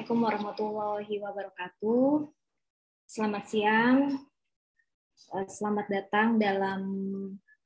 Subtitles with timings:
[0.00, 2.08] Assalamualaikum warahmatullahi wabarakatuh.
[3.04, 4.16] Selamat siang.
[5.36, 6.80] Eh, selamat datang dalam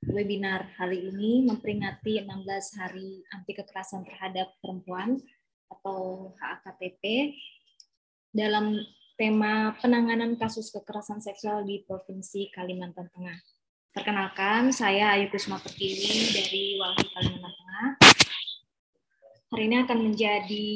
[0.03, 5.23] webinar hari ini memperingati 16 Hari Anti Kekerasan Terhadap Perempuan
[5.71, 7.39] atau HAKTP
[8.35, 8.83] dalam
[9.15, 13.39] tema penanganan kasus kekerasan seksual di Provinsi Kalimantan Tengah.
[13.95, 17.89] Perkenalkan, saya Ayu Kusma Pertiwi dari Walhi Kalimantan Tengah.
[19.55, 20.75] Hari ini akan menjadi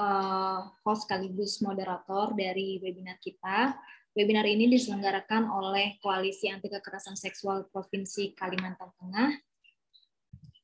[0.00, 3.76] uh, host sekaligus moderator dari webinar kita.
[4.16, 9.30] Webinar ini diselenggarakan oleh Koalisi Anti Kekerasan Seksual Provinsi Kalimantan Tengah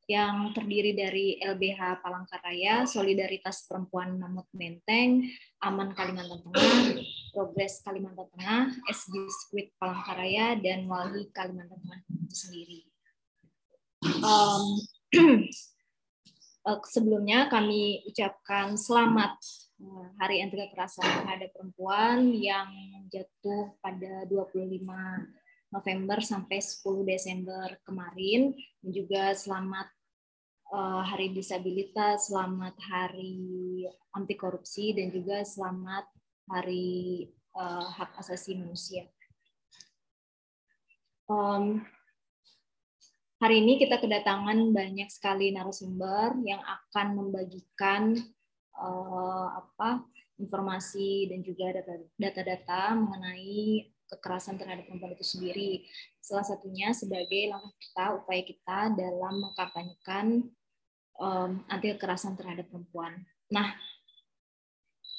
[0.06, 5.26] yang terdiri dari LBH Palangkaraya, Solidaritas Perempuan Namut Menteng,
[5.58, 7.02] Aman Kalimantan Tengah,
[7.34, 12.80] Progres Kalimantan Tengah, SG Squid Palangkaraya, dan Walhi Kalimantan Tengah itu sendiri.
[14.22, 14.62] Um,
[16.90, 19.38] sebelumnya kami ucapkan selamat
[19.78, 22.66] eh, Hari Anti Kekerasan Terhadap Perempuan yang
[23.06, 24.82] jatuh pada 25
[25.70, 28.50] November sampai 10 Desember kemarin
[28.82, 29.88] dan juga selamat
[30.74, 33.38] eh, Hari Disabilitas, selamat Hari
[34.18, 36.10] Anti Korupsi dan juga selamat
[36.50, 37.26] Hari
[37.96, 39.08] Hak Asasi Manusia.
[43.36, 48.16] Hari ini kita kedatangan banyak sekali narasumber yang akan membagikan
[48.72, 50.08] uh, apa
[50.40, 51.68] informasi dan juga
[52.16, 55.84] data-data mengenai kekerasan terhadap perempuan itu sendiri.
[56.16, 60.26] Salah satunya sebagai langkah kita, upaya kita dalam mengkampanyekan
[61.20, 63.20] um, anti kekerasan terhadap perempuan.
[63.52, 63.76] Nah,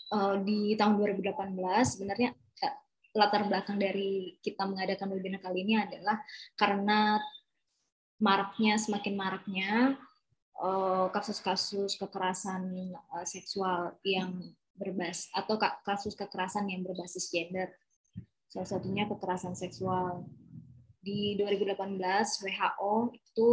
[0.10, 1.54] uh, di tahun 2018
[1.86, 2.76] sebenarnya uh,
[3.14, 6.18] latar belakang dari kita mengadakan webinar kali ini adalah
[6.58, 7.22] karena
[8.18, 9.98] maraknya semakin maraknya
[10.58, 14.42] eh, kasus-kasus kekerasan eh, seksual yang
[14.78, 17.74] berbasis atau kasus kekerasan yang berbasis gender.
[18.48, 20.26] Salah satunya kekerasan seksual.
[21.02, 21.98] Di 2018
[22.46, 23.50] WHO itu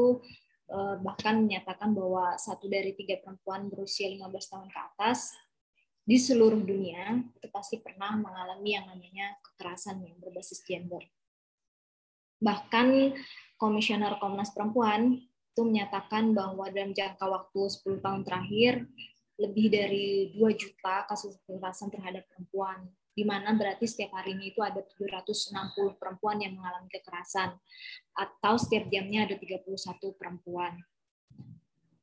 [0.69, 5.33] eh, bahkan menyatakan bahwa satu dari tiga perempuan berusia 15 tahun ke atas
[6.05, 11.01] di seluruh dunia itu pasti pernah mengalami yang namanya kekerasan yang berbasis gender.
[12.45, 13.17] Bahkan
[13.65, 18.85] Komisioner Komnas Perempuan itu menyatakan bahwa dalam jangka waktu 10 tahun terakhir
[19.41, 22.85] lebih dari 2 juta kasus kekerasan terhadap perempuan,
[23.17, 27.57] di mana berarti setiap harinya itu ada 760 perempuan yang mengalami kekerasan,
[28.13, 29.65] atau setiap jamnya ada 31
[30.13, 30.77] perempuan.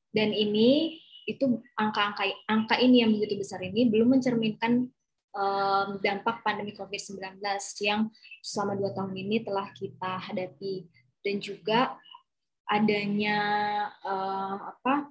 [0.10, 0.98] Dan ini
[1.30, 4.90] itu angka-angka angka ini yang begitu besar ini belum mencerminkan
[5.38, 7.40] um, dampak pandemi COVID-19
[7.86, 8.10] yang
[8.42, 10.90] selama dua tahun ini telah kita hadapi
[11.22, 11.96] dan juga
[12.70, 13.38] adanya
[14.06, 15.10] uh, apa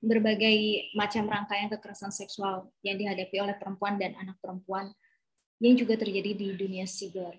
[0.00, 4.92] berbagai macam rangkaian kekerasan seksual yang dihadapi oleh perempuan dan anak perempuan
[5.58, 7.32] yang juga terjadi di dunia siber.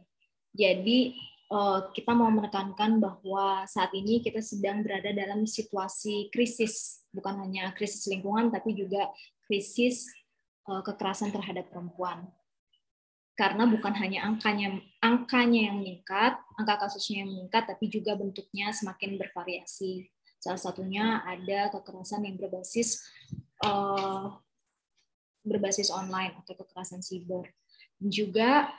[0.52, 1.16] Jadi
[1.54, 7.72] uh, kita mau menekankan bahwa saat ini kita sedang berada dalam situasi krisis, bukan hanya
[7.78, 9.08] krisis lingkungan tapi juga
[9.46, 10.10] krisis
[10.66, 12.26] uh, kekerasan terhadap perempuan
[13.38, 19.22] karena bukan hanya angkanya angkanya yang meningkat, angka kasusnya yang meningkat, tapi juga bentuknya semakin
[19.22, 20.10] bervariasi.
[20.42, 23.06] Salah satunya ada kekerasan yang berbasis
[23.66, 24.34] uh,
[25.46, 27.46] berbasis online atau kekerasan siber.
[27.98, 28.70] Juga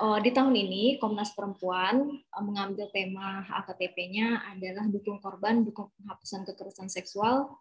[0.00, 6.48] uh, di tahun ini Komnas Perempuan uh, mengambil tema AKTP-nya adalah dukung korban, dukung penghapusan
[6.48, 7.52] kekerasan seksual,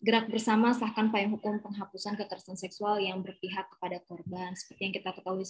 [0.00, 4.56] gerak bersama sahkan payung hukum penghapusan kekerasan seksual yang berpihak kepada korban.
[4.56, 5.44] Seperti yang kita ketahui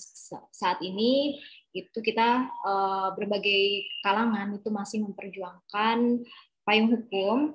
[0.50, 1.38] saat ini,
[1.70, 6.26] itu kita uh, berbagai kalangan itu masih memperjuangkan
[6.66, 7.54] payung hukum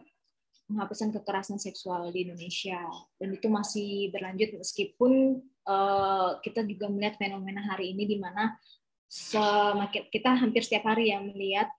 [0.66, 2.82] penghapusan kekerasan seksual di Indonesia
[3.22, 8.58] dan itu masih berlanjut meskipun uh, kita juga melihat fenomena hari ini di mana
[9.06, 11.70] semakin kita hampir setiap hari yang melihat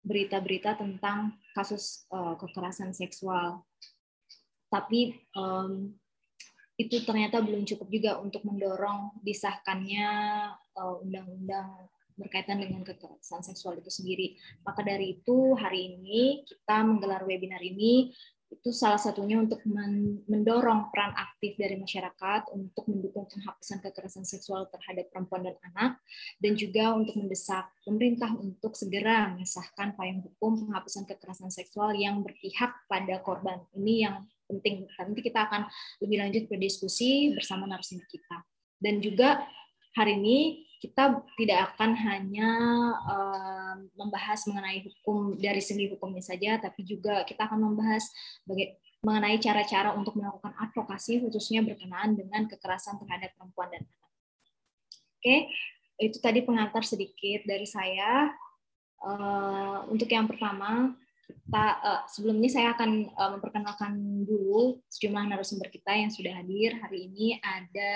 [0.00, 3.60] berita-berita tentang kasus uh, kekerasan seksual
[4.70, 5.90] tapi um,
[6.80, 10.08] itu ternyata belum cukup juga untuk mendorong disahkannya
[10.80, 14.36] uh, undang-undang berkaitan dengan kekerasan seksual itu sendiri.
[14.64, 18.12] Maka dari itu hari ini kita menggelar webinar ini
[18.50, 19.62] itu salah satunya untuk
[20.26, 26.02] mendorong peran aktif dari masyarakat untuk mendukung penghapusan kekerasan seksual terhadap perempuan dan anak,
[26.42, 32.74] dan juga untuk mendesak pemerintah untuk segera mengesahkan payung hukum penghapusan kekerasan seksual yang berpihak
[32.90, 33.62] pada korban.
[33.72, 34.16] Ini yang
[34.50, 34.90] penting.
[34.98, 35.70] Nanti kita akan
[36.02, 38.42] lebih lanjut berdiskusi bersama narasumber kita.
[38.82, 39.46] Dan juga
[39.94, 42.50] hari ini kita tidak akan hanya
[43.04, 48.08] uh, membahas mengenai hukum dari segi hukumnya saja, tapi juga kita akan membahas
[48.48, 54.12] baga- mengenai cara-cara untuk melakukan advokasi khususnya berkenaan dengan kekerasan terhadap perempuan dan anak.
[55.20, 55.36] Oke,
[56.00, 58.32] itu tadi pengantar sedikit dari saya.
[59.00, 60.96] Uh, untuk yang pertama,
[61.28, 67.08] kita uh, sebelumnya saya akan uh, memperkenalkan dulu sejumlah narasumber kita yang sudah hadir hari
[67.08, 67.36] ini.
[67.40, 67.92] Ada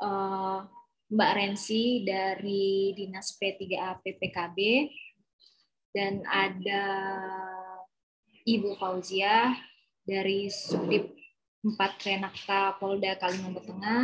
[0.00, 0.60] uh,
[1.14, 4.58] Mbak Rensi dari Dinas P3A PPKB
[5.94, 6.84] dan ada
[8.42, 9.54] Ibu Fauzia
[10.02, 11.14] dari Subdit
[11.62, 14.02] 4 Renakta Polda Kalimantan Tengah,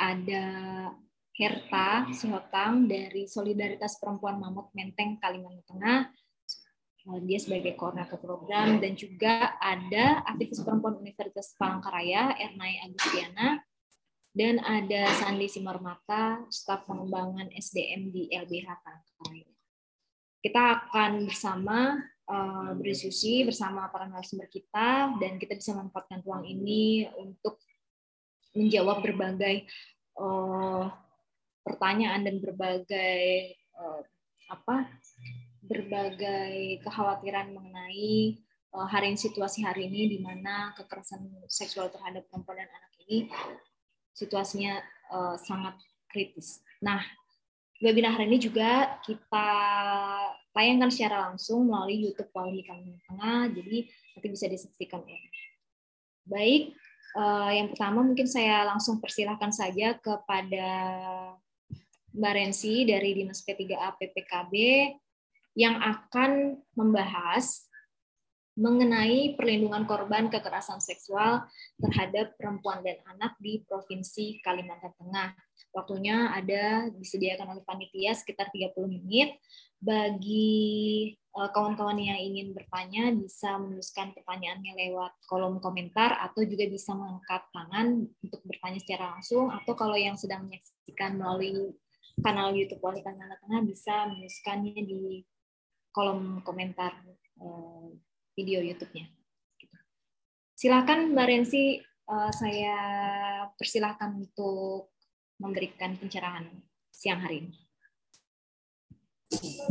[0.00, 0.46] ada
[1.36, 5.98] Herta Sihotang dari Solidaritas Perempuan Mamut Menteng Kalimantan Tengah,
[7.22, 8.80] dia sebagai koordinator program.
[8.80, 13.62] Dan juga ada aktivis perempuan Universitas Palangkaraya Ernai Agustiana
[14.36, 19.48] dan ada Sandi Simarmata, staf pengembangan SDM di LBH Palangkaraya.
[20.44, 21.96] Kita akan bersama
[22.28, 27.56] uh, berdiskusi bersama para narasumber kita dan kita bisa memanfaatkan ruang ini untuk
[28.52, 29.64] menjawab berbagai
[30.20, 30.92] uh,
[31.64, 34.04] pertanyaan dan berbagai uh,
[34.52, 34.84] apa
[35.64, 38.36] berbagai kekhawatiran mengenai
[38.76, 43.32] uh, hari situasi hari ini di mana kekerasan seksual terhadap perempuan dan anak ini
[44.16, 44.80] situasinya
[45.12, 45.76] uh, sangat
[46.08, 46.64] kritis.
[46.80, 47.04] Nah,
[47.84, 49.48] webinar hari ini juga kita
[50.56, 53.78] tayangkan secara langsung melalui YouTube Kalimantan Tengah, jadi
[54.16, 55.20] nanti bisa disaksikan ya.
[56.26, 56.72] Baik,
[57.14, 60.68] uh, yang pertama mungkin saya langsung persilahkan saja kepada
[62.16, 64.54] Mbak Rensi dari Dinas P3A PPKB
[65.56, 67.65] yang akan membahas
[68.56, 71.44] mengenai perlindungan korban kekerasan seksual
[71.76, 75.36] terhadap perempuan dan anak di Provinsi Kalimantan Tengah.
[75.76, 79.36] Waktunya ada disediakan oleh panitia sekitar 30 menit.
[79.76, 86.96] Bagi eh, kawan-kawan yang ingin bertanya bisa menuliskan pertanyaannya lewat kolom komentar atau juga bisa
[86.96, 91.76] mengangkat tangan untuk bertanya secara langsung atau kalau yang sedang menyaksikan melalui
[92.24, 95.20] kanal YouTube Wali Kalimantan Tengah bisa menuliskannya di
[95.92, 96.96] kolom komentar
[97.36, 97.88] eh,
[98.36, 99.08] video YouTube-nya.
[100.52, 102.76] Silakan Mbak Rensi, uh, saya
[103.56, 104.92] persilahkan untuk
[105.40, 106.48] memberikan pencerahan
[106.92, 107.56] siang hari ini.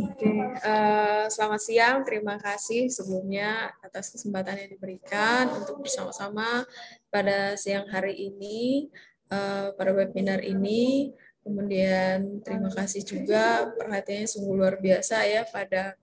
[0.03, 0.29] Oke,
[0.67, 1.97] uh, selamat siang.
[2.03, 6.67] Terima kasih sebelumnya atas kesempatan yang diberikan untuk bersama-sama
[7.07, 8.91] pada siang hari ini,
[9.31, 11.15] uh, pada webinar ini.
[11.45, 15.93] Kemudian terima kasih juga perhatiannya sungguh luar biasa ya pada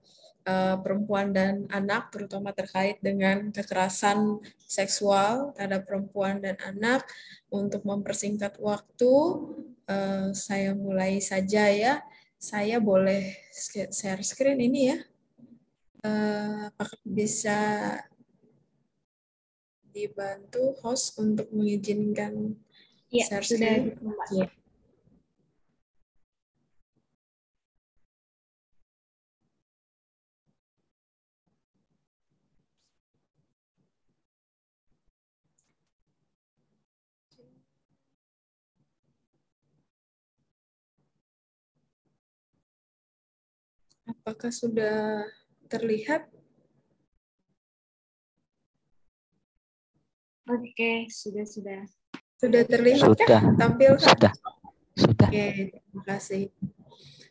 [0.47, 7.07] uh, perempuan dan anak, terutama terkait dengan kekerasan seksual terhadap perempuan dan anak.
[7.53, 9.13] Untuk mempersingkat waktu,
[9.85, 12.01] uh, saya mulai saja ya.
[12.39, 13.39] Saya boleh
[13.93, 14.99] share screen ini ya.
[16.03, 17.59] Uh, apakah bisa
[19.93, 22.57] dibantu host untuk mengizinkan
[23.07, 23.95] ya, share screen?
[23.95, 24.62] Sudah, ya.
[44.03, 45.23] Apakah sudah
[45.71, 46.27] terlihat?
[50.43, 51.81] Oke, sudah sudah.
[52.35, 53.27] Sudah terlihat sudah.
[53.27, 53.55] kan?
[53.55, 54.11] Tampil kan?
[54.11, 54.33] Sudah.
[54.99, 55.29] Sudah.
[55.31, 56.43] Oke, terima kasih.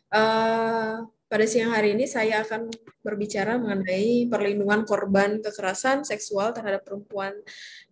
[0.09, 2.69] Uh, pada siang hari ini saya akan
[3.05, 7.33] berbicara mengenai perlindungan korban kekerasan seksual terhadap perempuan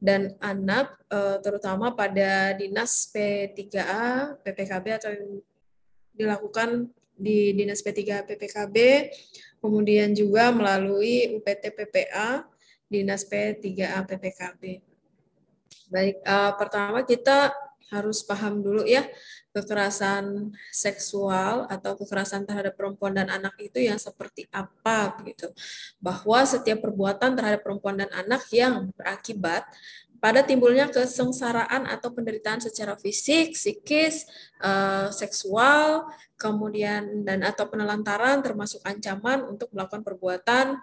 [0.01, 5.41] dan anak, uh, terutama pada Dinas P3A, PPKB atau yang
[6.17, 8.77] dilakukan di Dinas P3 PPKB,
[9.61, 12.43] kemudian juga melalui UPT PPA
[12.91, 14.83] Dinas P3A PPKB.
[15.87, 17.55] Baik, uh, pertama kita
[17.91, 19.03] harus paham dulu ya
[19.51, 25.51] kekerasan seksual atau kekerasan terhadap perempuan dan anak itu yang seperti apa begitu.
[25.99, 29.67] Bahwa setiap perbuatan terhadap perempuan dan anak yang berakibat
[30.21, 34.29] pada timbulnya kesengsaraan atau penderitaan secara fisik, psikis,
[34.61, 36.05] uh, seksual,
[36.37, 40.77] kemudian dan atau penelantaran termasuk ancaman untuk melakukan perbuatan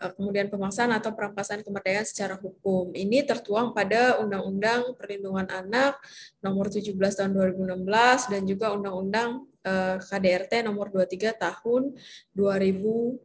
[0.00, 2.96] uh, kemudian pemaksaan atau perampasan kemerdekaan secara hukum.
[2.96, 6.00] Ini tertuang pada Undang-Undang Perlindungan Anak
[6.40, 9.30] nomor 17 tahun 2016 dan juga Undang-Undang
[9.68, 11.92] uh, KDRT nomor 23 tahun
[12.32, 13.20] 2004.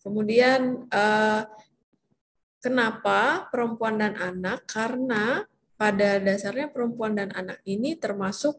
[0.00, 0.88] Kemudian
[2.60, 4.68] Kenapa perempuan dan anak?
[4.68, 5.40] Karena
[5.80, 8.52] pada dasarnya perempuan dan anak ini termasuk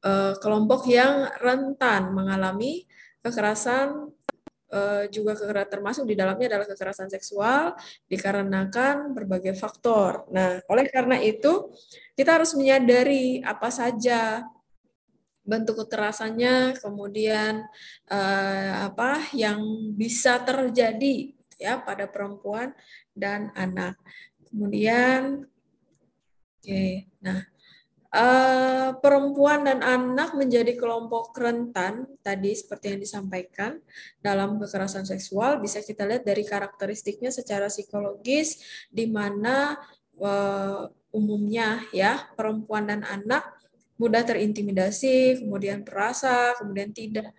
[0.00, 2.88] uh, kelompok yang rentan mengalami
[3.20, 4.08] kekerasan
[4.72, 7.76] uh, juga kekerasan termasuk di dalamnya adalah kekerasan seksual
[8.08, 10.24] dikarenakan berbagai faktor.
[10.32, 11.68] Nah, oleh karena itu
[12.16, 14.48] kita harus menyadari apa saja
[15.44, 17.68] bentuk kekerasannya, kemudian
[18.08, 19.60] uh, apa yang
[19.92, 22.72] bisa terjadi ya pada perempuan
[23.12, 24.00] dan anak.
[24.48, 27.44] Kemudian, oke, okay, nah
[28.10, 33.78] Uh, perempuan dan anak menjadi kelompok rentan tadi seperti yang disampaikan
[34.18, 38.58] dalam kekerasan seksual bisa kita lihat dari karakteristiknya secara psikologis
[38.90, 39.78] di mana
[40.18, 43.46] uh, umumnya ya perempuan dan anak
[43.94, 47.30] mudah terintimidasi kemudian perasa kemudian tidak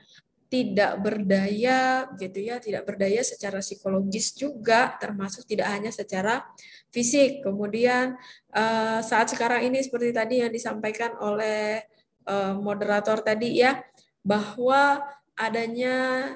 [0.52, 6.44] tidak berdaya gitu ya tidak berdaya secara psikologis juga termasuk tidak hanya secara
[6.92, 7.40] fisik.
[7.40, 8.20] Kemudian
[8.52, 11.80] uh, saat sekarang ini seperti tadi yang disampaikan oleh
[12.28, 13.80] uh, moderator tadi ya
[14.28, 15.00] bahwa
[15.40, 16.36] adanya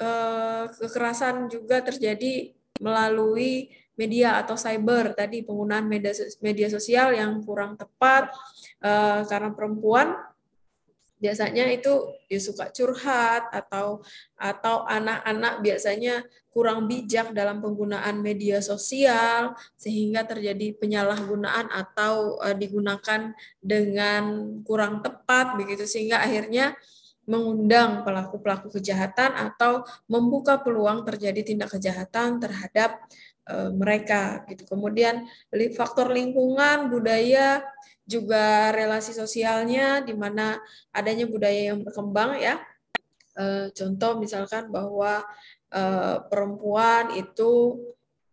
[0.00, 5.12] uh, kekerasan juga terjadi melalui media atau cyber.
[5.12, 8.32] Tadi penggunaan media media sosial yang kurang tepat
[9.28, 10.16] karena perempuan
[11.20, 14.00] biasanya itu dia suka curhat atau
[14.40, 23.30] atau anak-anak biasanya kurang bijak dalam penggunaan media sosial sehingga terjadi penyalahgunaan atau uh, digunakan
[23.62, 24.22] dengan
[24.66, 26.74] kurang tepat begitu sehingga akhirnya
[27.30, 32.98] mengundang pelaku-pelaku kejahatan atau membuka peluang terjadi tindak kejahatan terhadap
[33.46, 34.66] uh, mereka gitu.
[34.66, 35.30] Kemudian
[35.78, 37.62] faktor lingkungan, budaya
[38.10, 40.58] juga relasi sosialnya di mana
[40.90, 42.58] adanya budaya yang berkembang ya.
[43.38, 45.22] E, contoh misalkan bahwa
[45.70, 45.82] e,
[46.26, 47.78] perempuan itu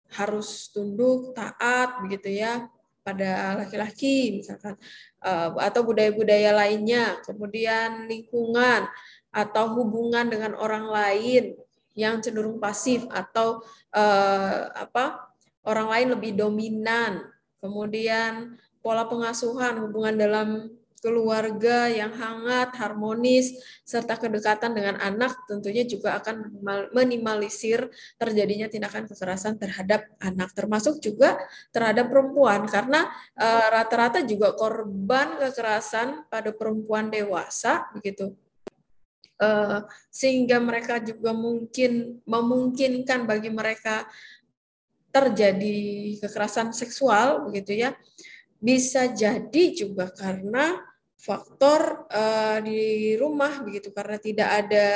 [0.10, 2.66] harus tunduk, taat begitu ya
[3.06, 4.74] pada laki-laki misalkan
[5.22, 5.32] e,
[5.62, 8.90] atau budaya-budaya lainnya, kemudian lingkungan
[9.30, 11.54] atau hubungan dengan orang lain
[11.94, 13.62] yang cenderung pasif atau
[13.94, 14.04] e,
[14.74, 15.30] apa
[15.68, 17.22] orang lain lebih dominan,
[17.62, 18.58] kemudian
[18.88, 20.72] pola pengasuhan, hubungan dalam
[21.04, 23.52] keluarga yang hangat, harmonis,
[23.84, 26.56] serta kedekatan dengan anak tentunya juga akan
[26.96, 31.36] minimalisir terjadinya tindakan kekerasan terhadap anak, termasuk juga
[31.76, 38.32] terhadap perempuan, karena eh, rata-rata uh, juga korban kekerasan pada perempuan dewasa, begitu.
[39.38, 44.10] Uh, sehingga mereka juga mungkin memungkinkan bagi mereka
[45.14, 45.78] terjadi
[46.26, 47.94] kekerasan seksual, begitu ya
[48.58, 50.78] bisa jadi juga karena
[51.18, 54.88] faktor uh, di rumah begitu karena tidak ada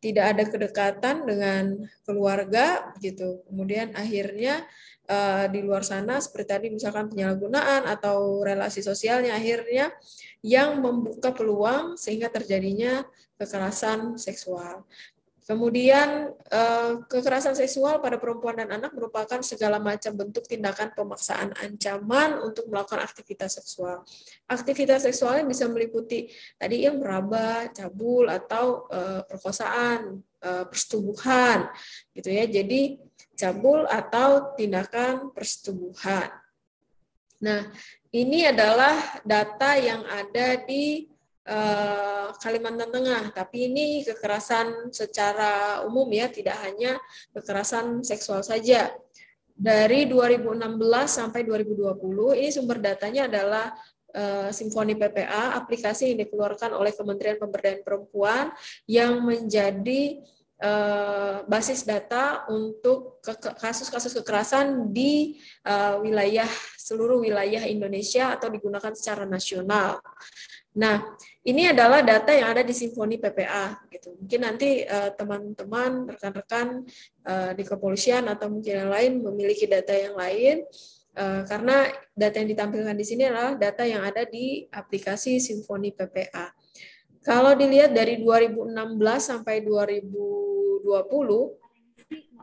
[0.00, 1.64] tidak ada kedekatan dengan
[2.02, 3.44] keluarga begitu.
[3.46, 4.64] Kemudian akhirnya
[5.06, 9.92] uh, di luar sana seperti tadi misalkan penyalahgunaan atau relasi sosialnya akhirnya
[10.40, 13.04] yang membuka peluang sehingga terjadinya
[13.36, 14.88] kekerasan seksual.
[15.44, 22.38] Kemudian eh, kekerasan seksual pada perempuan dan anak merupakan segala macam bentuk tindakan pemaksaan ancaman
[22.44, 24.06] untuk melakukan aktivitas seksual.
[24.46, 31.66] Aktivitas seksualnya bisa meliputi tadi yang meraba, cabul atau eh, perkosaan, eh, persetubuhan
[32.14, 32.44] gitu ya.
[32.46, 33.02] Jadi
[33.34, 36.30] cabul atau tindakan persetubuhan.
[37.40, 37.72] Nah,
[38.14, 41.09] ini adalah data yang ada di
[41.50, 46.94] Eh, Kalimantan Tengah, tapi ini kekerasan secara umum ya, tidak hanya
[47.34, 48.94] kekerasan seksual saja.
[49.50, 50.70] Dari 2016
[51.10, 53.74] sampai 2020, ini sumber datanya adalah
[54.14, 58.54] uh, Simfoni PPA, aplikasi yang dikeluarkan oleh Kementerian Pemberdayaan Perempuan
[58.88, 60.22] yang menjadi
[60.64, 63.20] uh, basis data untuk
[63.60, 65.36] kasus-kasus ke kekerasan di
[66.00, 70.00] wilayah seluruh wilayah Indonesia atau digunakan secara nasional.
[70.70, 71.02] Nah,
[71.42, 74.14] ini adalah data yang ada di Simfoni PPA gitu.
[74.14, 76.86] Mungkin nanti eh, teman-teman, uh, rekan-rekan
[77.26, 80.62] uh, di kepolisian atau mungkin yang lain memiliki data yang lain
[81.18, 86.54] uh, karena data yang ditampilkan di sini adalah data yang ada di aplikasi Simfoni PPA.
[87.20, 88.70] Kalau dilihat dari 2016
[89.18, 90.86] sampai 2020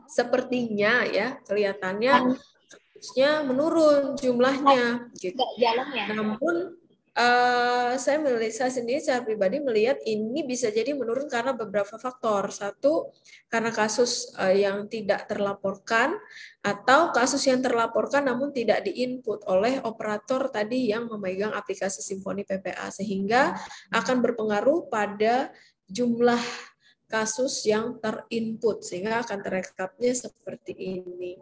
[0.07, 2.37] sepertinya ya kelihatannya
[2.97, 5.41] kasusnya menurun jumlahnya gitu.
[6.13, 6.77] Namun
[7.17, 12.53] Uh, saya melihat saya sendiri secara pribadi melihat ini bisa jadi menurun karena beberapa faktor.
[12.53, 13.09] Satu,
[13.49, 16.13] karena kasus uh, yang tidak terlaporkan
[16.61, 22.93] atau kasus yang terlaporkan namun tidak diinput oleh operator tadi yang memegang aplikasi Simfoni PPA
[22.93, 23.57] sehingga
[23.89, 25.49] akan berpengaruh pada
[25.89, 26.43] jumlah
[27.09, 31.33] kasus yang terinput sehingga akan terekapnya seperti ini.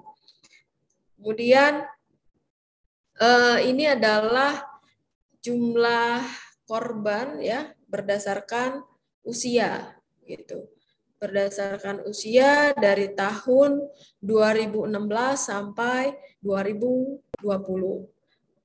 [1.19, 1.83] Kemudian
[3.19, 4.74] uh, ini adalah
[5.45, 6.25] jumlah
[6.65, 8.81] korban ya berdasarkan
[9.21, 9.93] usia
[10.25, 10.65] gitu.
[11.21, 13.85] Berdasarkan usia dari tahun
[14.19, 14.89] 2016
[15.37, 18.09] sampai 2020.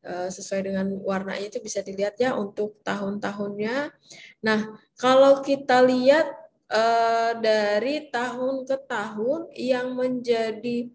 [0.01, 3.93] Eh, sesuai dengan warnanya itu bisa dilihat ya untuk tahun-tahunnya.
[4.41, 4.61] Nah,
[4.97, 6.25] kalau kita lihat
[6.73, 10.89] eh, dari tahun ke tahun yang menjadi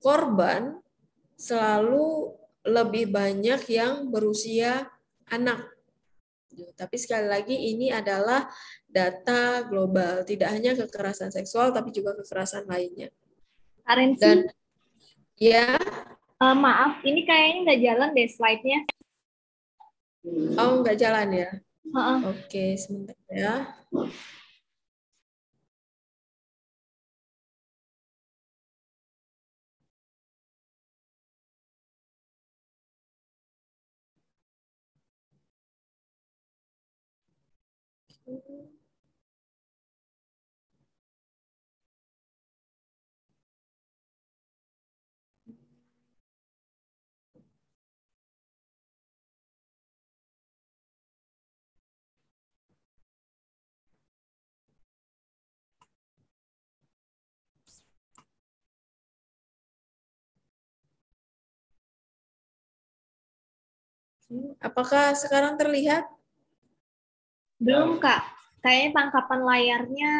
[0.00, 0.80] korban
[1.36, 2.32] selalu
[2.64, 4.88] lebih banyak yang berusia
[5.30, 5.68] anak.
[6.74, 8.48] Tapi sekali lagi ini adalah
[8.88, 13.12] data global, tidak hanya kekerasan seksual tapi juga kekerasan lainnya.
[13.86, 14.20] Arensi.
[14.20, 14.38] Dan
[15.38, 15.78] ya
[16.38, 18.86] Uh, maaf, ini kayaknya nggak jalan deh slide-nya.
[20.54, 21.50] Oh, nggak jalan ya?
[21.90, 22.18] Uh -uh.
[22.30, 23.74] Oke, sebentar ya.
[64.58, 66.17] Apakah sekarang terlihat?
[67.58, 68.22] Belum, Kak.
[68.62, 70.12] Kayaknya tangkapan layarnya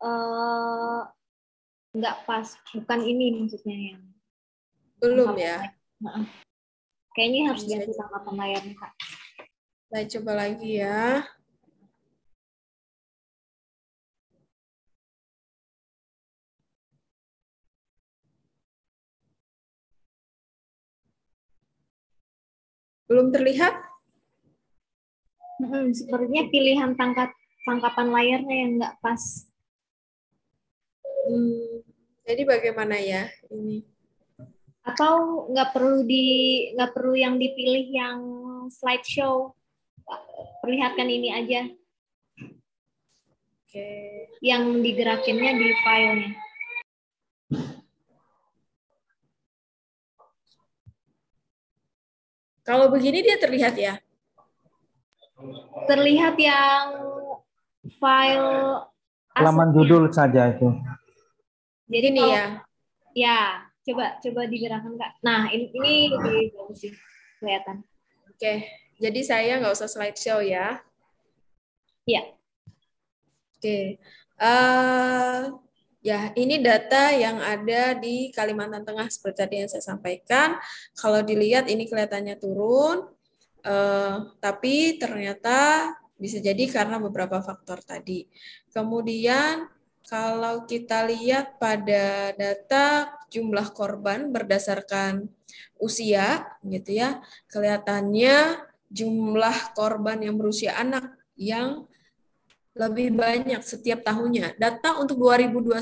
[0.00, 1.00] uh,
[1.92, 2.48] nggak pas.
[2.72, 4.02] Bukan ini maksudnya yang.
[4.96, 5.60] Belum ya?
[7.12, 8.92] Kayaknya harus ganti tangkapan layarnya, Kak.
[9.92, 11.24] Saya coba lagi ya.
[23.06, 23.95] Belum terlihat?
[25.56, 27.32] Hmm, sepertinya pilihan tangkap
[27.64, 29.22] tangkapan layarnya yang nggak pas.
[31.26, 31.80] Hmm,
[32.28, 33.80] jadi bagaimana ya ini?
[34.84, 36.24] Atau nggak perlu di
[36.76, 38.20] nggak perlu yang dipilih yang
[38.68, 39.56] slideshow?
[40.62, 41.72] Perlihatkan ini aja.
[43.66, 43.72] Oke.
[43.72, 44.28] Okay.
[44.44, 46.30] Yang digerakinnya di filenya.
[52.66, 53.94] Kalau begini dia terlihat ya?
[55.86, 56.84] Terlihat yang
[58.00, 58.82] file
[59.36, 60.72] halaman judul saja itu.
[61.86, 62.44] Jadi nih ya.
[63.16, 63.40] Ya,
[63.84, 65.12] coba coba digerakkan Kak.
[65.24, 66.92] Nah, ini ini lebih bagus sih
[67.40, 67.84] kelihatan.
[68.28, 68.68] Oke,
[69.00, 70.80] jadi saya nggak usah slideshow ya.
[72.04, 72.36] Iya.
[73.56, 73.96] Oke.
[74.36, 75.56] Uh,
[76.06, 80.54] Ya, ini data yang ada di Kalimantan Tengah seperti tadi yang saya sampaikan.
[80.94, 83.10] Kalau dilihat ini kelihatannya turun,
[83.66, 88.24] eh, tapi ternyata bisa jadi karena beberapa faktor tadi.
[88.72, 89.68] Kemudian
[90.06, 95.26] kalau kita lihat pada data jumlah korban berdasarkan
[95.76, 101.84] usia, gitu ya, kelihatannya jumlah korban yang berusia anak yang
[102.76, 104.56] lebih banyak setiap tahunnya.
[104.60, 105.80] Data untuk 2021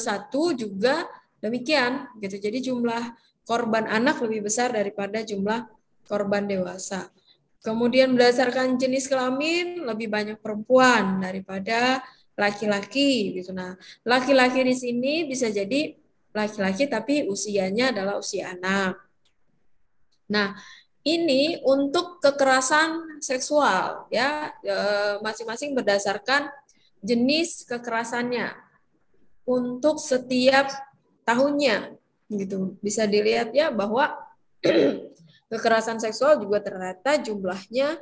[0.54, 1.04] juga
[1.42, 2.38] demikian gitu.
[2.38, 3.12] Jadi jumlah
[3.44, 5.68] korban anak lebih besar daripada jumlah
[6.08, 7.10] korban dewasa.
[7.64, 12.04] Kemudian berdasarkan jenis kelamin lebih banyak perempuan daripada
[12.36, 13.56] laki-laki gitu.
[13.56, 13.72] Nah,
[14.04, 15.96] laki-laki di sini bisa jadi
[16.36, 19.00] laki-laki tapi usianya adalah usia anak.
[20.28, 20.52] Nah,
[21.08, 26.52] ini untuk kekerasan seksual ya eh, masing-masing berdasarkan
[27.00, 28.56] jenis kekerasannya
[29.48, 30.68] untuk setiap
[31.24, 31.96] tahunnya
[32.28, 32.76] gitu.
[32.84, 34.16] Bisa dilihat ya bahwa
[35.48, 38.00] kekerasan seksual juga ternyata jumlahnya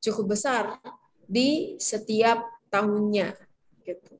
[0.00, 0.80] cukup besar
[1.24, 3.36] di setiap tahunnya
[3.86, 4.14] gitu.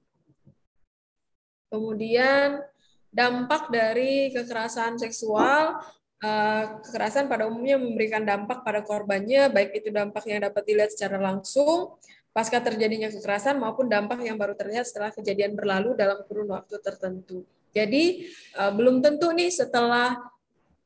[1.71, 2.63] Kemudian
[3.11, 5.83] dampak dari kekerasan seksual
[6.23, 11.19] eh, kekerasan pada umumnya memberikan dampak pada korbannya baik itu dampak yang dapat dilihat secara
[11.19, 11.99] langsung
[12.31, 17.43] pasca terjadinya kekerasan maupun dampak yang baru terlihat setelah kejadian berlalu dalam kurun waktu tertentu.
[17.75, 18.27] Jadi
[18.59, 20.15] uh, belum tentu nih setelah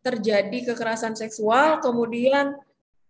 [0.05, 2.53] terjadi kekerasan seksual kemudian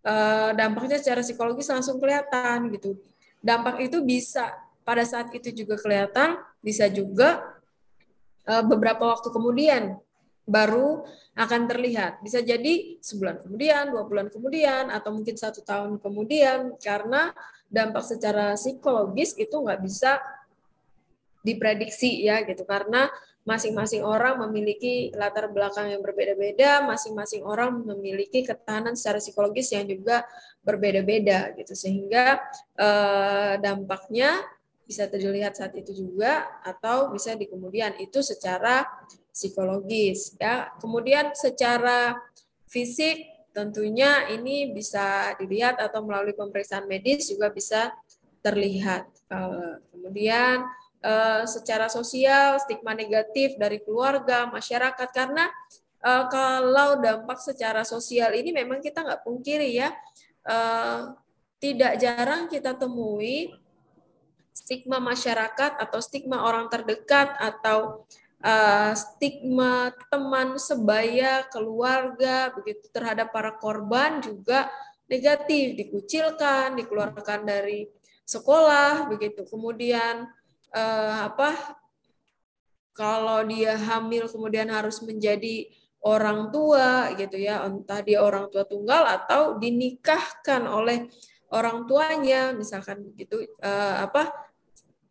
[0.07, 2.95] uh, dampaknya secara psikologis langsung kelihatan gitu.
[3.43, 4.55] Dampak itu bisa
[4.87, 7.43] pada saat itu juga kelihatan, bisa juga
[8.47, 9.99] uh, beberapa waktu kemudian
[10.45, 11.03] baru
[11.35, 12.21] akan terlihat.
[12.21, 17.33] Bisa jadi sebulan kemudian, dua bulan kemudian, atau mungkin satu tahun kemudian, karena
[17.67, 20.21] dampak secara psikologis itu nggak bisa
[21.45, 23.13] diprediksi ya gitu karena
[23.45, 30.25] masing-masing orang memiliki latar belakang yang berbeda-beda, masing-masing orang memiliki ketahanan secara psikologis yang juga
[30.65, 32.41] berbeda-beda gitu sehingga
[32.81, 34.41] eh, dampaknya
[34.85, 38.85] bisa terlihat saat itu juga atau bisa di kemudian itu secara
[39.33, 40.73] psikologis ya.
[40.81, 42.17] Kemudian secara
[42.69, 47.93] fisik tentunya ini bisa dilihat atau melalui pemeriksaan medis juga bisa
[48.45, 49.09] terlihat.
[49.93, 50.69] Kemudian
[51.05, 55.53] uh, secara sosial, stigma negatif dari keluarga, masyarakat, karena
[56.01, 59.93] uh, kalau dampak secara sosial ini memang kita nggak pungkiri ya,
[60.49, 61.13] uh,
[61.61, 63.53] tidak jarang kita temui
[64.57, 68.09] stigma masyarakat atau stigma orang terdekat atau
[68.93, 74.69] stigma teman sebaya, keluarga begitu terhadap para korban juga
[75.09, 77.89] negatif, dikucilkan, dikeluarkan dari
[78.29, 79.49] sekolah begitu.
[79.49, 80.29] Kemudian
[80.75, 81.79] uh, apa
[82.95, 85.71] kalau dia hamil kemudian harus menjadi
[86.05, 91.09] orang tua gitu ya entah dia orang tua tunggal atau dinikahkan oleh
[91.55, 94.31] orang tuanya misalkan gitu uh, apa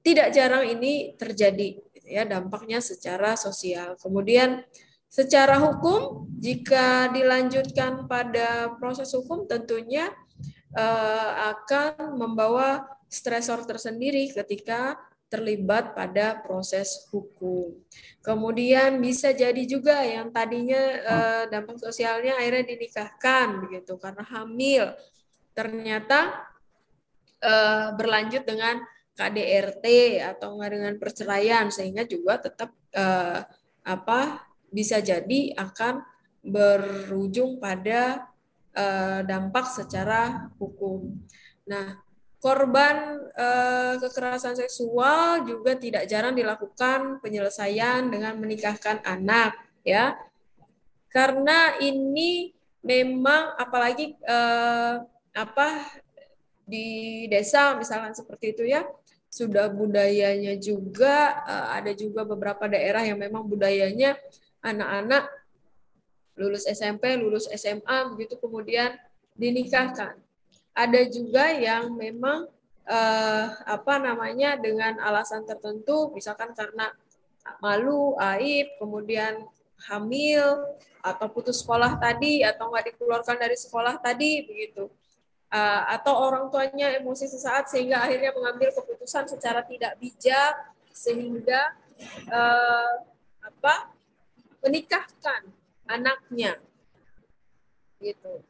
[0.03, 3.95] tidak jarang ini terjadi gitu ya dampaknya secara sosial.
[3.95, 4.61] Kemudian
[5.07, 10.11] secara hukum jika dilanjutkan pada proses hukum tentunya
[10.75, 14.99] uh, akan membawa stresor tersendiri ketika
[15.33, 17.73] terlibat pada proses hukum.
[18.21, 24.93] Kemudian bisa jadi juga yang tadinya eh, dampak sosialnya akhirnya dinikahkan begitu karena hamil.
[25.57, 26.37] Ternyata
[27.41, 28.85] eh, berlanjut dengan
[29.17, 29.85] KDRT
[30.37, 33.41] atau dengan perceraian sehingga juga tetap eh,
[33.81, 36.05] apa bisa jadi akan
[36.45, 38.29] berujung pada
[39.29, 41.13] dampak secara hukum.
[41.69, 41.93] Nah,
[42.43, 49.55] korban eh, kekerasan seksual juga tidak jarang dilakukan penyelesaian dengan menikahkan anak
[49.87, 50.19] ya.
[51.07, 52.51] Karena ini
[52.83, 54.95] memang apalagi eh,
[55.31, 55.69] apa
[56.67, 58.83] di desa misalkan seperti itu ya.
[59.31, 64.19] Sudah budayanya juga eh, ada juga beberapa daerah yang memang budayanya
[64.59, 65.31] anak-anak
[66.35, 68.99] lulus SMP lulus SMA begitu kemudian
[69.37, 70.17] dinikahkan
[70.73, 72.49] ada juga yang memang
[72.89, 76.89] uh, apa namanya dengan alasan tertentu misalkan karena
[77.59, 79.45] malu, aib, kemudian
[79.87, 80.63] hamil
[81.03, 84.87] atau putus sekolah tadi atau nggak dikeluarkan dari sekolah tadi begitu.
[85.53, 91.77] Uh, atau orang tuanya emosi sesaat sehingga akhirnya mengambil keputusan secara tidak bijak sehingga
[92.25, 93.05] uh,
[93.45, 93.93] apa
[94.65, 95.45] menikahkan
[95.85, 96.57] anaknya.
[98.01, 98.41] Gitu.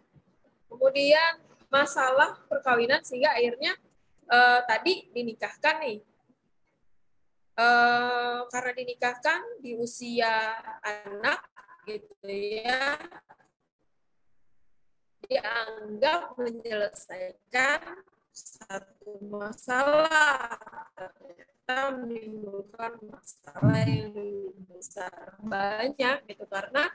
[0.72, 1.43] Kemudian
[1.74, 3.74] masalah perkawinan sehingga akhirnya
[4.30, 6.00] uh, tadi dinikahkan nih.
[7.54, 11.38] Uh, karena dinikahkan di usia anak
[11.86, 12.98] gitu ya
[15.30, 18.02] dianggap menyelesaikan
[18.34, 20.58] satu masalah
[20.98, 26.90] ternyata menimbulkan masalah yang besar banyak gitu karena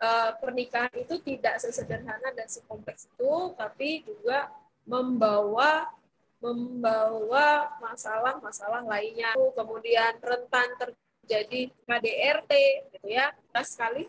[0.00, 4.50] uh, pernikahan itu tidak sesederhana dan sekompleks itu, tapi juga
[4.86, 5.90] membawa
[6.36, 9.32] membawa masalah-masalah lainnya.
[9.56, 12.52] Kemudian rentan terjadi KDRT,
[12.92, 14.06] gitu ya, pas sekali.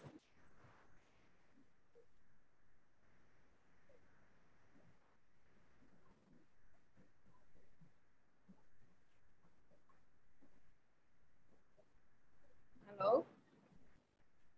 [12.98, 13.30] Halo,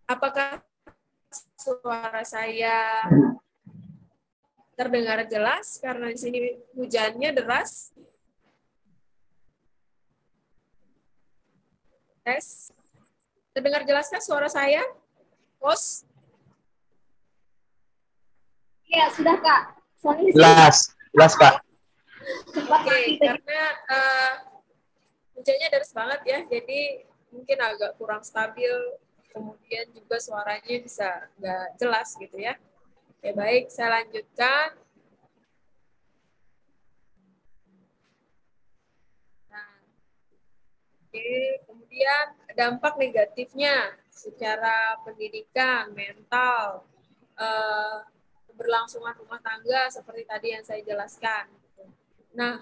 [0.08, 0.69] apakah
[1.60, 3.04] suara saya
[4.80, 6.40] terdengar jelas karena di sini
[6.72, 7.92] hujannya deras.
[12.24, 12.72] Tes.
[13.52, 14.80] Terdengar jelaskah suara saya?
[15.60, 16.08] Pos?
[18.88, 19.64] Iya, sudah Kak.
[20.00, 21.56] Soalnya jelas, jelas Kak.
[22.56, 24.34] Oke, okay, karena uh,
[25.36, 27.04] hujannya deras banget ya, jadi
[27.36, 28.72] mungkin agak kurang stabil
[29.30, 32.56] kemudian juga suaranya bisa nggak jelas gitu ya.
[33.20, 34.80] Oke, baik, saya lanjutkan.
[39.52, 39.72] Nah,
[41.04, 41.30] oke,
[41.68, 46.88] kemudian dampak negatifnya secara pendidikan, mental,
[47.40, 47.98] eh,
[48.48, 51.48] keberlangsungan rumah tangga seperti tadi yang saya jelaskan.
[52.36, 52.60] Nah,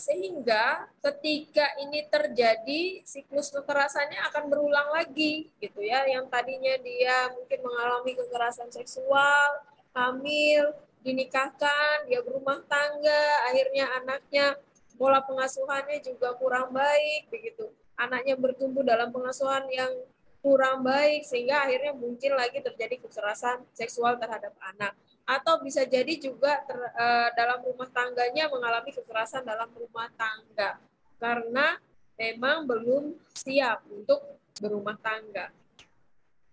[0.00, 6.08] sehingga ketika ini terjadi siklus kekerasannya akan berulang lagi gitu ya.
[6.08, 9.60] Yang tadinya dia mungkin mengalami kekerasan seksual
[9.92, 10.72] hamil
[11.04, 14.56] dinikahkan dia berumah tangga akhirnya anaknya
[14.96, 17.68] pola pengasuhannya juga kurang baik begitu.
[18.00, 19.92] Anaknya bertumbuh dalam pengasuhan yang
[20.40, 24.92] kurang baik sehingga akhirnya mungkin lagi terjadi kekerasan seksual terhadap anak
[25.24, 30.76] atau bisa jadi juga ter, uh, dalam rumah tangganya mengalami kekerasan dalam rumah tangga
[31.16, 31.80] karena
[32.20, 34.20] memang belum siap untuk
[34.60, 35.48] berumah tangga.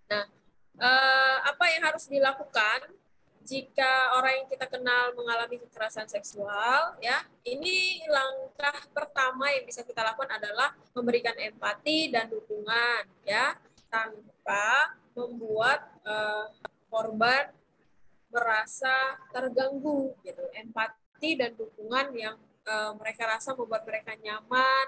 [0.07, 0.25] Nah,
[0.79, 2.95] uh, apa yang harus dilakukan
[3.41, 10.05] jika orang yang kita kenal mengalami kekerasan seksual ya ini langkah pertama yang bisa kita
[10.05, 13.57] lakukan adalah memberikan empati dan dukungan ya
[13.89, 16.53] tanpa membuat uh,
[16.87, 17.49] korban
[18.31, 20.41] merasa terganggu gitu.
[20.55, 24.87] Empati dan dukungan yang uh, mereka rasa membuat mereka nyaman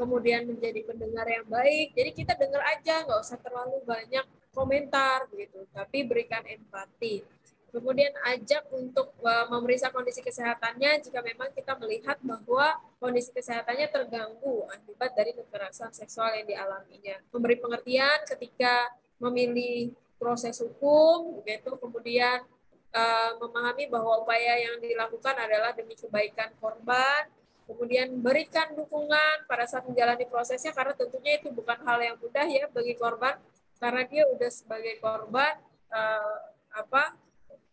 [0.00, 1.92] kemudian menjadi pendengar yang baik.
[1.92, 4.24] Jadi kita dengar aja nggak usah terlalu banyak
[4.56, 7.20] komentar begitu tapi berikan empati.
[7.70, 14.66] Kemudian ajak untuk uh, memeriksa kondisi kesehatannya jika memang kita melihat bahwa kondisi kesehatannya terganggu
[14.74, 17.22] akibat dari kekerasan seksual yang dialaminya.
[17.30, 18.90] Memberi pengertian ketika
[19.22, 22.44] memilih proses hukum, begitu kemudian
[22.92, 27.24] uh, memahami bahwa upaya yang dilakukan adalah demi kebaikan korban,
[27.64, 32.68] kemudian berikan dukungan pada saat menjalani prosesnya karena tentunya itu bukan hal yang mudah ya
[32.68, 33.40] bagi korban
[33.80, 35.56] karena dia udah sebagai korban
[35.88, 36.38] uh,
[36.70, 37.16] apa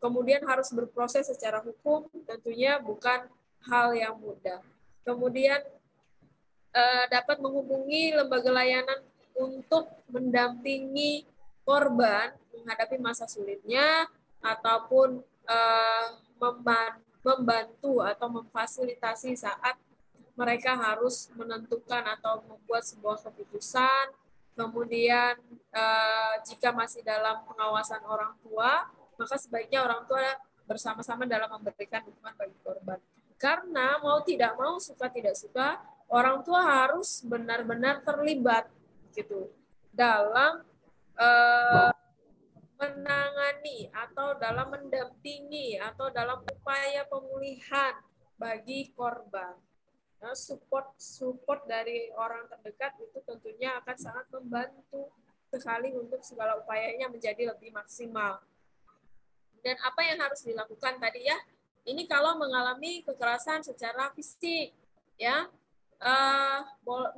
[0.01, 3.25] kemudian harus berproses secara hukum tentunya bukan
[3.65, 4.61] hal yang mudah.
[5.01, 5.59] Kemudian
[6.75, 9.01] eh, dapat menghubungi lembaga layanan
[9.37, 11.25] untuk mendampingi
[11.67, 14.07] korban menghadapi masa sulitnya
[14.39, 16.07] ataupun eh,
[17.19, 19.75] membantu atau memfasilitasi saat
[20.39, 24.15] mereka harus menentukan atau membuat sebuah keputusan.
[24.55, 25.35] Kemudian
[25.75, 28.87] eh, jika masih dalam pengawasan orang tua,
[29.19, 30.23] maka sebaiknya orang tua
[30.63, 32.99] bersama-sama dalam memberikan dukungan bagi korban.
[33.37, 35.77] Karena mau tidak mau, suka tidak suka,
[36.09, 38.65] orang tua harus benar-benar terlibat
[39.13, 39.51] gitu
[39.93, 40.65] dalam
[41.17, 41.91] uh,
[42.77, 47.97] menangani atau dalam mendampingi atau dalam upaya pemulihan
[48.37, 49.57] bagi korban.
[50.17, 55.13] Nah, support support dari orang terdekat itu tentunya akan sangat membantu
[55.49, 58.41] sekali untuk segala upayanya menjadi lebih maksimal.
[59.61, 61.37] Dan apa yang harus dilakukan tadi ya?
[61.87, 64.75] Ini kalau mengalami kekerasan secara fisik,
[65.15, 65.47] ya,
[66.01, 66.59] uh,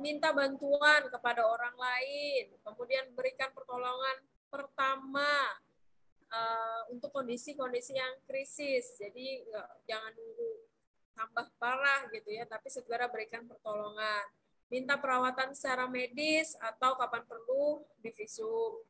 [0.00, 4.16] minta bantuan kepada orang lain, kemudian berikan pertolongan
[4.50, 5.30] pertama
[6.32, 8.96] uh, untuk kondisi-kondisi yang krisis.
[8.96, 10.50] Jadi uh, jangan nunggu
[11.14, 14.24] tambah parah gitu ya, tapi segera berikan pertolongan.
[14.70, 18.80] Minta perawatan secara medis atau kapan perlu divisum.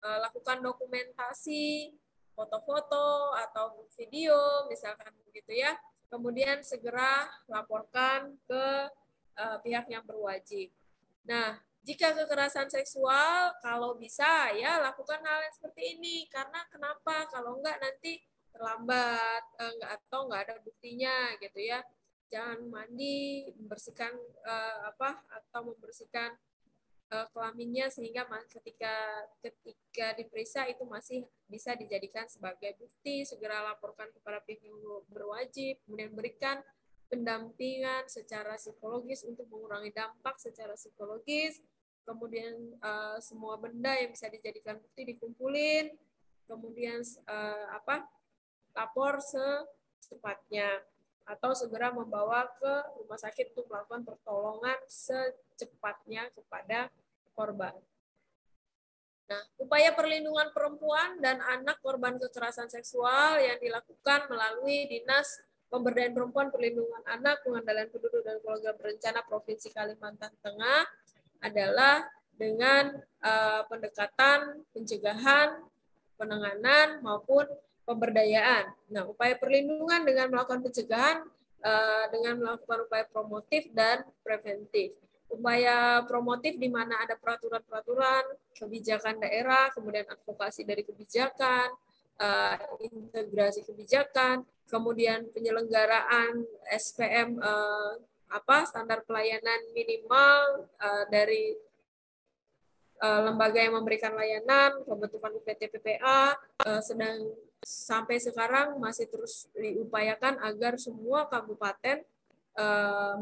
[0.00, 1.92] Uh, lakukan dokumentasi
[2.32, 5.76] foto-foto atau video misalkan begitu ya.
[6.10, 8.90] Kemudian segera laporkan ke
[9.40, 10.68] uh, pihak yang berwajib.
[11.24, 17.24] Nah, jika kekerasan seksual kalau bisa ya lakukan hal yang seperti ini karena kenapa?
[17.32, 18.20] Kalau enggak nanti
[18.52, 21.80] terlambat uh, enggak atau enggak ada buktinya gitu ya.
[22.30, 24.14] Jangan mandi, membersihkan
[24.46, 26.36] uh, apa atau membersihkan
[27.10, 34.38] uh, kelaminnya sehingga ketika ketika diperiksa itu masih bisa dijadikan sebagai bukti segera laporkan kepada
[34.46, 34.78] pihak yang
[35.10, 36.62] berwajib kemudian berikan
[37.10, 41.58] pendampingan secara psikologis untuk mengurangi dampak secara psikologis
[42.06, 45.90] kemudian uh, semua benda yang bisa dijadikan bukti dikumpulin
[46.46, 48.06] kemudian uh, apa
[48.74, 50.82] lapor secepatnya
[51.26, 56.90] atau segera membawa ke rumah sakit untuk melakukan pertolongan secepatnya kepada
[57.38, 57.74] korban.
[59.30, 65.38] Nah, upaya perlindungan perempuan dan anak korban kekerasan seksual yang dilakukan melalui Dinas
[65.70, 70.82] Pemberdayaan Perempuan Perlindungan Anak Pengendalian Penduduk dan Keluarga Berencana Provinsi Kalimantan Tengah
[71.40, 75.62] adalah dengan uh, pendekatan pencegahan,
[76.18, 77.46] penanganan maupun
[77.86, 78.74] pemberdayaan.
[78.90, 81.22] Nah, upaya perlindungan dengan melakukan pencegahan
[81.62, 84.98] uh, dengan melakukan upaya promotif dan preventif
[85.30, 91.70] upaya promotif di mana ada peraturan-peraturan, kebijakan daerah, kemudian advokasi dari kebijakan,
[92.18, 97.92] uh, integrasi kebijakan, kemudian penyelenggaraan SPM uh, eh,
[98.30, 101.58] apa standar pelayanan minimal uh, dari
[103.02, 110.40] uh, lembaga yang memberikan layanan, pembentukan UPT PPA, uh, sedang sampai sekarang masih terus diupayakan
[110.46, 112.00] agar semua kabupaten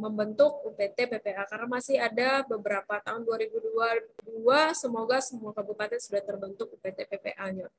[0.02, 4.10] membentuk UPT PPA karena masih ada beberapa tahun 2022
[4.74, 7.70] semoga semua kabupaten sudah terbentuk UPT PPA-nya.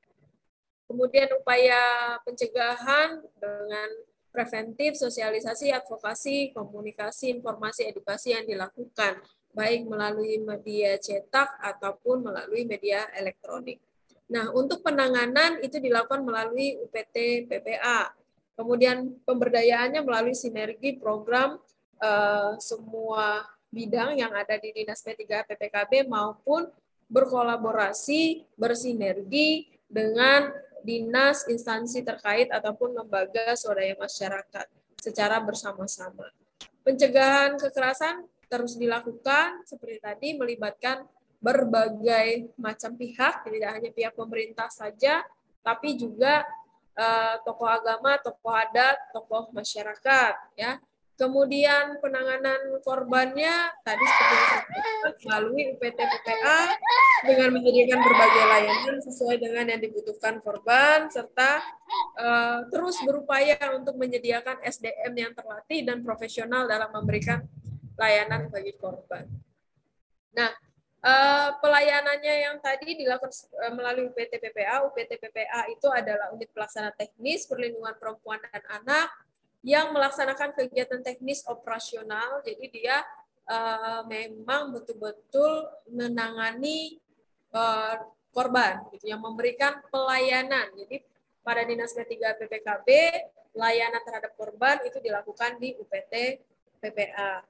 [0.89, 3.89] Kemudian upaya pencegahan dengan
[4.33, 9.21] preventif, sosialisasi, advokasi, komunikasi, informasi, edukasi yang dilakukan.
[9.49, 13.81] baik melalui media cetak ataupun melalui media elektronik.
[14.29, 18.13] Nah, untuk penanganan itu dilakukan melalui UPT PPA.
[18.53, 21.57] Kemudian pemberdayaannya melalui sinergi program
[21.97, 23.41] uh, semua
[23.73, 26.69] bidang yang ada di Dinas P3 PPKB maupun
[27.09, 34.67] berkolaborasi, bersinergi dengan dinas, instansi terkait ataupun lembaga swadaya masyarakat
[34.99, 36.31] secara bersama-sama.
[36.83, 41.05] Pencegahan kekerasan terus dilakukan seperti tadi melibatkan
[41.39, 45.23] berbagai macam pihak, tidak hanya pihak pemerintah saja,
[45.63, 46.43] tapi juga
[46.99, 50.81] uh, tokoh agama, tokoh adat, tokoh masyarakat, ya.
[51.19, 53.51] Kemudian penanganan korbannya
[53.83, 54.39] tadi seperti
[55.27, 56.59] melalui UPT PPA
[57.27, 61.59] dengan menyediakan berbagai layanan sesuai dengan yang dibutuhkan korban serta
[62.15, 67.43] uh, terus berupaya untuk menyediakan SDM yang terlatih dan profesional dalam memberikan
[67.99, 69.27] layanan bagi korban.
[70.31, 70.55] Nah,
[71.03, 76.95] uh, pelayanannya yang tadi dilakukan uh, melalui UPT PPA, UPT PPA itu adalah unit pelaksana
[76.95, 79.11] teknis perlindungan perempuan dan anak
[79.65, 82.39] yang melaksanakan kegiatan teknis operasional.
[82.47, 83.03] Jadi dia
[83.49, 86.99] uh, memang betul-betul menangani
[87.51, 87.99] uh,
[88.31, 90.71] korban, gitu, yang memberikan pelayanan.
[90.77, 91.03] Jadi
[91.43, 92.87] pada Dinas P3 PPKB,
[93.57, 96.13] layanan terhadap korban itu dilakukan di UPT
[96.79, 97.43] PPA.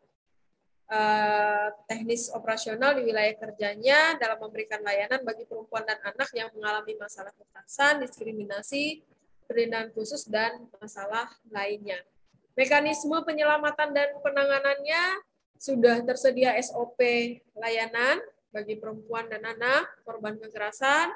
[0.89, 6.97] Uh, teknis operasional di wilayah kerjanya dalam memberikan layanan bagi perempuan dan anak yang mengalami
[6.97, 9.05] masalah kekerasan, diskriminasi,
[9.49, 11.97] perlindungan khusus, dan masalah lainnya.
[12.53, 15.25] Mekanisme penyelamatan dan penanganannya
[15.57, 17.01] sudah tersedia SOP
[17.57, 18.21] layanan
[18.53, 21.09] bagi perempuan dan anak korban kekerasan,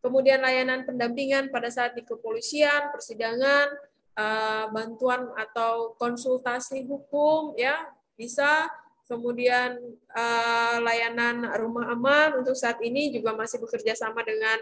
[0.00, 3.68] kemudian layanan pendampingan pada saat di kepolisian, persidangan,
[4.16, 8.72] eh, bantuan atau konsultasi hukum ya bisa.
[9.04, 9.76] Kemudian
[10.16, 12.40] eh, layanan rumah aman.
[12.40, 14.56] Untuk saat ini juga masih bekerja sama dengan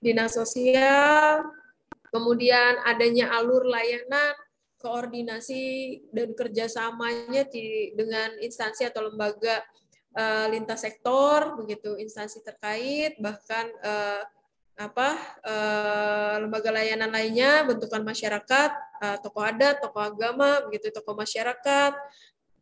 [0.00, 1.44] dinas sosial
[2.12, 4.36] kemudian adanya alur layanan,
[4.76, 5.62] koordinasi
[6.12, 9.64] dan kerjasamanya di, dengan instansi atau lembaga
[10.18, 14.22] uh, lintas sektor, begitu instansi terkait, bahkan uh,
[14.76, 15.14] apa
[15.46, 18.70] uh, lembaga layanan lainnya, bentukan masyarakat,
[19.00, 21.94] uh, tokoh adat, tokoh agama, begitu tokoh masyarakat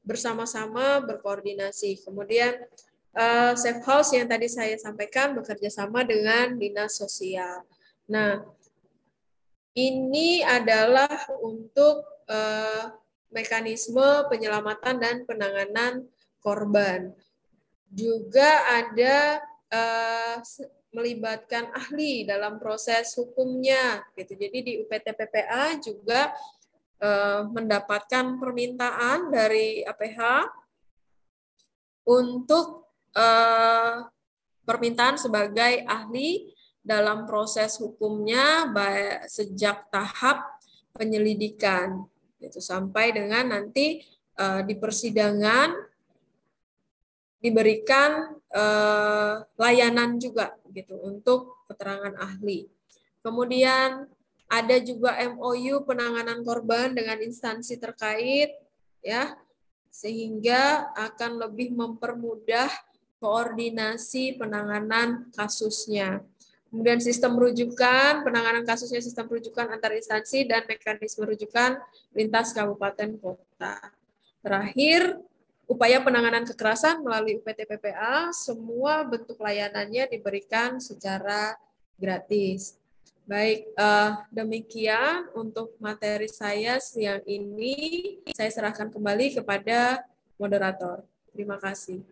[0.04, 2.04] bersama-sama berkoordinasi.
[2.04, 2.54] Kemudian
[3.16, 7.64] uh, safe house yang tadi saya sampaikan bekerja sama dengan dinas sosial.
[8.10, 8.42] Nah,
[9.74, 11.10] ini adalah
[11.42, 12.90] untuk uh,
[13.30, 16.06] mekanisme penyelamatan dan penanganan
[16.42, 17.14] korban.
[17.90, 20.36] Juga ada uh,
[20.90, 24.34] melibatkan ahli dalam proses hukumnya gitu.
[24.34, 26.34] Jadi di UPT PPA juga
[26.98, 30.50] uh, mendapatkan permintaan dari APH
[32.10, 34.02] untuk uh,
[34.66, 36.50] permintaan sebagai ahli
[36.80, 38.68] dalam proses hukumnya
[39.28, 40.48] sejak tahap
[40.96, 42.08] penyelidikan
[42.40, 44.00] itu sampai dengan nanti
[44.40, 45.76] uh, di persidangan
[47.40, 52.68] diberikan uh, layanan juga gitu untuk keterangan ahli.
[53.20, 54.08] Kemudian
[54.50, 58.56] ada juga MOU penanganan korban dengan instansi terkait
[59.00, 59.36] ya
[59.88, 62.68] sehingga akan lebih mempermudah
[63.20, 66.24] koordinasi penanganan kasusnya.
[66.70, 71.82] Kemudian sistem rujukan, penanganan kasusnya sistem rujukan antar instansi dan mekanisme rujukan
[72.14, 73.90] lintas kabupaten kota.
[74.38, 75.18] Terakhir,
[75.66, 81.58] upaya penanganan kekerasan melalui UPT PPA, semua bentuk layanannya diberikan secara
[81.98, 82.78] gratis.
[83.26, 88.18] Baik, uh, demikian untuk materi saya siang ini.
[88.30, 90.06] Saya serahkan kembali kepada
[90.38, 91.02] moderator.
[91.34, 92.02] Terima kasih.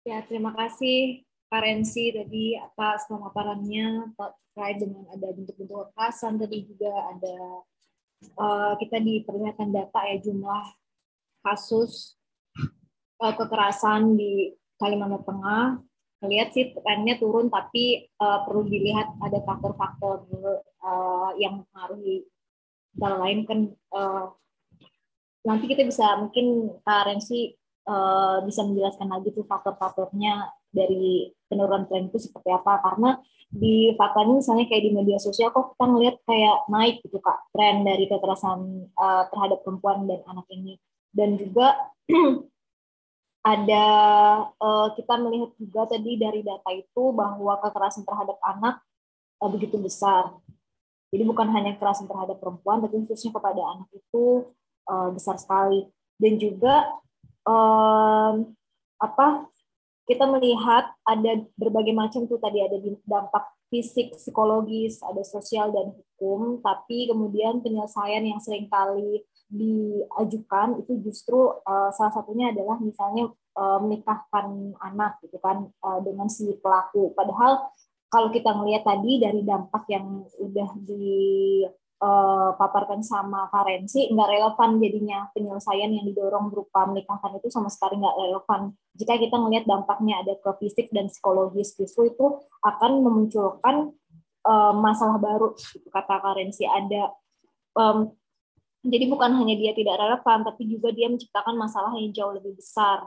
[0.00, 6.88] Ya, terima kasih Pak Rensi tadi atas pemaparannya terkait dengan ada bentuk-bentuk kekerasan tadi juga
[6.88, 7.36] ada
[8.40, 10.64] uh, kita diperlihatkan data ya jumlah
[11.44, 12.16] kasus
[13.20, 15.64] uh, kekerasan di Kalimantan Tengah.
[16.24, 20.24] Lihat sih trennya turun tapi uh, perlu dilihat ada faktor-faktor
[21.36, 22.24] yang mempengaruhi
[22.96, 23.60] antara lain kan
[25.44, 27.59] nanti kita bisa mungkin Pak Rensi
[27.90, 32.78] uh, bisa menjelaskan lagi tuh faktor-faktornya dari penurunan tren itu seperti apa.
[32.78, 33.18] Karena
[33.50, 37.82] di faktanya misalnya kayak di media sosial kok kita ngelihat kayak naik gitu kak tren
[37.82, 40.78] dari kekerasan uh, terhadap perempuan dan anak ini.
[41.10, 41.74] Dan juga
[43.52, 43.86] ada
[44.54, 48.78] uh, kita melihat juga tadi dari data itu bahwa kekerasan terhadap anak
[49.42, 50.30] uh, begitu besar.
[51.10, 54.46] Jadi bukan hanya kekerasan terhadap perempuan tapi khususnya kepada anak itu
[54.86, 55.90] uh, besar sekali.
[56.20, 57.00] Dan juga
[57.50, 58.54] um,
[59.02, 59.50] apa
[60.06, 66.58] kita melihat ada berbagai macam tuh tadi ada dampak fisik, psikologis, ada sosial dan hukum,
[66.58, 73.78] tapi kemudian penyelesaian yang sering kali diajukan itu justru uh, salah satunya adalah misalnya uh,
[73.78, 77.14] menikahkan anak gitu kan uh, dengan si pelaku.
[77.14, 77.70] Padahal
[78.10, 81.62] kalau kita melihat tadi dari dampak yang udah di
[82.00, 88.00] uh, paparkan sama Karensi nggak relevan jadinya penyelesaian yang didorong berupa menikahkan itu sama sekali
[88.00, 88.60] nggak relevan.
[88.96, 92.26] Jika kita melihat dampaknya ada ke fisik dan psikologis justru itu
[92.64, 93.92] akan memunculkan
[94.48, 96.64] uh, masalah baru gitu, kata Karensi.
[96.64, 97.12] Ada
[97.76, 98.10] um,
[98.80, 103.06] jadi bukan hanya dia tidak relevan tapi juga dia menciptakan masalah yang jauh lebih besar.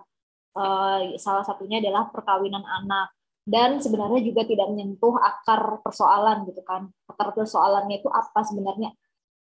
[0.53, 3.09] Uh, salah satunya adalah perkawinan anak
[3.43, 6.87] dan sebenarnya juga tidak menyentuh akar persoalan gitu kan.
[7.07, 8.95] Akar persoalannya itu apa sebenarnya?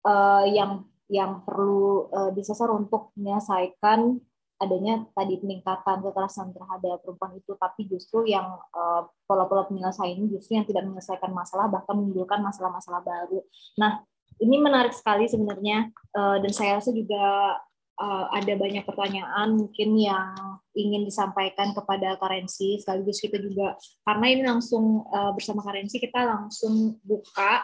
[0.03, 4.19] Uh, yang yang perlu uh, disasar untuk menyelesaikan
[4.57, 7.53] adanya tadi peningkatan kekerasan terhadap perempuan itu.
[7.53, 13.45] Tapi justru yang uh, pola-pola penyelesaian justru yang tidak menyelesaikan masalah bahkan menimbulkan masalah-masalah baru.
[13.77, 14.01] Nah
[14.41, 17.57] ini menarik sekali sebenarnya uh, dan saya rasa juga
[17.99, 24.41] uh, ada banyak pertanyaan mungkin yang ingin disampaikan kepada Karensi sekaligus kita juga karena ini
[24.45, 27.61] langsung uh, bersama Karensi kita langsung buka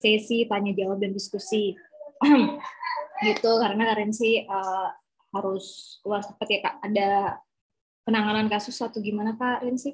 [0.00, 1.76] sesi tanya jawab dan diskusi.
[3.20, 4.88] Gitu karena Karensi uh,
[5.36, 6.76] harus keluar cepat ya kak.
[6.80, 7.10] Ada
[8.08, 9.92] penanganan kasus atau gimana kak Rensi?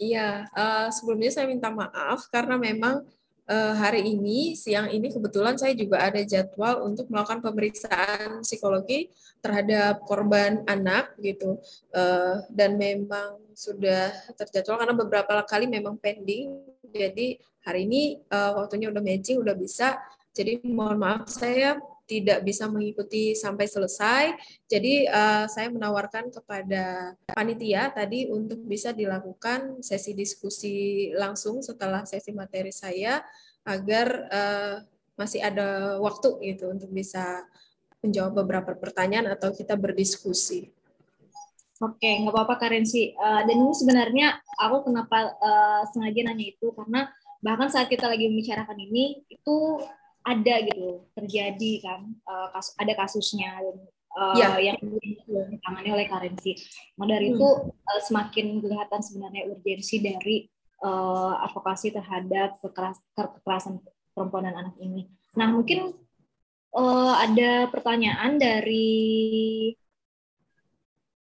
[0.00, 3.04] Iya, uh, sebelumnya saya minta maaf karena memang
[3.50, 9.10] hari ini siang ini kebetulan saya juga ada jadwal untuk melakukan pemeriksaan psikologi
[9.42, 11.58] terhadap korban anak gitu.
[11.90, 16.62] Uh, dan memang sudah terjadwal karena beberapa kali memang pending.
[16.94, 19.98] Jadi hari ini uh, waktunya udah matching udah bisa.
[20.30, 21.74] Jadi mohon maaf saya
[22.10, 24.34] tidak bisa mengikuti sampai selesai.
[24.66, 32.34] Jadi uh, saya menawarkan kepada panitia tadi untuk bisa dilakukan sesi diskusi langsung setelah sesi
[32.34, 33.22] materi saya
[33.62, 34.74] agar uh,
[35.14, 37.46] masih ada waktu gitu untuk bisa
[38.02, 40.74] menjawab beberapa pertanyaan atau kita berdiskusi.
[41.80, 43.14] Oke, nggak apa-apa Karensi.
[43.14, 44.26] Uh, dan ini sebenarnya
[44.58, 47.08] aku kenapa uh, sengaja nanya itu karena
[47.40, 49.80] bahkan saat kita lagi membicarakan ini itu
[50.20, 53.76] ada gitu terjadi kan uh, kas, ada kasusnya dan
[54.16, 54.48] uh, ya.
[54.72, 54.78] yang
[55.26, 56.56] ditangani oleh Karensi.
[57.00, 57.36] Nah dari hmm.
[57.36, 60.36] itu uh, semakin kelihatan sebenarnya urgensi dari
[60.84, 63.80] uh, advokasi terhadap kekeras, kekerasan
[64.12, 65.08] perempuan dan anak ini.
[65.38, 65.94] Nah mungkin
[66.74, 69.72] uh, ada pertanyaan dari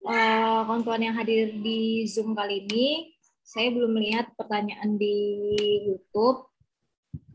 [0.06, 3.14] uh, kawan-kawan yang hadir di Zoom kali ini.
[3.42, 5.16] Saya belum melihat pertanyaan di
[5.84, 6.51] YouTube.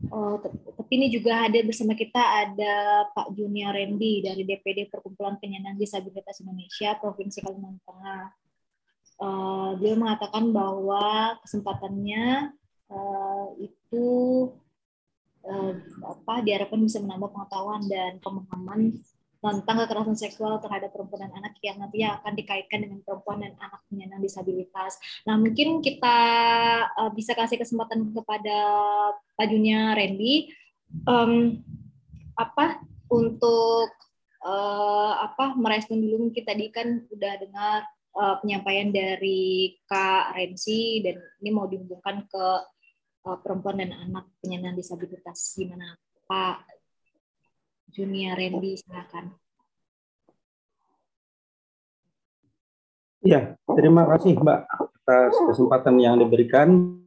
[0.08, 5.76] Oh, tapi ini juga hadir bersama kita ada Pak Junior Randy dari DPD Perkumpulan Penyandang
[5.76, 8.24] Disabilitas Indonesia Provinsi Kalimantan Tengah.
[9.18, 12.54] Uh, mengatakan bahwa kesempatannya
[12.86, 14.06] uh, itu
[15.42, 15.72] uh,
[16.06, 18.94] apa diharapkan bisa menambah pengetahuan dan pemahaman
[19.38, 23.80] tentang kekerasan seksual terhadap perempuan dan anak yang nantinya akan dikaitkan dengan perempuan dan anak
[23.86, 24.98] penyandang disabilitas.
[25.22, 26.18] Nah, mungkin kita
[26.98, 28.58] uh, bisa kasih kesempatan kepada
[29.38, 30.50] Pak Junya Randy
[31.06, 31.62] um,
[32.34, 33.94] apa untuk
[34.42, 37.78] uh, apa merespon dulu mungkin tadi kan udah dengar
[38.18, 42.46] uh, penyampaian dari Kak Rensi dan ini mau dihubungkan ke
[43.26, 45.94] uh, perempuan dan anak penyandang disabilitas gimana
[46.26, 46.77] Pak
[47.88, 49.32] Junia Randy, silakan.
[53.24, 54.60] Ya, terima kasih Mbak
[55.08, 57.00] atas kesempatan yang diberikan.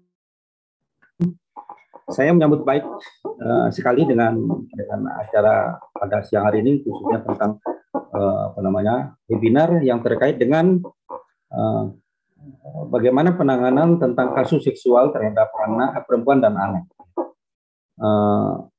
[2.12, 2.84] Saya menyambut baik
[3.24, 4.36] uh, sekali dengan
[4.74, 7.62] dengan acara pada siang hari ini khususnya tentang
[7.96, 10.84] uh, apa namanya webinar yang terkait dengan
[11.56, 11.94] uh,
[12.92, 16.84] bagaimana penanganan tentang kasus seksual terhadap anak perempuan dan anak.
[18.02, 18.71] Uh,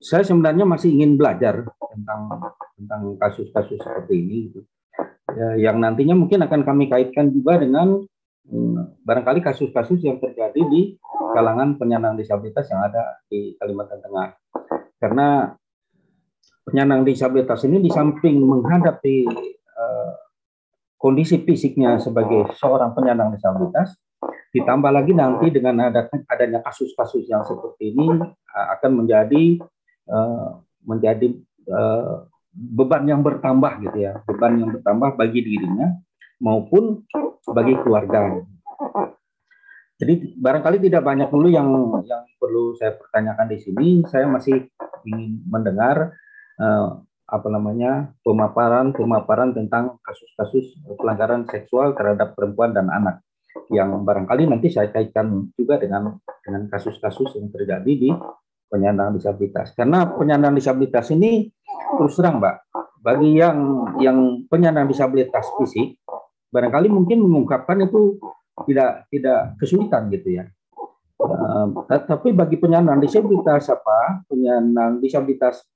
[0.00, 1.60] saya sebenarnya masih ingin belajar
[1.92, 2.20] tentang
[2.80, 4.60] tentang kasus-kasus seperti ini gitu.
[5.30, 8.02] Ya, yang nantinya mungkin akan kami kaitkan juga dengan
[8.48, 10.96] hmm, barangkali kasus-kasus yang terjadi di
[11.36, 14.28] kalangan penyandang disabilitas yang ada di Kalimantan Tengah.
[14.98, 15.52] Karena
[16.66, 19.16] penyandang disabilitas ini di samping menghadapi
[19.76, 20.12] uh,
[20.96, 23.94] kondisi fisiknya sebagai seorang penyandang disabilitas,
[24.50, 25.94] ditambah lagi nanti dengan
[26.26, 29.62] adanya kasus-kasus yang seperti ini uh, akan menjadi
[30.10, 30.50] Eh,
[30.80, 31.28] menjadi
[31.70, 35.92] uh, beban yang bertambah gitu ya, beban yang bertambah bagi dirinya
[36.40, 37.04] maupun
[37.52, 38.42] bagi keluarga.
[40.00, 41.68] Jadi barangkali tidak banyak dulu yang
[42.08, 43.86] yang perlu saya pertanyakan di sini.
[44.08, 44.66] Saya masih
[45.06, 46.16] ingin mendengar
[46.58, 53.22] uh, apa namanya pemaparan pemaparan tentang kasus-kasus pelanggaran seksual terhadap perempuan dan anak
[53.70, 58.10] yang barangkali nanti saya kaitkan juga dengan dengan kasus-kasus yang terjadi di
[58.70, 61.50] penyandang disabilitas karena penyandang disabilitas ini
[61.98, 62.62] terus terang mbak
[63.02, 63.58] bagi yang
[63.98, 65.98] yang penyandang disabilitas fisik
[66.54, 68.16] barangkali mungkin mengungkapkan itu
[68.70, 70.44] tidak tidak kesulitan gitu ya
[71.18, 71.66] uh,
[72.06, 75.66] tapi bagi penyandang disabilitas apa penyandang disabilitas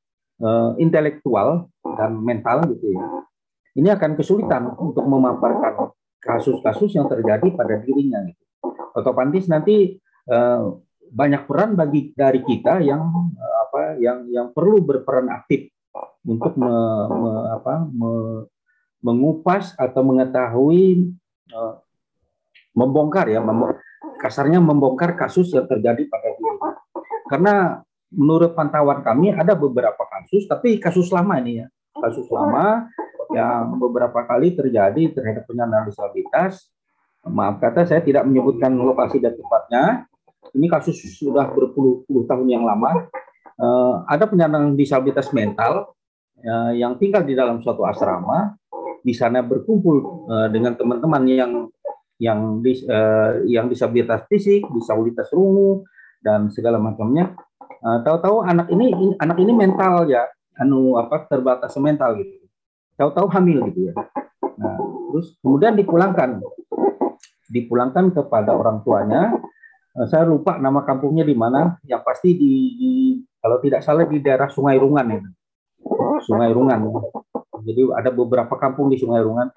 [0.43, 3.05] uh, intelektual dan mental gitu ya.
[3.75, 5.91] Ini akan kesulitan untuk memaparkan
[6.23, 8.43] kasus-kasus yang terjadi pada dirinya gitu.
[8.95, 9.99] Otomatis nanti
[10.31, 10.79] uh,
[11.15, 13.07] banyak peran bagi dari kita yang
[13.39, 15.71] uh, apa yang yang perlu berperan aktif
[16.27, 16.75] untuk me,
[17.07, 18.11] me, apa, me,
[18.99, 21.15] mengupas atau mengetahui
[21.55, 21.79] uh,
[22.75, 23.39] membongkar ya
[24.19, 26.59] kasarnya membongkar kasus yang terjadi pada diri
[27.31, 27.83] karena
[28.15, 31.67] menurut pantauan kami ada beberapa kasus, tapi kasus lama ini ya,
[31.99, 32.87] kasus lama
[33.35, 36.71] yang beberapa kali terjadi terhadap penyandang disabilitas.
[37.25, 40.07] Maaf kata saya tidak menyebutkan lokasi dan tempatnya.
[40.55, 43.11] Ini kasus sudah berpuluh-puluh tahun yang lama.
[43.59, 45.95] Uh, ada penyandang disabilitas mental
[46.43, 48.55] uh, yang tinggal di dalam suatu asrama,
[49.03, 51.53] di sana berkumpul uh, dengan teman-teman yang
[52.23, 55.83] yang dis, uh, yang disabilitas fisik, disabilitas rungu
[56.23, 57.35] dan segala macamnya
[57.85, 60.25] Uh, tahu-tahu anak ini anak ini mental ya,
[60.57, 62.49] anu apa terbatas mental gitu.
[62.97, 63.95] Tahu-tahu hamil gitu ya.
[64.57, 64.81] Nah,
[65.13, 66.41] terus kemudian dipulangkan,
[67.53, 69.37] dipulangkan kepada orang tuanya.
[69.95, 71.79] Uh, saya lupa nama kampungnya di mana.
[71.87, 72.93] Yang pasti di, di
[73.39, 75.21] kalau tidak salah di daerah Sungai Rungan ya.
[76.27, 76.79] Sungai Rungan.
[77.65, 79.55] Jadi ada beberapa kampung di Sungai Rungan.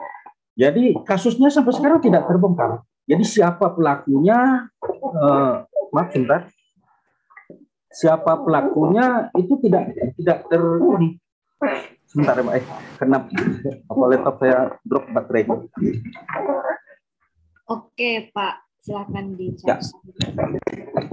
[0.57, 2.81] Jadi kasusnya sampai sekarang tidak terbongkar.
[3.05, 4.69] Jadi siapa pelakunya?
[5.07, 6.51] Uh, maaf sebentar
[7.97, 10.61] siapa pelakunya itu tidak tidak ter
[10.99, 11.17] ini
[12.05, 12.65] sebentar ya mbak eh
[13.01, 13.17] kena
[13.89, 15.43] apa laptop saya drop baterai
[17.65, 18.53] oke pak
[18.87, 19.75] silakan di ya,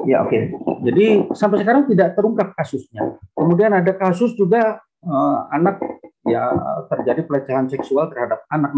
[0.07, 0.31] ya oke.
[0.31, 0.43] Okay.
[0.87, 3.19] jadi sampai sekarang tidak terungkap kasusnya.
[3.35, 5.83] Kemudian ada kasus juga uh, anak
[6.23, 6.55] ya
[6.89, 8.73] terjadi pelecehan seksual terhadap anak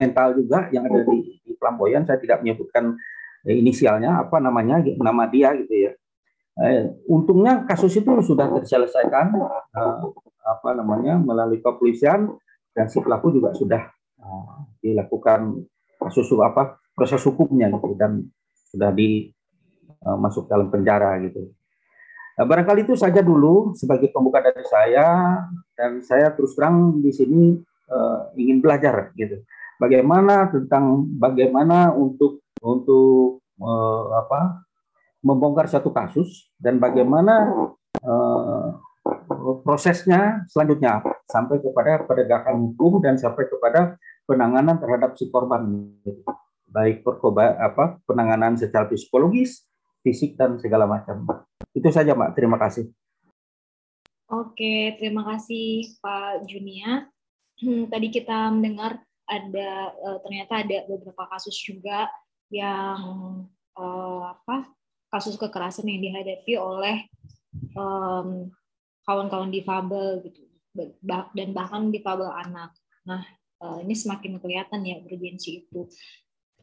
[0.00, 1.52] mental juga yang ada di, di
[2.06, 2.96] saya tidak menyebutkan
[3.44, 5.92] inisialnya apa namanya nama dia gitu ya.
[6.58, 9.30] Eh, untungnya kasus itu sudah terselesaikan
[9.78, 9.96] eh,
[10.42, 12.34] apa namanya melalui kepolisian
[12.74, 13.86] dan si pelaku juga sudah
[14.18, 15.54] eh, dilakukan
[16.02, 17.94] kasus apa proses hukumnya gitu.
[17.94, 18.26] Dan
[18.68, 19.32] sudah di
[19.88, 21.52] eh, masuk dalam penjara gitu.
[22.38, 25.42] Nah, barangkali itu saja dulu sebagai pembuka dari saya
[25.74, 27.58] dan saya terus terang di sini
[27.90, 29.42] eh, ingin belajar gitu.
[29.78, 34.68] Bagaimana tentang bagaimana untuk untuk eh, apa
[35.22, 37.50] membongkar satu kasus dan bagaimana
[38.06, 38.70] uh,
[39.66, 43.98] prosesnya selanjutnya sampai kepada penegakan hukum dan sampai kepada
[44.28, 45.90] penanganan terhadap si korban
[46.68, 49.64] baik perkoba apa penanganan secara psikologis,
[50.04, 51.24] fisik dan segala macam.
[51.72, 52.32] Itu saja, Mbak.
[52.36, 52.88] Terima kasih.
[54.28, 57.08] Oke, terima kasih Pak Junia.
[57.58, 62.12] Hmm, tadi kita mendengar ada uh, ternyata ada beberapa kasus juga
[62.52, 63.00] yang
[63.76, 64.68] uh, apa
[65.08, 67.08] kasus kekerasan yang dihadapi oleh
[67.72, 68.52] um,
[69.08, 70.44] kawan-kawan difabel gitu
[71.32, 72.76] dan bahkan difabel anak.
[73.08, 73.24] Nah,
[73.64, 75.88] uh, ini semakin kelihatan ya urgensi itu.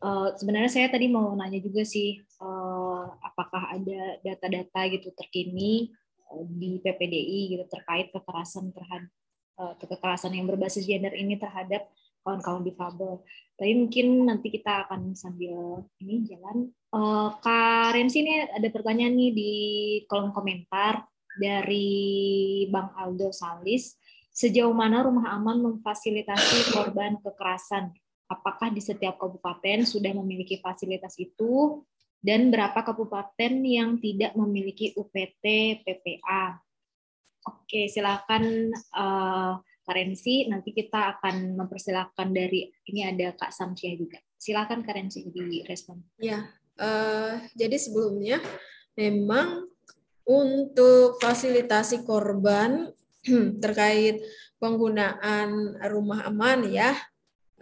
[0.06, 5.90] Uh, sebenarnya saya tadi mau nanya juga sih, uh, apakah ada data-data gitu terkini
[6.30, 9.10] uh, di PPDI gitu terkait kekerasan terhadap
[9.58, 11.90] uh, kekerasan yang berbasis gender ini terhadap
[12.22, 13.26] kawan-kawan difabel.
[13.58, 16.70] Tapi mungkin nanti kita akan sambil ini jalan.
[16.94, 19.54] Uh, Kak Rensi ini ada pertanyaan nih di
[20.06, 21.02] kolom komentar
[21.42, 23.98] dari Bang Aldo Salis.
[24.36, 27.90] Sejauh mana rumah aman memfasilitasi korban kekerasan?
[28.26, 31.84] Apakah di setiap kabupaten sudah memiliki fasilitas itu?
[32.26, 35.46] Dan berapa kabupaten yang tidak memiliki UPT
[35.86, 36.58] PPA?
[37.46, 44.18] Oke, silakan uh, Karensi, nanti kita akan mempersilahkan dari ini ada Kak Samsia juga.
[44.34, 46.02] Silakan Karensi di respon.
[46.18, 46.50] Ya,
[46.82, 48.42] uh, jadi sebelumnya
[48.98, 49.70] memang
[50.26, 52.90] untuk fasilitasi korban
[53.64, 54.26] terkait
[54.58, 56.98] penggunaan rumah aman ya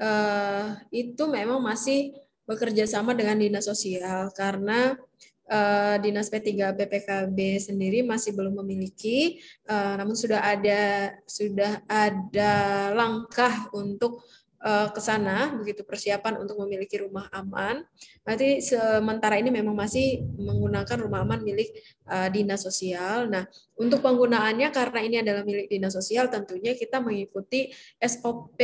[0.03, 2.11] uh, itu memang masih
[2.43, 4.99] bekerja sama dengan dinas sosial karena
[5.47, 7.39] uh, dinas P3 BPKB
[7.71, 9.39] sendiri masih belum memiliki,
[9.71, 12.53] uh, namun sudah ada sudah ada
[12.91, 14.27] langkah untuk
[14.63, 17.83] ke sana begitu persiapan untuk memiliki rumah aman.
[18.23, 21.75] Nanti sementara ini memang masih menggunakan rumah aman milik
[22.07, 23.27] uh, dinas sosial.
[23.27, 23.43] Nah,
[23.75, 28.59] untuk penggunaannya karena ini adalah milik dinas sosial tentunya kita mengikuti SOP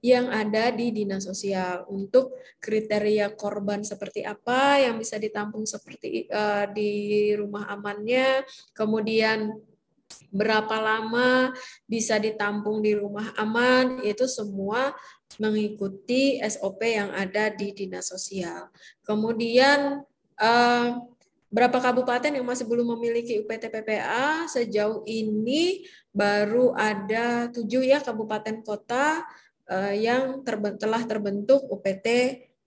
[0.00, 6.72] yang ada di dinas sosial untuk kriteria korban seperti apa yang bisa ditampung seperti uh,
[6.72, 9.52] di rumah amannya, kemudian
[10.30, 11.50] berapa lama
[11.88, 14.94] bisa ditampung di rumah aman itu semua
[15.38, 18.70] mengikuti SOP yang ada di dinas sosial.
[19.02, 20.02] Kemudian
[20.38, 20.88] eh,
[21.54, 28.66] berapa kabupaten yang masih belum memiliki UPT PPA sejauh ini baru ada tujuh ya kabupaten
[28.66, 29.22] kota
[29.70, 30.42] eh, yang
[30.78, 32.06] telah terbentuk UPT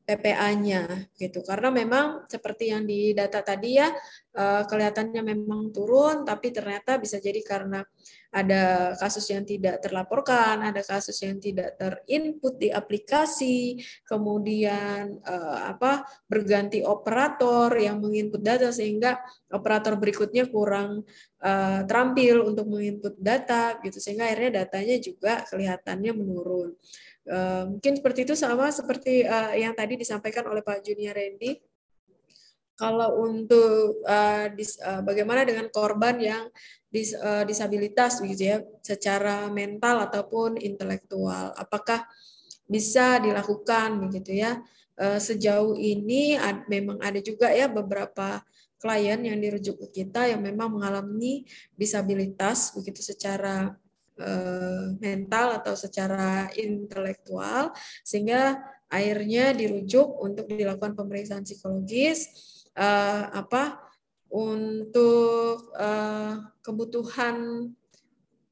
[0.08, 3.92] PPA-nya gitu karena memang seperti yang di data tadi ya
[4.32, 7.84] eh, kelihatannya memang turun tapi ternyata bisa jadi karena
[8.32, 16.04] ada kasus yang tidak terlaporkan, ada kasus yang tidak terinput di aplikasi, kemudian eh, apa
[16.28, 19.18] berganti operator yang menginput data sehingga
[19.50, 21.08] operator berikutnya kurang
[21.42, 26.76] eh, terampil untuk menginput data gitu sehingga akhirnya datanya juga kelihatannya menurun.
[27.28, 31.60] Eh, mungkin seperti itu sama seperti eh, yang tadi disampaikan oleh Pak Junior Randy
[32.78, 36.46] kalau untuk uh, dis, uh, bagaimana dengan korban yang
[36.94, 42.06] dis, uh, disabilitas begitu ya, secara mental ataupun intelektual, apakah
[42.70, 44.62] bisa dilakukan begitu ya?
[44.94, 48.46] Uh, sejauh ini ad, memang ada juga ya beberapa
[48.78, 53.74] klien yang dirujuk ke kita yang memang mengalami disabilitas begitu secara
[54.98, 57.70] mental atau secara intelektual
[58.02, 58.58] sehingga
[58.88, 62.32] akhirnya dirujuk untuk dilakukan pemeriksaan psikologis
[62.80, 63.84] uh, apa
[64.32, 67.68] untuk uh, kebutuhan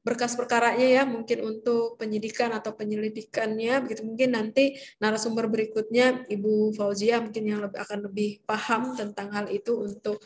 [0.06, 4.06] berkas perkaranya ya mungkin untuk penyidikan atau penyelidikannya begitu.
[4.06, 9.82] Mungkin nanti narasumber berikutnya Ibu Fauzia mungkin yang lebih, akan lebih paham tentang hal itu
[9.82, 10.22] untuk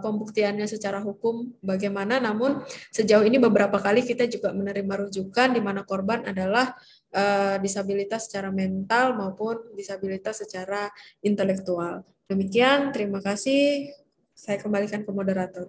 [0.00, 5.84] pembuktiannya secara hukum bagaimana namun sejauh ini beberapa kali kita juga menerima rujukan di mana
[5.84, 6.72] korban adalah
[7.12, 10.88] uh, disabilitas secara mental maupun disabilitas secara
[11.20, 13.90] intelektual Demikian, terima kasih.
[14.38, 15.66] Saya kembalikan ke moderator.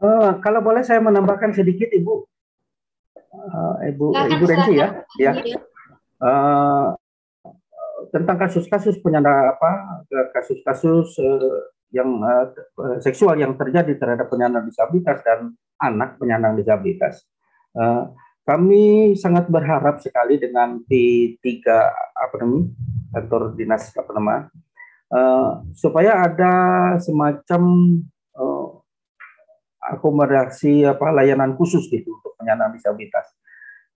[0.00, 2.24] Uh, kalau boleh saya menambahkan sedikit, Ibu.
[3.28, 4.88] Uh, Ibu Silahkan, Ibu Renci ya.
[5.20, 5.32] Ya.
[6.16, 6.96] Uh,
[8.08, 10.00] tentang kasus-kasus penyandang apa
[10.32, 11.60] kasus-kasus uh,
[11.94, 12.52] yang uh,
[13.00, 17.24] seksual yang terjadi terhadap penyandang disabilitas dan anak penyandang disabilitas.
[17.72, 18.12] Uh,
[18.48, 21.44] kami sangat berharap sekali dengan P3
[22.16, 22.72] apa namanya
[23.12, 24.36] kantor dinas apa nama
[25.12, 26.54] uh, supaya ada
[27.00, 27.62] semacam
[28.36, 28.68] uh,
[29.96, 33.28] akomodasi apa layanan khusus gitu untuk penyandang disabilitas.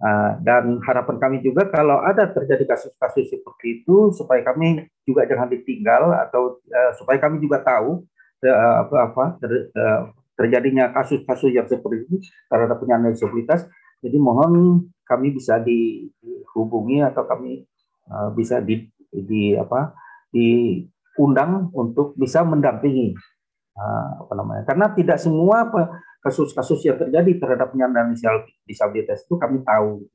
[0.03, 5.47] Uh, dan harapan kami juga kalau ada terjadi kasus-kasus seperti itu supaya kami juga jangan
[5.47, 8.03] ditinggal atau uh, supaya kami juga tahu
[8.43, 12.19] uh, apa apa ter, uh, terjadinya kasus-kasus yang seperti ini
[12.51, 13.63] terhadap penyandang disabilitas.
[14.03, 17.63] Jadi mohon kami bisa dihubungi atau kami
[18.11, 19.95] uh, bisa di, di apa
[20.35, 20.83] di
[21.15, 23.15] undang untuk bisa mendampingi
[23.77, 25.69] uh, apa namanya karena tidak semua
[26.23, 28.15] kasus-kasus yang terjadi terhadap penyandang
[28.63, 30.07] disabilitas itu kami tahu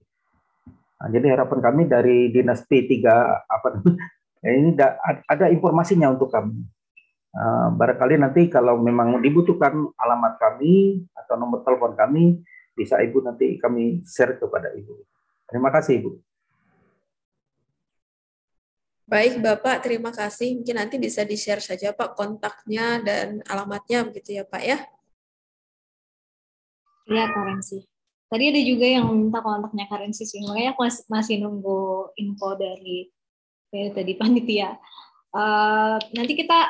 [0.97, 3.03] nah, jadi harapan kami dari dinas P3
[3.43, 3.67] apa
[4.47, 4.95] ini da,
[5.27, 6.63] ada informasinya untuk kami
[7.35, 12.39] uh, barangkali nanti kalau memang dibutuhkan alamat kami atau nomor telepon kami
[12.71, 15.03] bisa ibu nanti kami share kepada ibu
[15.51, 16.11] terima kasih ibu
[19.07, 20.59] Baik Bapak, terima kasih.
[20.59, 24.83] Mungkin nanti bisa di-share saja Pak kontaknya dan alamatnya begitu ya Pak ya.
[27.07, 27.87] Iya Karensi.
[28.27, 33.07] Tadi ada juga yang minta kontaknya Karensi sih, makanya aku masih, masih nunggu info dari
[33.71, 34.75] ya, tadi panitia.
[35.31, 36.67] Uh, nanti kita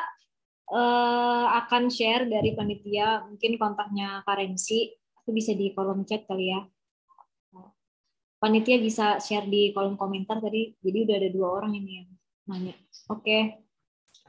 [0.70, 6.62] uh, akan share dari panitia mungkin kontaknya Karensi, itu bisa di kolom chat kali ya.
[8.38, 12.10] Panitia bisa share di kolom komentar tadi, jadi udah ada dua orang ini yang
[12.46, 12.76] nanya.
[13.10, 13.42] Oke, okay.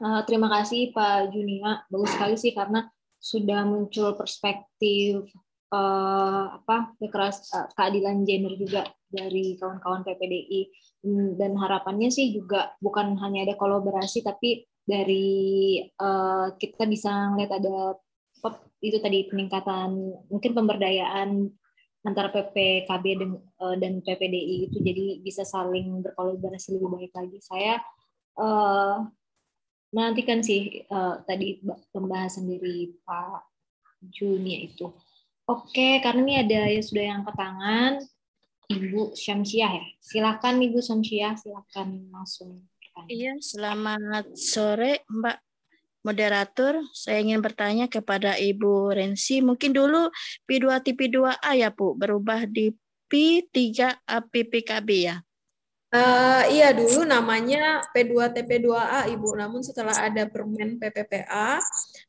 [0.01, 1.85] uh, terima kasih Pak Junia.
[1.93, 2.89] Bagus sekali sih karena
[3.21, 5.29] sudah muncul perspektif
[5.73, 10.69] uh, apa kekeras uh, keadilan gender juga dari kawan-kawan PPDI
[11.39, 17.97] dan harapannya sih juga bukan hanya ada kolaborasi tapi dari uh, kita bisa melihat ada
[18.79, 19.91] itu tadi peningkatan
[20.31, 21.51] mungkin pemberdayaan
[22.07, 23.31] antara PPKB dan,
[23.75, 27.37] dan PPDI itu jadi bisa saling berkolaborasi lebih baik lagi.
[27.43, 27.83] Saya
[28.39, 29.03] uh,
[29.91, 31.59] menantikan sih uh, tadi
[31.91, 33.43] pembahasan dari Pak
[34.15, 34.87] Juni itu.
[35.49, 38.05] Oke, karena ini ada yang sudah yang ke tangan,
[38.69, 39.85] Ibu Syamsiah ya.
[39.97, 42.61] Silakan Ibu Syamsiah, silakan langsung.
[43.09, 45.37] Iya, selamat sore Mbak
[46.05, 46.85] moderator.
[46.93, 49.41] Saya ingin bertanya kepada Ibu Rensi.
[49.41, 50.13] Mungkin dulu
[50.45, 52.69] P2 TP2A ya Bu, berubah di
[53.09, 53.57] P3
[54.05, 55.17] PPKB ya.
[55.89, 61.57] Uh, iya dulu namanya P2TP2A Ibu, namun setelah ada Permen PPPA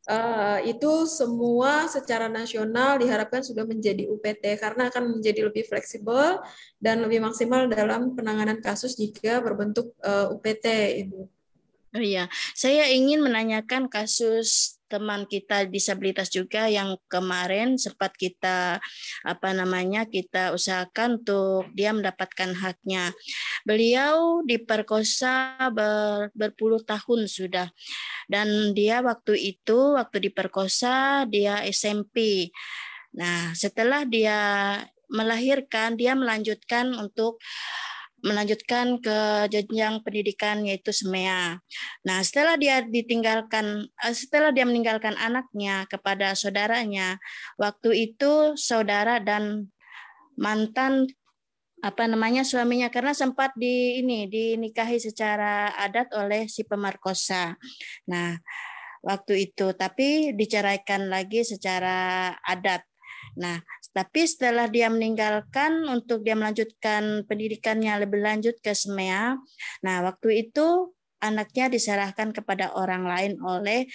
[0.09, 6.41] uh, itu semua secara nasional diharapkan sudah menjadi UPT karena akan menjadi lebih fleksibel
[6.81, 10.67] dan lebih maksimal dalam penanganan kasus jika berbentuk uh, UPT
[11.05, 11.21] Ibu.
[11.91, 18.83] Oh iya, saya ingin menanyakan kasus teman kita disabilitas juga yang kemarin sempat kita
[19.23, 23.15] apa namanya kita usahakan untuk dia mendapatkan haknya.
[23.63, 27.71] Beliau diperkosa ber, berpuluh tahun sudah
[28.27, 32.51] dan dia waktu itu waktu diperkosa dia SMP.
[33.15, 34.39] Nah, setelah dia
[35.11, 37.43] melahirkan dia melanjutkan untuk
[38.21, 41.59] melanjutkan ke jenjang pendidikan yaitu SMEA.
[42.05, 47.17] Nah, setelah dia ditinggalkan eh, setelah dia meninggalkan anaknya kepada saudaranya,
[47.57, 49.73] waktu itu saudara dan
[50.37, 51.09] mantan
[51.81, 57.57] apa namanya suaminya karena sempat di ini dinikahi secara adat oleh si pemerkosa.
[58.05, 58.37] Nah,
[59.01, 62.85] waktu itu tapi diceraikan lagi secara adat.
[63.41, 69.39] Nah, tapi setelah dia meninggalkan untuk dia melanjutkan pendidikannya lebih lanjut ke SMEA,
[69.83, 73.87] nah waktu itu anaknya diserahkan kepada orang lain oleh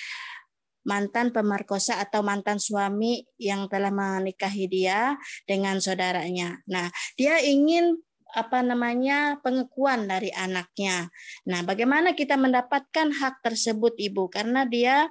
[0.85, 5.17] mantan pemerkosa atau mantan suami yang telah menikahi dia
[5.49, 6.61] dengan saudaranya.
[6.69, 7.97] Nah, dia ingin
[8.35, 11.09] apa namanya pengakuan dari anaknya.
[11.49, 14.29] Nah, bagaimana kita mendapatkan hak tersebut, Ibu?
[14.29, 15.09] Karena dia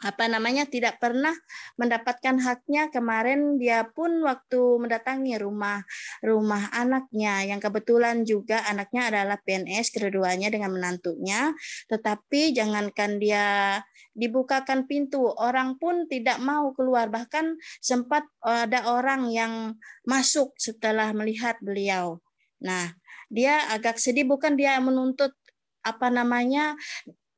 [0.00, 0.64] apa namanya?
[0.64, 1.32] Tidak pernah
[1.76, 2.88] mendapatkan haknya.
[2.88, 5.84] Kemarin dia pun waktu mendatangi rumah
[6.24, 7.44] rumah anaknya.
[7.44, 11.52] Yang kebetulan juga anaknya adalah PNS keduanya dengan menantunya.
[11.92, 13.78] Tetapi jangankan dia
[14.16, 17.12] dibukakan pintu orang pun tidak mau keluar.
[17.12, 19.76] Bahkan sempat ada orang yang
[20.08, 22.24] masuk setelah melihat beliau.
[22.64, 22.96] Nah
[23.28, 24.24] dia agak sedih.
[24.24, 25.36] Bukan dia menuntut
[25.80, 26.76] apa namanya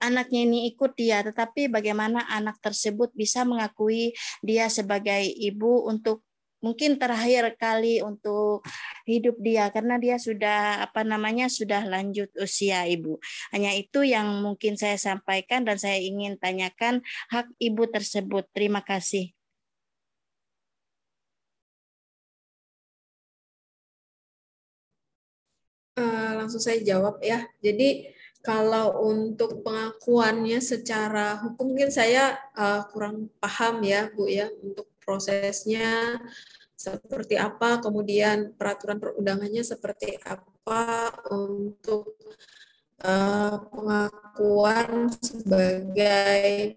[0.03, 4.11] anaknya ini ikut dia, tetapi bagaimana anak tersebut bisa mengakui
[4.43, 6.27] dia sebagai ibu untuk
[6.63, 8.63] mungkin terakhir kali untuk
[9.05, 13.19] hidup dia karena dia sudah apa namanya sudah lanjut usia ibu.
[13.51, 17.03] Hanya itu yang mungkin saya sampaikan dan saya ingin tanyakan
[17.35, 18.47] hak ibu tersebut.
[18.55, 19.35] Terima kasih.
[25.99, 27.45] Uh, langsung saya jawab ya.
[27.61, 28.09] Jadi
[28.43, 36.19] kalau untuk pengakuannya secara hukum mungkin saya uh, kurang paham ya Bu ya untuk prosesnya
[36.83, 42.19] seperti apa, kemudian peraturan perundangannya seperti apa untuk
[43.07, 46.75] uh, pengakuan sebagai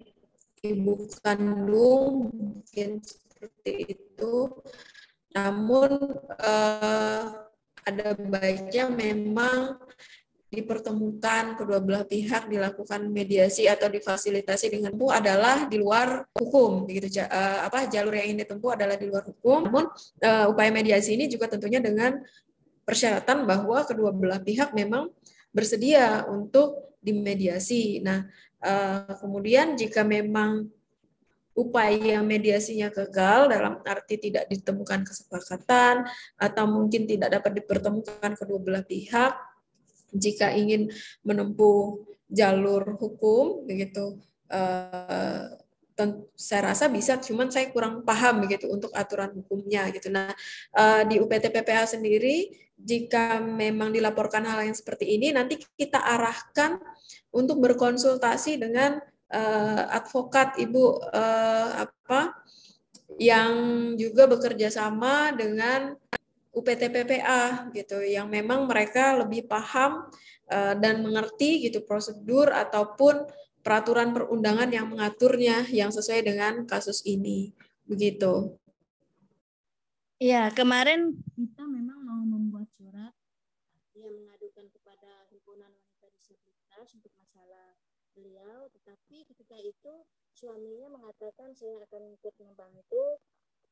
[0.61, 4.53] ibu kandung mungkin seperti itu.
[5.34, 5.89] Namun
[6.38, 7.26] uh,
[7.86, 9.82] ada baiknya memang
[10.56, 17.22] dipertemukan kedua belah pihak dilakukan mediasi atau difasilitasi dengan bu adalah di luar hukum begitu.
[17.22, 19.68] Uh, apa jalur yang ingin ditempuh adalah di luar hukum.
[19.68, 19.86] Namun
[20.24, 22.18] uh, upaya mediasi ini juga tentunya dengan
[22.88, 25.12] persyaratan bahwa kedua belah pihak memang
[25.51, 27.99] bersedia untuk dimediasi.
[27.99, 28.26] Nah
[28.64, 30.72] uh, kemudian jika memang
[31.56, 36.03] upaya mediasinya gagal dalam arti tidak ditemukan kesepakatan
[36.36, 39.55] atau mungkin tidak dapat dipertemukan kedua belah pihak
[40.16, 40.88] jika ingin
[41.22, 42.01] menempuh
[42.32, 44.18] jalur hukum begitu
[44.49, 45.45] uh,
[46.36, 50.11] saya rasa bisa, cuman saya kurang paham begitu untuk aturan hukumnya gitu.
[50.11, 50.28] Nah
[50.76, 56.84] uh, di UPT PPA sendiri jika memang dilaporkan hal yang seperti ini, nanti kita arahkan
[57.32, 58.99] untuk berkonsultasi dengan
[59.32, 60.99] uh, advokat ibu
[61.80, 62.36] apa
[63.16, 63.53] yang
[63.95, 65.95] juga bekerja sama dengan
[66.56, 70.08] UPT PPA gitu yang memang mereka lebih paham
[70.47, 73.28] uh, dan mengerti gitu prosedur ataupun
[73.60, 77.51] peraturan perundangan yang mengaturnya yang sesuai dengan kasus ini
[77.84, 78.56] begitu.
[80.16, 83.12] Ya, kemarin kita memang mau membuat surat
[83.99, 87.76] yang mengadukan kepada himpunan wanita disabilitas untuk masalah
[88.16, 89.93] beliau, tetapi ketika itu
[90.32, 93.20] suaminya mengatakan saya akan ikut membantu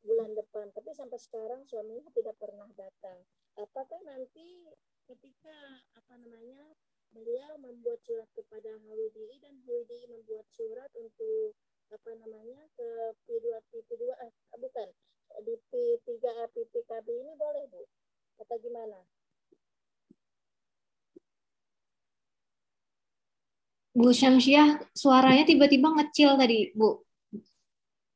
[0.03, 3.23] bulan depan tapi sampai sekarang suaminya tidak pernah datang
[3.55, 4.67] apakah nanti
[5.07, 5.55] ketika
[5.95, 6.75] apa namanya
[7.13, 11.55] beliau membuat surat kepada HWDI dan HWDI membuat surat untuk
[11.93, 12.89] apa namanya ke
[13.27, 14.89] P2 P2 eh bukan
[15.41, 16.09] di P3
[16.53, 17.81] PPKB ini boleh Bu
[18.41, 18.97] atau gimana?
[23.93, 26.97] Bu Syamsiah, suaranya tiba-tiba ngecil tadi, Bu.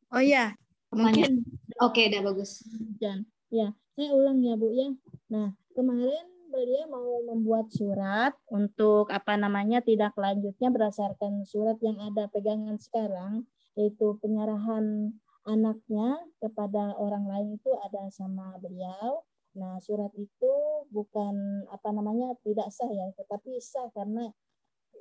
[0.09, 0.57] Oh ya,
[0.89, 1.45] mungkin.
[1.78, 2.65] Oke, udah bagus.
[2.97, 4.89] Dan ya, saya ulang ya Bu ya.
[5.30, 12.25] Nah, kemarin beliau mau membuat surat untuk apa namanya tidak lanjutnya berdasarkan surat yang ada
[12.34, 13.45] pegangan sekarang,
[13.78, 15.13] yaitu penyerahan
[15.45, 19.21] anaknya kepada orang lain itu ada sama beliau.
[19.53, 20.53] Nah, surat itu
[20.89, 24.34] bukan apa namanya tidak sah ya, tetapi sah karena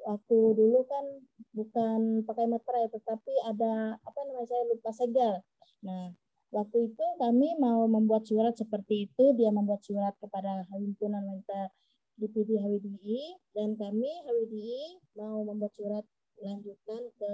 [0.06, 1.04] waktu dulu kan
[1.50, 5.34] bukan pakai materai tetapi ada apa namanya saya lupa segel.
[5.82, 6.14] Nah,
[6.54, 11.70] waktu itu kami mau membuat surat seperti itu, dia membuat surat kepada himpunan wanita
[12.16, 13.22] DPD HWDI
[13.52, 14.82] dan kami HWDI
[15.20, 16.04] mau membuat surat
[16.40, 17.32] lanjutan ke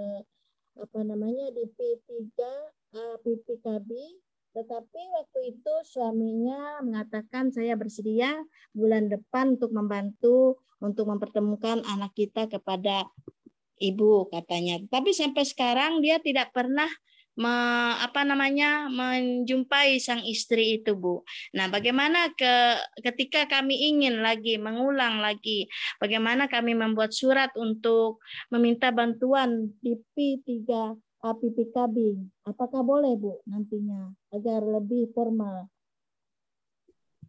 [0.73, 2.33] apa namanya DP3
[3.21, 3.89] PPKB
[4.53, 8.37] tetapi waktu itu suaminya mengatakan saya bersedia
[8.69, 13.09] bulan depan untuk membantu untuk mempertemukan anak kita kepada
[13.81, 14.77] ibu katanya.
[14.93, 16.85] Tapi sampai sekarang dia tidak pernah
[17.37, 17.53] me,
[17.97, 21.25] apa namanya menjumpai sang istri itu bu.
[21.57, 25.65] Nah bagaimana ke ketika kami ingin lagi mengulang lagi
[25.97, 28.21] bagaimana kami membuat surat untuk
[28.53, 32.19] meminta bantuan DP 3 APPKB.
[32.43, 35.71] Apakah boleh Bu nantinya agar lebih formal?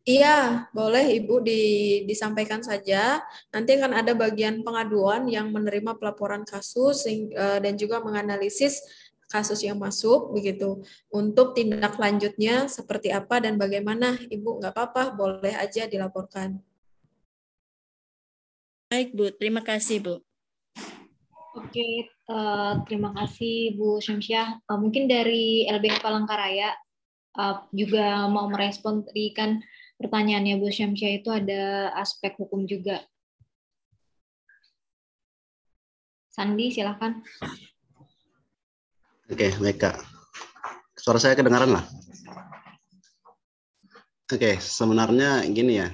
[0.05, 1.63] Iya, boleh Ibu di,
[2.05, 3.25] disampaikan saja.
[3.49, 8.85] Nanti akan ada bagian pengaduan yang menerima pelaporan kasus eh, dan juga menganalisis
[9.35, 10.79] kasus yang masuk begitu.
[11.11, 16.63] Untuk tindak lanjutnya seperti apa dan bagaimana, Ibu nggak apa-apa, boleh aja dilaporkan.
[18.87, 20.15] Baik Bu, terima kasih Bu.
[21.59, 24.63] Oke, uh, terima kasih Bu Syamsiah.
[24.71, 26.71] Uh, mungkin dari LBH Palangkaraya
[27.35, 29.59] uh, juga mau merespon tadi kan
[29.99, 33.03] pertanyaannya Bu Syamsiah itu ada aspek hukum juga.
[36.31, 37.23] Sandi, silakan.
[39.25, 39.97] Oke, baik Kak.
[41.01, 41.85] Suara saya kedengaran lah.
[44.29, 45.89] Oke, sebenarnya gini ya,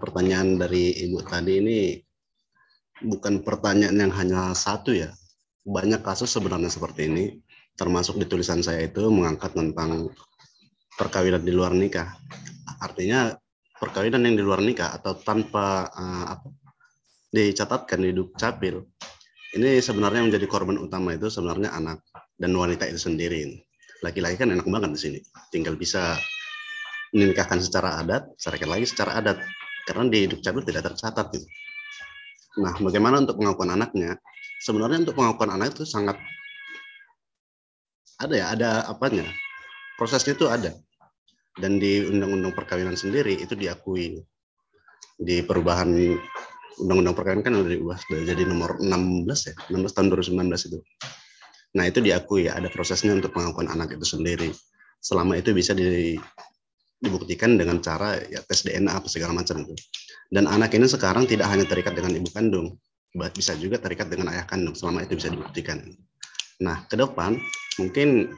[0.00, 2.00] pertanyaan dari Ibu tadi ini
[3.04, 5.12] bukan pertanyaan yang hanya satu ya.
[5.60, 7.36] Banyak kasus sebenarnya seperti ini,
[7.76, 10.08] termasuk di tulisan saya itu mengangkat tentang
[10.96, 12.16] perkawinan di luar nikah.
[12.80, 13.36] Artinya
[13.76, 16.48] perkawinan yang di luar nikah atau tanpa uh, apa,
[17.28, 18.88] dicatatkan di dukcapil,
[19.60, 22.00] ini sebenarnya menjadi korban utama itu sebenarnya anak
[22.38, 23.62] dan wanita itu sendiri.
[24.02, 25.18] Laki-laki kan enak banget di sini,
[25.48, 26.18] tinggal bisa
[27.14, 29.38] menikahkan secara adat, secara lagi secara adat,
[29.86, 31.46] karena di dukcapil tidak tercatat gitu.
[32.60, 34.18] Nah, bagaimana untuk pengakuan anaknya?
[34.62, 36.18] Sebenarnya untuk pengakuan anak itu sangat
[38.18, 39.26] ada ya, ada apanya?
[39.98, 40.70] Prosesnya itu ada.
[41.54, 44.18] Dan di Undang-Undang Perkawinan sendiri itu diakui.
[45.14, 45.90] Di perubahan
[46.82, 50.78] Undang-Undang Perkawinan kan sudah diubah jadi nomor 16 ya, 16 tahun 2019 itu.
[51.74, 54.54] Nah, itu diakui ya, ada prosesnya untuk pengakuan anak itu sendiri.
[55.02, 56.14] Selama itu bisa di,
[57.02, 59.74] dibuktikan dengan cara ya tes DNA apa segala macam itu.
[60.30, 62.78] Dan anak ini sekarang tidak hanya terikat dengan ibu kandung,
[63.14, 65.82] bisa juga terikat dengan ayah kandung selama itu bisa dibuktikan.
[66.62, 67.36] Nah, ke depan
[67.78, 68.32] mungkin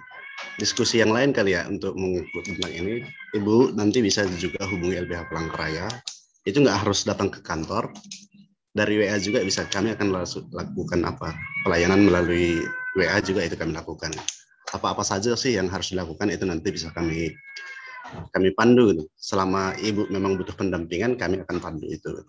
[0.61, 3.05] diskusi yang lain kali ya untuk mengikut tentang ini.
[3.37, 5.89] Ibu nanti bisa juga hubungi LBH Palangkaraya.
[6.45, 7.93] Itu nggak harus datang ke kantor.
[8.77, 10.13] Dari WA juga bisa kami akan
[10.53, 11.33] lakukan apa
[11.65, 12.61] pelayanan melalui
[12.97, 14.11] WA juga itu kami lakukan.
[14.73, 17.31] Apa-apa saja sih yang harus dilakukan itu nanti bisa kami
[18.33, 19.05] kami pandu gitu.
[19.15, 22.25] Selama ibu memang butuh pendampingan, kami akan pandu itu.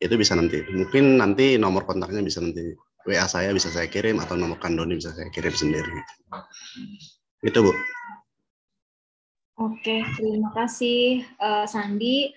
[0.00, 0.64] Itu bisa nanti.
[0.72, 2.72] Mungkin nanti nomor kontaknya bisa nanti
[3.06, 5.94] WA saya bisa saya kirim atau nomor kandoni bisa saya kirim sendiri.
[7.44, 7.72] Itu Bu.
[9.56, 12.32] Oke, terima kasih uh, Sandi.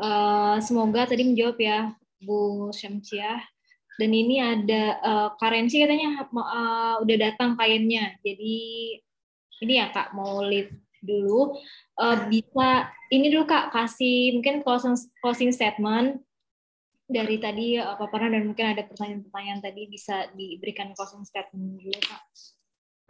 [0.00, 3.51] Uh, semoga tadi menjawab ya Bu Syamsiah.
[4.00, 8.16] Dan ini ada uh, karensi katanya uh, udah datang kainnya.
[8.24, 8.56] Jadi
[9.62, 10.72] ini ya Kak mau live
[11.02, 11.58] dulu
[11.98, 16.22] uh, bisa ini dulu kak kasih mungkin closing closing statement
[17.10, 22.22] dari tadi apa pernah dan mungkin ada pertanyaan-pertanyaan tadi bisa diberikan closing statement dulu kak.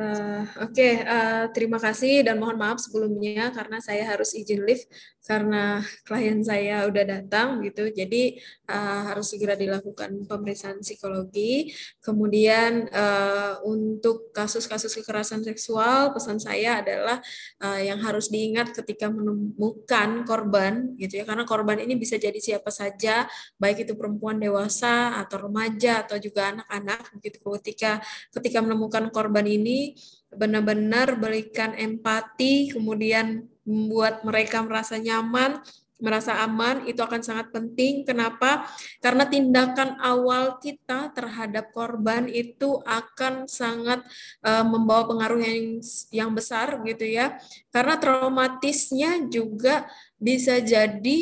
[0.00, 0.92] Uh, Oke, okay.
[1.04, 4.88] uh, terima kasih dan mohon maaf sebelumnya karena saya harus izin lift
[5.22, 11.70] karena klien saya udah datang gitu, jadi uh, harus segera dilakukan pemeriksaan psikologi.
[12.02, 17.22] Kemudian uh, untuk kasus-kasus kekerasan seksual, pesan saya adalah
[17.62, 22.74] uh, yang harus diingat ketika menemukan korban gitu ya, karena korban ini bisa jadi siapa
[22.74, 23.30] saja,
[23.62, 27.38] baik itu perempuan dewasa atau remaja atau juga anak-anak gitu.
[27.62, 28.02] Ketika
[28.34, 29.94] ketika menemukan korban ini
[30.32, 35.62] benar-benar berikan empati, kemudian membuat mereka merasa nyaman,
[36.02, 38.02] merasa aman itu akan sangat penting.
[38.02, 38.66] Kenapa?
[38.98, 44.02] Karena tindakan awal kita terhadap korban itu akan sangat
[44.42, 45.78] uh, membawa pengaruh yang
[46.10, 47.38] yang besar gitu ya.
[47.70, 49.86] Karena traumatisnya juga
[50.18, 51.18] bisa jadi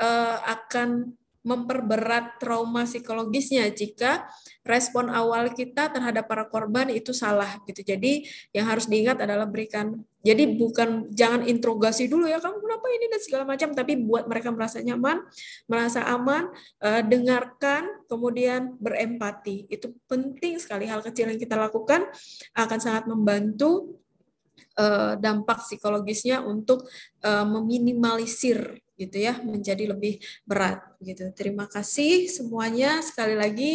[0.00, 1.12] uh, akan
[1.42, 4.26] memperberat trauma psikologisnya jika
[4.62, 7.82] respon awal kita terhadap para korban itu salah gitu.
[7.82, 13.10] Jadi yang harus diingat adalah berikan jadi bukan jangan interogasi dulu ya kamu kenapa ini
[13.10, 15.18] dan segala macam tapi buat mereka merasa nyaman,
[15.66, 16.46] merasa aman,
[16.78, 19.66] uh, dengarkan, kemudian berempati.
[19.66, 22.06] Itu penting sekali hal kecil yang kita lakukan
[22.54, 23.98] akan sangat membantu
[24.78, 26.86] uh, dampak psikologisnya untuk
[27.24, 31.32] uh, meminimalisir gitu ya menjadi lebih berat gitu.
[31.34, 33.72] Terima kasih semuanya sekali lagi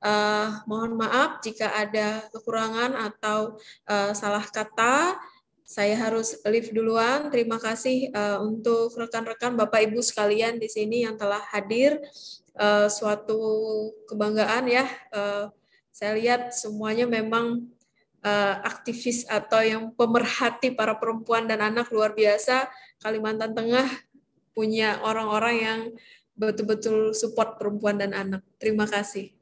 [0.00, 5.18] uh, mohon maaf jika ada kekurangan atau uh, salah kata.
[5.70, 7.30] Saya harus live duluan.
[7.30, 11.94] Terima kasih uh, untuk rekan-rekan Bapak Ibu sekalian di sini yang telah hadir.
[12.58, 13.38] Uh, suatu
[14.10, 14.90] kebanggaan ya.
[15.14, 15.46] Uh,
[15.94, 17.70] saya lihat semuanya memang
[18.24, 22.68] uh, aktivis atau yang pemerhati para perempuan dan anak luar biasa.
[23.00, 23.88] Kalimantan Tengah
[24.52, 25.80] punya orang-orang yang
[26.36, 28.44] betul-betul support perempuan dan anak.
[28.56, 29.32] Terima kasih.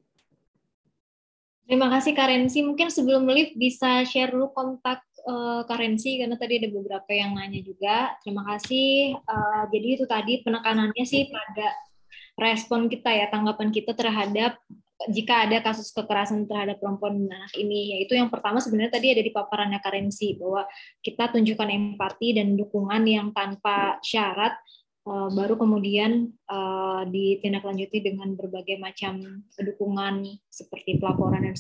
[1.68, 2.64] Terima kasih Karensi.
[2.64, 7.60] Mungkin sebelum live bisa share dulu kontak uh, Karensi karena tadi ada beberapa yang nanya
[7.60, 8.16] juga.
[8.24, 9.20] Terima kasih.
[9.28, 11.68] Uh, jadi itu tadi penekanannya sih pada
[12.40, 14.56] respon kita ya, tanggapan kita terhadap
[15.06, 19.22] jika ada kasus kekerasan terhadap perempuan dan anak ini, yaitu yang pertama sebenarnya tadi ada
[19.22, 20.66] di paparannya Karensi bahwa
[20.98, 24.58] kita tunjukkan empati dan dukungan yang tanpa syarat
[25.08, 30.20] Eh, baru kemudian uh, ditindaklanjuti dengan berbagai macam dukungan
[30.52, 31.56] seperti pelaporan dan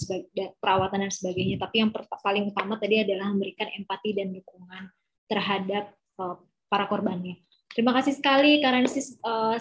[0.60, 1.56] perawatan dan sebagainya.
[1.56, 4.92] Tapi yang paling utama tadi adalah memberikan empati dan dukungan
[5.32, 6.36] terhadap uh,
[6.68, 7.40] para korbannya.
[7.72, 8.90] Terima kasih sekali karena ini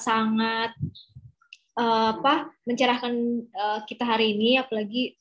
[0.02, 0.76] sangat
[1.78, 3.14] uh, apa mencerahkan
[3.54, 5.16] uh, kita hari ini, apalagi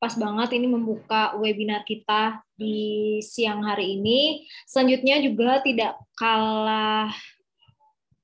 [0.00, 4.48] pas banget ini membuka webinar kita di siang hari ini.
[4.64, 7.12] Selanjutnya juga tidak kalah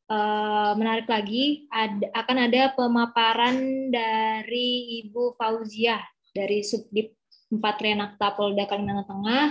[0.08, 6.00] uh, menarik lagi ada, akan ada pemaparan dari Ibu Fauziah
[6.32, 7.25] dari Subdit 4
[7.60, 9.44] Renakta Polda Kalimantan Tengah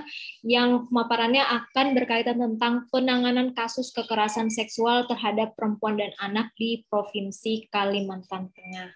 [0.43, 7.70] yang pemaparannya akan berkaitan tentang penanganan kasus kekerasan seksual terhadap perempuan dan anak di Provinsi
[7.70, 8.89] Kalimantan Tengah.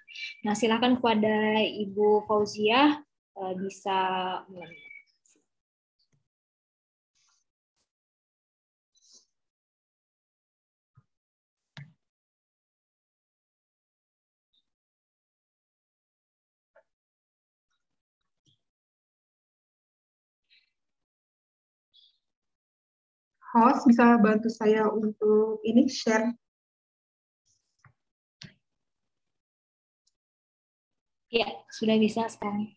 [0.45, 2.99] Nah, silakan kepada Ibu Fauziah
[3.37, 3.99] uh, bisa
[23.53, 26.33] host bisa bantu saya untuk ini share
[31.29, 32.73] Ya, sudah bisa sekarang.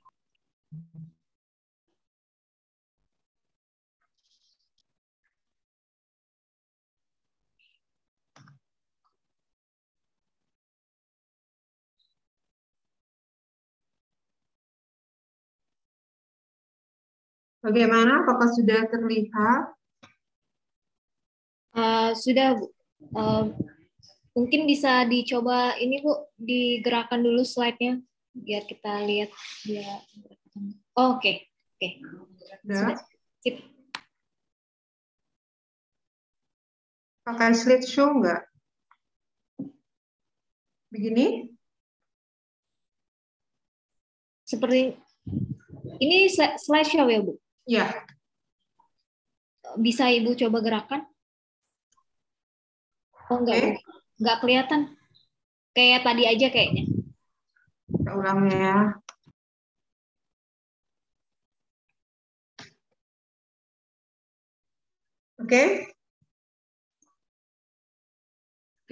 [17.64, 18.20] Bagaimana?
[18.20, 19.81] Apakah sudah terlihat?
[21.72, 22.60] Uh, sudah
[23.16, 23.48] uh,
[24.36, 27.96] mungkin bisa dicoba ini Bu digerakkan dulu slide-nya
[28.32, 29.32] biar kita lihat
[29.64, 30.00] dia
[30.96, 31.36] oh, oke okay.
[31.48, 31.80] oke.
[31.80, 31.92] Okay.
[32.64, 32.96] sudah
[33.44, 33.56] sip
[37.24, 38.44] pakai slideshow enggak
[40.92, 41.48] begini?
[44.44, 44.92] Seperti
[45.96, 46.28] ini
[46.60, 47.32] slideshow ya Bu?
[47.64, 47.86] Ya
[49.78, 51.02] bisa Ibu coba gerakan
[53.30, 53.72] Oh enggak, okay.
[54.18, 54.80] enggak kelihatan.
[55.72, 56.84] Kayak tadi aja kayaknya.
[57.92, 58.98] Kita ulang ya.
[65.42, 65.48] Oke.
[65.48, 65.68] Okay.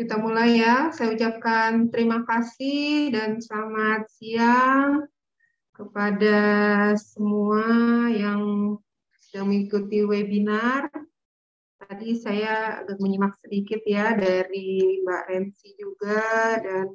[0.01, 0.89] Kita mulai ya.
[0.97, 5.05] Saya ucapkan terima kasih dan selamat siang
[5.77, 6.41] kepada
[6.97, 7.65] semua
[8.09, 8.75] yang
[9.21, 10.89] sedang mengikuti webinar
[11.91, 16.87] tadi saya agak menyimak sedikit ya dari Mbak Rensi juga dan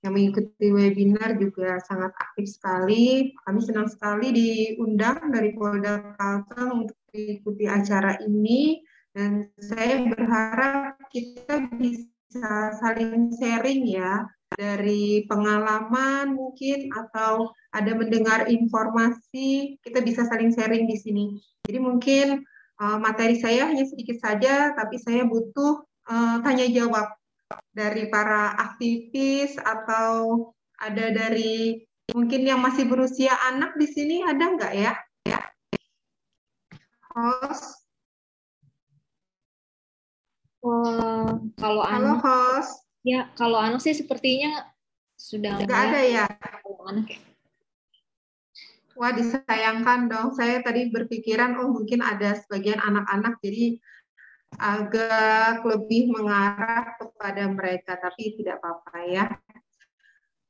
[0.00, 3.36] yang mengikuti webinar juga sangat aktif sekali.
[3.44, 8.80] Kami senang sekali diundang dari Polda Kalteng untuk mengikuti acara ini
[9.12, 14.24] dan saya berharap kita bisa saling sharing ya
[14.56, 21.26] dari pengalaman mungkin atau ada mendengar informasi kita bisa saling sharing di sini.
[21.68, 22.40] Jadi mungkin
[22.80, 27.12] materi saya hanya sedikit saja, tapi saya butuh uh, tanya jawab
[27.76, 30.50] dari para aktivis atau
[30.80, 34.92] ada dari mungkin yang masih berusia anak di sini ada nggak ya?
[35.28, 35.40] Ya.
[37.12, 37.84] Host.
[40.60, 42.84] Oh, kalau Halo anak, host.
[43.00, 44.68] ya kalau anak sih sepertinya
[45.16, 45.88] sudah Nggak enggak.
[45.88, 46.24] ada ya?
[46.36, 47.20] Kalau anak ya.
[49.00, 50.36] Wah, disayangkan dong.
[50.36, 53.80] Saya tadi berpikiran, oh mungkin ada sebagian anak-anak, jadi
[54.60, 59.24] agak lebih mengarah kepada mereka, tapi tidak apa-apa ya.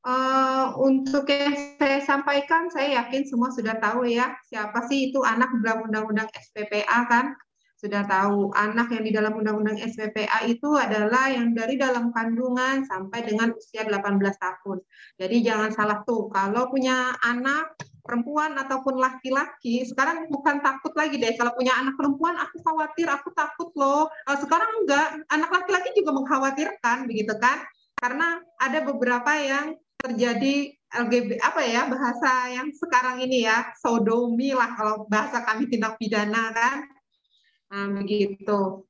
[0.02, 5.54] Eh, untuk yang saya sampaikan, saya yakin semua sudah tahu ya, siapa sih itu anak
[5.62, 7.38] dalam Undang-Undang SPPA kan?
[7.78, 13.30] Sudah tahu, anak yang di dalam Undang-Undang SPPA itu adalah yang dari dalam kandungan sampai
[13.30, 14.82] dengan usia 18 tahun.
[15.22, 17.78] Jadi jangan salah tuh, kalau punya anak
[18.10, 21.38] perempuan ataupun laki-laki, sekarang bukan takut lagi deh.
[21.38, 24.10] Kalau punya anak perempuan, aku khawatir, aku takut loh.
[24.26, 27.62] Eh, Sekarang enggak, anak laki-laki juga mengkhawatirkan, begitu kan?
[28.02, 34.74] Karena ada beberapa yang terjadi LGB apa ya bahasa yang sekarang ini ya sodomi lah
[34.74, 36.88] kalau bahasa kami tindak pidana kan
[37.70, 38.89] nah, begitu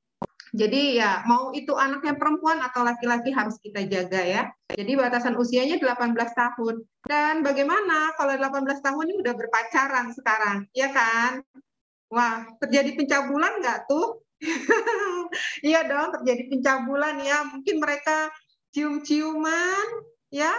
[0.51, 4.43] jadi ya mau itu anaknya perempuan atau laki-laki harus kita jaga ya.
[4.67, 6.83] Jadi batasan usianya 18 tahun.
[7.07, 11.39] Dan bagaimana kalau 18 tahun ini udah berpacaran sekarang ya kan?
[12.11, 14.19] Wah terjadi pencabulan nggak tuh?
[15.63, 17.47] Iya dong terjadi pencabulan ya.
[17.47, 18.27] Mungkin mereka
[18.75, 19.87] cium-ciuman
[20.27, 20.51] ya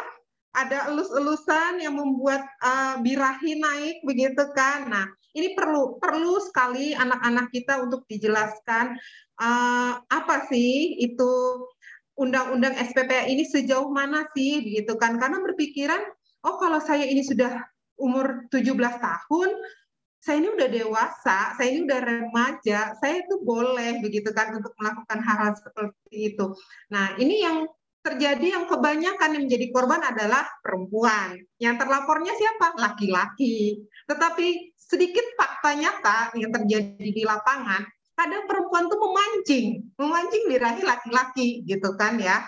[0.52, 4.84] ada elus-elusan yang membuat uh, birahi naik begitu kan.
[4.88, 9.00] Nah, ini perlu perlu sekali anak-anak kita untuk dijelaskan
[9.40, 11.32] uh, apa sih itu
[12.20, 15.16] undang-undang SPPA ini sejauh mana sih begitu kan.
[15.16, 16.04] Karena berpikiran,
[16.44, 17.64] oh kalau saya ini sudah
[17.96, 19.50] umur 17 tahun,
[20.22, 25.18] saya ini udah dewasa, saya ini udah remaja, saya itu boleh begitu kan untuk melakukan
[25.18, 26.46] hal-hal seperti itu.
[26.92, 27.66] Nah, ini yang
[28.02, 31.38] terjadi yang kebanyakan yang menjadi korban adalah perempuan.
[31.62, 32.74] Yang terlapornya siapa?
[32.74, 33.78] Laki-laki.
[34.10, 37.86] Tetapi sedikit fakta nyata yang terjadi di lapangan,
[38.18, 42.42] kadang perempuan tuh memancing, memancing birahi laki-laki gitu kan ya.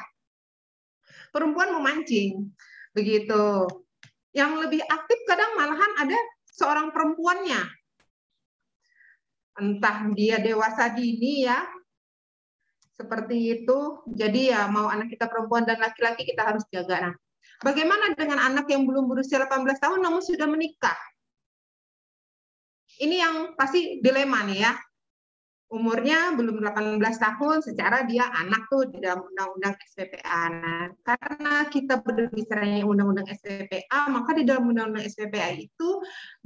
[1.31, 2.51] Perempuan memancing.
[2.91, 3.71] Begitu.
[4.35, 6.19] Yang lebih aktif kadang malahan ada
[6.51, 7.63] seorang perempuannya.
[9.55, 11.63] Entah dia dewasa dini ya,
[12.95, 14.03] seperti itu.
[14.07, 17.11] Jadi ya mau anak kita perempuan dan laki-laki kita harus jaga.
[17.11, 17.15] Nah,
[17.61, 20.97] bagaimana dengan anak yang belum berusia 18 tahun namun sudah menikah?
[22.95, 24.73] Ini yang pasti dilema nih ya.
[25.75, 30.43] Umurnya belum 18 tahun, secara dia anak tuh di dalam undang-undang SPPA.
[30.55, 35.89] Nah, karena kita berbicara undang-undang SPPA, maka di dalam undang-undang SPPA itu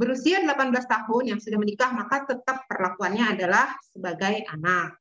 [0.00, 4.96] berusia 18 tahun yang sudah menikah, maka tetap perlakuannya adalah sebagai anak.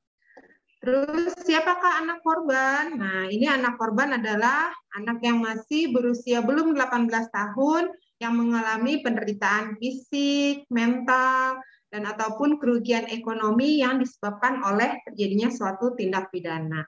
[0.88, 2.95] Terus siapakah anak korban?
[2.95, 7.91] Nah, ini anak korban adalah anak yang masih berusia belum 18 tahun
[8.23, 11.59] yang mengalami penderitaan fisik, mental,
[11.91, 16.88] dan ataupun kerugian ekonomi yang disebabkan oleh terjadinya suatu tindak pidana.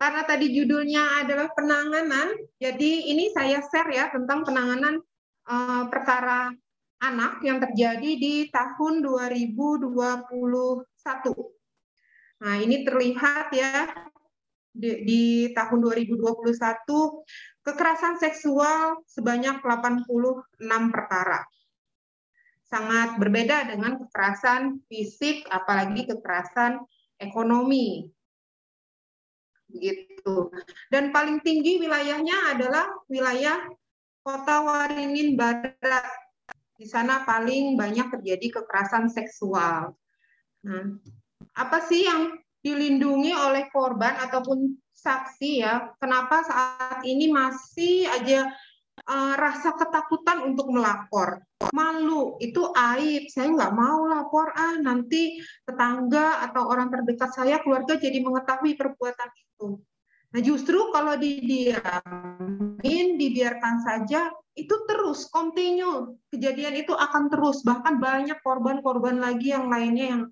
[0.00, 5.04] Karena tadi judulnya adalah penanganan, jadi ini saya share ya tentang penanganan
[5.44, 6.56] uh, perkara
[7.04, 9.92] anak yang terjadi di tahun 2021.
[12.42, 13.86] Nah, ini terlihat ya
[14.74, 15.22] di, di
[15.54, 16.50] tahun 2021
[17.62, 20.58] kekerasan seksual sebanyak 86
[20.90, 21.46] perkara.
[22.66, 26.82] Sangat berbeda dengan kekerasan fisik apalagi kekerasan
[27.22, 28.10] ekonomi.
[29.70, 30.50] Begitu.
[30.90, 33.62] Dan paling tinggi wilayahnya adalah wilayah
[34.26, 36.10] Kota Waringin Barat.
[36.74, 39.94] Di sana paling banyak terjadi kekerasan seksual.
[40.66, 40.98] Nah,
[41.54, 45.94] apa sih yang dilindungi oleh korban ataupun saksi ya?
[46.02, 48.50] Kenapa saat ini masih aja
[49.06, 51.44] uh, rasa ketakutan untuk melapor?
[51.70, 53.30] Malu, itu aib.
[53.30, 59.30] Saya nggak mau lapor, ah nanti tetangga atau orang terdekat saya, keluarga jadi mengetahui perbuatan
[59.36, 59.78] itu.
[60.34, 66.18] Nah justru kalau didiamin, dibiarkan saja, itu terus, continue.
[66.34, 67.62] Kejadian itu akan terus.
[67.62, 70.22] Bahkan banyak korban-korban lagi yang lainnya yang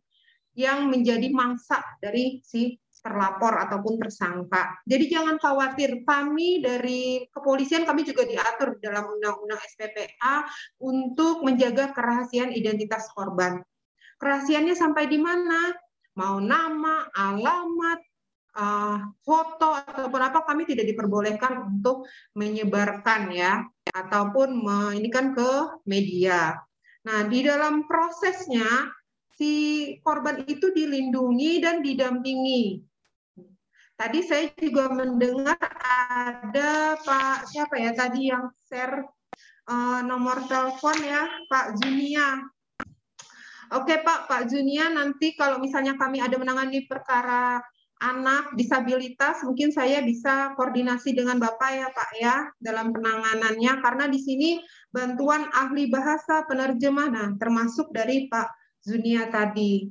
[0.53, 4.79] yang menjadi mangsa dari si terlapor ataupun tersangka.
[4.87, 10.47] Jadi jangan khawatir, kami dari kepolisian kami juga diatur dalam Undang-Undang SPPA
[10.79, 13.59] untuk menjaga kerahasiaan identitas korban.
[14.23, 15.75] Kerahasiannya sampai di mana?
[16.15, 18.01] Mau nama, alamat,
[18.55, 22.07] uh, foto ataupun apa kami tidak diperbolehkan untuk
[22.39, 24.63] menyebarkan ya ataupun
[24.95, 26.55] ini kan ke media.
[27.03, 28.95] Nah, di dalam prosesnya
[29.37, 29.53] si
[30.05, 32.83] korban itu dilindungi dan didampingi.
[33.97, 39.07] Tadi saya juga mendengar ada Pak siapa ya tadi yang share
[39.71, 42.43] uh, nomor telepon ya Pak Junia.
[43.73, 47.57] Oke Pak, Pak Junia nanti kalau misalnya kami ada menangani perkara
[48.03, 54.19] anak disabilitas, mungkin saya bisa koordinasi dengan Bapak ya Pak ya dalam penanganannya karena di
[54.19, 54.51] sini
[54.93, 59.87] bantuan ahli bahasa penerjemah nah termasuk dari Pak Zunia tadi.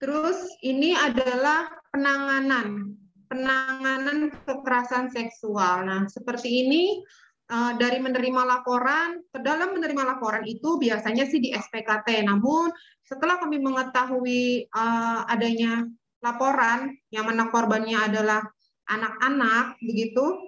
[0.00, 3.00] Terus ini adalah penanganan
[3.30, 5.86] penanganan kekerasan seksual.
[5.86, 6.98] Nah, seperti ini
[7.46, 12.26] eh, dari menerima laporan, ke dalam menerima laporan itu biasanya sih di SPKT.
[12.26, 12.74] Namun
[13.06, 15.82] setelah kami mengetahui uh, adanya
[16.22, 18.38] laporan yang mana korbannya adalah
[18.86, 20.46] anak-anak begitu.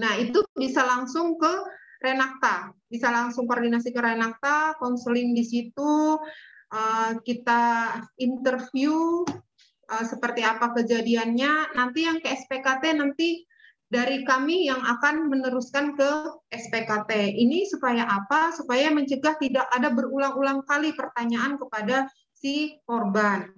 [0.00, 1.52] Nah, itu bisa langsung ke
[2.04, 6.20] Renakta, bisa langsung koordinasi ke Renakta, konseling di situ,
[6.68, 7.62] eh, kita
[8.20, 9.24] interview
[9.88, 11.72] eh, seperti apa kejadiannya.
[11.72, 13.48] Nanti yang ke SPKT nanti
[13.88, 16.10] dari kami yang akan meneruskan ke
[16.52, 17.36] SPKT.
[17.36, 18.50] Ini supaya apa?
[18.52, 23.48] Supaya mencegah tidak ada berulang-ulang kali pertanyaan kepada si korban.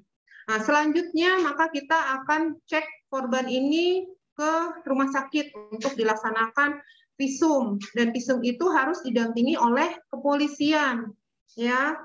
[0.47, 4.07] Nah, selanjutnya maka kita akan cek korban ini
[4.37, 4.53] ke
[4.85, 6.79] rumah sakit untuk dilaksanakan
[7.17, 11.13] visum dan visum itu harus didampingi oleh kepolisian
[11.57, 11.97] ya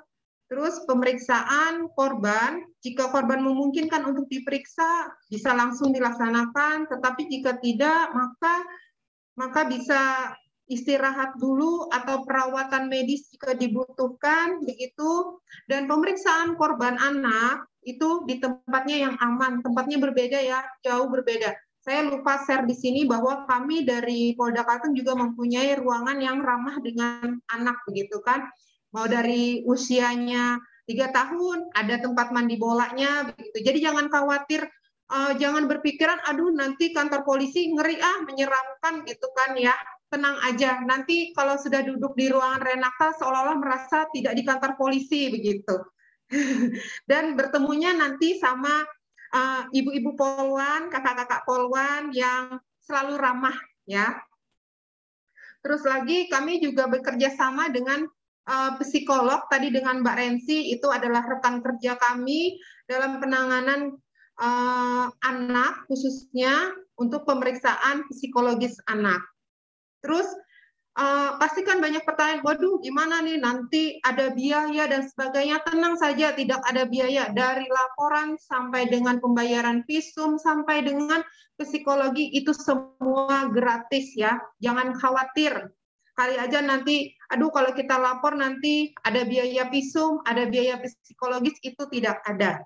[0.52, 8.56] terus pemeriksaan korban jika korban memungkinkan untuk diperiksa bisa langsung dilaksanakan tetapi jika tidak maka
[9.40, 10.34] maka bisa
[10.72, 19.10] istirahat dulu atau perawatan medis jika dibutuhkan begitu dan pemeriksaan korban anak itu di tempatnya
[19.10, 19.60] yang aman.
[19.66, 21.54] Tempatnya berbeda ya, jauh berbeda.
[21.82, 26.78] Saya lupa share di sini bahwa kami dari Polda Kalteng juga mempunyai ruangan yang ramah
[26.78, 28.46] dengan anak begitu kan.
[28.94, 33.66] Mau dari usianya tiga tahun, ada tempat mandi bolanya begitu.
[33.66, 34.62] Jadi jangan khawatir,
[35.10, 39.74] uh, jangan berpikiran, aduh nanti kantor polisi ngeri ah menyeramkan gitu kan ya.
[40.12, 45.32] Tenang aja, nanti kalau sudah duduk di ruangan Renata seolah-olah merasa tidak di kantor polisi
[45.32, 45.80] begitu
[47.10, 48.84] dan bertemunya nanti sama
[49.32, 54.20] uh, ibu-ibu polwan, kakak-kakak polwan yang selalu ramah ya.
[55.62, 58.06] Terus lagi kami juga bekerja sama dengan
[58.50, 62.58] uh, psikolog tadi dengan Mbak Rensi itu adalah rekan kerja kami
[62.90, 63.94] dalam penanganan
[64.42, 69.22] uh, anak khususnya untuk pemeriksaan psikologis anak.
[70.02, 70.26] Terus
[70.98, 75.64] uh, pasti kan banyak pertanyaan, waduh gimana nih nanti ada biaya dan sebagainya.
[75.64, 77.32] Tenang saja, tidak ada biaya.
[77.32, 81.24] Dari laporan sampai dengan pembayaran visum, sampai dengan
[81.56, 84.40] psikologi, itu semua gratis ya.
[84.60, 85.72] Jangan khawatir.
[86.12, 91.88] Kali aja nanti, aduh kalau kita lapor nanti ada biaya visum, ada biaya psikologis, itu
[91.88, 92.60] tidak ada.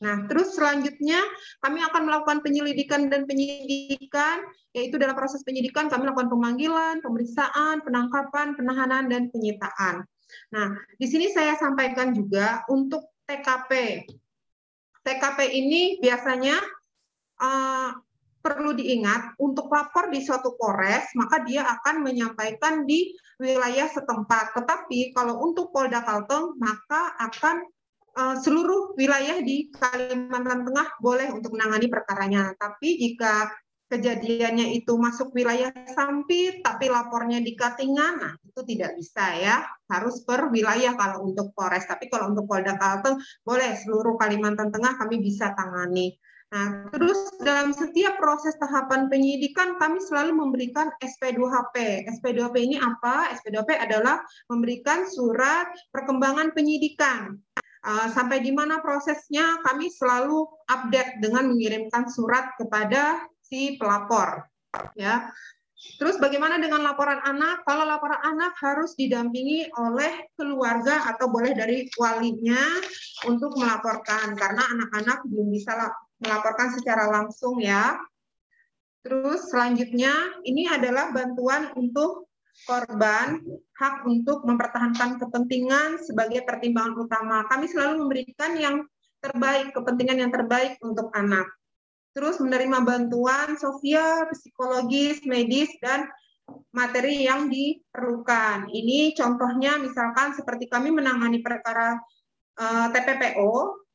[0.00, 1.20] Nah, terus selanjutnya
[1.60, 4.40] kami akan melakukan penyelidikan dan penyidikan,
[4.72, 10.08] yaitu dalam proses penyidikan kami melakukan pemanggilan, pemeriksaan, penangkapan, penahanan, dan penyitaan.
[10.56, 14.02] Nah, di sini saya sampaikan juga untuk TKP.
[15.04, 16.56] TKP ini biasanya
[17.40, 17.92] uh,
[18.40, 24.56] perlu diingat untuk lapor di suatu Polres, maka dia akan menyampaikan di wilayah setempat.
[24.56, 27.68] Tetapi kalau untuk Polda Kalteng, maka akan
[28.16, 32.54] seluruh wilayah di Kalimantan Tengah boleh untuk menangani perkaranya.
[32.58, 33.48] Tapi jika
[33.90, 39.66] kejadiannya itu masuk wilayah Sampit, tapi lapornya di Katingan, nah itu tidak bisa ya.
[39.90, 41.90] Harus per wilayah kalau untuk Polres.
[41.90, 46.14] Tapi kalau untuk Polda Kalteng, boleh seluruh Kalimantan Tengah kami bisa tangani.
[46.50, 52.06] Nah, terus dalam setiap proses tahapan penyidikan kami selalu memberikan SP2HP.
[52.10, 53.30] SP2HP ini apa?
[53.38, 54.18] SP2HP adalah
[54.50, 57.38] memberikan surat perkembangan penyidikan.
[57.80, 64.44] Eh, sampai di mana prosesnya kami selalu update dengan mengirimkan surat kepada si pelapor
[64.92, 65.32] ya
[65.96, 67.64] Terus bagaimana dengan laporan anak?
[67.64, 72.60] Kalau laporan anak harus didampingi oleh keluarga atau boleh dari walinya
[73.24, 75.72] untuk melaporkan karena anak-anak belum bisa
[76.20, 77.96] melaporkan secara langsung ya.
[79.00, 80.12] Terus selanjutnya
[80.44, 82.28] ini adalah bantuan untuk
[82.68, 83.40] korban
[83.76, 87.44] hak untuk mempertahankan kepentingan sebagai pertimbangan utama.
[87.48, 88.76] Kami selalu memberikan yang
[89.20, 91.48] terbaik, kepentingan yang terbaik untuk anak.
[92.10, 96.10] Terus menerima bantuan sosial, psikologis, medis, dan
[96.74, 98.66] materi yang diperlukan.
[98.66, 101.94] Ini contohnya misalkan seperti kami menangani perkara
[102.58, 103.50] uh, eh, TPPO,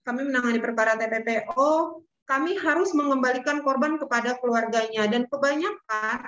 [0.07, 6.26] kami menangani perkara TPPO, kami harus mengembalikan korban kepada keluarganya dan kebanyakan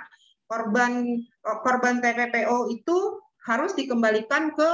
[0.47, 2.97] korban korban TPPO itu
[3.47, 4.69] harus dikembalikan ke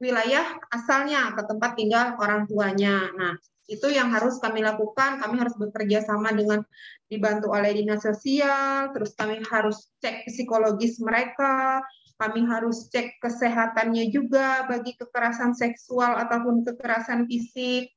[0.00, 3.08] wilayah asalnya ke tempat tinggal orang tuanya.
[3.16, 3.34] Nah,
[3.64, 5.24] Itu yang harus kami lakukan.
[5.24, 6.60] Kami harus bekerja sama dengan
[7.08, 11.80] dibantu oleh dinas sosial, terus kami harus cek psikologis mereka,
[12.20, 17.93] kami harus cek kesehatannya juga bagi kekerasan seksual ataupun kekerasan fisik.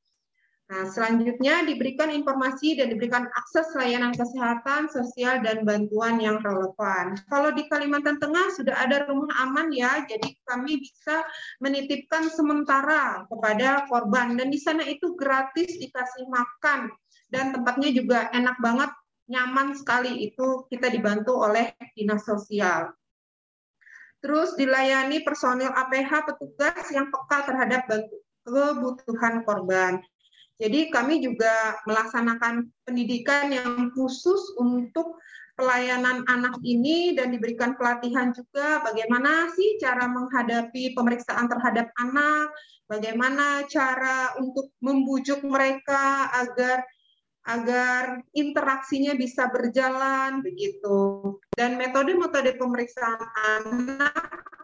[0.68, 7.16] Nah, selanjutnya diberikan informasi dan diberikan akses layanan kesehatan, sosial, dan bantuan yang relevan.
[7.24, 11.24] Kalau di Kalimantan Tengah sudah ada rumah aman ya, jadi kami bisa
[11.64, 14.36] menitipkan sementara kepada korban.
[14.36, 16.92] Dan di sana itu gratis dikasih makan,
[17.32, 18.92] dan tempatnya juga enak banget,
[19.32, 20.28] nyaman sekali.
[20.28, 22.92] Itu kita dibantu oleh Dinas Sosial.
[24.20, 27.88] Terus dilayani personil APH petugas yang peka terhadap
[28.44, 30.04] kebutuhan korban.
[30.58, 35.22] Jadi kami juga melaksanakan pendidikan yang khusus untuk
[35.54, 42.50] pelayanan anak ini dan diberikan pelatihan juga bagaimana sih cara menghadapi pemeriksaan terhadap anak,
[42.90, 46.82] bagaimana cara untuk membujuk mereka agar
[47.48, 51.38] agar interaksinya bisa berjalan begitu.
[51.54, 54.57] Dan metode-metode pemeriksaan anak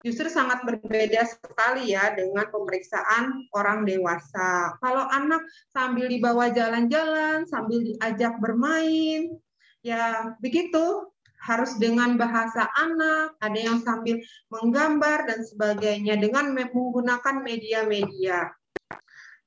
[0.00, 4.76] justru sangat berbeda sekali ya dengan pemeriksaan orang dewasa.
[4.80, 9.36] Kalau anak sambil dibawa jalan-jalan, sambil diajak bermain,
[9.84, 11.08] ya begitu
[11.40, 14.20] harus dengan bahasa anak, ada yang sambil
[14.52, 18.52] menggambar dan sebagainya dengan menggunakan media-media.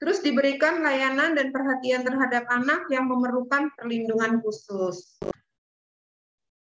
[0.02, 5.22] Terus diberikan layanan dan perhatian terhadap anak yang memerlukan perlindungan khusus.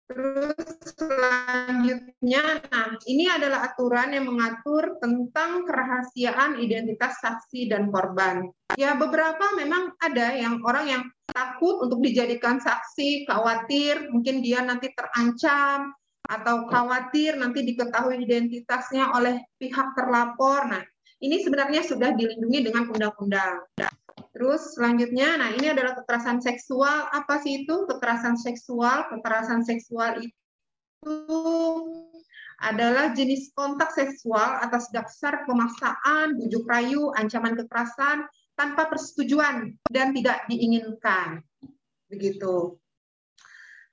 [0.09, 0.57] Terus
[0.97, 8.49] selanjutnya, nah ini adalah aturan yang mengatur tentang kerahasiaan identitas saksi dan korban.
[8.81, 14.89] Ya beberapa memang ada yang orang yang takut untuk dijadikan saksi, khawatir mungkin dia nanti
[14.97, 15.93] terancam
[16.25, 20.73] atau khawatir nanti diketahui identitasnya oleh pihak terlapor.
[20.73, 20.85] Nah
[21.21, 23.61] ini sebenarnya sudah dilindungi dengan undang-undang.
[24.39, 27.11] Terus selanjutnya, nah ini adalah kekerasan seksual.
[27.11, 29.11] Apa sih itu kekerasan seksual?
[29.11, 31.17] Kekerasan seksual itu
[32.63, 40.47] adalah jenis kontak seksual atas dasar pemaksaan, bujuk rayu, ancaman kekerasan tanpa persetujuan dan tidak
[40.47, 41.43] diinginkan.
[42.07, 42.79] Begitu.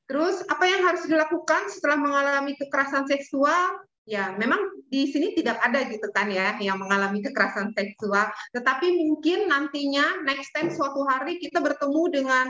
[0.06, 3.82] Terus apa yang harus dilakukan setelah mengalami kekerasan seksual?
[4.06, 8.30] Ya memang di sini tidak ada gitu kan ya yang mengalami kekerasan seksual.
[8.54, 12.46] Tetapi mungkin nantinya next time suatu hari kita bertemu dengan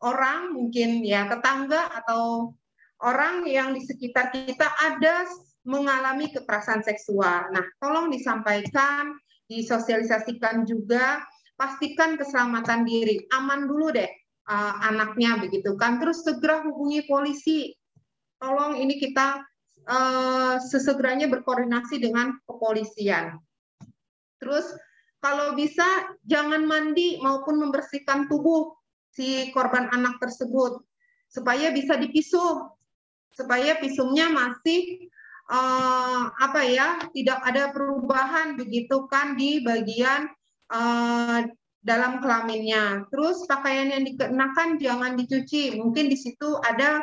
[0.00, 2.52] orang mungkin ya tetangga atau
[3.04, 5.28] orang yang di sekitar kita ada
[5.68, 7.52] mengalami kekerasan seksual.
[7.52, 9.14] Nah tolong disampaikan
[9.46, 11.22] disosialisasikan juga.
[11.56, 13.16] Pastikan keselamatan diri.
[13.32, 14.12] Aman dulu deh
[14.44, 15.96] uh, anaknya begitu kan.
[15.96, 17.72] Terus segera hubungi polisi.
[18.36, 19.40] Tolong ini kita
[19.86, 23.38] uh, sesegeranya berkoordinasi dengan kepolisian.
[24.42, 24.66] Terus
[25.22, 25.86] kalau bisa
[26.28, 28.76] jangan mandi maupun membersihkan tubuh
[29.10, 30.84] si korban anak tersebut
[31.26, 32.68] supaya bisa dipisum,
[33.32, 35.08] supaya pisumnya masih
[35.50, 40.30] uh, apa ya tidak ada perubahan begitu kan di bagian
[40.70, 41.42] uh,
[41.86, 43.06] dalam kelaminnya.
[43.14, 47.02] Terus pakaian yang dikenakan jangan dicuci, mungkin di situ ada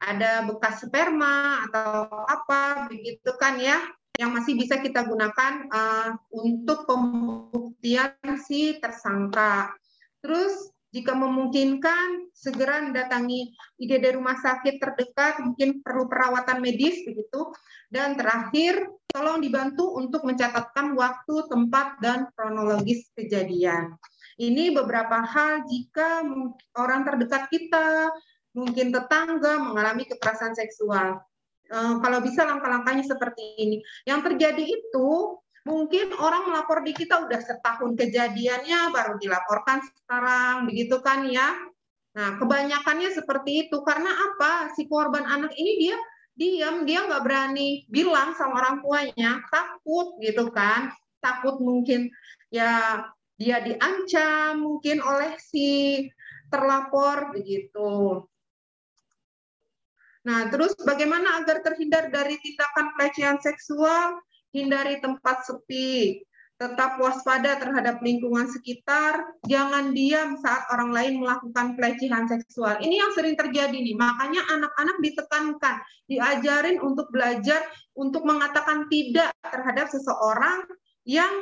[0.00, 3.78] ada bekas sperma atau apa begitu kan ya
[4.16, 8.12] yang masih bisa kita gunakan uh, untuk pembuktian
[8.44, 9.72] si tersangka.
[10.20, 17.54] Terus jika memungkinkan segera mendatangi IGD rumah sakit terdekat mungkin perlu perawatan medis begitu
[17.88, 23.94] dan terakhir tolong dibantu untuk mencatatkan waktu, tempat dan kronologis kejadian.
[24.40, 26.24] Ini beberapa hal jika
[26.78, 28.08] orang terdekat kita
[28.56, 31.22] mungkin tetangga mengalami kekerasan seksual.
[31.70, 33.78] Uh, kalau bisa langkah-langkahnya seperti ini.
[34.02, 40.98] Yang terjadi itu mungkin orang melapor di kita udah setahun kejadiannya baru dilaporkan sekarang, begitu
[40.98, 41.54] kan ya?
[42.10, 44.74] Nah, kebanyakannya seperti itu karena apa?
[44.74, 45.96] Si korban anak ini dia
[46.34, 50.90] diam, dia nggak berani bilang sama orang tuanya, takut gitu kan?
[51.22, 52.10] Takut mungkin
[52.50, 53.04] ya
[53.38, 56.02] dia diancam mungkin oleh si
[56.50, 58.26] terlapor begitu.
[60.20, 64.20] Nah, terus bagaimana agar terhindar dari tindakan pelecehan seksual?
[64.50, 66.20] Hindari tempat sepi,
[66.60, 69.16] tetap waspada terhadap lingkungan sekitar,
[69.48, 72.76] jangan diam saat orang lain melakukan pelecehan seksual.
[72.84, 77.64] Ini yang sering terjadi nih, makanya anak-anak ditekankan, diajarin untuk belajar
[77.96, 80.68] untuk mengatakan tidak terhadap seseorang
[81.08, 81.32] yang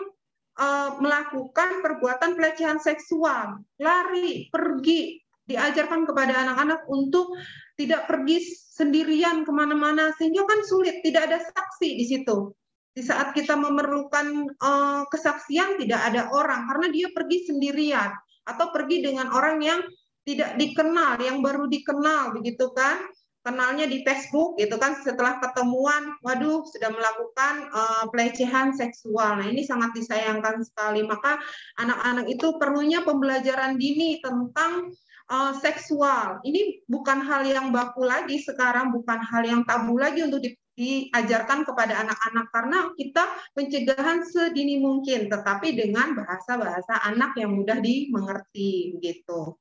[0.55, 5.19] uh, melakukan perbuatan pelecehan seksual, lari, pergi,
[5.51, 7.35] diajarkan kepada anak-anak untuk
[7.75, 8.39] tidak pergi
[8.79, 12.55] sendirian ke mana-mana sehingga kan sulit tidak ada saksi di situ
[12.95, 18.11] di saat kita memerlukan uh, kesaksian tidak ada orang karena dia pergi sendirian
[18.43, 19.81] atau pergi dengan orang yang
[20.27, 23.01] tidak dikenal, yang baru dikenal begitu kan?
[23.39, 29.41] Kenalnya di Facebook gitu kan setelah ketemuan, waduh sudah melakukan uh, pelecehan seksual.
[29.41, 31.01] Nah, ini sangat disayangkan sekali.
[31.07, 31.41] Maka
[31.81, 34.93] anak-anak itu perlunya pembelajaran dini tentang
[35.29, 36.41] uh, seksual.
[36.43, 41.67] Ini bukan hal yang baku lagi sekarang, bukan hal yang tabu lagi untuk di, diajarkan
[41.67, 49.59] kepada anak-anak karena kita pencegahan sedini mungkin, tetapi dengan bahasa-bahasa anak yang mudah dimengerti gitu.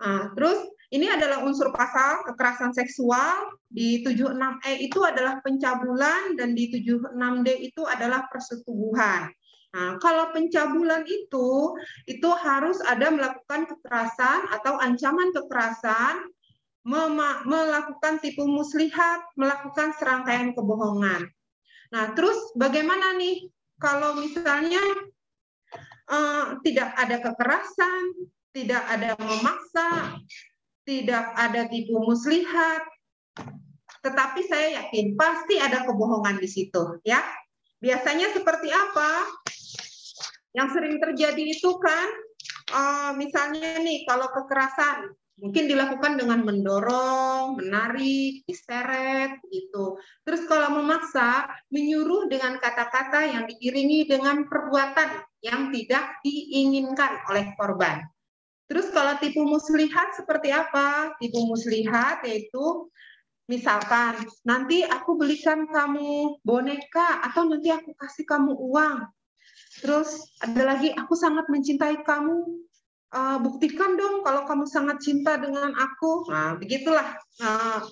[0.00, 6.72] Nah, terus ini adalah unsur pasal kekerasan seksual di 76E itu adalah pencabulan dan di
[6.72, 9.28] 76D itu adalah persetubuhan.
[9.70, 11.78] Nah, kalau pencabulan itu
[12.10, 16.26] itu harus ada melakukan kekerasan atau ancaman kekerasan,
[17.46, 21.30] melakukan tipu muslihat, melakukan serangkaian kebohongan.
[21.94, 23.46] Nah, terus bagaimana nih
[23.78, 24.82] kalau misalnya
[26.10, 28.02] uh, tidak ada kekerasan,
[28.50, 30.18] tidak ada memaksa,
[30.82, 32.82] tidak ada tipu muslihat,
[34.02, 37.20] tetapi saya yakin pasti ada kebohongan di situ, ya.
[37.80, 39.24] Biasanya seperti apa?
[40.52, 42.08] Yang sering terjadi itu kan,
[42.76, 49.96] uh, misalnya nih kalau kekerasan, mungkin dilakukan dengan mendorong, menarik, diseret, gitu.
[50.28, 58.04] Terus kalau memaksa, menyuruh dengan kata-kata yang diiringi dengan perbuatan yang tidak diinginkan oleh korban.
[58.68, 61.16] Terus kalau tipu muslihat seperti apa?
[61.18, 62.86] Tipu muslihat yaitu
[63.50, 64.14] Misalkan,
[64.46, 69.10] nanti aku belikan kamu boneka atau nanti aku kasih kamu uang.
[69.82, 72.62] Terus ada lagi, aku sangat mencintai kamu.
[73.10, 76.30] Uh, buktikan dong kalau kamu sangat cinta dengan aku.
[76.30, 77.82] Nah, begitulah eh,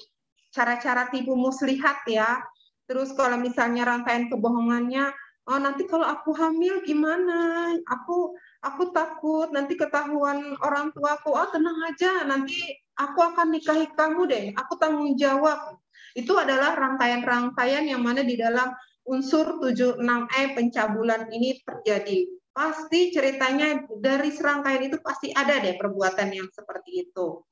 [0.54, 2.38] cara-cara tipu muslihat ya.
[2.86, 5.10] Terus kalau misalnya rangkaian kebohongannya,
[5.50, 7.74] oh nanti kalau aku hamil gimana?
[7.82, 11.34] Aku aku takut nanti ketahuan orang tuaku.
[11.34, 15.78] Oh tenang aja, nanti aku akan nikahi kamu deh, aku tanggung jawab.
[16.18, 18.74] Itu adalah rangkaian-rangkaian yang mana di dalam
[19.06, 22.26] unsur 76E pencabulan ini terjadi.
[22.50, 27.46] Pasti ceritanya dari serangkaian itu pasti ada deh perbuatan yang seperti itu.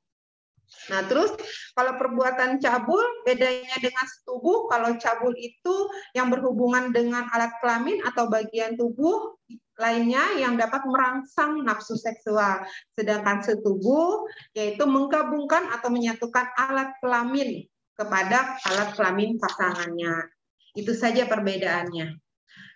[0.91, 1.31] Nah, terus
[1.71, 5.75] kalau perbuatan cabul bedanya dengan setubuh, kalau cabul itu
[6.11, 9.39] yang berhubungan dengan alat kelamin atau bagian tubuh
[9.77, 12.65] lainnya yang dapat merangsang nafsu seksual.
[12.97, 14.25] Sedangkan setubuh
[14.57, 17.63] yaitu menggabungkan atau menyatukan alat kelamin
[17.93, 20.33] kepada alat kelamin pasangannya.
[20.73, 22.17] Itu saja perbedaannya.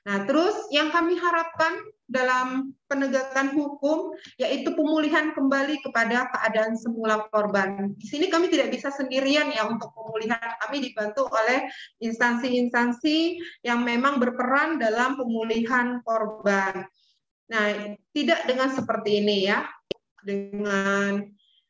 [0.01, 1.77] Nah, terus yang kami harapkan
[2.11, 7.95] dalam penegakan hukum yaitu pemulihan kembali kepada keadaan semula korban.
[7.95, 10.43] Di sini kami tidak bisa sendirian ya untuk pemulihan.
[10.67, 11.71] Kami dibantu oleh
[12.03, 16.83] instansi-instansi yang memang berperan dalam pemulihan korban.
[17.47, 19.63] Nah, tidak dengan seperti ini ya.
[20.21, 21.23] Dengan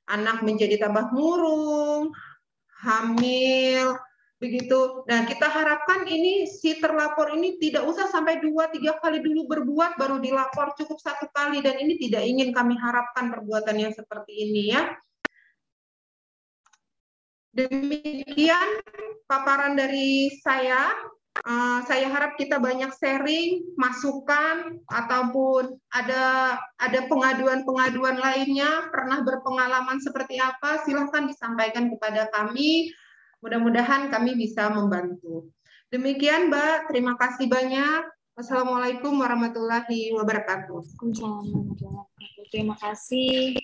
[0.10, 2.12] anak menjadi tambah murung,
[2.84, 3.96] hamil,
[4.42, 5.06] begitu.
[5.06, 10.02] Dan kita harapkan ini si terlapor ini tidak usah sampai dua tiga kali dulu berbuat
[10.02, 14.74] baru dilapor cukup satu kali dan ini tidak ingin kami harapkan perbuatan yang seperti ini
[14.74, 14.90] ya.
[17.54, 18.82] Demikian
[19.30, 20.90] paparan dari saya.
[21.32, 30.44] Uh, saya harap kita banyak sharing, masukan ataupun ada ada pengaduan-pengaduan lainnya pernah berpengalaman seperti
[30.44, 32.92] apa silahkan disampaikan kepada kami
[33.42, 35.50] Mudah-mudahan kami bisa membantu.
[35.90, 38.06] Demikian Mbak, terima kasih banyak.
[38.38, 40.96] Wassalamualaikum warahmatullahi wabarakatuh.
[42.48, 43.60] Terima kasih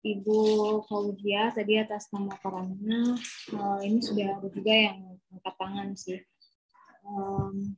[0.00, 0.40] Ibu
[0.88, 3.20] Faudia tadi atas nama perannya.
[3.52, 6.20] Uh, ini sudah ada juga yang angkat tangan sih.
[7.04, 7.76] Um,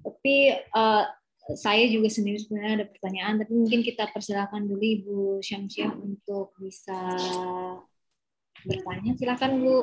[0.00, 1.04] tapi uh,
[1.52, 6.96] saya juga sendiri sebenarnya ada pertanyaan, tapi mungkin kita persilakan dulu Ibu Syamsiah untuk bisa
[8.66, 9.12] bertanya.
[9.16, 9.76] Silakan Bu.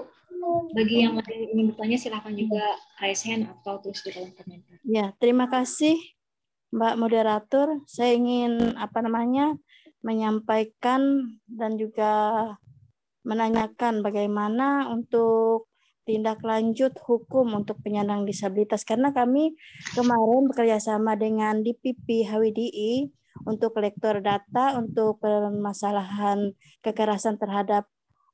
[0.73, 2.65] Bagi yang ingin bertanya silahkan juga
[2.97, 4.81] raise hand atau tulis di kolom komentar.
[4.81, 6.01] Ya, terima kasih
[6.73, 7.67] Mbak moderator.
[7.85, 9.53] Saya ingin apa namanya
[10.01, 12.41] menyampaikan dan juga
[13.21, 15.69] menanyakan bagaimana untuk
[16.09, 19.53] tindak lanjut hukum untuk penyandang disabilitas karena kami
[19.93, 23.13] kemarin bekerja sama dengan DPP HWDI
[23.45, 27.85] untuk kolektor data untuk permasalahan kekerasan terhadap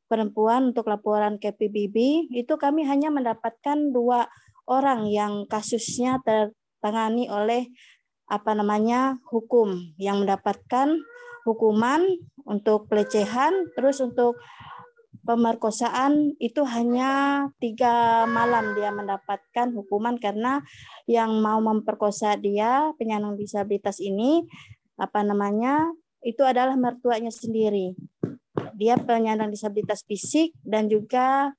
[0.07, 4.27] perempuan untuk laporan ke PBB itu kami hanya mendapatkan dua
[4.67, 7.71] orang yang kasusnya tertangani oleh
[8.27, 10.99] apa namanya hukum yang mendapatkan
[11.47, 12.03] hukuman
[12.43, 14.35] untuk pelecehan terus untuk
[15.23, 20.63] pemerkosaan itu hanya tiga malam dia mendapatkan hukuman karena
[21.07, 24.47] yang mau memperkosa dia penyandang disabilitas ini
[24.99, 25.91] apa namanya
[26.23, 27.93] itu adalah mertuanya sendiri.
[28.77, 31.53] Dia penyandang disabilitas fisik dan juga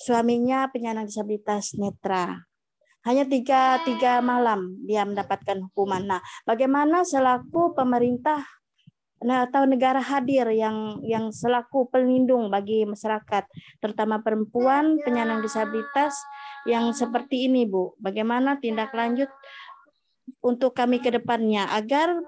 [0.00, 2.48] suaminya penyandang disabilitas netra.
[3.00, 6.04] Hanya tiga, tiga malam dia mendapatkan hukuman.
[6.04, 8.44] Nah, bagaimana selaku pemerintah
[9.24, 13.44] nah, atau negara hadir yang yang selaku pelindung bagi masyarakat,
[13.80, 16.16] terutama perempuan penyandang disabilitas
[16.68, 17.96] yang seperti ini, Bu?
[17.96, 19.32] Bagaimana tindak lanjut
[20.44, 22.20] untuk kami ke depannya agar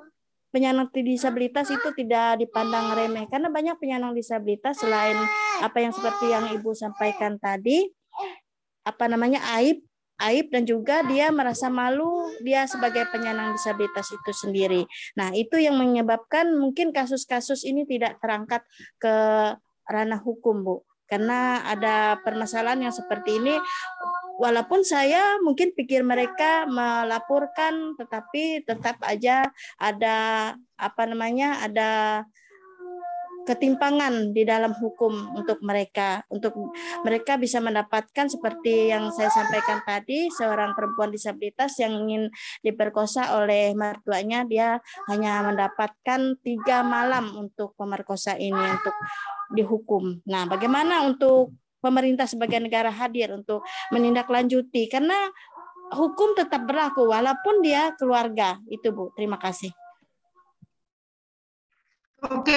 [0.53, 5.17] penyandang disabilitas itu tidak dipandang remeh karena banyak penyandang disabilitas selain
[5.65, 7.89] apa yang seperti yang Ibu sampaikan tadi
[8.85, 9.81] apa namanya aib
[10.23, 14.83] aib dan juga dia merasa malu dia sebagai penyandang disabilitas itu sendiri.
[15.19, 18.63] Nah, itu yang menyebabkan mungkin kasus-kasus ini tidak terangkat
[19.03, 19.15] ke
[19.91, 20.77] ranah hukum, Bu.
[21.11, 23.53] Karena ada permasalahan yang seperti ini
[24.43, 29.47] walaupun saya mungkin pikir mereka melaporkan tetapi tetap aja
[29.79, 30.19] ada
[30.75, 32.23] apa namanya ada
[33.43, 36.55] ketimpangan di dalam hukum untuk mereka untuk
[37.03, 42.31] mereka bisa mendapatkan seperti yang saya sampaikan tadi seorang perempuan disabilitas yang ingin
[42.63, 44.79] diperkosa oleh mertuanya dia
[45.11, 48.95] hanya mendapatkan tiga malam untuk pemerkosa ini untuk
[49.53, 50.25] dihukum.
[50.25, 51.53] Nah, bagaimana untuk
[51.83, 55.29] pemerintah sebagai negara hadir untuk menindaklanjuti karena
[55.93, 59.13] hukum tetap berlaku walaupun dia keluarga itu Bu.
[59.19, 59.75] Terima kasih.
[62.23, 62.55] Oke,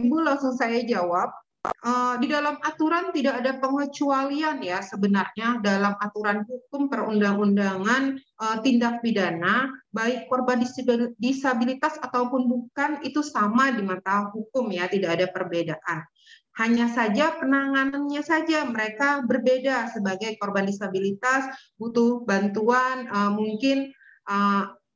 [0.00, 1.28] Ibu langsung saya jawab.
[1.60, 9.04] Uh, di dalam aturan tidak ada pengecualian ya sebenarnya dalam aturan hukum perundang-undangan uh, tindak
[9.04, 10.64] pidana baik korban
[11.20, 16.00] disabilitas ataupun bukan itu sama di mata hukum ya tidak ada perbedaan.
[16.56, 21.44] Hanya saja penanganannya saja mereka berbeda sebagai korban disabilitas
[21.76, 23.92] butuh bantuan uh, mungkin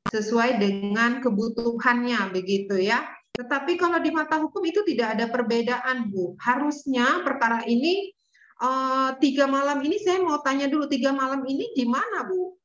[0.09, 3.03] sesuai dengan kebutuhannya begitu ya.
[3.35, 6.39] Tetapi kalau di mata hukum itu tidak ada perbedaan, Bu.
[6.39, 8.15] Harusnya perkara ini
[8.63, 12.55] uh, tiga malam ini saya mau tanya dulu tiga malam ini di mana, Bu?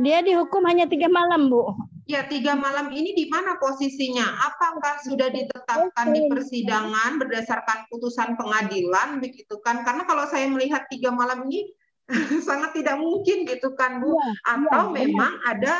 [0.00, 1.68] Dia dihukum hanya tiga malam, Bu.
[2.08, 4.24] Ya, tiga malam ini di mana posisinya?
[4.50, 9.84] Apakah sudah ditetapkan di persidangan berdasarkan putusan pengadilan, begitu kan?
[9.84, 11.68] Karena kalau saya melihat tiga malam ini
[12.48, 14.16] sangat tidak mungkin, gitu kan, Bu?
[14.16, 15.44] Ya, Atau ya, memang ya.
[15.52, 15.74] ada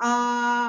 [0.00, 0.68] uh,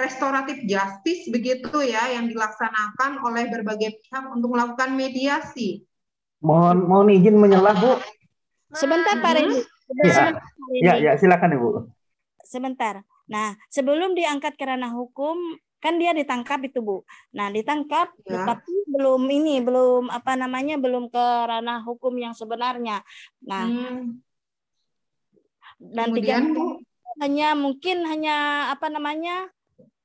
[0.00, 5.84] restoratif justice begitu ya yang dilaksanakan oleh berbagai pihak untuk melakukan mediasi.
[6.40, 8.00] Mohon mohon izin menyelah Bu.
[8.72, 9.60] Sebentar Pak Reni.
[10.00, 10.32] Ya,
[10.80, 11.68] ya, ya silakan Ibu.
[12.46, 13.04] Sebentar.
[13.28, 15.36] Nah, sebelum diangkat ke ranah hukum
[15.80, 17.04] kan dia ditangkap itu Bu.
[17.36, 18.44] Nah, ditangkap ya.
[18.48, 23.04] tapi belum ini belum apa namanya belum ke ranah hukum yang sebenarnya.
[23.44, 24.04] Nah, hmm.
[25.92, 26.40] dan tiga
[27.20, 29.50] hanya mungkin hanya apa namanya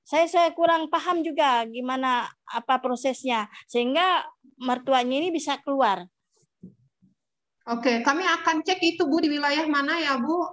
[0.06, 4.22] saya saya kurang paham juga gimana apa prosesnya sehingga
[4.62, 6.06] mertuanya ini bisa keluar.
[7.66, 10.46] Oke, kami akan cek itu Bu di wilayah mana ya Bu?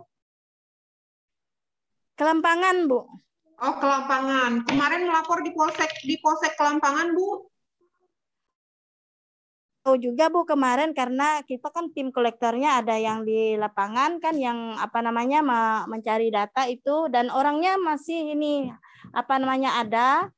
[2.17, 3.05] Kelampangan Bu.
[3.63, 4.65] Oh Kelampangan.
[4.65, 7.53] Kemarin melapor di polsek di polsek Kelampangan Bu.
[9.85, 14.81] Tahu juga Bu kemarin karena kita kan tim kolektornya ada yang di lapangan kan yang
[14.81, 15.45] apa namanya
[15.85, 18.73] mencari data itu dan orangnya masih ini
[19.11, 20.31] apa namanya ada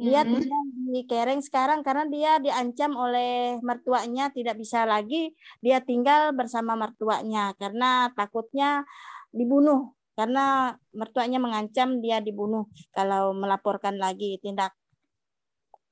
[0.00, 0.32] dia hmm.
[0.32, 0.64] tinggal
[0.96, 7.52] di Kereng sekarang karena dia diancam oleh mertuanya tidak bisa lagi dia tinggal bersama mertuanya
[7.60, 8.88] karena takutnya
[9.28, 14.72] dibunuh karena mertuanya mengancam dia dibunuh kalau melaporkan lagi tindak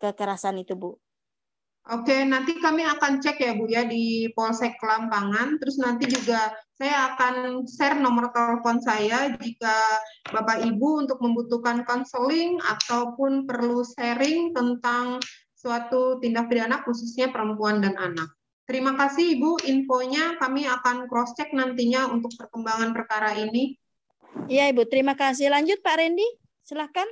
[0.00, 0.96] kekerasan itu Bu.
[1.88, 5.56] Oke, nanti kami akan cek ya Bu ya di Polsek Kelampangan.
[5.56, 9.72] Terus nanti juga saya akan share nomor telepon saya jika
[10.28, 15.16] Bapak Ibu untuk membutuhkan konseling ataupun perlu sharing tentang
[15.56, 18.36] suatu tindak pidana khususnya perempuan dan anak.
[18.68, 20.36] Terima kasih Ibu infonya.
[20.36, 23.80] Kami akan cross check nantinya untuk perkembangan perkara ini.
[24.44, 25.48] Iya Ibu, terima kasih.
[25.48, 26.28] Lanjut Pak Randy,
[26.68, 27.08] silahkan.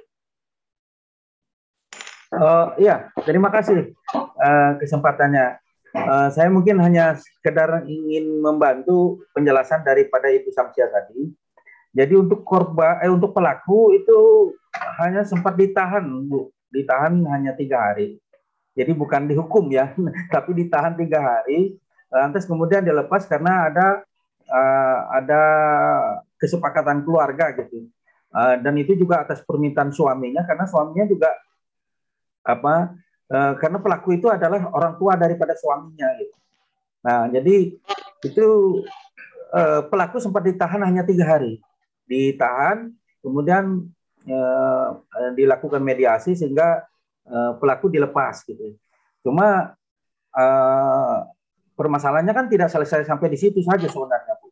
[2.32, 5.62] Uh, iya, terima kasih uh, kesempatannya.
[5.96, 11.30] Uh, saya mungkin hanya sekedar ingin membantu penjelasan daripada Ibu Samsia tadi.
[11.96, 14.52] Jadi untuk korban, eh, untuk pelaku itu
[15.00, 16.52] hanya sempat ditahan, Bu.
[16.68, 18.20] Ditahan hanya tiga hari.
[18.76, 19.96] Jadi bukan dihukum ya,
[20.34, 21.80] tapi ditahan tiga hari.
[22.12, 24.04] Lantas kemudian dilepas karena ada
[24.50, 25.42] uh, ada
[26.36, 27.88] kesepakatan keluarga gitu.
[28.36, 31.32] Uh, dan itu juga atas permintaan suaminya karena suaminya juga
[32.46, 32.94] apa
[33.26, 36.36] e, karena pelaku itu adalah orang tua daripada suaminya gitu.
[37.02, 37.74] Nah jadi
[38.22, 38.46] itu
[39.50, 41.58] e, pelaku sempat ditahan hanya tiga hari
[42.06, 43.82] ditahan, kemudian
[44.24, 44.88] eh,
[45.34, 46.86] dilakukan mediasi sehingga
[47.26, 48.78] eh, pelaku dilepas gitu.
[49.26, 49.74] Cuma
[50.32, 51.18] eh,
[51.74, 54.48] permasalahannya kan tidak selesai sampai di situ saja sebenarnya Bu.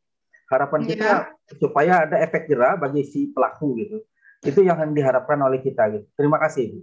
[0.50, 0.88] Harapan iya.
[0.90, 1.10] kita
[1.56, 3.96] supaya ada efek jerah bagi si pelaku gitu.
[4.44, 6.06] Itu yang diharapkan oleh kita gitu.
[6.18, 6.78] Terima kasih Bu.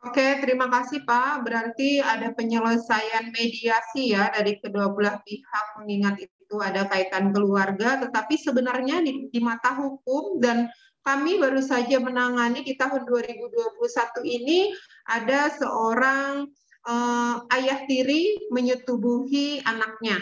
[0.00, 1.44] Oke, terima kasih Pak.
[1.44, 8.40] Berarti ada penyelesaian mediasi ya dari kedua belah pihak mengingat itu ada kaitan keluarga, tetapi
[8.40, 10.72] sebenarnya di, di mata hukum dan
[11.04, 14.72] kami baru saja menangani di tahun 2021 ini
[15.04, 16.48] ada seorang
[16.88, 20.16] uh, ayah tiri menyetubuhi anaknya.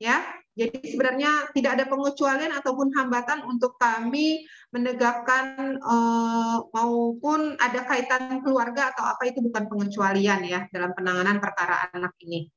[0.00, 0.24] Ya,
[0.60, 8.92] jadi sebenarnya tidak ada pengecualian ataupun hambatan untuk kami menegakkan uh, maupun ada kaitan keluarga
[8.92, 12.52] atau apa itu bukan pengecualian ya dalam penanganan perkara anak ini.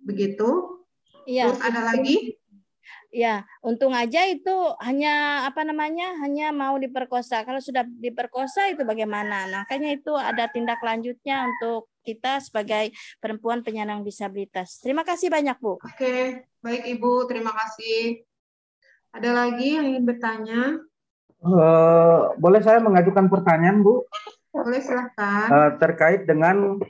[0.00, 0.80] Begitu.
[1.28, 1.52] Iya.
[1.52, 2.40] Terus ada lagi?
[3.12, 6.16] Ya, untung aja itu hanya apa namanya?
[6.24, 7.44] hanya mau diperkosa.
[7.44, 9.44] Kalau sudah diperkosa itu bagaimana?
[9.52, 12.88] Nah, makanya itu ada tindak lanjutnya untuk kita sebagai
[13.20, 14.80] perempuan penyandang disabilitas.
[14.80, 15.76] Terima kasih banyak, Bu.
[15.76, 18.24] Oke, baik Ibu, terima kasih.
[19.12, 20.80] Ada lagi yang ingin bertanya?
[21.44, 24.08] Uh, boleh saya mengajukan pertanyaan, Bu?
[24.56, 25.52] Boleh silahkan.
[25.52, 26.80] Uh, terkait dengan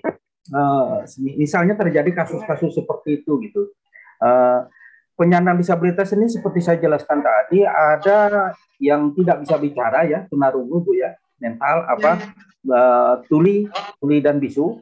[0.55, 3.75] uh, misalnya terjadi kasus-kasus seperti itu gitu.
[4.23, 4.71] Uh,
[5.17, 10.93] penyandang disabilitas ini seperti saya jelaskan tadi ada yang tidak bisa bicara ya tunarungu bu
[10.97, 12.19] ya mental apa
[12.67, 12.73] ya.
[12.73, 13.69] uh, tuli
[14.01, 14.81] tuli dan bisu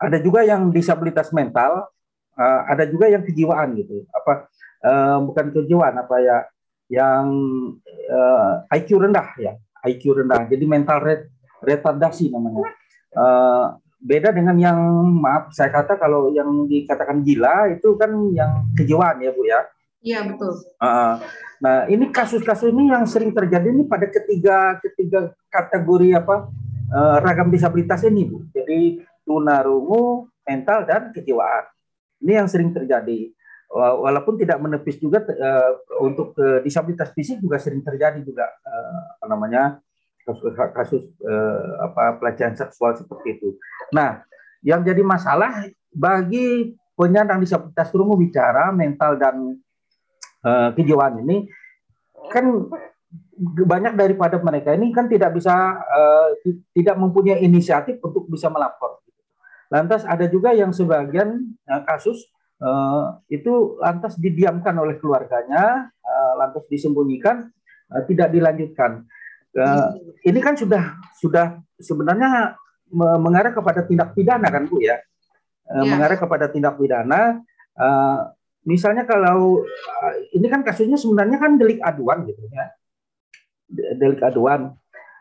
[0.00, 1.88] ada juga yang disabilitas mental
[2.36, 4.50] uh, ada juga yang kejiwaan gitu apa
[4.84, 6.38] uh, bukan kejiwaan apa ya
[6.90, 7.26] yang
[8.10, 9.54] uh, IQ rendah ya
[9.86, 10.98] IQ rendah jadi mental
[11.62, 12.66] retardasi namanya
[13.14, 14.80] uh, beda dengan yang
[15.20, 19.60] maaf saya kata kalau yang dikatakan gila itu kan yang kejiwaan ya bu ya?
[20.00, 20.56] Iya betul.
[20.80, 21.20] Uh,
[21.60, 26.48] nah ini kasus-kasus ini yang sering terjadi ini pada ketiga ketiga kategori apa
[26.88, 28.48] uh, ragam disabilitas ini bu.
[28.56, 31.68] Jadi tunarungu mental dan kejiwaan.
[32.24, 33.32] Ini yang sering terjadi.
[33.70, 39.26] Walaupun tidak menepis juga uh, untuk uh, disabilitas fisik juga sering terjadi juga uh, apa
[39.30, 39.78] namanya
[40.26, 43.48] kasus kasus eh, apa pelecehan seksual seperti itu.
[43.92, 44.22] Nah,
[44.60, 49.56] yang jadi masalah bagi penyandang disabilitas rungu bicara mental dan
[50.44, 51.48] eh, kejiwaan ini
[52.28, 52.44] kan
[53.64, 56.28] banyak daripada mereka ini kan tidak bisa eh,
[56.76, 59.00] tidak mempunyai inisiatif untuk bisa melapor.
[59.72, 62.28] Lantas ada juga yang sebagian eh, kasus
[62.60, 67.48] eh, itu lantas didiamkan oleh keluarganya, eh, lantas disembunyikan,
[67.96, 69.08] eh, tidak dilanjutkan.
[69.50, 72.54] Uh, ini kan sudah sudah sebenarnya
[72.94, 74.94] mengarah kepada tindak pidana kan Bu ya,
[75.66, 75.90] uh, ya.
[75.90, 77.42] mengarah kepada tindak pidana.
[77.74, 78.30] Uh,
[78.62, 82.70] misalnya kalau uh, ini kan kasusnya sebenarnya kan delik aduan gitu ya,
[83.98, 84.74] delik aduan.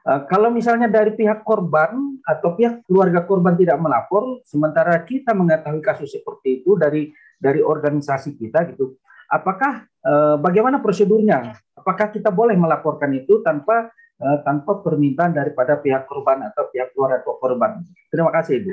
[0.05, 5.81] Uh, kalau misalnya dari pihak korban atau pihak keluarga korban tidak melapor, sementara kita mengetahui
[5.81, 7.09] kasus seperti itu dari
[7.41, 8.93] dari organisasi kita gitu,
[9.25, 11.57] apakah uh, bagaimana prosedurnya?
[11.73, 13.89] Apakah kita boleh melaporkan itu tanpa
[14.19, 17.83] uh, tanpa permintaan daripada pihak korban atau pihak keluarga korban.
[18.11, 18.71] Terima kasih, Ibu.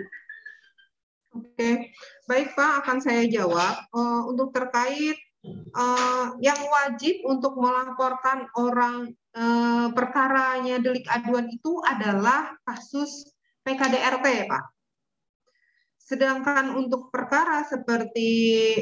[1.37, 1.93] Oke,
[2.25, 3.75] baik Pak, akan saya jawab.
[3.93, 5.17] Uh, untuk terkait
[5.77, 13.37] uh, yang wajib untuk melaporkan orang uh, perkaranya delik aduan itu adalah kasus
[13.69, 14.65] PKDRT, Pak.
[16.07, 18.31] Sedangkan untuk perkara seperti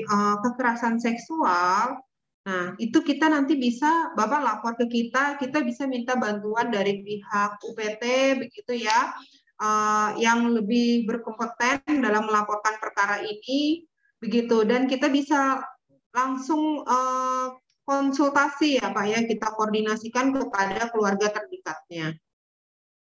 [0.05, 1.97] uh, kekerasan seksual
[2.45, 7.57] Nah, itu kita nanti bisa Bapak lapor ke kita, kita bisa minta bantuan dari pihak
[7.65, 8.05] UPT
[8.37, 9.17] begitu ya,
[9.65, 13.89] uh, yang lebih berkompeten dalam melaporkan perkara ini
[14.21, 15.65] begitu dan kita bisa
[16.13, 17.57] langsung uh,
[17.89, 22.13] konsultasi ya Pak ya, kita koordinasikan kepada keluarga terdekatnya.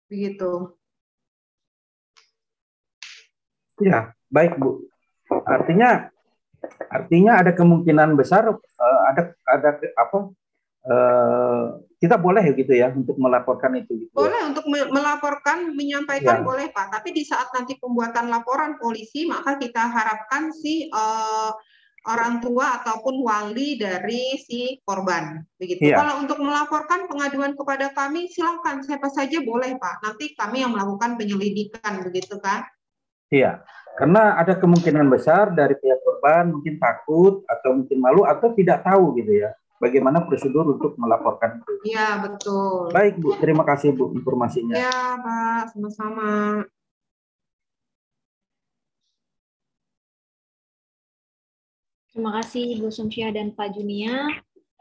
[0.07, 0.79] Begitu.
[3.83, 4.87] Ya, baik Bu.
[5.43, 6.12] Artinya
[6.93, 10.19] Artinya ada kemungkinan besar uh, ada ada apa
[10.87, 11.65] uh,
[12.03, 14.07] kita boleh gitu ya untuk melaporkan itu.
[14.07, 14.13] Gitu.
[14.13, 16.45] Boleh untuk melaporkan, menyampaikan ya.
[16.45, 16.99] boleh Pak.
[16.99, 21.55] Tapi di saat nanti pembuatan laporan polisi maka kita harapkan si uh,
[22.11, 25.95] orang tua ataupun wali dari si korban begitu.
[25.95, 26.03] Ya.
[26.03, 30.03] Kalau untuk melaporkan pengaduan kepada kami silakan siapa saja boleh Pak.
[30.03, 32.67] Nanti kami yang melakukan penyelidikan begitu kan.
[33.33, 33.65] Iya.
[33.97, 39.17] Karena ada kemungkinan besar dari pihak korban mungkin takut atau mungkin malu atau tidak tahu
[39.21, 39.53] gitu ya
[39.83, 41.73] bagaimana prosedur untuk melaporkan itu.
[41.91, 42.95] Iya, betul.
[42.95, 43.35] Baik, Bu.
[43.43, 44.79] Terima kasih, Bu, informasinya.
[44.79, 45.75] Iya, Pak.
[45.75, 46.63] Sama-sama.
[52.15, 54.31] Terima kasih, Bu Sumsya dan Pak Junia.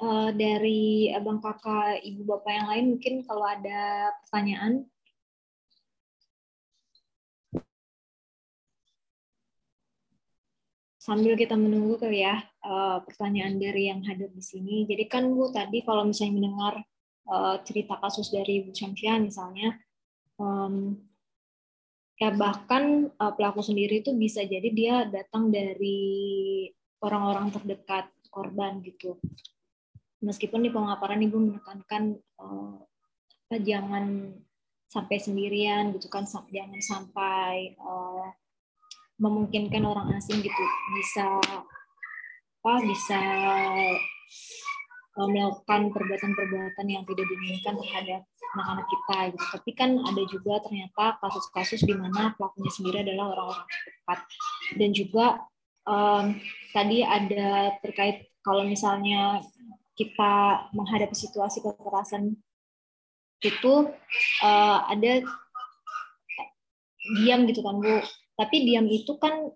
[0.02, 4.90] uh, dari abang kakak ibu bapak yang lain mungkin kalau ada pertanyaan
[11.02, 14.86] sambil kita menunggu kali ya uh, pertanyaan dari yang hadir di sini.
[14.86, 16.74] Jadi kan Bu tadi kalau misalnya mendengar
[17.26, 19.82] uh, cerita kasus dari Bu Syamsia misalnya,
[20.38, 20.94] um,
[22.22, 26.70] ya bahkan uh, pelaku sendiri itu bisa jadi dia datang dari
[27.02, 29.18] orang-orang terdekat korban gitu.
[30.22, 32.78] Meskipun di pengaparan ibu menekankan uh,
[33.50, 34.38] jangan
[34.86, 38.30] sampai sendirian gitu kan, jangan sampai uh,
[39.22, 40.64] memungkinkan orang asing gitu
[40.98, 41.38] bisa
[42.62, 43.22] apa bisa
[45.18, 48.22] uh, melakukan perbuatan-perbuatan yang tidak diinginkan terhadap
[48.58, 49.46] anak-anak kita gitu.
[49.58, 54.20] Tapi kan ada juga ternyata kasus-kasus di mana pelakunya sendiri adalah orang-orang terdekat
[54.78, 55.26] dan juga
[55.86, 56.26] um,
[56.74, 59.42] tadi ada terkait kalau misalnya
[59.94, 62.38] kita menghadapi situasi kekerasan
[63.42, 63.74] itu
[64.46, 65.26] uh, ada
[67.22, 68.02] diam gitu kan Bu
[68.42, 69.54] tapi diam itu kan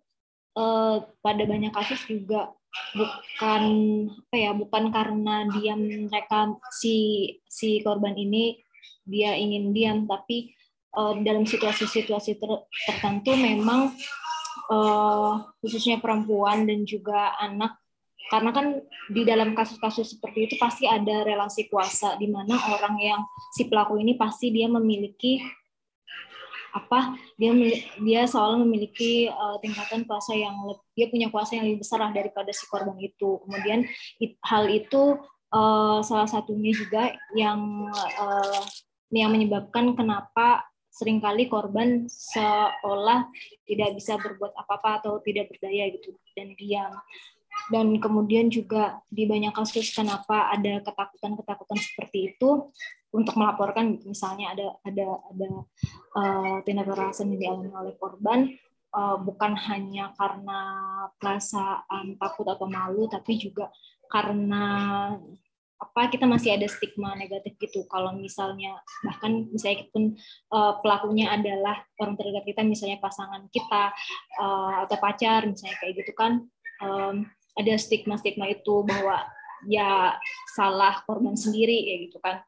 [0.54, 2.54] eh, pada banyak kasus juga
[2.94, 3.64] bukan
[4.06, 8.62] apa ya bukan karena diam mereka si si korban ini
[9.10, 10.54] dia ingin diam tapi
[10.94, 12.52] eh, dalam situasi-situasi ter,
[12.86, 13.90] tertentu memang
[14.70, 15.34] eh,
[15.66, 17.82] khususnya perempuan dan juga anak
[18.26, 18.82] karena kan
[19.14, 23.22] di dalam kasus-kasus seperti itu pasti ada relasi kuasa di mana orang yang
[23.54, 25.42] si pelaku ini pasti dia memiliki
[26.76, 27.56] apa dia
[28.04, 30.60] dia selalu memiliki uh, tingkatan kuasa yang
[30.92, 33.40] dia punya kuasa yang lebih besar lah daripada si korban itu.
[33.48, 33.88] Kemudian
[34.20, 35.16] it, hal itu
[35.56, 37.88] uh, salah satunya juga yang
[38.20, 38.64] uh,
[39.16, 43.28] yang menyebabkan kenapa sering kali korban seolah
[43.68, 46.92] tidak bisa berbuat apa-apa atau tidak berdaya gitu dan diam
[47.72, 52.70] dan kemudian juga di banyak kasus kenapa ada ketakutan-ketakutan seperti itu
[53.16, 55.50] untuk melaporkan misalnya ada ada ada
[56.14, 58.54] uh, tindak kekerasan yang dialami oleh korban
[58.94, 60.62] uh, bukan hanya karena
[61.18, 63.72] perasaan takut atau malu tapi juga
[64.12, 64.64] karena
[65.76, 67.84] apa kita masih ada stigma negatif gitu.
[67.92, 70.16] Kalau misalnya bahkan misalnya pun
[70.56, 73.92] uh, pelakunya adalah orang terdekat kita misalnya pasangan kita
[74.40, 76.48] uh, atau pacar misalnya kayak gitu kan
[76.80, 79.24] um, ada stigma stigma itu bahwa
[79.66, 80.16] ya
[80.54, 82.44] salah korban sendiri kayak gitu kan.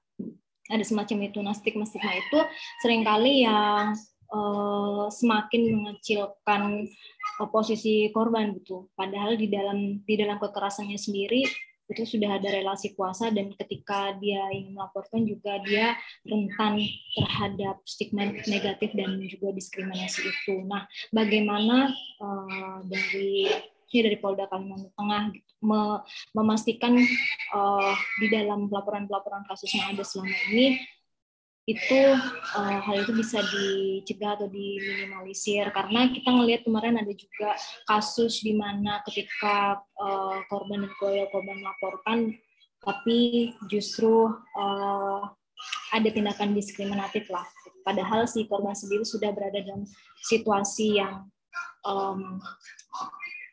[0.68, 1.40] Ada semacam itu.
[1.40, 2.40] Nah stigma stigma itu
[2.84, 3.96] sering kali yang
[4.32, 6.92] uh, semakin mengecilkan
[7.52, 8.92] posisi korban gitu.
[8.94, 11.48] Padahal di dalam di dalam kekerasannya sendiri
[11.88, 15.96] itu sudah ada relasi kuasa dan ketika dia ingin melaporkan juga dia
[16.28, 16.84] rentan
[17.16, 20.68] terhadap stigma negatif dan juga diskriminasi itu.
[20.68, 20.84] Nah,
[21.16, 21.88] bagaimana
[22.20, 23.48] uh, dari
[23.91, 26.03] ini dari Polda Kalimantan Tengah gitu, me,
[26.35, 26.93] memastikan
[27.55, 30.80] uh, di dalam pelaporan-pelaporan kasus yang ada selama ini
[31.68, 31.99] itu
[32.55, 35.68] uh, hal itu bisa dicegah atau diminimalisir.
[35.76, 41.59] Karena kita ngelihat kemarin ada juga kasus di mana ketika uh, korban dan keluarga korban
[41.59, 42.19] melaporkan
[42.77, 45.22] tapi justru uh,
[45.91, 47.43] ada tindakan diskriminatif lah.
[47.84, 49.84] Padahal si korban sendiri sudah berada dalam
[50.23, 51.27] situasi yang
[51.84, 52.39] um,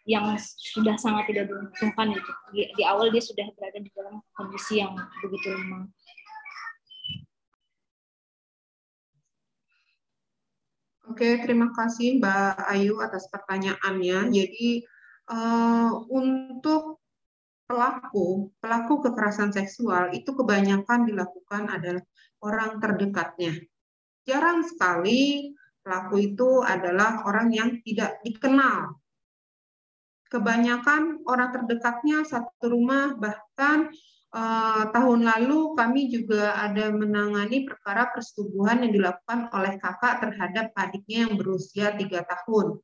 [0.05, 4.85] yang sudah sangat tidak diuntungkan itu di, di awal dia sudah berada di dalam kondisi
[4.85, 4.93] yang
[5.25, 5.89] begitu lemah.
[11.05, 14.33] Oke, terima kasih Mbak Ayu atas pertanyaannya.
[14.33, 14.85] Jadi
[15.29, 17.01] uh, untuk
[17.65, 22.05] pelaku pelaku kekerasan seksual itu kebanyakan dilakukan adalah
[22.45, 23.57] orang terdekatnya.
[24.25, 25.53] Jarang sekali
[25.85, 28.97] pelaku itu adalah orang yang tidak dikenal
[30.35, 33.95] kebanyakan orang terdekatnya satu rumah bahkan
[34.35, 41.31] eh, tahun lalu kami juga ada menangani perkara persetubuhan yang dilakukan oleh kakak terhadap adiknya
[41.31, 42.83] yang berusia tiga tahun.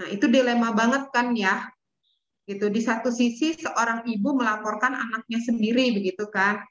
[0.00, 1.68] Nah itu dilema banget kan ya,
[2.48, 2.72] gitu.
[2.72, 6.64] Di satu sisi seorang ibu melaporkan anaknya sendiri begitu kan.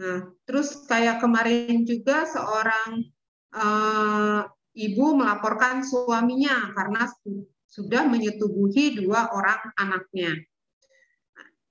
[0.00, 3.12] Nah terus kayak kemarin juga seorang
[3.54, 4.42] uh,
[4.74, 7.06] ibu melaporkan suaminya karena
[7.74, 10.38] sudah menyetubuhi dua orang anaknya.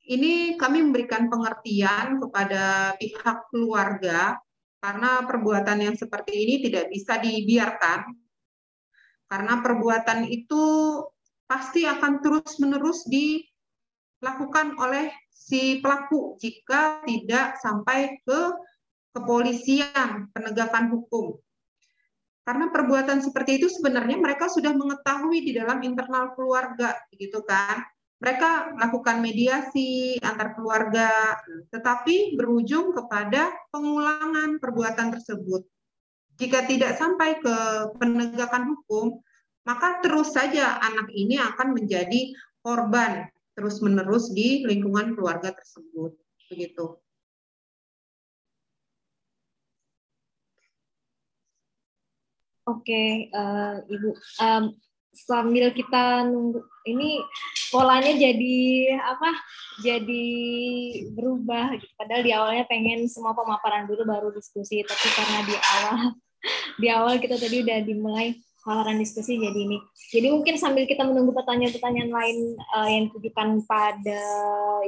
[0.03, 4.35] Ini kami memberikan pengertian kepada pihak keluarga
[4.84, 8.11] karena perbuatan yang seperti ini tidak bisa dibiarkan.
[9.31, 10.63] Karena perbuatan itu
[11.47, 18.39] pasti akan terus-menerus dilakukan oleh si pelaku jika tidak sampai ke
[19.15, 21.39] kepolisian penegakan hukum.
[22.43, 27.83] Karena perbuatan seperti itu sebenarnya mereka sudah mengetahui di dalam internal keluarga, gitu kan.
[28.23, 31.35] mereka melakukan mediasi antar keluarga,
[31.75, 35.67] tetapi berujung kepada pengulangan perbuatan tersebut.
[36.39, 37.55] Jika tidak sampai ke
[37.99, 39.19] penegakan hukum,
[39.67, 42.31] maka terus saja anak ini akan menjadi
[42.63, 43.27] korban
[43.59, 46.15] terus-menerus di lingkungan keluarga tersebut.
[46.47, 47.02] Begitu.
[52.64, 54.10] Oke, uh, Ibu.
[54.40, 54.64] Um,
[55.14, 57.22] sambil kita nunggu ini
[57.69, 58.57] polanya jadi
[58.98, 59.30] apa
[59.85, 60.26] jadi
[61.14, 61.94] berubah gitu.
[61.94, 65.98] padahal di awalnya pengen semua pemaparan dulu baru diskusi tapi karena di awal
[66.81, 68.34] di awal kita tadi udah dimulai
[68.65, 69.77] pemaparan diskusi jadi ini
[70.10, 72.38] jadi mungkin sambil kita menunggu pertanyaan-pertanyaan lain
[72.73, 74.23] uh, yang ditujukan pada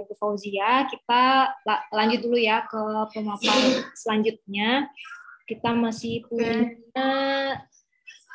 [0.02, 2.82] Ibu Fauzia kita la lanjut dulu ya ke
[3.14, 4.90] pemaparan selanjutnya
[5.46, 6.74] kita masih punya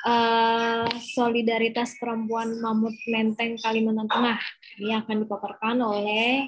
[0.07, 4.41] uh, solidaritas perempuan Mamut Menteng Kalimantan Tengah.
[4.79, 6.47] Ini akan dipaparkan oleh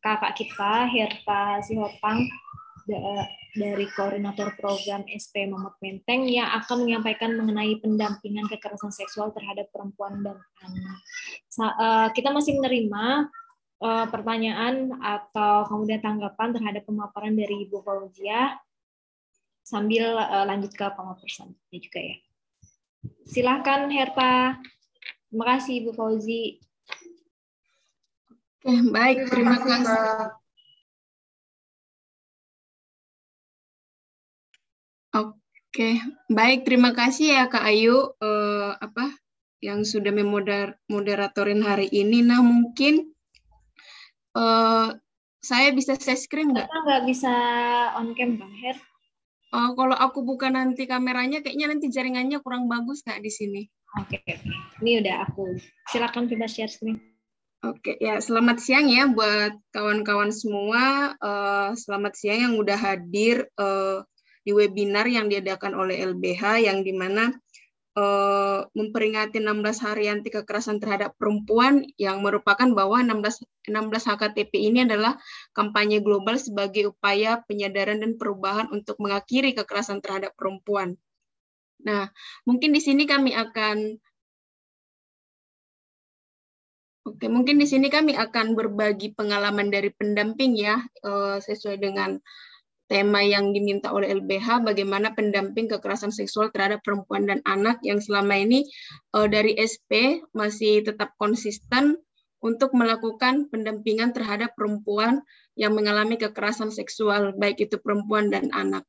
[0.00, 2.26] kakak kita Herta Sihotang
[3.54, 10.22] dari koordinator program SP Mamut Menteng yang akan menyampaikan mengenai pendampingan kekerasan seksual terhadap perempuan
[10.22, 10.98] dan anak.
[11.54, 13.30] Uh, kita masih menerima
[13.80, 18.58] uh, pertanyaan atau kemudian tanggapan terhadap pemaparan dari Ibu Fauzia
[19.64, 22.16] sambil uh, lanjut ke pemaparan juga ya.
[23.24, 24.60] Silahkan Herta.
[25.32, 26.62] Terima kasih Ibu Fauzi.
[28.64, 29.28] Oke, baik.
[29.28, 30.00] Terima kasih.
[35.12, 35.90] Oke,
[36.30, 36.62] baik.
[36.62, 38.14] Terima kasih ya Kak Ayu.
[38.22, 39.10] Eh, apa
[39.58, 42.22] yang sudah memoder moderatorin hari ini.
[42.22, 43.10] Nah, mungkin
[44.38, 44.88] eh,
[45.44, 46.64] saya bisa share screen nggak?
[46.70, 47.34] Kita nggak bisa
[47.98, 48.78] on cam, Bang Her.
[49.54, 53.62] Uh, kalau aku buka nanti kameranya, kayaknya nanti jaringannya kurang bagus nggak di sini?
[54.02, 54.42] Oke, okay.
[54.82, 55.54] ini udah aku.
[55.94, 56.98] Silakan coba share screen.
[57.62, 61.14] Oke, okay, ya selamat siang ya buat kawan-kawan semua.
[61.22, 64.02] Uh, selamat siang yang udah hadir uh,
[64.42, 67.30] di webinar yang diadakan oleh LBH, yang di mana
[67.94, 74.84] uh, memperingati 16 hari anti kekerasan terhadap perempuan yang merupakan bahwa 16 16 HKTP ini
[74.84, 75.16] adalah
[75.56, 80.98] kampanye global sebagai upaya penyadaran dan perubahan untuk mengakhiri kekerasan terhadap perempuan.
[81.84, 82.12] Nah,
[82.44, 83.98] mungkin di sini kami akan
[87.04, 92.16] Oke, mungkin di sini kami akan berbagi pengalaman dari pendamping ya, eh, sesuai dengan
[92.84, 98.36] tema yang diminta oleh LBH bagaimana pendamping kekerasan seksual terhadap perempuan dan anak yang selama
[98.36, 98.68] ini
[99.16, 101.96] uh, dari SP masih tetap konsisten
[102.44, 105.24] untuk melakukan pendampingan terhadap perempuan
[105.56, 108.84] yang mengalami kekerasan seksual baik itu perempuan dan anak.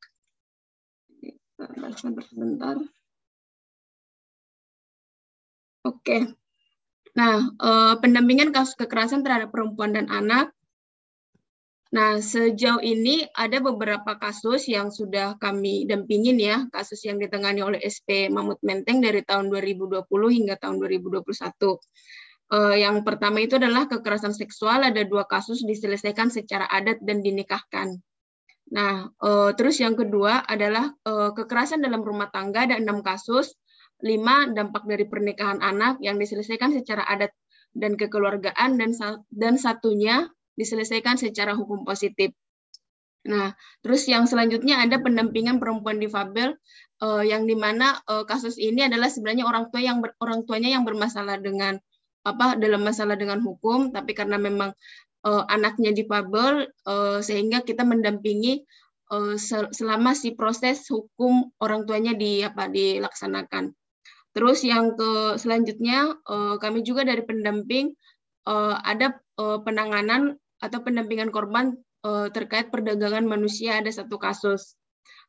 [1.96, 2.76] Sebentar.
[5.88, 6.36] Oke.
[7.16, 10.52] Nah, uh, pendampingan kasus kekerasan terhadap perempuan dan anak
[11.96, 17.80] Nah, sejauh ini ada beberapa kasus yang sudah kami dampingin ya, kasus yang ditangani oleh
[17.80, 21.24] SP Mamut Menteng dari tahun 2020 hingga tahun 2021.
[21.24, 21.72] Uh,
[22.52, 27.96] eh, yang pertama itu adalah kekerasan seksual, ada dua kasus diselesaikan secara adat dan dinikahkan.
[28.76, 33.56] Nah, uh, terus yang kedua adalah uh, kekerasan dalam rumah tangga, ada enam kasus,
[34.04, 37.32] lima dampak dari pernikahan anak yang diselesaikan secara adat
[37.72, 38.92] dan kekeluargaan, dan,
[39.32, 42.32] dan satunya diselesaikan secara hukum positif.
[43.26, 43.52] Nah,
[43.82, 46.54] terus yang selanjutnya ada pendampingan perempuan difabel
[47.02, 50.70] uh, yang di mana uh, kasus ini adalah sebenarnya orang tua yang ber, orang tuanya
[50.78, 51.76] yang bermasalah dengan
[52.26, 54.74] apa dalam masalah dengan hukum, tapi karena memang
[55.26, 58.66] uh, anaknya difabel uh, sehingga kita mendampingi
[59.10, 59.34] uh,
[59.74, 63.74] selama si proses hukum orang tuanya di apa dilaksanakan.
[64.36, 66.12] Terus yang ke selanjutnya
[66.60, 67.96] kami juga dari pendamping
[68.84, 71.76] ada penanganan atau pendampingan korban
[72.06, 74.76] uh, terkait perdagangan manusia ada satu kasus.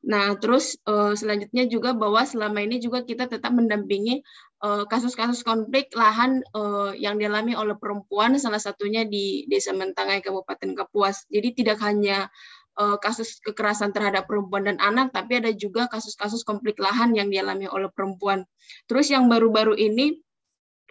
[0.06, 4.22] Nah, terus uh, selanjutnya juga bahwa selama ini juga kita tetap mendampingi
[4.62, 10.74] kasus-kasus uh, konflik lahan uh, yang dialami oleh perempuan, salah satunya di Desa Mentangai, Kabupaten
[10.78, 11.26] Kapuas.
[11.30, 12.30] Jadi tidak hanya
[12.78, 17.90] kasus kekerasan terhadap perempuan dan anak, tapi ada juga kasus-kasus konflik lahan yang dialami oleh
[17.90, 18.46] perempuan.
[18.86, 20.22] Terus yang baru-baru ini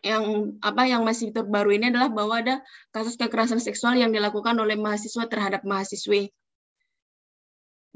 [0.05, 2.55] yang apa yang masih terbaru ini adalah bahwa ada
[2.93, 6.29] kasus kekerasan seksual yang dilakukan oleh mahasiswa terhadap mahasiswi.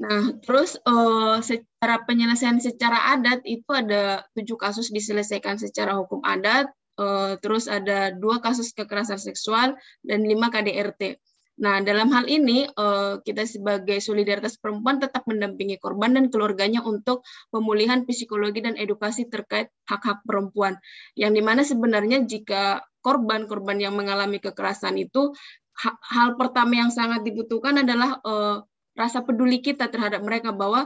[0.01, 6.73] Nah, terus uh, secara penyelesaian secara adat itu ada tujuh kasus diselesaikan secara hukum adat,
[6.97, 11.21] uh, terus ada dua kasus kekerasan seksual dan lima KDRT.
[11.61, 17.21] Nah, dalam hal ini eh, kita sebagai solidaritas perempuan tetap mendampingi korban dan keluarganya untuk
[17.53, 20.81] pemulihan psikologi dan edukasi terkait hak-hak perempuan.
[21.13, 25.33] Yang di mana sebenarnya jika korban-korban yang mengalami kekerasan itu
[25.85, 28.61] hal pertama yang sangat dibutuhkan adalah uh,
[28.93, 30.85] rasa peduli kita terhadap mereka bahwa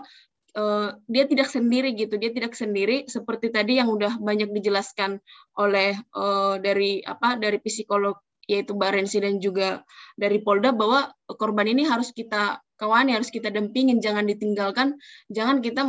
[0.56, 5.19] uh, dia tidak sendiri gitu dia tidak sendiri seperti tadi yang udah banyak dijelaskan
[5.60, 8.15] oleh uh, dari apa dari psikolog
[8.45, 9.81] yaitu Barensi dan juga
[10.17, 14.99] dari Polda bahwa korban ini harus kita kawani harus kita dampingin jangan ditinggalkan
[15.31, 15.88] jangan kita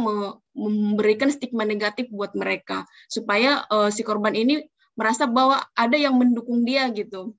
[0.54, 4.62] memberikan stigma negatif buat mereka supaya uh, si korban ini
[4.96, 7.34] merasa bahwa ada yang mendukung dia gitu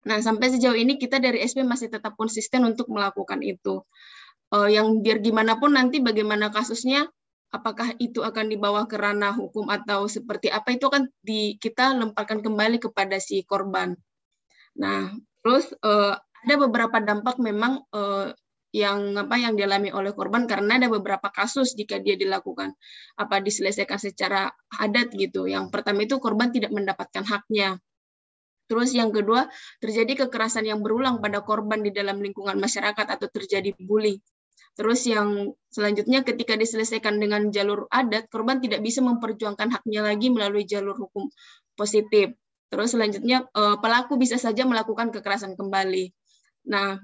[0.00, 3.84] Nah, sampai sejauh ini kita dari SP masih tetap konsisten untuk melakukan itu.
[4.50, 7.06] Uh, yang biar gimana pun nanti bagaimana kasusnya,
[7.52, 12.40] apakah itu akan dibawa ke ranah hukum atau seperti apa itu akan di, kita lemparkan
[12.40, 13.92] kembali kepada si korban.
[14.80, 15.12] Nah,
[15.44, 18.32] terus uh, ada beberapa dampak memang uh,
[18.70, 22.70] yang apa yang dialami oleh korban karena ada beberapa kasus jika dia dilakukan
[23.18, 24.48] apa diselesaikan secara
[24.78, 25.44] adat gitu.
[25.44, 27.76] Yang pertama itu korban tidak mendapatkan haknya
[28.70, 29.50] Terus yang kedua,
[29.82, 34.22] terjadi kekerasan yang berulang pada korban di dalam lingkungan masyarakat atau terjadi bully.
[34.78, 40.62] Terus yang selanjutnya ketika diselesaikan dengan jalur adat, korban tidak bisa memperjuangkan haknya lagi melalui
[40.70, 41.26] jalur hukum
[41.74, 42.30] positif.
[42.70, 46.14] Terus selanjutnya eh, pelaku bisa saja melakukan kekerasan kembali.
[46.70, 46.98] Nah,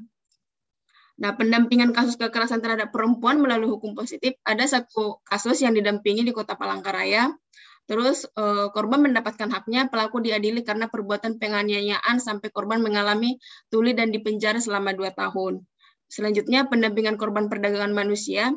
[1.16, 6.28] Nah, pendampingan kasus kekerasan terhadap perempuan melalui hukum positif ada satu kasus yang didampingi di
[6.28, 7.32] Kota Palangkaraya
[7.86, 13.38] Terus uh, korban mendapatkan haknya, pelaku diadili karena perbuatan penganiayaan sampai korban mengalami
[13.70, 15.62] tuli dan dipenjara selama dua tahun.
[16.10, 18.50] Selanjutnya pendampingan korban perdagangan manusia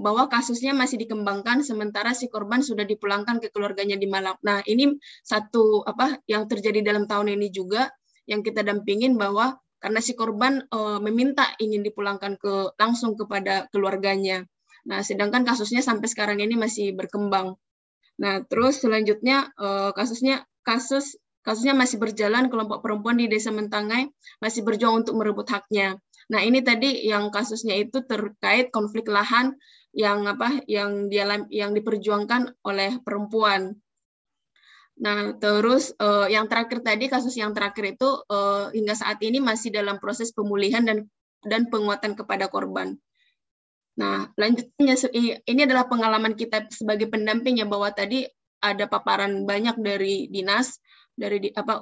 [0.00, 4.40] bahwa kasusnya masih dikembangkan sementara si korban sudah dipulangkan ke keluarganya di Malang.
[4.42, 7.92] Nah ini satu apa yang terjadi dalam tahun ini juga
[8.24, 14.48] yang kita dampingin bahwa karena si korban uh, meminta ingin dipulangkan ke langsung kepada keluarganya.
[14.88, 17.60] Nah sedangkan kasusnya sampai sekarang ini masih berkembang.
[18.14, 24.08] Nah, terus selanjutnya uh, kasusnya kasus kasusnya masih berjalan kelompok perempuan di Desa Mentangai
[24.40, 26.00] masih berjuang untuk merebut haknya.
[26.32, 29.56] Nah, ini tadi yang kasusnya itu terkait konflik lahan
[29.94, 33.76] yang apa yang dia yang diperjuangkan oleh perempuan.
[34.94, 39.74] Nah, terus uh, yang terakhir tadi kasus yang terakhir itu uh, hingga saat ini masih
[39.74, 41.10] dalam proses pemulihan dan
[41.42, 42.94] dan penguatan kepada korban.
[43.94, 44.98] Nah, lanjutnya
[45.46, 48.26] ini adalah pengalaman kita sebagai pendamping ya bahwa tadi
[48.58, 50.78] ada paparan banyak dari dinas,
[51.14, 51.78] dari di, apa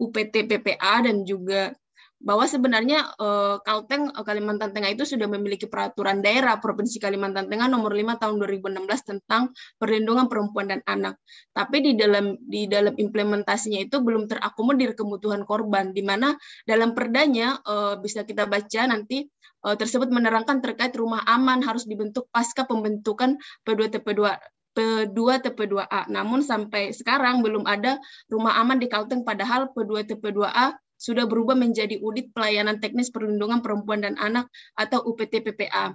[0.00, 1.74] UPT PPA dan juga
[2.18, 7.70] bahwa sebenarnya uh, Kalteng uh, Kalimantan Tengah itu sudah memiliki peraturan daerah Provinsi Kalimantan Tengah
[7.70, 11.14] nomor 5 tahun 2016 tentang perlindungan perempuan dan anak.
[11.54, 16.34] Tapi di dalam di dalam implementasinya itu belum terakomodir kebutuhan korban di mana
[16.66, 19.30] dalam perdanya uh, bisa kita baca nanti
[19.62, 24.22] uh, tersebut menerangkan terkait rumah aman harus dibentuk pasca pembentukan P2TP2
[24.78, 26.06] P2 TP2A.
[26.06, 27.98] Namun sampai sekarang belum ada
[28.30, 34.02] rumah aman di Kalteng padahal P2 TP2A sudah berubah menjadi Unit Pelayanan Teknis Perlindungan Perempuan
[34.02, 35.94] dan Anak atau UPT PPA.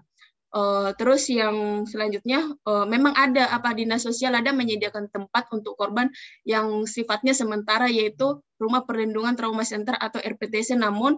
[0.54, 5.74] Uh, eh, terus yang selanjutnya uh, memang ada apa dinas sosial ada menyediakan tempat untuk
[5.74, 6.14] korban
[6.46, 11.18] yang sifatnya sementara yaitu rumah perlindungan trauma center atau RPTC namun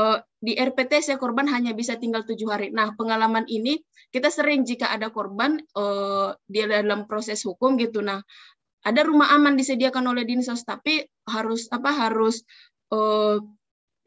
[0.00, 2.72] uh, di RPTC korban hanya bisa tinggal tujuh hari.
[2.72, 3.80] Nah pengalaman ini
[4.10, 8.00] kita sering jika ada korban uh, dia dalam proses hukum gitu.
[8.00, 8.24] Nah
[8.80, 12.42] ada rumah aman disediakan oleh dinas tapi harus apa harus
[12.90, 13.38] uh,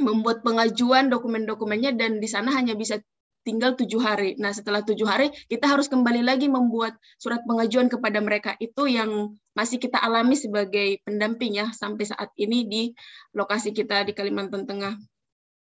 [0.02, 3.00] membuat pengajuan dokumen-dokumennya dan di sana hanya bisa
[3.44, 4.40] tinggal tujuh hari.
[4.40, 9.36] Nah setelah tujuh hari kita harus kembali lagi membuat surat pengajuan kepada mereka itu yang
[9.54, 12.84] masih kita alami sebagai pendamping ya sampai saat ini di
[13.36, 14.96] lokasi kita di Kalimantan Tengah.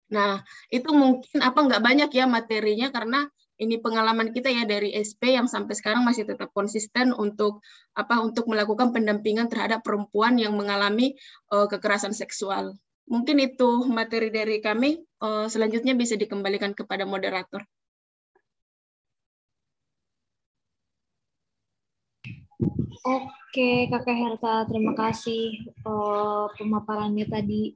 [0.09, 0.41] Nah
[0.73, 3.29] itu mungkin apa nggak banyak ya materinya karena
[3.59, 7.59] ini pengalaman kita ya dari SP yang sampai sekarang masih tetap konsisten untuk
[7.93, 11.13] apa untuk melakukan pendampingan terhadap perempuan yang mengalami
[11.51, 12.79] uh, kekerasan seksual.
[13.09, 15.01] Mungkin itu materi dari kami.
[15.01, 17.65] Eh, selanjutnya bisa dikembalikan kepada moderator.
[23.09, 27.73] Oke, Kakak Herta, terima kasih uh, pemaparannya tadi.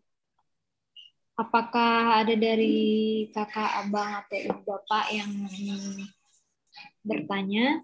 [1.33, 5.31] Apakah ada dari kakak, abang, atau ibu bapak yang
[7.01, 7.81] bertanya?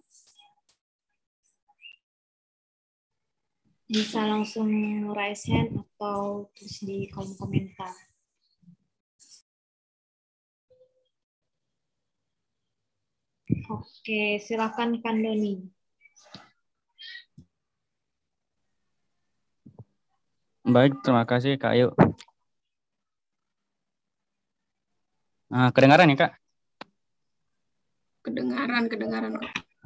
[3.90, 4.70] Bisa langsung
[5.18, 7.90] raise hand atau tulis di kolom komentar.
[13.74, 15.66] Oke, silakan Kandoni.
[20.70, 21.90] Baik, terima kasih Kak Ayu.
[25.50, 26.32] Nah, kedengaran ya Kak?
[28.22, 29.34] Kedengaran, kedengaran.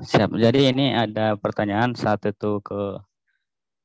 [0.03, 0.35] Siap.
[0.35, 2.99] Jadi ini ada pertanyaan satu itu ke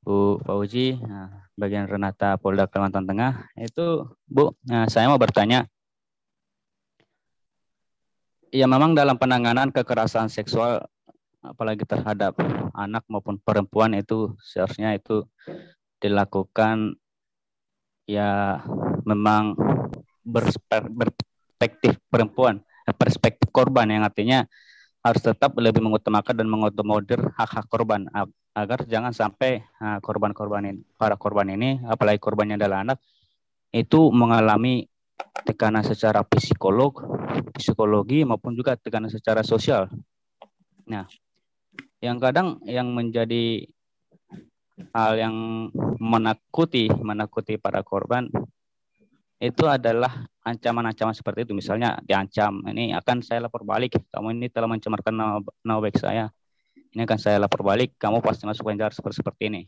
[0.03, 0.99] Bu Fauji.
[1.03, 3.51] Nah, bagian Renata Polda Kalimantan Tengah.
[3.59, 5.67] Itu Bu, nah, saya mau bertanya.
[8.49, 10.89] Ya memang dalam penanganan kekerasan seksual
[11.45, 12.35] apalagi terhadap
[12.75, 15.23] anak maupun perempuan itu seharusnya itu
[16.03, 16.97] dilakukan
[18.09, 18.65] ya
[19.05, 19.53] memang
[20.25, 22.65] berperspektif perempuan,
[22.97, 24.49] perspektif korban yang artinya
[25.05, 28.09] harus tetap lebih mengutamakan dan mengakomodir hak-hak korban
[28.59, 29.63] agar jangan sampai
[30.03, 32.99] korban-korban ini, para korban ini, apalagi korbannya adalah anak,
[33.71, 34.91] itu mengalami
[35.47, 36.99] tekanan secara psikolog,
[37.55, 39.87] psikologi maupun juga tekanan secara sosial.
[40.91, 41.07] Nah,
[42.03, 43.67] yang kadang yang menjadi
[44.95, 45.35] hal yang
[45.99, 48.31] menakuti menakuti para korban
[49.39, 51.53] itu adalah ancaman-ancaman seperti itu.
[51.55, 53.95] Misalnya diancam ini akan saya lapor balik.
[54.11, 56.31] Kamu ini telah mencemarkan nama, nama baik saya
[56.95, 59.63] ini akan saya lapor balik kamu pasti masuk penjara seperti seperti ini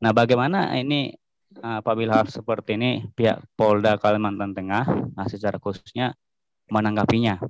[0.00, 1.12] nah bagaimana ini
[1.60, 4.84] apabila hal seperti ini pihak Polda Kalimantan Tengah
[5.16, 6.16] nah secara khususnya
[6.70, 7.42] menanggapinya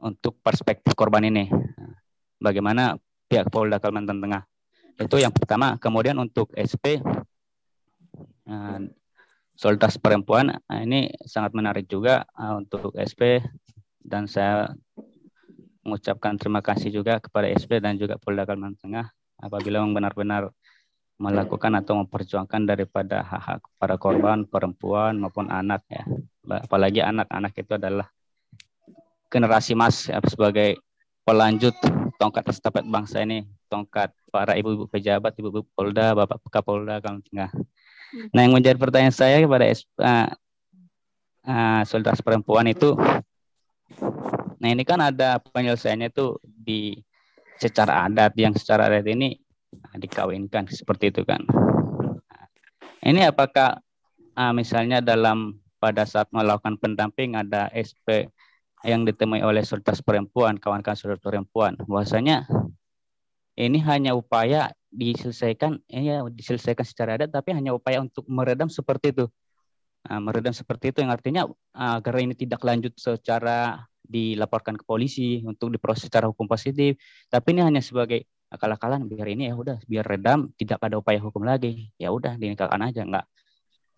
[0.00, 1.46] untuk perspektif korban ini.
[2.40, 2.96] Bagaimana
[3.28, 4.42] pihak Polda Kalimantan Tengah?
[4.96, 5.76] Itu yang pertama.
[5.76, 7.00] Kemudian untuk SP,
[8.48, 8.80] eh,
[9.56, 13.44] solidaritas perempuan, nah ini sangat menarik juga eh, untuk SP
[14.00, 14.72] dan saya
[15.84, 19.06] mengucapkan terima kasih juga kepada SP dan juga Polda Kalimantan Tengah
[19.40, 20.52] apabila benar-benar
[21.20, 26.04] melakukan atau memperjuangkan daripada hak-hak para korban perempuan maupun anak ya
[26.48, 28.08] apalagi anak-anak itu adalah
[29.30, 30.80] generasi mas ya, sebagai
[31.24, 31.76] pelanjut
[32.20, 37.48] tongkat estafet bangsa ini, tongkat para ibu-ibu pejabat, ibu-ibu Polda, Bapak Kapolda, kalau Tengah.
[37.54, 38.28] Hmm.
[38.34, 40.28] Nah, yang menjadi pertanyaan saya kepada uh,
[41.46, 42.92] uh, solidaritas perempuan itu,
[44.60, 47.00] nah ini kan ada penyelesaiannya itu di
[47.60, 49.36] secara adat, yang secara adat ini
[49.76, 51.44] uh, dikawinkan seperti itu kan.
[51.44, 52.46] Nah,
[53.04, 53.76] ini apakah
[54.40, 58.32] uh, misalnya dalam pada saat melakukan pendamping ada SP
[58.80, 62.48] yang ditemui oleh solidaritas perempuan, kawan-kawan solidaritas perempuan, bahwasanya
[63.60, 69.28] ini hanya upaya diselesaikan, ya diselesaikan secara adat, tapi hanya upaya untuk meredam seperti itu.
[70.08, 71.44] Nah, meredam seperti itu yang artinya
[71.76, 76.98] ah, agar ini tidak lanjut secara dilaporkan ke polisi untuk diproses secara hukum positif,
[77.30, 81.46] tapi ini hanya sebagai akal-akalan biar ini ya udah biar redam tidak ada upaya hukum
[81.46, 81.94] lagi.
[81.94, 83.26] Ya udah dinikahkan aja nggak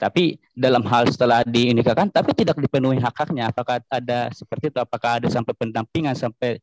[0.03, 3.55] tapi dalam hal setelah diindikakan tapi tidak dipenuhi hak-haknya.
[3.55, 4.79] Apakah ada seperti itu?
[4.83, 6.59] Apakah ada sampai pendampingan sampai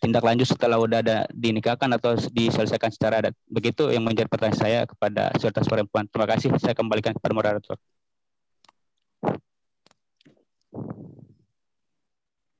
[0.00, 3.34] tindak lanjut setelah udah ada dinikahkan atau diselesaikan secara adat?
[3.44, 6.08] Begitu yang menjadi pertanyaan saya kepada solidaritas perempuan.
[6.08, 6.48] Terima kasih.
[6.56, 7.76] Saya kembalikan kepada moderator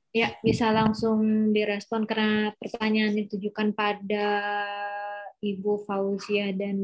[0.09, 4.27] Ya, bisa langsung direspon karena pertanyaan ditujukan pada
[5.37, 6.77] Ibu Fauzia dan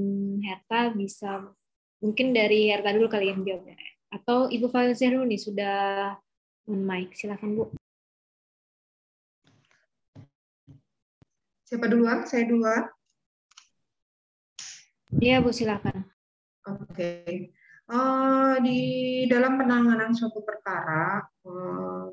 [0.46, 1.42] Herta bisa
[2.06, 3.74] Mungkin dari Herta dulu kali yang jawabnya.
[4.14, 6.14] Atau Ibu Falizia dulu nih sudah
[6.70, 7.18] on mic.
[7.18, 7.74] Silakan Bu.
[11.66, 12.30] Siapa duluan?
[12.30, 12.86] Saya duluan.
[15.18, 16.06] Iya Bu, silakan.
[16.68, 16.94] Oke.
[16.94, 17.34] Okay.
[17.86, 18.82] Uh, di
[19.30, 22.10] dalam penanganan suatu perkara, uh,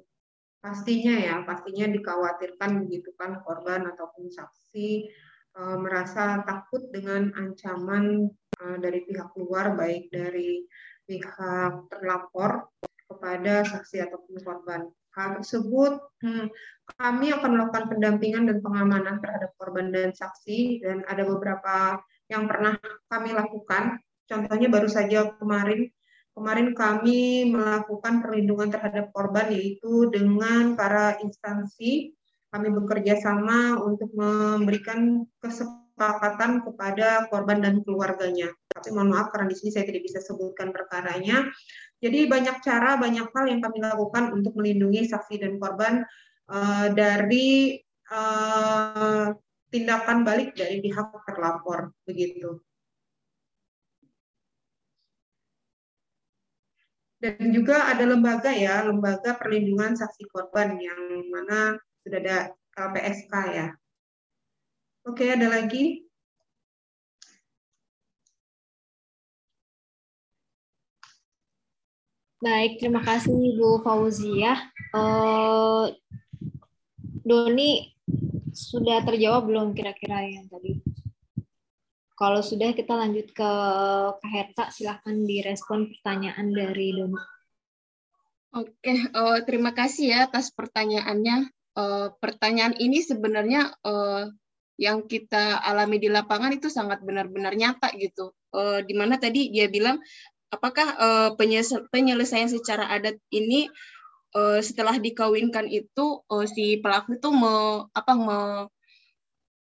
[0.62, 5.10] pastinya ya, pastinya dikhawatirkan begitu kan korban ataupun saksi
[5.58, 8.30] uh, merasa takut dengan ancaman
[8.62, 10.62] Eh, dari pihak luar, baik dari
[11.02, 12.70] pihak terlapor
[13.10, 14.86] kepada saksi ataupun korban.
[15.12, 16.46] Hal tersebut hmm,
[16.96, 21.98] kami akan melakukan pendampingan dan pengamanan terhadap korban dan saksi dan ada beberapa
[22.30, 22.78] yang pernah
[23.10, 23.98] kami lakukan.
[24.30, 25.90] Contohnya baru saja kemarin
[26.32, 32.16] kemarin kami melakukan perlindungan terhadap korban yaitu dengan para instansi
[32.52, 38.52] kami bekerja sama untuk memberikan kesepakatan kepada korban dan keluarganya.
[38.68, 41.48] Tapi mohon maaf karena di sini saya tidak bisa sebutkan perkaranya.
[42.02, 46.04] Jadi banyak cara, banyak hal yang kami lakukan untuk melindungi saksi dan korban
[46.52, 47.80] uh, dari
[48.12, 49.32] uh,
[49.72, 52.60] tindakan balik dari pihak terlapor begitu.
[57.22, 62.38] Dan juga ada lembaga ya, lembaga perlindungan saksi korban yang mana sudah ada
[62.74, 63.68] LPSK ya,
[65.02, 66.06] Oke, ada lagi?
[72.38, 74.58] Baik, terima kasih Bu Fauzia.
[74.94, 75.90] Uh,
[77.22, 77.94] Doni
[78.54, 80.78] sudah terjawab belum kira-kira yang tadi?
[82.22, 83.50] Kalau sudah kita lanjut ke
[84.14, 87.18] Kak Herta, silahkan direspon pertanyaan dari Doni.
[88.54, 91.50] Oke, uh, terima kasih ya atas pertanyaannya.
[91.74, 94.30] Uh, pertanyaan ini sebenarnya uh,
[94.78, 98.30] yang kita alami di lapangan itu sangat benar-benar nyata gitu.
[98.54, 99.98] Uh, di mana tadi dia bilang
[100.54, 101.30] apakah uh,
[101.90, 103.66] penyelesaian secara adat ini
[104.38, 108.38] uh, setelah dikawinkan itu uh, si pelaku itu me, apa me,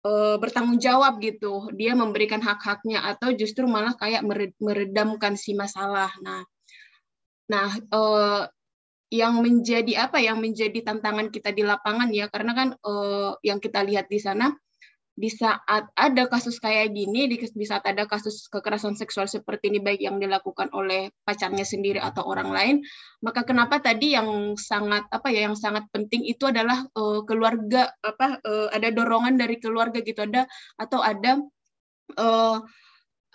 [0.08, 1.68] uh, bertanggung jawab gitu.
[1.76, 4.24] Dia memberikan hak-haknya atau justru malah kayak
[4.56, 6.08] meredamkan si masalah.
[6.24, 6.42] Nah
[7.48, 8.44] nah uh,
[9.12, 10.20] yang menjadi apa?
[10.20, 14.52] Yang menjadi tantangan kita di lapangan ya karena kan uh, yang kita lihat di sana
[15.18, 19.82] di saat ada kasus kayak gini, di, di saat ada kasus kekerasan seksual seperti ini
[19.82, 22.76] baik yang dilakukan oleh pacarnya sendiri atau orang lain,
[23.18, 28.38] maka kenapa tadi yang sangat apa ya yang sangat penting itu adalah uh, keluarga apa
[28.46, 30.46] uh, ada dorongan dari keluarga gitu ada
[30.78, 31.42] atau ada
[32.14, 32.62] uh,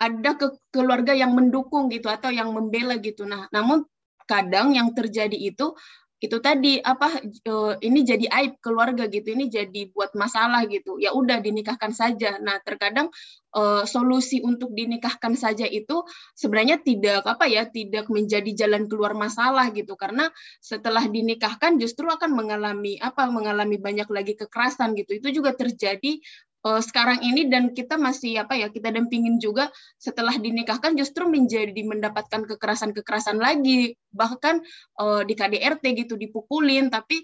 [0.00, 3.28] ada ke keluarga yang mendukung gitu atau yang membela gitu.
[3.28, 3.84] Nah, namun
[4.24, 5.76] kadang yang terjadi itu
[6.22, 7.20] itu tadi apa
[7.50, 10.96] uh, ini jadi aib keluarga gitu ini jadi buat masalah gitu.
[10.96, 12.38] Ya udah dinikahkan saja.
[12.40, 13.12] Nah terkadang
[13.52, 16.06] uh, solusi untuk dinikahkan saja itu
[16.38, 19.98] sebenarnya tidak apa ya tidak menjadi jalan keluar masalah gitu.
[19.98, 20.30] Karena
[20.62, 25.18] setelah dinikahkan justru akan mengalami apa mengalami banyak lagi kekerasan gitu.
[25.20, 26.22] Itu juga terjadi
[26.64, 29.68] uh, sekarang ini dan kita masih apa ya kita dampingin juga
[30.00, 33.94] setelah dinikahkan justru menjadi mendapatkan kekerasan-kekerasan lagi.
[34.10, 34.54] Bahkan
[34.98, 37.22] uh, di KDRT gitu dipukulin tapi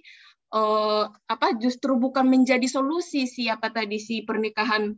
[0.52, 4.92] uh, apa justru bukan menjadi solusi siapa tadi si pernikahan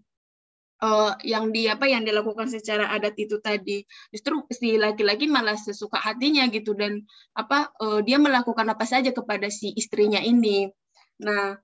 [0.82, 3.86] uh, yang di apa yang dilakukan secara adat itu tadi.
[4.10, 7.06] Justru si laki-laki malah sesuka hatinya gitu dan
[7.38, 10.66] apa uh, dia melakukan apa saja kepada si istrinya ini.
[11.22, 11.54] Nah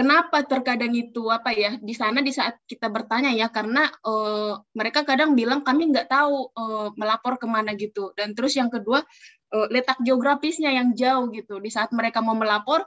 [0.00, 5.04] kenapa terkadang itu apa ya di sana di saat kita bertanya ya karena uh, mereka
[5.04, 8.08] kadang bilang kami nggak tahu uh, melapor ke mana gitu.
[8.16, 9.04] Dan terus yang kedua
[9.52, 11.60] uh, letak geografisnya yang jauh gitu.
[11.60, 12.80] Di saat mereka mau melapor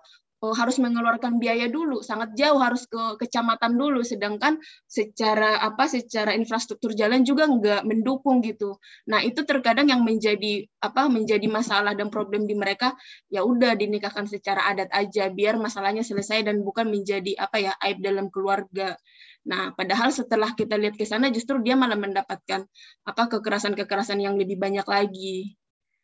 [0.51, 6.91] harus mengeluarkan biaya dulu, sangat jauh harus ke kecamatan dulu, sedangkan secara apa secara infrastruktur
[6.91, 8.75] jalan juga nggak mendukung gitu.
[9.07, 12.91] Nah itu terkadang yang menjadi apa menjadi masalah dan problem di mereka
[13.31, 18.03] ya udah dinikahkan secara adat aja biar masalahnya selesai dan bukan menjadi apa ya aib
[18.03, 18.99] dalam keluarga.
[19.43, 22.63] Nah, padahal setelah kita lihat ke sana justru dia malah mendapatkan
[23.03, 25.55] apa kekerasan-kekerasan yang lebih banyak lagi.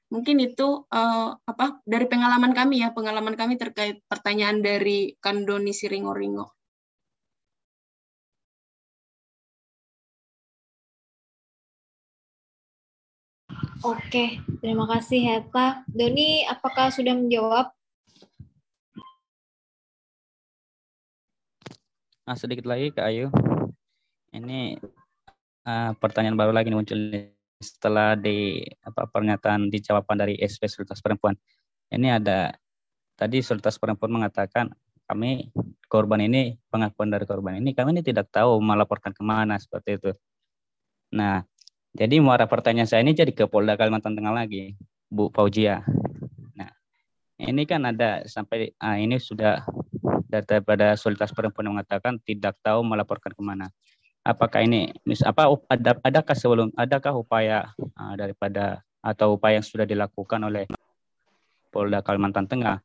[0.10, 6.49] Mungkin itu uh, apa dari pengalaman kami ya, pengalaman kami terkait pertanyaan dari Kandoni Siringo-ringo.
[13.80, 15.88] Oke, terima kasih Heta.
[15.88, 17.72] Doni, apakah sudah menjawab?
[22.27, 23.31] Nah, sedikit lagi Kak Ayu.
[24.36, 24.84] Ini
[25.64, 26.99] uh, pertanyaan baru lagi muncul
[27.60, 31.36] setelah di apa pernyataan di jawaban dari SP Solidaritas Perempuan.
[31.91, 32.56] Ini ada
[33.19, 34.72] tadi Solidaritas Perempuan mengatakan
[35.03, 35.52] kami
[35.91, 40.11] korban ini pengakuan dari korban ini kami ini tidak tahu melaporkan ke mana seperti itu.
[41.19, 41.44] Nah,
[41.91, 44.80] jadi muara pertanyaan saya ini jadi ke Polda Kalimantan Tengah lagi,
[45.11, 45.84] Bu Fauzia.
[46.56, 46.72] Nah,
[47.44, 49.68] ini kan ada sampai ah, ini sudah
[50.30, 53.68] daripada Solidaritas Perempuan mengatakan tidak tahu melaporkan ke mana
[54.30, 59.89] apakah ini mis apa ada adakah sebelum adakah upaya uh, daripada atau upaya yang sudah
[59.89, 60.69] dilakukan oleh
[61.73, 62.77] Polda Kalimantan Tengah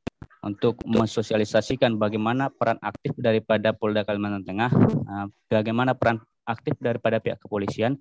[0.44, 4.70] untuk mensosialisasikan bagaimana peran aktif daripada Polda Kalimantan Tengah,
[5.08, 7.96] uh, bagaimana peran aktif daripada pihak kepolisian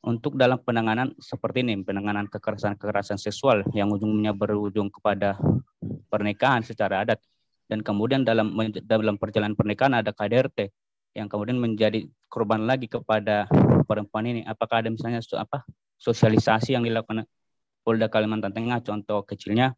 [0.00, 5.36] untuk dalam penanganan seperti ini, penanganan kekerasan-kekerasan seksual yang ujungnya berujung kepada
[6.08, 7.20] pernikahan secara adat.
[7.68, 8.56] Dan kemudian dalam
[8.88, 10.72] dalam perjalanan pernikahan ada KDRT
[11.12, 13.48] yang kemudian menjadi korban lagi kepada
[13.88, 14.40] perempuan ini?
[14.44, 15.64] Apakah ada misalnya apa
[15.98, 17.26] sosialisasi yang dilakukan
[17.82, 19.74] Polda Kalimantan Tengah contoh kecilnya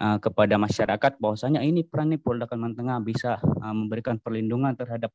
[0.00, 5.12] uh, kepada masyarakat bahwasanya ini peran Polda Kalimantan Tengah bisa uh, memberikan perlindungan terhadap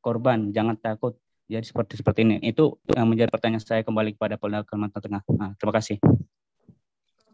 [0.00, 1.18] korban, jangan takut.
[1.48, 2.36] Jadi seperti seperti ini.
[2.44, 5.22] Itu yang menjadi pertanyaan saya kembali kepada Polda Kalimantan Tengah.
[5.32, 5.96] Nah, terima kasih.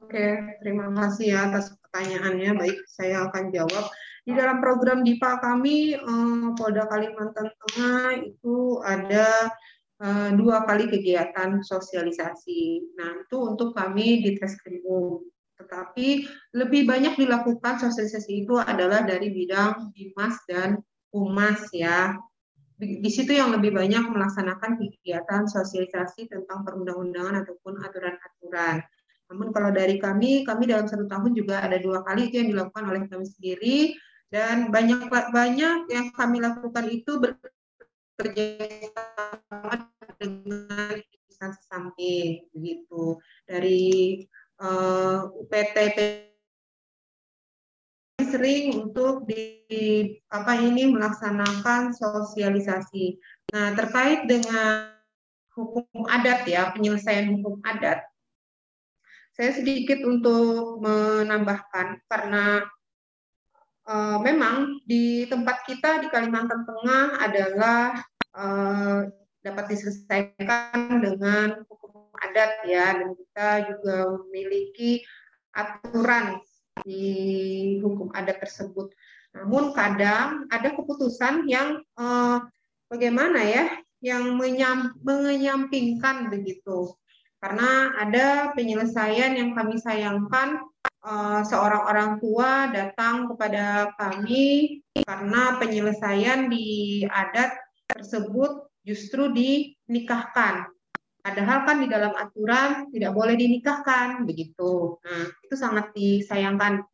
[0.01, 0.27] Oke,
[0.63, 2.55] terima kasih ya atas pertanyaannya.
[2.55, 3.91] Baik, saya akan jawab.
[4.25, 9.53] Di dalam program DIPA kami, eh, Polda Kalimantan Tengah itu ada
[10.01, 12.93] eh, dua kali kegiatan sosialisasi.
[12.99, 15.23] Nah, itu untuk kami di Treskrimum.
[15.61, 16.09] Tetapi
[16.57, 20.81] lebih banyak dilakukan sosialisasi itu adalah dari bidang Bimas dan
[21.15, 22.17] Humas ya.
[22.81, 28.83] Di situ yang lebih banyak melaksanakan kegiatan sosialisasi tentang perundang-undangan ataupun aturan-aturan.
[29.31, 32.85] Namun kalau dari kami, kami dalam satu tahun juga ada dua kali itu yang dilakukan
[32.91, 33.95] oleh kami sendiri
[34.35, 38.67] dan banyak banyak yang kami lakukan itu bekerja
[39.47, 39.87] sama
[40.19, 44.27] dengan instansi samping begitu dari
[44.59, 45.87] uh, PT
[48.27, 49.71] sering untuk di
[50.27, 53.15] apa ini melaksanakan sosialisasi.
[53.55, 54.91] Nah, terkait dengan
[55.55, 58.03] hukum adat ya, penyelesaian hukum adat.
[59.39, 62.67] Saya sedikit untuk menambahkan karena
[63.89, 68.01] uh, memang di tempat kita di Kalimantan Tengah adalah
[68.37, 69.09] uh,
[69.45, 75.05] dapat diselesaikan dengan hukum adat ya dan kita juga memiliki
[75.53, 76.41] aturan
[76.85, 77.05] di
[77.81, 78.93] hukum adat tersebut.
[79.35, 82.39] Namun kadang ada keputusan yang eh,
[82.87, 83.65] bagaimana ya,
[83.99, 86.95] yang menyam, menyampingkan begitu.
[87.43, 90.65] Karena ada penyelesaian yang kami sayangkan
[91.45, 97.53] seorang orang tua datang kepada kami karena penyelesaian di adat
[97.93, 100.75] tersebut justru dinikahkan
[101.25, 105.01] Padahal kan di dalam aturan tidak boleh dinikahkan begitu.
[105.01, 106.85] Nah, itu sangat disayangkan.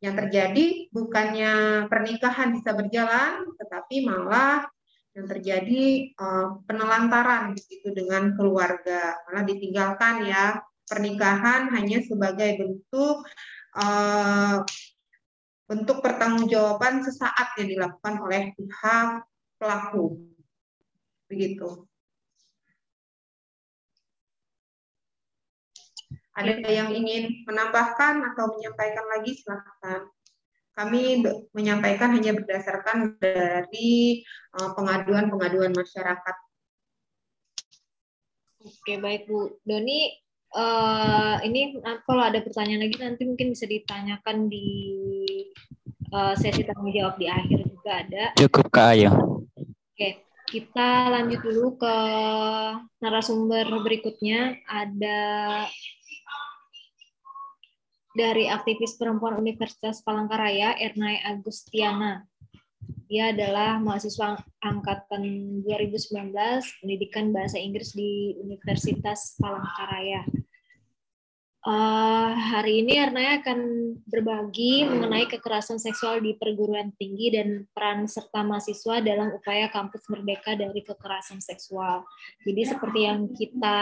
[0.00, 1.52] Yang terjadi bukannya
[1.92, 4.64] pernikahan bisa berjalan, tetapi malah
[5.12, 13.24] yang terjadi uh, penelantaran begitu dengan keluarga, malah ditinggalkan ya pernikahan hanya sebagai bentuk
[13.74, 14.62] uh,
[15.64, 19.24] bentuk pertanggungjawaban sesaat yang dilakukan oleh pihak
[19.56, 20.28] pelaku.
[21.26, 21.88] Begitu.
[26.34, 30.10] Ada yang ingin menambahkan atau menyampaikan lagi silahkan.
[30.74, 31.22] Kami
[31.54, 36.36] menyampaikan hanya berdasarkan dari eh, pengaduan-pengaduan masyarakat.
[38.66, 39.62] Oke, baik Bu.
[39.62, 40.23] Doni,
[40.54, 44.66] uh, ini kalau ada pertanyaan lagi nanti mungkin bisa ditanyakan di
[46.14, 48.24] uh, sesi tanya jawab di akhir juga ada.
[48.38, 49.10] Cukup Kak Ayu.
[49.94, 51.96] Oke, kita lanjut dulu ke
[53.02, 54.58] narasumber berikutnya.
[54.70, 55.20] Ada
[58.14, 62.22] dari aktivis perempuan Universitas Palangkaraya, Ernai Agustiana.
[63.10, 65.22] Dia adalah mahasiswa angkatan
[65.66, 66.32] 2019
[66.80, 70.24] pendidikan bahasa Inggris di Universitas Palangkaraya.
[71.64, 73.60] Uh, hari ini Ernai akan
[74.04, 80.52] berbagi mengenai kekerasan seksual di perguruan tinggi dan peran serta mahasiswa dalam upaya kampus merdeka
[80.52, 82.04] dari kekerasan seksual.
[82.44, 83.80] Jadi seperti yang kita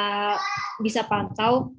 [0.78, 1.74] bisa pantau,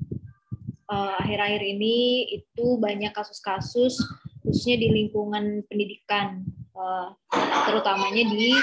[0.93, 1.95] Eh, akhir-akhir uh, ini
[2.37, 3.97] itu banyak kasus-kasus
[4.43, 6.43] khususnya di lingkungan pendidikan,
[6.75, 7.15] uh,
[7.65, 8.53] terutamanya di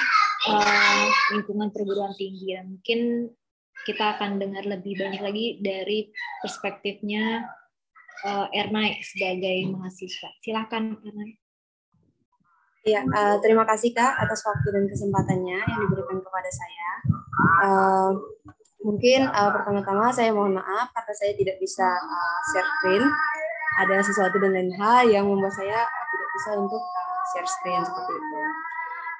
[0.46, 2.54] uh, lingkungan perguruan tinggi.
[2.54, 3.00] Dan mungkin
[3.88, 6.12] kita akan dengar lebih banyak lagi dari
[6.44, 7.44] perspektifnya
[8.26, 10.30] uh, Ernai sebagai mahasiswa.
[10.40, 11.30] Silakan Ernai.
[12.80, 16.90] Ya, uh, terima kasih Kak atas waktu dan kesempatannya yang diberikan kepada saya.
[17.60, 18.12] Uh,
[18.80, 23.04] Mungkin uh, pertama-tama saya mohon maaf karena saya tidak bisa uh, share screen.
[23.76, 27.82] Ada sesuatu dan lain hal yang membuat saya uh, tidak bisa untuk uh, share screen
[27.84, 28.40] seperti itu.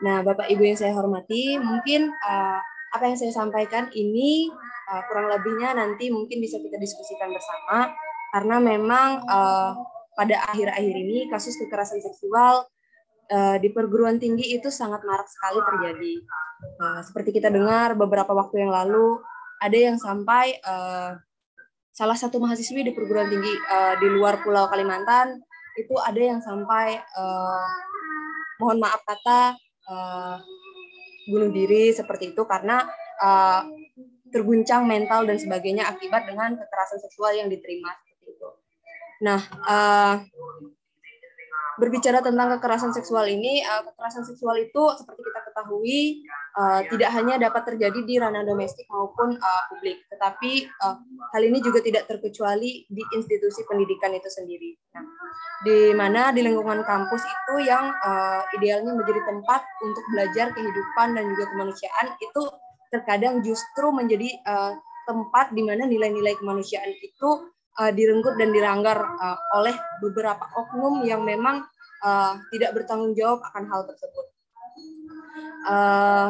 [0.01, 2.59] Nah, Bapak Ibu yang saya hormati, mungkin uh,
[2.91, 4.51] apa yang saya sampaikan ini
[4.91, 7.95] uh, kurang lebihnya nanti mungkin bisa kita diskusikan bersama
[8.35, 9.73] karena memang uh,
[10.15, 12.67] pada akhir-akhir ini kasus kekerasan seksual
[13.31, 16.15] uh, di perguruan tinggi itu sangat marak sekali terjadi.
[16.77, 19.17] Uh, seperti kita dengar beberapa waktu yang lalu
[19.63, 21.17] ada yang sampai uh,
[21.95, 25.41] salah satu mahasiswi di perguruan tinggi uh, di luar Pulau Kalimantan
[25.79, 27.67] itu ada yang sampai uh,
[28.61, 29.57] mohon maaf kata
[29.89, 30.37] uh,
[31.31, 32.85] bunuh diri seperti itu karena
[33.23, 33.63] uh,
[34.31, 38.49] terguncang mental dan sebagainya akibat dengan kekerasan seksual yang diterima seperti itu.
[39.27, 40.15] Nah, uh,
[41.81, 46.25] berbicara tentang kekerasan seksual ini, uh, kekerasan seksual itu seperti kita ketahui
[46.57, 50.97] uh, tidak hanya dapat terjadi di ranah domestik maupun uh, publik, tetapi uh,
[51.37, 54.73] hal ini juga tidak terkecuali di institusi pendidikan itu sendiri.
[54.97, 55.05] Nah,
[55.61, 61.25] di mana di lingkungan kampus itu yang uh, idealnya menjadi tempat untuk belajar kehidupan dan
[61.37, 62.43] juga kemanusiaan itu
[62.91, 64.73] terkadang justru menjadi uh,
[65.05, 67.29] tempat di mana nilai-nilai kemanusiaan itu
[67.77, 71.63] uh, direnggut dan diranggar uh, oleh beberapa oknum yang memang
[72.03, 74.40] uh, tidak bertanggung jawab akan hal tersebut
[75.69, 76.29] uh,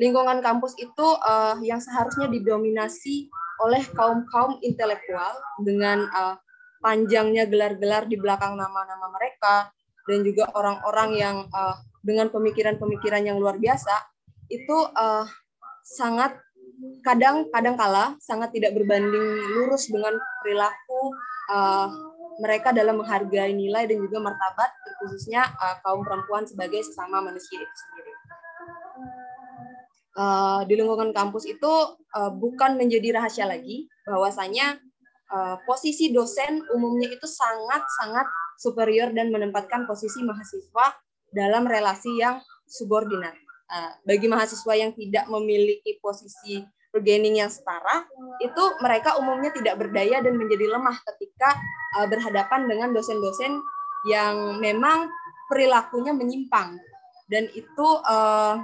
[0.00, 3.28] lingkungan kampus itu uh, yang seharusnya didominasi
[3.60, 6.40] oleh kaum kaum intelektual dengan uh,
[6.80, 9.68] panjangnya gelar-gelar di belakang nama-nama mereka
[10.08, 13.92] dan juga orang-orang yang uh, dengan pemikiran-pemikiran yang luar biasa
[14.48, 15.28] itu uh,
[15.84, 16.32] sangat
[17.04, 21.12] kadang kadang kala sangat tidak berbanding lurus dengan perilaku
[21.52, 21.92] uh,
[22.40, 24.70] mereka dalam menghargai nilai dan juga martabat
[25.04, 28.12] khususnya uh, kaum perempuan sebagai sesama manusia itu sendiri.
[30.10, 31.72] Uh, di lingkungan kampus itu
[32.16, 34.76] uh, bukan menjadi rahasia lagi bahwasanya
[35.32, 38.26] uh, posisi dosen umumnya itu sangat sangat
[38.58, 40.98] superior dan menempatkan posisi mahasiswa
[41.30, 43.32] dalam relasi yang subordinat.
[43.70, 48.06] Uh, bagi mahasiswa yang tidak memiliki posisi bargaining yang setara,
[48.42, 51.54] itu mereka umumnya tidak berdaya dan menjadi lemah ketika
[51.98, 53.62] uh, berhadapan dengan dosen-dosen
[54.10, 55.10] yang memang
[55.50, 56.78] perilakunya menyimpang
[57.30, 58.58] dan itu uh,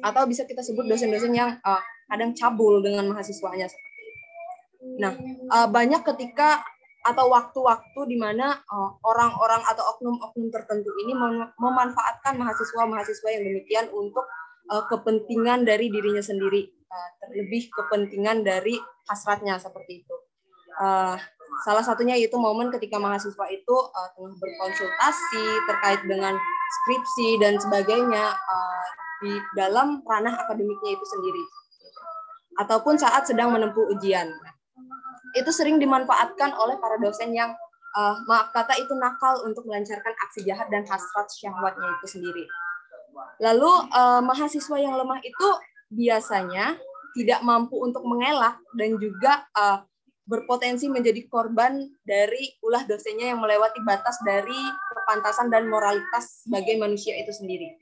[0.00, 3.68] atau bisa kita sebut dosen-dosen yang uh, kadang cabul dengan mahasiswanya.
[5.00, 5.12] Nah,
[5.52, 6.64] uh, banyak ketika
[7.00, 13.86] atau waktu-waktu di mana uh, orang-orang atau oknum-oknum tertentu ini mem memanfaatkan mahasiswa-mahasiswa yang demikian
[13.88, 14.24] untuk
[14.68, 16.79] uh, kepentingan dari dirinya sendiri, uh,
[17.22, 18.74] terlebih kepentingan dari
[19.06, 20.16] hasratnya seperti itu.
[20.80, 21.18] Uh,
[21.66, 26.34] salah satunya itu momen ketika mahasiswa itu uh, tengah berkonsultasi terkait dengan
[26.70, 28.86] skripsi dan sebagainya uh,
[29.20, 31.44] di dalam ranah akademiknya itu sendiri,
[32.62, 34.32] ataupun saat sedang menempuh ujian
[35.36, 37.52] itu sering dimanfaatkan oleh para dosen yang
[37.98, 42.44] uh, maaf kata itu nakal untuk melancarkan aksi jahat dan hasrat syahwatnya itu sendiri.
[43.42, 45.48] Lalu uh, mahasiswa yang lemah itu
[45.90, 46.78] biasanya
[47.18, 49.82] tidak mampu untuk mengelak dan juga uh,
[50.30, 54.54] berpotensi menjadi korban dari ulah dosennya yang melewati batas dari
[54.94, 57.74] kepantasan dan moralitas sebagai manusia itu sendiri.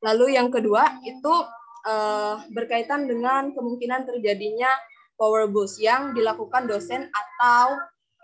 [0.00, 1.34] Lalu yang kedua itu
[1.84, 4.72] uh, berkaitan dengan kemungkinan terjadinya
[5.20, 7.76] power boost yang dilakukan dosen atau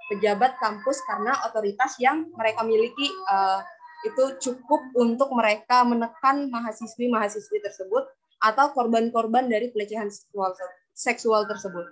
[0.08, 3.60] pejabat kampus karena otoritas yang mereka miliki uh,
[4.02, 8.04] itu cukup untuk mereka menekan mahasiswi-mahasiswi tersebut
[8.42, 10.50] atau korban-korban dari pelecehan seksual
[10.92, 11.86] seksual tersebut.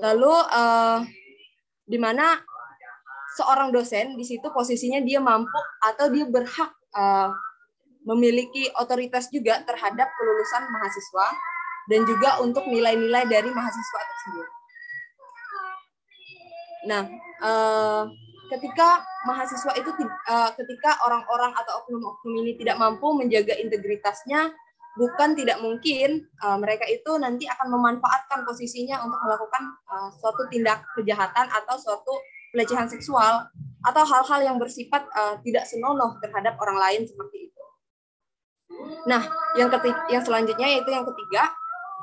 [0.00, 1.04] Lalu uh,
[1.84, 2.40] di mana
[3.36, 7.30] seorang dosen di situ posisinya dia mampu atau dia berhak uh,
[8.04, 11.28] memiliki otoritas juga terhadap kelulusan mahasiswa
[11.88, 14.48] dan juga untuk nilai-nilai dari mahasiswa tersebut.
[16.84, 17.02] Nah,
[17.40, 18.02] eh,
[18.50, 24.52] ketika mahasiswa itu eh, ketika orang-orang atau oknum-oknum ini tidak mampu menjaga integritasnya,
[24.94, 29.62] bukan tidak mungkin eh, mereka itu nanti akan memanfaatkan posisinya untuk melakukan
[30.20, 32.12] suatu tindak kejahatan atau suatu
[32.54, 33.48] pelecehan seksual
[33.84, 35.04] atau hal-hal yang bersifat
[35.44, 37.62] tidak senonoh terhadap orang lain seperti itu.
[39.04, 39.20] Nah,
[39.58, 41.52] yang ketiga, yang selanjutnya yaitu yang ketiga,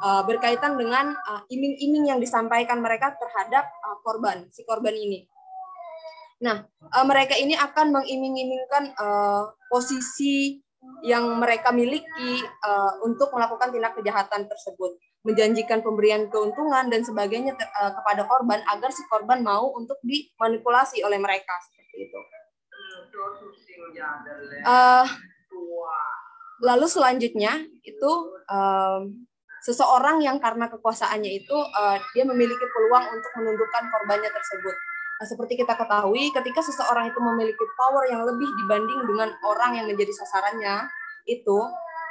[0.01, 5.29] uh, berkaitan dengan uh, iming-iming yang disampaikan mereka terhadap uh, korban, si korban ini.
[6.41, 10.57] Nah, uh, mereka ini akan mengiming-imingkan uh, posisi
[11.05, 17.93] yang mereka miliki uh, untuk melakukan tindak kejahatan tersebut, menjanjikan pemberian keuntungan dan sebagainya uh,
[17.93, 22.19] kepada korban agar si korban mau untuk dimanipulasi oleh mereka seperti itu.
[24.65, 25.05] Uh,
[26.65, 28.11] lalu selanjutnya itu
[28.49, 29.25] um,
[29.61, 34.75] seseorang yang karena kekuasaannya itu uh, dia memiliki peluang untuk menundukkan korbannya tersebut.
[35.21, 40.09] Seperti kita ketahui, ketika seseorang itu memiliki power yang lebih dibanding dengan orang yang menjadi
[40.17, 40.89] sasarannya,
[41.29, 41.57] itu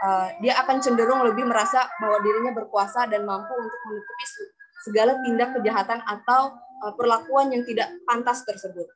[0.07, 4.25] uh, dia akan cenderung lebih merasa bahwa dirinya berkuasa dan mampu untuk menutupi
[4.87, 6.55] segala tindak kejahatan atau
[6.87, 8.87] uh, perlakuan yang tidak pantas tersebut.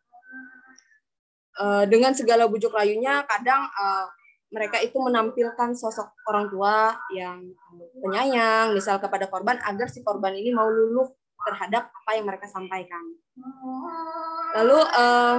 [1.55, 4.07] Uh, dengan segala bujuk rayunya, kadang uh,
[4.55, 7.43] mereka itu menampilkan sosok orang tua yang
[7.99, 11.11] penyayang, misal kepada korban, agar si korban ini mau luluh
[11.45, 13.03] terhadap apa yang mereka sampaikan.
[14.57, 15.37] Lalu eh,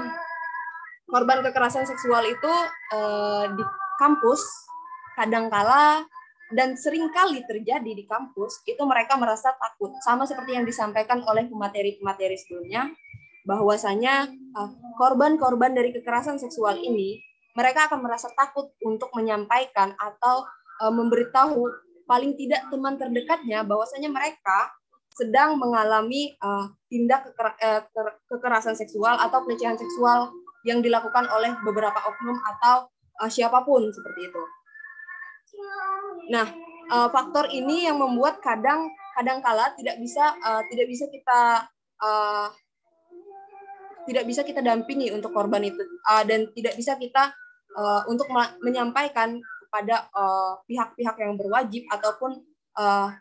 [1.10, 2.54] korban kekerasan seksual itu
[2.94, 3.64] eh, di
[3.98, 4.42] kampus
[5.16, 6.04] kadangkala
[6.54, 11.50] dan sering kali terjadi di kampus itu mereka merasa takut sama seperti yang disampaikan oleh
[11.50, 12.92] pemateri-pemateri sebelumnya
[13.46, 17.22] bahwasanya eh, korban-korban dari kekerasan seksual ini
[17.56, 20.44] mereka akan merasa takut untuk menyampaikan atau
[20.84, 21.72] uh, memberitahu
[22.06, 24.70] paling tidak teman terdekatnya bahwasanya mereka
[25.16, 27.82] sedang mengalami uh, tindak keker uh,
[28.28, 30.30] kekerasan seksual atau pelecehan seksual
[30.68, 32.92] yang dilakukan oleh beberapa oknum atau
[33.24, 34.42] uh, siapa pun seperti itu.
[36.36, 36.52] Nah,
[36.92, 41.42] uh, faktor ini yang membuat kadang kadang kala tidak bisa uh, tidak bisa kita
[42.04, 42.52] uh,
[44.06, 45.82] tidak bisa kita dampingi untuk korban itu
[46.12, 47.34] uh, dan tidak bisa kita
[47.74, 48.30] uh, untuk
[48.62, 52.40] menyampaikan kepada eh, pihak-pihak uh, yang berwajib ataupun
[52.80, 53.12] uh,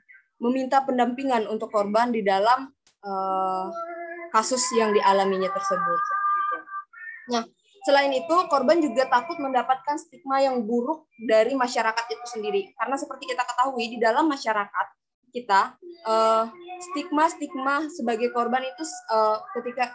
[0.42, 2.70] meminta pendampingan untuk korban di dalam
[3.04, 3.66] uh,
[4.34, 6.00] kasus yang dialaminya tersebut.
[7.30, 7.42] Nah,
[7.86, 12.74] selain itu korban juga takut mendapatkan stigma yang buruk dari masyarakat itu sendiri.
[12.74, 14.86] Karena seperti kita ketahui di dalam masyarakat
[15.34, 15.74] kita
[16.78, 18.84] stigma-stigma sebagai korban itu
[19.58, 19.90] ketika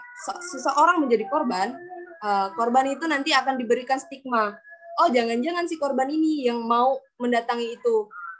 [0.52, 1.80] seseorang menjadi korban
[2.24, 4.56] uh, korban itu nanti akan diberikan stigma.
[5.00, 7.96] Oh, jangan-jangan si korban ini yang mau mendatangi itu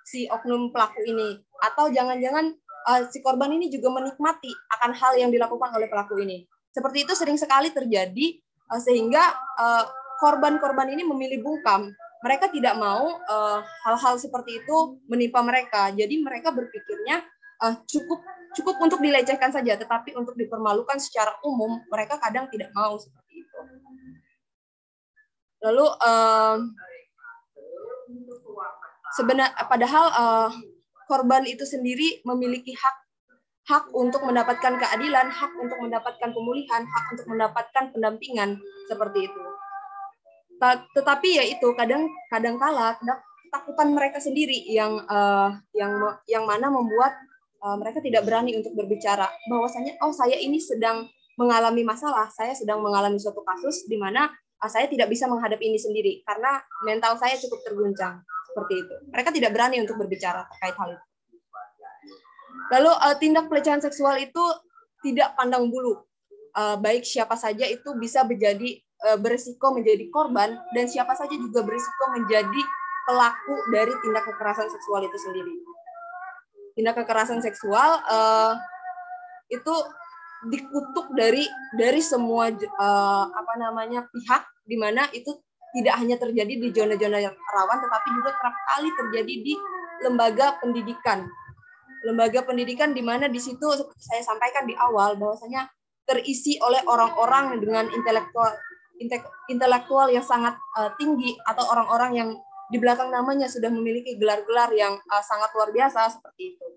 [0.08, 2.56] si oknum pelaku ini atau jangan-jangan
[2.90, 6.48] uh, si korban ini juga menikmati akan hal yang dilakukan oleh pelaku ini.
[6.70, 8.40] Seperti itu sering sekali terjadi
[8.72, 9.86] uh, sehingga uh,
[10.22, 11.92] korban-korban ini memilih bungkam.
[12.20, 13.16] Mereka tidak mau
[13.88, 15.88] hal-hal uh, seperti itu menimpa mereka.
[15.96, 17.24] Jadi mereka berpikirnya
[17.64, 18.20] uh, cukup
[18.60, 23.60] cukup untuk dilecehkan saja, tetapi untuk dipermalukan secara umum mereka kadang tidak mau seperti itu.
[25.64, 26.58] Lalu uh,
[29.18, 30.50] sebenar padahal uh,
[31.10, 32.96] korban itu sendiri memiliki hak
[33.70, 38.58] hak untuk mendapatkan keadilan, hak untuk mendapatkan pemulihan, hak untuk mendapatkan pendampingan
[38.90, 39.44] seperti itu.
[40.98, 45.94] Tetapi ya itu kadang kadang kala ketakutan mereka sendiri yang uh, yang
[46.26, 47.14] yang mana membuat
[47.62, 51.06] uh, mereka tidak berani untuk berbicara bahwasanya oh saya ini sedang
[51.38, 54.28] mengalami masalah, saya sedang mengalami suatu kasus di mana
[54.60, 58.20] uh, saya tidak bisa menghadapi ini sendiri karena mental saya cukup terguncang
[58.50, 58.96] seperti itu.
[59.14, 61.06] Mereka tidak berani untuk berbicara terkait hal itu.
[62.70, 64.44] Lalu uh, tindak pelecehan seksual itu
[65.06, 66.02] tidak pandang bulu.
[66.58, 71.62] Uh, baik siapa saja itu bisa menjadi uh, berisiko menjadi korban dan siapa saja juga
[71.62, 72.62] berisiko menjadi
[73.06, 75.54] pelaku dari tindak kekerasan seksual itu sendiri.
[76.78, 78.00] Tindak kekerasan seksual
[79.50, 79.76] itu
[80.48, 81.44] dikutuk dari
[81.76, 82.54] dari semua
[83.34, 85.34] apa namanya pihak di mana itu
[85.70, 89.54] tidak hanya terjadi di zona-zona yang rawan, tetapi juga kerap kali terjadi di
[90.02, 91.30] lembaga pendidikan.
[92.08, 95.68] Lembaga pendidikan di mana di situ seperti saya sampaikan di awal bahwasanya
[96.08, 98.56] terisi oleh orang-orang dengan intelektual
[99.48, 102.30] intelektual yang sangat uh, tinggi atau orang-orang yang
[102.68, 106.68] di belakang namanya sudah memiliki gelar-gelar yang uh, sangat luar biasa seperti itu.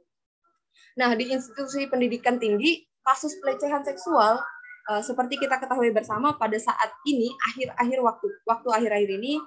[1.03, 4.39] Nah, di institusi pendidikan tinggi, kasus pelecehan seksual
[4.89, 9.39] uh, seperti kita ketahui bersama pada saat ini akhir-akhir waktu waktu akhir-akhir ini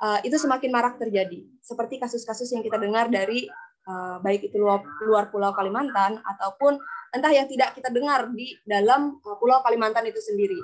[0.00, 3.48] uh, itu semakin marak terjadi seperti kasus-kasus yang kita dengar dari
[3.88, 6.80] uh, baik itu luar, luar Pulau Kalimantan ataupun
[7.12, 10.56] entah yang tidak kita dengar di dalam Pulau Kalimantan itu sendiri.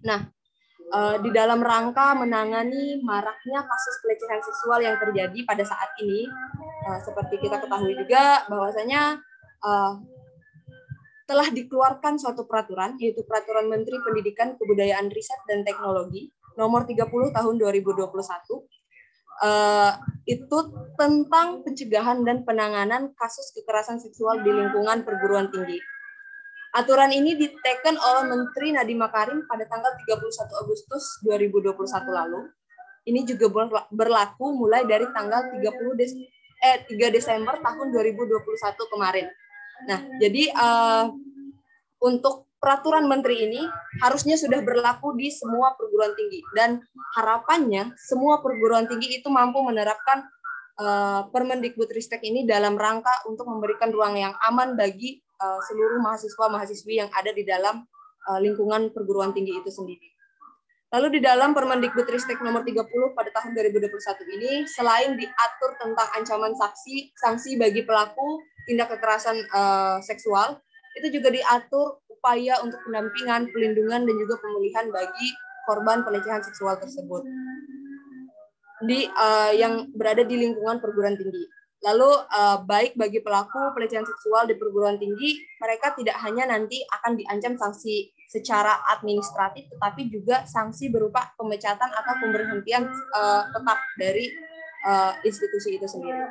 [0.00, 0.24] Nah,
[1.20, 6.26] di dalam rangka menangani maraknya kasus pelecehan seksual yang terjadi pada saat ini,
[7.04, 9.20] seperti kita ketahui juga bahwasanya
[11.30, 17.54] telah dikeluarkan suatu peraturan, yaitu Peraturan Menteri Pendidikan, Kebudayaan, Riset, dan Teknologi nomor 30 tahun
[17.54, 18.10] 2021,
[19.46, 19.94] uh,
[20.26, 20.58] itu
[20.98, 25.78] tentang pencegahan dan penanganan kasus kekerasan seksual di lingkungan perguruan tinggi.
[26.74, 31.70] Aturan ini diteken oleh Menteri Nadiem Makarim pada tanggal 31 Agustus 2021
[32.10, 32.50] lalu.
[33.06, 36.12] Ini juga berlaku mulai dari tanggal 30 Des
[36.60, 39.26] eh 3 Desember tahun 2021 kemarin.
[39.88, 41.06] Nah, jadi uh,
[42.00, 43.62] untuk peraturan menteri ini
[44.04, 46.84] harusnya sudah berlaku di semua perguruan tinggi dan
[47.16, 50.28] harapannya semua perguruan tinggi itu mampu menerapkan
[50.76, 57.10] uh, Permendikbudristek ini dalam rangka untuk memberikan ruang yang aman bagi uh, seluruh mahasiswa-mahasiswi yang
[57.16, 57.80] ada di dalam
[58.28, 60.08] uh, lingkungan perguruan tinggi itu sendiri.
[60.90, 62.82] Lalu di dalam Permendikbudristek nomor 30
[63.14, 63.94] pada tahun 2021
[64.36, 70.60] ini, selain diatur tentang ancaman saksi, sanksi bagi pelaku tindak kekerasan uh, seksual,
[70.98, 75.28] itu juga diatur upaya untuk pendampingan, pelindungan, dan juga pemulihan bagi
[75.64, 77.22] korban pelecehan seksual tersebut
[78.84, 81.44] di uh, yang berada di lingkungan perguruan tinggi.
[81.80, 87.16] Lalu uh, baik bagi pelaku pelecehan seksual di perguruan tinggi, mereka tidak hanya nanti akan
[87.16, 92.84] diancam sanksi secara administratif, tetapi juga sanksi berupa pemecatan atau pemberhentian
[93.16, 94.28] uh, tetap dari
[94.84, 96.28] uh, institusi itu sendiri.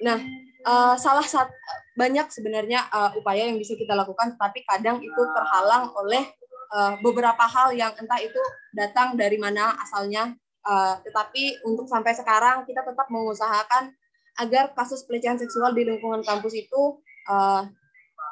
[0.00, 0.18] Nah,
[0.64, 1.52] uh, salah satu
[1.96, 6.24] banyak sebenarnya uh, upaya yang bisa kita lakukan, tapi kadang itu terhalang oleh
[6.72, 8.40] uh, beberapa hal yang entah itu
[8.72, 13.96] datang dari mana asalnya Uh, tetapi untuk sampai sekarang kita tetap mengusahakan
[14.36, 17.00] agar kasus pelecehan seksual di lingkungan kampus itu
[17.32, 17.64] uh,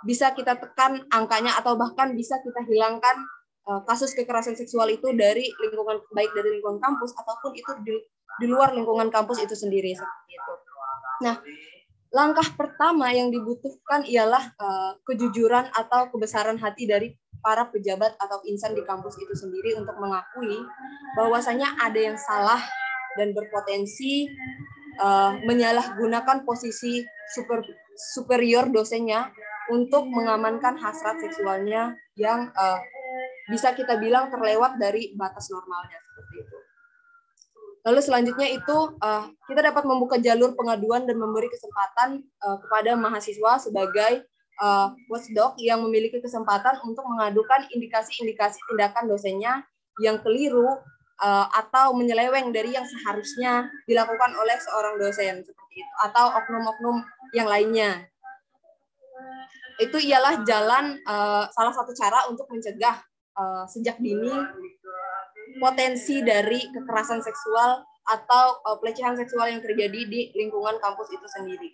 [0.04, 3.16] bisa kita tekan angkanya atau bahkan bisa kita hilangkan
[3.64, 7.96] uh, kasus kekerasan seksual itu dari lingkungan baik dari lingkungan kampus ataupun itu di,
[8.44, 10.52] di luar lingkungan kampus itu sendiri seperti itu.
[11.24, 11.36] Nah,
[12.14, 18.74] langkah pertama yang dibutuhkan ialah uh, kejujuran atau kebesaran hati dari para pejabat atau insan
[18.74, 20.58] di kampus itu sendiri untuk mengakui
[21.14, 22.58] bahwasanya ada yang salah
[23.14, 24.26] dan berpotensi
[24.98, 27.62] uh, menyalahgunakan posisi super,
[27.94, 29.30] superior dosennya
[29.68, 32.80] untuk mengamankan hasrat seksualnya yang uh,
[33.48, 36.57] bisa kita bilang terlewat dari batas normalnya seperti itu.
[37.86, 43.62] Lalu selanjutnya itu uh, kita dapat membuka jalur pengaduan dan memberi kesempatan uh, kepada mahasiswa
[43.62, 44.26] sebagai
[44.58, 49.62] uh, watchdog yang memiliki kesempatan untuk mengadukan indikasi-indikasi tindakan dosennya
[50.02, 50.78] yang keliru
[51.22, 56.96] uh, atau menyeleweng dari yang seharusnya dilakukan oleh seorang dosen seperti itu atau oknum-oknum
[57.34, 58.06] yang lainnya.
[59.78, 62.98] itu ialah jalan uh, salah satu cara untuk mencegah
[63.38, 64.34] uh, sejak dini
[65.58, 71.68] potensi dari kekerasan seksual atau uh, pelecehan seksual yang terjadi di lingkungan kampus itu sendiri.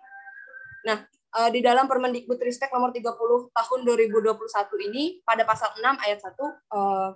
[0.85, 1.07] Nah,
[1.39, 3.15] uh, di dalam Permendikbudristek nomor 30
[3.55, 6.35] tahun 2021 ini pada pasal 6 ayat 1
[6.75, 7.11] uh,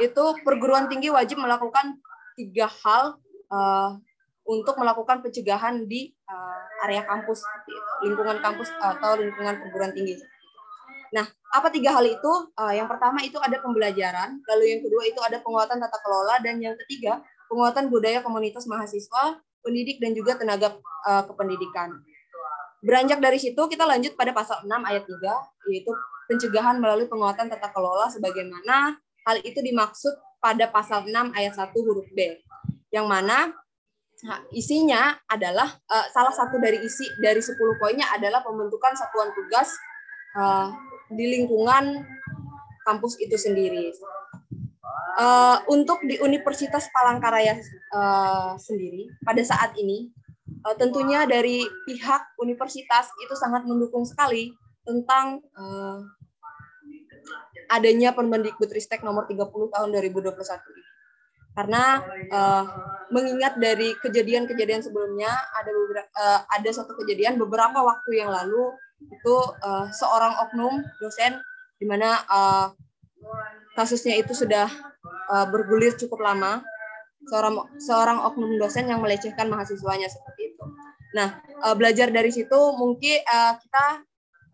[0.00, 2.00] itu perguruan tinggi wajib melakukan
[2.38, 3.20] tiga hal
[3.52, 3.98] uh,
[4.48, 7.46] untuk melakukan pencegahan di uh, area kampus,
[8.02, 10.18] lingkungan kampus atau lingkungan perguruan tinggi.
[11.12, 12.32] Nah, apa tiga hal itu?
[12.56, 16.56] Uh, yang pertama itu ada pembelajaran, lalu yang kedua itu ada penguatan tata kelola, dan
[16.56, 17.20] yang ketiga
[17.52, 20.72] penguatan budaya komunitas mahasiswa, pendidik, dan juga tenaga
[21.04, 22.00] uh, kependidikan.
[22.80, 25.92] Beranjak dari situ, kita lanjut pada pasal 6 ayat 3, yaitu
[26.26, 28.96] pencegahan melalui penguatan tata kelola sebagaimana
[29.28, 32.40] hal itu dimaksud pada pasal 6 ayat 1 huruf B.
[32.90, 33.52] Yang mana
[34.50, 39.74] isinya adalah uh, salah satu dari isi dari 10 poinnya adalah pembentukan satuan tugas
[41.14, 42.04] di lingkungan
[42.82, 43.94] kampus itu sendiri.
[45.12, 47.60] Uh, untuk di Universitas Palangkaraya
[47.92, 50.08] uh, sendiri pada saat ini
[50.64, 54.56] uh, tentunya dari pihak universitas itu sangat mendukung sekali
[54.88, 56.00] tentang uh,
[57.72, 60.82] adanya Permendikbudristek nomor 30 tahun 2021 ini.
[61.52, 62.00] Karena
[62.32, 62.64] uh,
[63.12, 68.72] mengingat dari kejadian-kejadian sebelumnya ada beberapa uh, ada satu kejadian beberapa waktu yang lalu
[69.10, 71.40] itu uh, seorang oknum dosen
[71.80, 72.66] di mana uh,
[73.74, 74.70] kasusnya itu sudah
[75.32, 76.62] uh, bergulir cukup lama
[77.26, 80.64] seorang seorang oknum dosen yang melecehkan mahasiswanya seperti itu.
[81.14, 83.86] Nah, uh, belajar dari situ mungkin uh, kita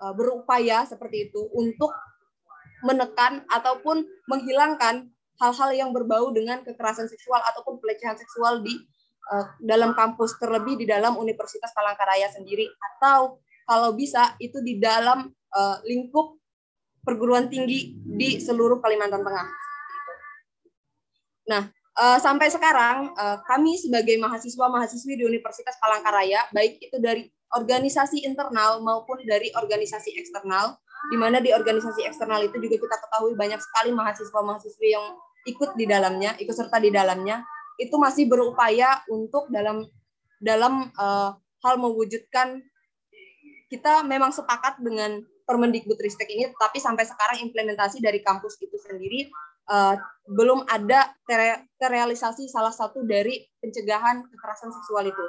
[0.04, 1.92] uh, berupaya seperti itu untuk
[2.84, 8.74] menekan ataupun menghilangkan hal-hal yang berbau dengan kekerasan seksual ataupun pelecehan seksual di
[9.30, 13.38] uh, dalam kampus terlebih di dalam Universitas Palangkaraya sendiri atau
[13.68, 16.40] kalau bisa itu di dalam uh, lingkup
[17.04, 19.48] perguruan tinggi di seluruh Kalimantan Tengah.
[21.48, 21.62] Nah,
[22.00, 28.80] uh, sampai sekarang uh, kami sebagai mahasiswa-mahasiswi di Universitas Palangkaraya, baik itu dari organisasi internal
[28.84, 30.76] maupun dari organisasi eksternal,
[31.08, 35.16] di mana di organisasi eksternal itu juga kita ketahui banyak sekali mahasiswa-mahasiswi yang
[35.48, 37.40] ikut di dalamnya, ikut serta di dalamnya,
[37.80, 39.88] itu masih berupaya untuk dalam
[40.44, 41.32] dalam uh,
[41.64, 42.62] hal mewujudkan
[43.68, 49.32] kita memang sepakat dengan Permendikbudristek ini, tapi sampai sekarang implementasi dari kampus itu sendiri
[49.72, 49.96] uh,
[50.28, 51.16] belum ada
[51.80, 55.26] terrealisasi salah satu dari pencegahan kekerasan seksual itu.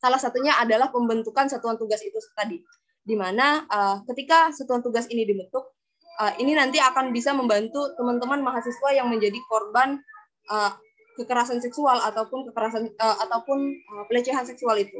[0.00, 2.64] Salah satunya adalah pembentukan satuan tugas itu tadi,
[3.04, 5.68] di mana uh, ketika satuan tugas ini dibentuk,
[6.16, 10.00] uh, ini nanti akan bisa membantu teman-teman mahasiswa yang menjadi korban
[10.48, 10.72] uh,
[11.20, 14.96] kekerasan seksual ataupun kekerasan uh, ataupun uh, pelecehan seksual itu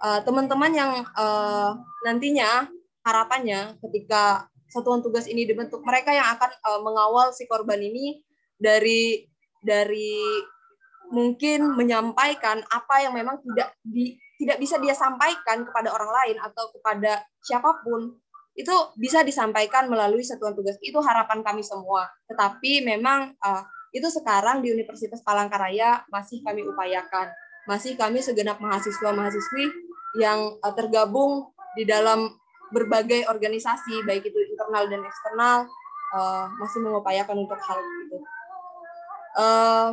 [0.00, 1.70] teman-teman uh, yang uh,
[2.08, 2.66] nantinya
[3.04, 8.22] harapannya ketika satuan tugas ini dibentuk mereka yang akan uh, mengawal si korban ini
[8.56, 9.28] dari
[9.60, 10.20] dari
[11.10, 16.72] mungkin menyampaikan apa yang memang tidak di tidak bisa dia sampaikan kepada orang lain atau
[16.72, 18.16] kepada siapa pun
[18.56, 20.80] itu bisa disampaikan melalui satuan tugas.
[20.80, 22.08] Itu harapan kami semua.
[22.24, 23.62] Tetapi memang uh,
[23.92, 27.30] itu sekarang di Universitas Palangkaraya masih kami upayakan
[27.68, 29.68] masih kami segenap mahasiswa mahasiswi
[30.18, 32.32] yang uh, tergabung di dalam
[32.70, 35.58] berbagai organisasi baik itu internal dan eksternal
[36.14, 38.18] uh, masih mengupayakan untuk hal itu.
[39.38, 39.90] Uh,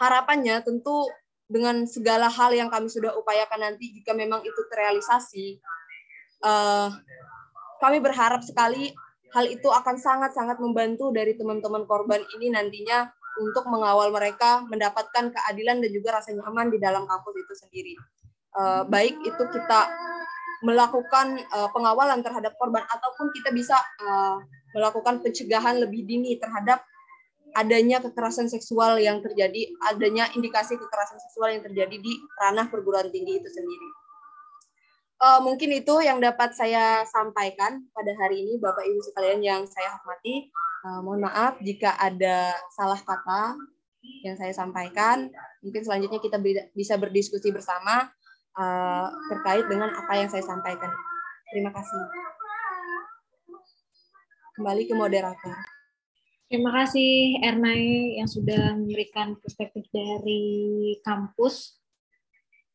[0.00, 1.08] harapannya tentu
[1.50, 5.58] dengan segala hal yang kami sudah upayakan nanti jika memang itu terrealisasi,
[7.82, 8.94] kami berharap sekali
[9.34, 15.80] hal itu akan sangat-sangat membantu dari teman-teman korban ini nantinya untuk mengawal mereka mendapatkan keadilan
[15.80, 17.94] dan juga rasa nyaman di dalam kampus itu sendiri
[18.56, 19.80] uh, baik itu kita
[20.60, 24.36] melakukan uh, pengawalan terhadap korban ataupun kita bisa uh,
[24.76, 26.84] melakukan pencegahan lebih dini terhadap
[27.56, 33.42] adanya kekerasan seksual yang terjadi, adanya indikasi kekerasan seksual yang terjadi di ranah perguruan tinggi
[33.42, 33.88] itu sendiri.
[35.20, 39.98] Uh, mungkin itu yang dapat saya sampaikan pada hari ini, Bapak Ibu sekalian yang saya
[39.98, 40.48] hormati.
[40.80, 43.56] Uh, mohon maaf jika ada salah kata
[44.24, 45.28] yang saya sampaikan.
[45.60, 46.40] Mungkin selanjutnya kita
[46.72, 48.08] bisa berdiskusi bersama
[48.56, 50.88] uh, terkait dengan apa yang saya sampaikan.
[51.52, 52.02] Terima kasih.
[54.56, 55.56] Kembali ke moderator.
[56.50, 61.78] Terima kasih Ernai yang sudah memberikan perspektif dari kampus.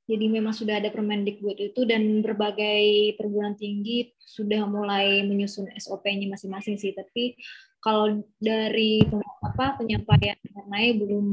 [0.06, 6.78] Jadi memang sudah ada Permendikbud itu dan berbagai perguruan tinggi sudah mulai menyusun SOP-nya masing-masing
[6.78, 6.94] sih.
[6.94, 7.36] Tapi
[7.86, 9.06] kalau dari
[9.46, 11.28] apa penyampaian Ernai belum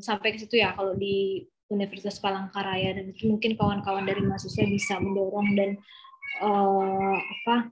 [0.00, 2.96] sampai ke situ ya kalau di Universitas Palangkaraya.
[2.96, 5.70] Dan mungkin kawan-kawan dari mahasiswa bisa mendorong dan
[6.40, 7.68] uh, apa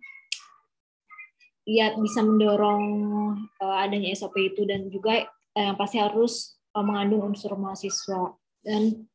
[1.64, 2.84] ya bisa mendorong
[3.64, 5.24] uh, adanya SOP itu dan juga
[5.56, 8.36] uh, yang pasti harus uh, mengandung unsur mahasiswa.
[8.60, 9.08] Dan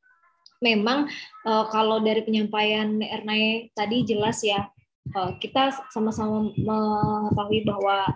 [0.57, 1.05] memang
[1.45, 4.73] uh, kalau dari penyampaian Ernai tadi jelas ya
[5.13, 8.09] uh, kita sama-sama mengetahui bahwa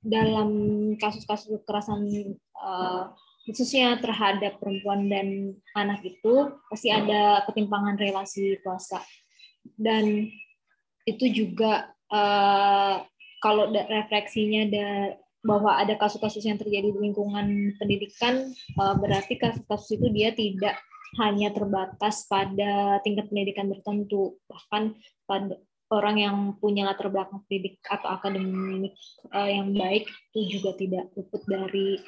[0.00, 0.50] dalam
[0.96, 2.08] kasus-kasus kekerasan
[2.56, 3.12] uh,
[3.44, 9.00] khususnya terhadap perempuan dan anak itu pasti ada ketimpangan relasi kuasa.
[9.76, 10.28] Dan
[11.04, 13.04] itu juga uh,
[13.40, 14.88] kalau refleksinya ada
[15.40, 20.76] bahwa ada kasus-kasus yang terjadi di lingkungan pendidikan uh, berarti kasus-kasus itu dia tidak
[21.18, 24.38] hanya terbatas pada tingkat pendidikan tertentu.
[24.46, 24.94] Bahkan
[25.26, 25.56] pada
[25.90, 28.94] orang yang punya latar belakang pendidik atau akademik
[29.34, 31.98] uh, yang baik itu juga tidak luput dari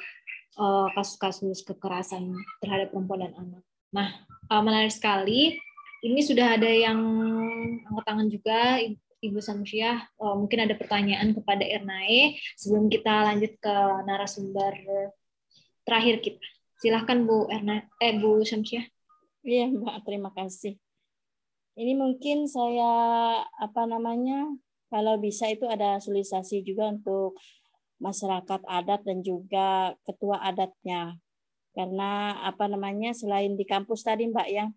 [0.95, 2.31] kasus-kasus uh, kekerasan
[2.63, 3.63] terhadap perempuan dan anak.
[3.91, 4.09] Nah,
[4.49, 5.59] uh, menarik sekali.
[6.03, 6.99] Ini sudah ada yang
[7.87, 8.75] angkat tangan juga
[9.23, 14.75] Ibu Samsyah, uh, mungkin ada pertanyaan kepada Ernae sebelum kita lanjut ke narasumber
[15.87, 16.43] terakhir kita.
[16.83, 18.83] Silahkan Bu Erna, eh Bu Samsyah.
[19.47, 20.82] Iya Mbak, terima kasih.
[21.73, 22.93] Ini mungkin saya
[23.57, 24.45] apa namanya
[24.93, 27.33] kalau bisa itu ada solisasi juga untuk
[27.97, 31.17] masyarakat adat dan juga ketua adatnya.
[31.73, 34.69] Karena apa namanya selain di kampus tadi Mbak ya,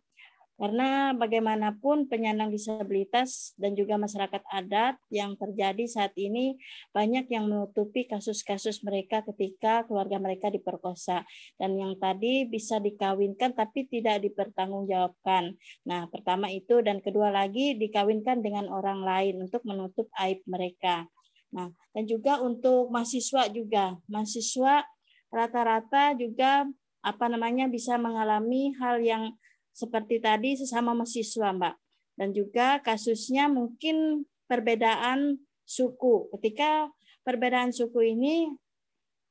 [0.56, 6.56] karena bagaimanapun penyandang disabilitas dan juga masyarakat adat yang terjadi saat ini
[6.96, 11.28] banyak yang menutupi kasus-kasus mereka ketika keluarga mereka diperkosa
[11.60, 15.52] dan yang tadi bisa dikawinkan tapi tidak dipertanggungjawabkan.
[15.84, 21.04] Nah, pertama itu dan kedua lagi dikawinkan dengan orang lain untuk menutup aib mereka.
[21.52, 24.00] Nah, dan juga untuk mahasiswa juga.
[24.08, 24.88] Mahasiswa
[25.28, 26.64] rata-rata juga
[27.04, 29.36] apa namanya bisa mengalami hal yang
[29.76, 31.74] seperti tadi sesama mahasiswa, Mbak.
[32.16, 35.36] Dan juga kasusnya mungkin perbedaan
[35.68, 36.32] suku.
[36.32, 36.88] Ketika
[37.20, 38.48] perbedaan suku ini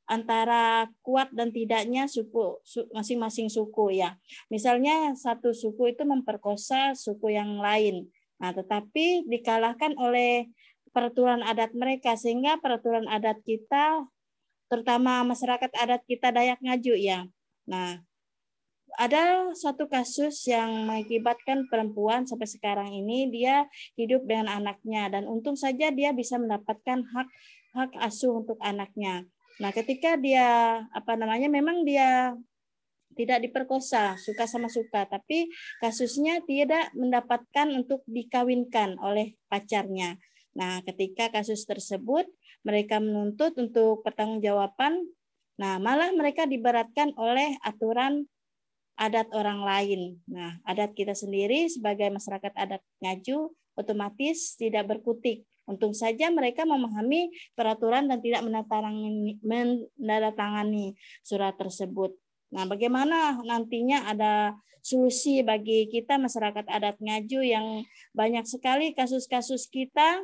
[0.06, 2.62] antara kuat dan tidaknya suku
[2.94, 4.22] masing-masing suku ya.
[4.54, 8.06] Misalnya satu suku itu memperkosa suku yang lain.
[8.38, 10.54] Nah, tetapi dikalahkan oleh
[10.94, 14.06] peraturan adat mereka sehingga peraturan adat kita
[14.70, 17.26] terutama masyarakat adat kita Dayak Ngaju ya.
[17.66, 17.98] Nah,
[18.96, 23.68] ada satu kasus yang mengakibatkan perempuan sampai sekarang ini dia
[24.00, 27.28] hidup dengan anaknya dan untung saja dia bisa mendapatkan hak
[27.76, 29.28] hak asuh untuk anaknya.
[29.60, 32.36] Nah, ketika dia apa namanya memang dia
[33.16, 35.48] tidak diperkosa, suka sama suka, tapi
[35.80, 40.20] kasusnya tidak mendapatkan untuk dikawinkan oleh pacarnya.
[40.56, 42.28] Nah, ketika kasus tersebut
[42.68, 45.00] mereka menuntut untuk pertanggungjawaban,
[45.56, 48.28] nah malah mereka diberatkan oleh aturan
[48.96, 50.20] adat orang lain.
[50.28, 55.44] Nah, adat kita sendiri sebagai masyarakat adat ngaju otomatis tidak berkutik.
[55.66, 60.94] Untung saja mereka memahami peraturan dan tidak menandatangani
[61.26, 62.14] surat tersebut.
[62.54, 67.82] Nah, bagaimana nantinya ada solusi bagi kita masyarakat adat ngaju yang
[68.14, 70.22] banyak sekali kasus-kasus kita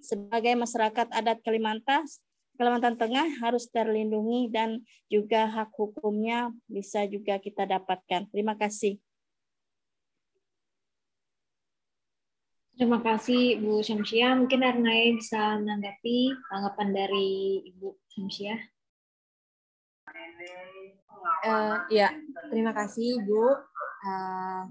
[0.00, 2.08] sebagai masyarakat adat Kalimantan
[2.54, 4.78] Kalimantan Tengah harus terlindungi dan
[5.10, 8.30] juga hak hukumnya bisa juga kita dapatkan.
[8.30, 9.02] Terima kasih.
[12.74, 14.34] Terima kasih Bu Syamsia.
[14.34, 18.58] Mungkin Arnai bisa menanggapi tanggapan dari Ibu Syamsia.
[21.46, 22.10] Uh, ya,
[22.50, 23.46] terima kasih Bu.
[24.02, 24.66] Uh,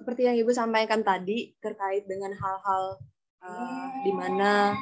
[0.00, 3.00] seperti yang Ibu sampaikan tadi terkait dengan hal-hal
[3.40, 4.76] uh, di mana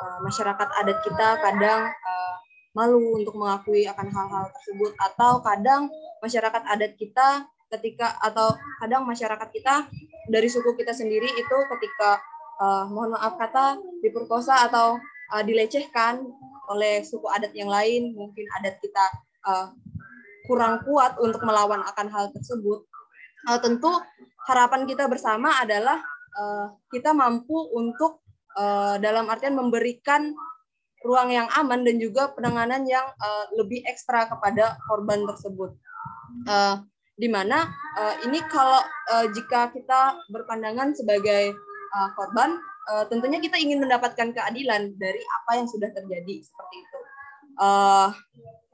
[0.00, 2.34] uh, masyarakat adat kita kadang uh,
[2.72, 4.92] malu untuk mengakui akan hal-hal tersebut.
[4.96, 5.92] Atau kadang
[6.24, 9.86] masyarakat adat kita ketika atau kadang masyarakat kita
[10.26, 12.18] dari suku kita sendiri itu ketika
[12.58, 14.98] uh, mohon maaf kata diperkosa atau
[15.30, 16.26] uh, dilecehkan
[16.70, 19.04] oleh suku adat yang lain mungkin adat kita
[19.46, 19.70] uh,
[20.46, 22.82] kurang kuat untuk melawan akan hal tersebut.
[23.46, 23.90] Uh, tentu
[24.50, 26.02] harapan kita bersama adalah
[26.34, 28.22] uh, kita mampu untuk
[28.56, 30.34] uh, dalam artian memberikan
[31.00, 35.72] ruang yang aman dan juga penanganan yang uh, lebih ekstra kepada korban tersebut.
[36.46, 36.84] Uh,
[37.20, 37.68] di mana
[38.00, 38.80] uh, ini kalau
[39.12, 41.52] uh, jika kita berpandangan sebagai
[41.92, 42.56] uh, korban,
[42.92, 46.98] uh, tentunya kita ingin mendapatkan keadilan dari apa yang sudah terjadi seperti itu.
[47.60, 48.08] Uh,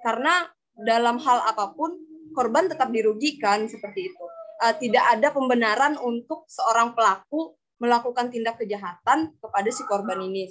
[0.02, 0.46] karena
[0.78, 1.98] dalam hal apa pun
[2.36, 4.24] korban tetap dirugikan seperti itu.
[4.62, 10.48] Uh, tidak ada pembenaran untuk seorang pelaku melakukan tindak kejahatan kepada si korban ini.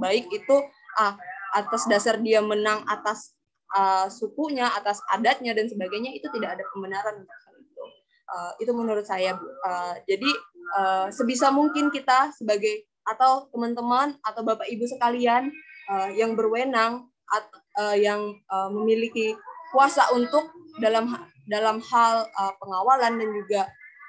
[0.00, 0.56] Baik itu
[1.00, 1.16] ah,
[1.56, 3.34] atas dasar dia menang atas
[3.74, 7.84] uh, sukunya, atas adatnya dan sebagainya itu tidak ada pembenaran itu.
[8.30, 9.34] Uh, itu menurut saya.
[9.66, 10.30] Uh, jadi
[10.78, 15.50] uh, sebisa mungkin kita sebagai atau teman-teman atau bapak ibu sekalian
[15.90, 19.34] uh, yang berwenang atau uh, yang uh, memiliki
[19.74, 21.10] kuasa untuk dalam
[21.50, 23.62] dalam hal uh, pengawalan dan juga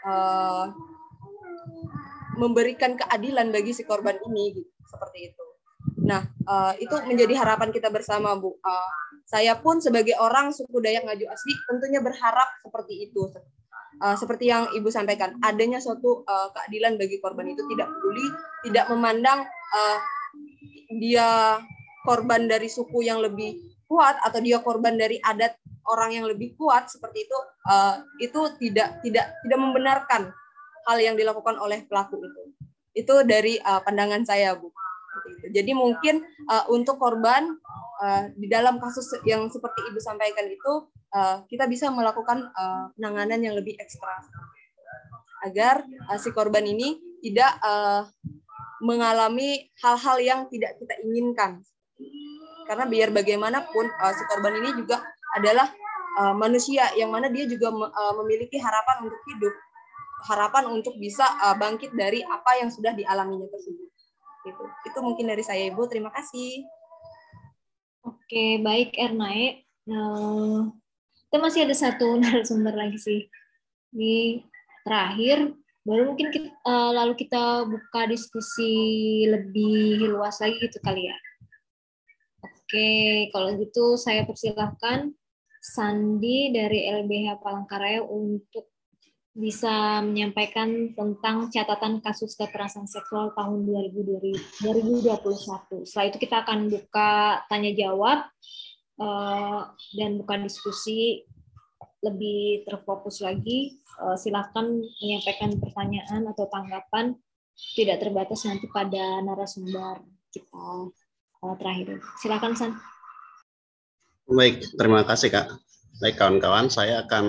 [0.06, 0.66] uh,
[2.40, 5.44] memberikan keadilan bagi si korban ini gitu, seperti itu.
[6.02, 8.58] Nah, uh, itu menjadi harapan kita bersama, Bu.
[8.62, 8.92] Uh,
[9.26, 13.32] saya pun sebagai orang suku Dayak Ngaju asli tentunya berharap seperti itu.
[14.02, 18.28] Uh, seperti yang Ibu sampaikan, adanya suatu uh, keadilan bagi korban itu tidak peduli,
[18.66, 19.98] tidak memandang uh,
[20.98, 21.62] dia
[22.02, 25.54] korban dari suku yang lebih kuat atau dia korban dari adat
[25.86, 27.38] orang yang lebih kuat seperti itu,
[27.70, 30.34] uh, itu tidak tidak tidak membenarkan
[30.88, 32.42] hal yang dilakukan oleh pelaku itu.
[32.92, 34.72] Itu dari uh, pandangan saya, Bu.
[35.52, 37.58] Jadi mungkin uh, untuk korban
[38.00, 43.40] uh, di dalam kasus yang seperti Ibu sampaikan itu uh, kita bisa melakukan uh, penanganan
[43.44, 44.24] yang lebih ekstra
[45.42, 48.06] agar uh, si korban ini tidak uh,
[48.82, 51.62] mengalami hal-hal yang tidak kita inginkan.
[52.66, 55.02] Karena biar bagaimanapun uh, si korban ini juga
[55.38, 55.70] adalah
[56.22, 59.54] uh, manusia yang mana dia juga uh, memiliki harapan untuk hidup,
[60.26, 63.90] harapan untuk bisa uh, bangkit dari apa yang sudah dialaminya tersebut.
[64.42, 65.86] Itu, itu mungkin dari saya Ibu.
[65.90, 66.66] Terima kasih.
[68.02, 69.66] Oke, baik Ernae.
[69.86, 70.74] Nah,
[71.30, 73.22] kita masih ada satu narasumber lagi sih.
[73.94, 74.42] Ini
[74.88, 75.54] terakhir,
[75.86, 78.74] baru mungkin kita, uh, lalu kita buka diskusi
[79.30, 81.18] lebih luas lagi gitu kali ya.
[82.42, 85.12] Oke, kalau gitu saya persilahkan
[85.62, 88.71] Sandi dari LBH Palangkaraya untuk
[89.32, 94.60] bisa menyampaikan tentang catatan kasus kekerasan seksual tahun 2021.
[95.88, 98.28] Setelah itu kita akan buka tanya jawab
[99.00, 101.24] uh, dan buka diskusi
[102.04, 103.80] lebih terfokus lagi.
[104.04, 107.16] Uh, silakan menyampaikan pertanyaan atau tanggapan
[107.78, 110.04] tidak terbatas nanti pada narasumber
[110.36, 110.92] kita
[111.40, 112.04] uh, terakhir.
[112.20, 112.76] Silakan San.
[114.28, 115.56] Baik, terima kasih Kak.
[116.04, 117.26] Baik kawan-kawan, saya akan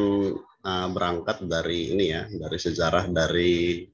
[0.62, 3.86] uh, berangkat dari ini ya, dari sejarah dari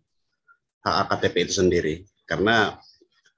[0.84, 1.94] HAKTP itu sendiri.
[2.28, 2.76] Karena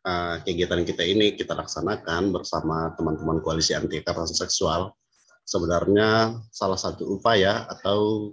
[0.06, 4.94] uh, kegiatan kita ini kita laksanakan bersama teman-teman koalisi anti kekerasan seksual.
[5.46, 8.30] Sebenarnya salah satu upaya atau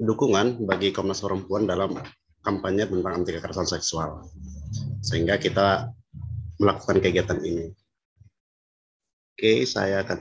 [0.00, 1.92] dukungan bagi Komnas Perempuan dalam
[2.40, 4.28] kampanye tentang anti kekerasan seksual.
[5.04, 5.92] Sehingga kita
[6.56, 7.74] melakukan kegiatan ini.
[9.32, 10.18] Oke, saya akan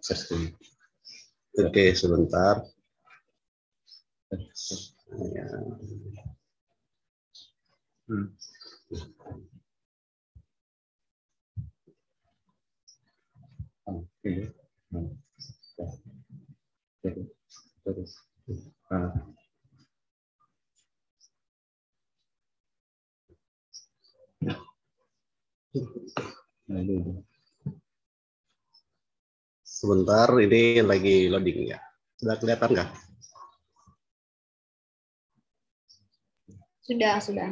[0.00, 0.54] subscribe.
[1.58, 1.66] Hmm.
[1.66, 2.62] Oke, sebentar.
[5.34, 5.46] Ya.
[8.06, 8.26] Hmm.
[13.90, 14.32] Oke.
[17.00, 17.22] Jadi,
[17.92, 18.12] terus
[18.90, 19.10] uh,
[29.80, 31.80] Sebentar, ini lagi loading ya.
[32.18, 32.90] Sudah kelihatan nggak?
[36.84, 37.48] Sudah, sudah.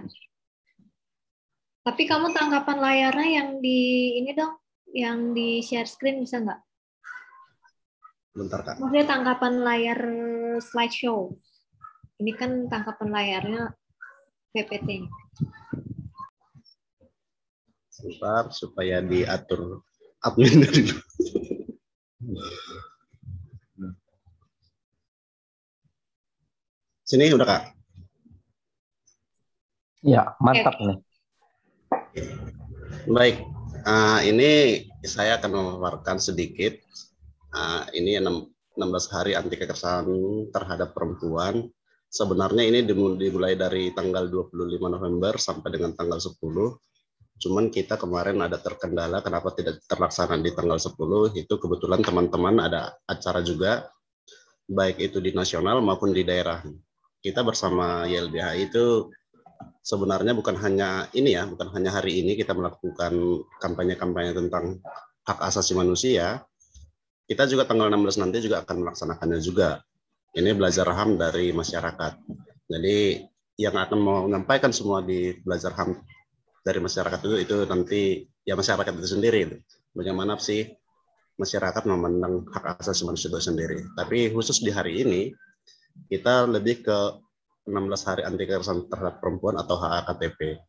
[1.89, 3.81] Tapi kamu tanggapan layarnya yang di
[4.21, 4.61] ini dong,
[4.93, 6.68] yang di share screen bisa nggak?
[8.39, 8.79] Bentar, Kak.
[8.79, 10.01] Maksudnya tangkapan layar
[10.63, 11.35] slideshow.
[12.23, 13.75] Ini kan tangkapan layarnya
[14.55, 15.11] PPT.
[17.91, 19.83] Sebentar, supaya diatur
[20.23, 20.87] admin dari
[27.09, 27.63] Sini udah, Kak?
[30.07, 30.87] Ya, mantap Oke.
[30.87, 30.99] nih.
[33.09, 33.37] Baik,
[33.83, 36.79] uh, ini saya akan memaparkan sedikit.
[37.59, 38.47] Uh, ini enam-
[38.79, 40.07] 16 hari anti kekerasan
[40.55, 41.67] terhadap perempuan.
[42.07, 46.79] Sebenarnya ini dimu- dimulai dari tanggal 25 November sampai dengan tanggal 10.
[47.43, 51.35] Cuman kita kemarin ada terkendala kenapa tidak terlaksana di tanggal 10.
[51.35, 53.91] Itu kebetulan teman-teman ada acara juga,
[54.71, 56.63] baik itu di nasional maupun di daerah.
[57.19, 59.11] Kita bersama YLBH itu
[59.83, 64.79] sebenarnya bukan hanya ini ya, bukan hanya hari ini kita melakukan kampanye-kampanye tentang
[65.27, 66.47] hak asasi manusia.
[67.29, 69.85] Kita juga tanggal 16 nanti juga akan melaksanakannya juga.
[70.33, 72.13] Ini belajar HAM dari masyarakat.
[72.73, 73.21] Jadi
[73.61, 75.93] yang akan menyampaikan semua di belajar HAM
[76.65, 78.01] dari masyarakat itu itu nanti
[78.49, 79.41] ya masyarakat itu sendiri.
[79.93, 80.73] Bagaimana sih
[81.37, 83.85] masyarakat memandang hak asasi manusia itu sendiri.
[83.93, 85.33] Tapi khusus di hari ini
[86.09, 86.99] kita lebih ke
[87.69, 90.65] 16 hari anti kekerasan terhadap perempuan atau HAKTP.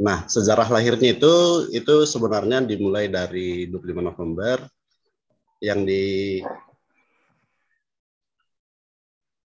[0.00, 4.64] Nah, sejarah lahirnya itu itu sebenarnya dimulai dari 25 November
[5.60, 6.40] yang di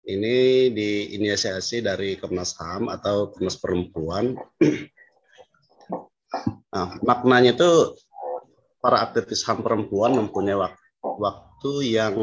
[0.06, 4.38] ini diinisiasi dari Komnas HAM atau Komnas Perempuan.
[6.70, 7.98] Nah, maknanya itu
[8.78, 10.54] para aktivis HAM perempuan mempunyai
[11.02, 12.14] waktu yang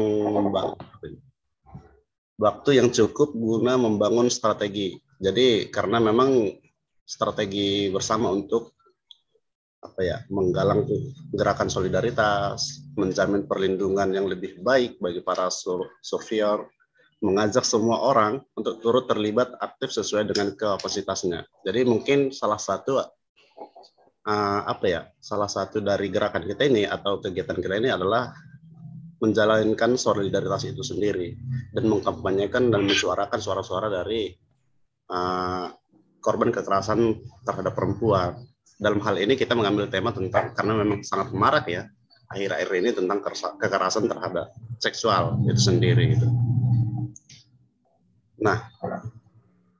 [2.40, 4.96] waktu yang cukup guna membangun strategi.
[5.20, 6.63] Jadi karena memang
[7.04, 8.72] strategi bersama untuk
[9.84, 10.88] apa ya menggalang
[11.36, 15.52] gerakan solidaritas, menjamin perlindungan yang lebih baik bagi para
[16.00, 16.72] surveyor,
[17.20, 21.44] mengajak semua orang untuk turut terlibat aktif sesuai dengan kapasitasnya.
[21.68, 27.60] Jadi mungkin salah satu uh, apa ya salah satu dari gerakan kita ini atau kegiatan
[27.60, 28.32] kita ini adalah
[29.20, 31.32] menjalankan solidaritas itu sendiri
[31.72, 34.32] dan mengkampanyekan dan mensuarakan suara-suara dari
[35.12, 35.68] uh,
[36.24, 38.40] korban kekerasan terhadap perempuan.
[38.80, 41.84] Dalam hal ini kita mengambil tema tentang karena memang sangat marak ya
[42.32, 43.20] akhir-akhir ini tentang
[43.60, 46.26] kekerasan terhadap seksual itu sendiri gitu.
[48.40, 48.72] Nah,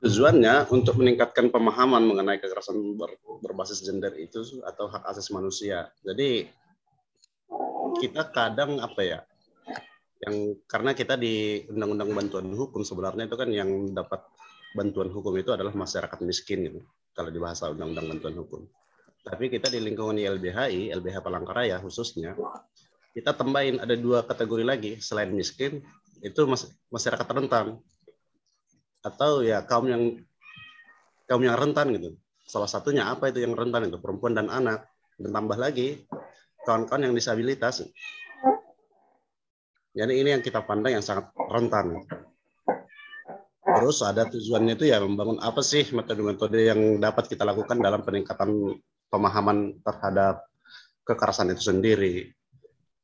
[0.05, 5.91] tujuannya untuk meningkatkan pemahaman mengenai kekerasan ber, berbasis gender itu atau hak asasi manusia.
[6.05, 6.47] Jadi
[8.05, 9.21] kita kadang apa ya
[10.25, 14.25] yang karena kita di undang-undang bantuan hukum sebenarnya itu kan yang dapat
[14.75, 16.81] bantuan hukum itu adalah masyarakat miskin gitu,
[17.15, 18.61] kalau di bahasa undang-undang bantuan hukum.
[19.25, 22.37] Tapi kita di lingkungan LBHI, LBH Palangkaraya khususnya,
[23.15, 25.81] kita tambahin ada dua kategori lagi selain miskin
[26.21, 26.41] itu
[26.91, 27.79] masyarakat rentan
[29.05, 30.03] atau ya kaum yang
[31.25, 32.17] kaum yang rentan gitu.
[32.45, 34.85] Salah satunya apa itu yang rentan itu perempuan dan anak.
[35.15, 36.05] Dan tambah lagi
[36.67, 37.87] kawan-kawan yang disabilitas.
[39.95, 42.03] Jadi ini yang kita pandang yang sangat rentan.
[43.85, 48.81] Terus ada tujuannya itu ya membangun apa sih metode-metode yang dapat kita lakukan dalam peningkatan
[49.13, 50.41] pemahaman terhadap
[51.05, 52.33] kekerasan itu sendiri.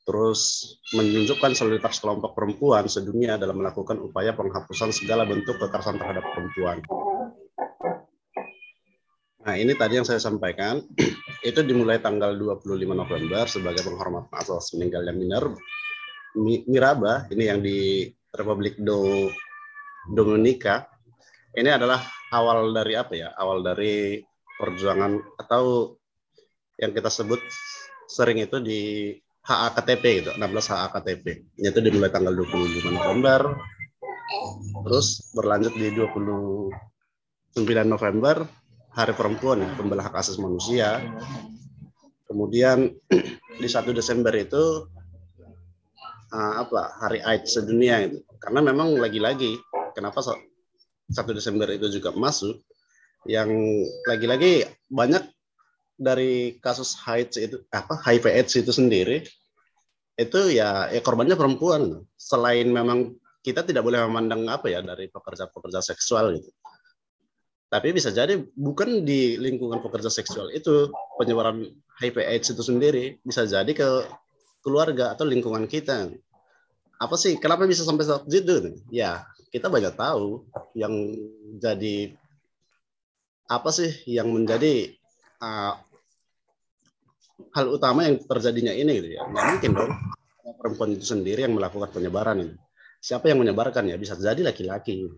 [0.09, 6.81] Terus menunjukkan solidaritas kelompok perempuan sedunia dalam melakukan upaya penghapusan segala bentuk kekerasan terhadap perempuan.
[9.45, 10.81] Nah, ini tadi yang saya sampaikan.
[11.45, 15.45] Itu dimulai tanggal 25 November sebagai penghormatan atas meninggalnya Miner
[16.41, 19.29] Miraba, ini yang di Republik Do
[20.11, 20.91] Dominika
[21.55, 23.35] ini adalah awal dari apa ya?
[23.35, 24.23] Awal dari
[24.59, 25.95] perjuangan atau
[26.79, 27.41] yang kita sebut
[28.07, 30.41] sering itu di HAKTP itu, 16
[30.71, 31.25] HAKTP.
[31.59, 33.57] Itu dimulai tanggal 25 November,
[34.87, 36.71] terus berlanjut di 29
[37.89, 38.47] November,
[38.91, 41.03] Hari Perempuan ya, Pembela Hak Asasi Manusia.
[42.31, 42.95] Kemudian
[43.63, 44.87] di 1 Desember itu
[46.31, 46.95] uh, apa?
[47.03, 48.23] Hari AIDS sedunia itu.
[48.41, 49.59] Karena memang lagi-lagi
[50.01, 52.57] kenapa 1 Desember itu juga masuk
[53.29, 53.53] yang
[54.09, 55.21] lagi-lagi banyak
[56.01, 59.21] dari kasus HIV itu apa HIV AIDS itu sendiri
[60.21, 62.05] itu ya, ya korbannya perempuan.
[62.21, 66.53] Selain memang kita tidak boleh memandang apa ya dari pekerja-pekerja seksual gitu.
[67.71, 71.71] Tapi bisa jadi bukan di lingkungan pekerja seksual itu penyebaran
[72.03, 73.89] HIV AIDS itu sendiri bisa jadi ke
[74.61, 76.11] keluarga atau lingkungan kita
[77.01, 77.41] apa sih?
[77.41, 80.45] Kenapa bisa sampai saat itu ya kita banyak tahu
[80.77, 80.93] yang
[81.57, 82.13] jadi
[83.51, 84.95] apa sih yang menjadi
[85.43, 85.75] uh,
[87.57, 89.25] hal utama yang terjadinya ini gitu ya.
[89.27, 89.93] Nggak mungkin dong.
[90.61, 92.55] Perempuan itu sendiri yang melakukan penyebaran ini.
[93.01, 93.97] Siapa yang menyebarkan ya?
[93.97, 95.09] Bisa jadi laki-laki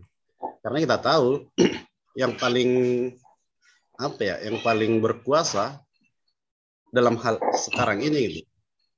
[0.63, 1.51] karena kita tahu
[2.21, 2.71] yang paling
[3.99, 5.83] apa ya yang paling berkuasa
[6.95, 8.52] dalam hal sekarang ini gitu.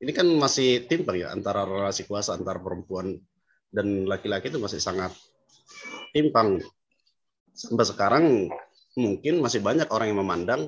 [0.04, 3.16] Ini kan masih timpang ya antara relasi kuasa antara perempuan
[3.72, 5.16] dan laki-laki itu masih sangat
[6.12, 6.60] timpang.
[7.56, 8.24] Sampai sekarang
[9.00, 10.60] mungkin masih banyak orang yang memandang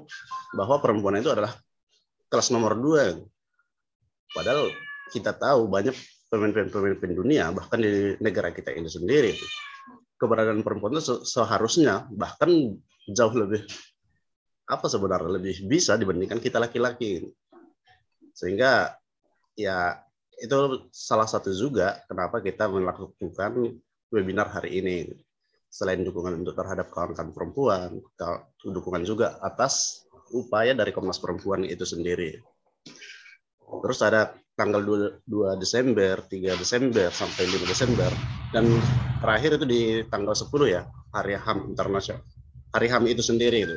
[0.57, 1.53] bahwa perempuan itu adalah
[2.33, 3.13] kelas nomor dua.
[4.33, 4.73] Padahal
[5.13, 5.95] kita tahu banyak
[6.33, 9.37] pemimpin-pemimpin dunia, bahkan di negara kita ini sendiri,
[10.17, 12.75] keberadaan perempuan itu seharusnya bahkan
[13.07, 13.63] jauh lebih
[14.67, 17.23] apa sebenarnya lebih bisa dibandingkan kita laki-laki.
[18.35, 18.99] Sehingga
[19.57, 19.97] ya
[20.37, 23.81] itu salah satu juga kenapa kita melakukan
[24.13, 24.99] webinar hari ini.
[25.67, 28.01] Selain dukungan untuk terhadap kawan-kawan perempuan,
[28.65, 32.41] dukungan juga atas upaya dari Komnas Perempuan itu sendiri.
[33.67, 38.09] Terus ada tanggal 2, 2 Desember, 3 Desember, sampai 5 Desember.
[38.55, 38.73] Dan
[39.21, 42.25] terakhir itu di tanggal 10 ya, Hari HAM Internasional.
[42.73, 43.77] Hari HAM itu sendiri itu.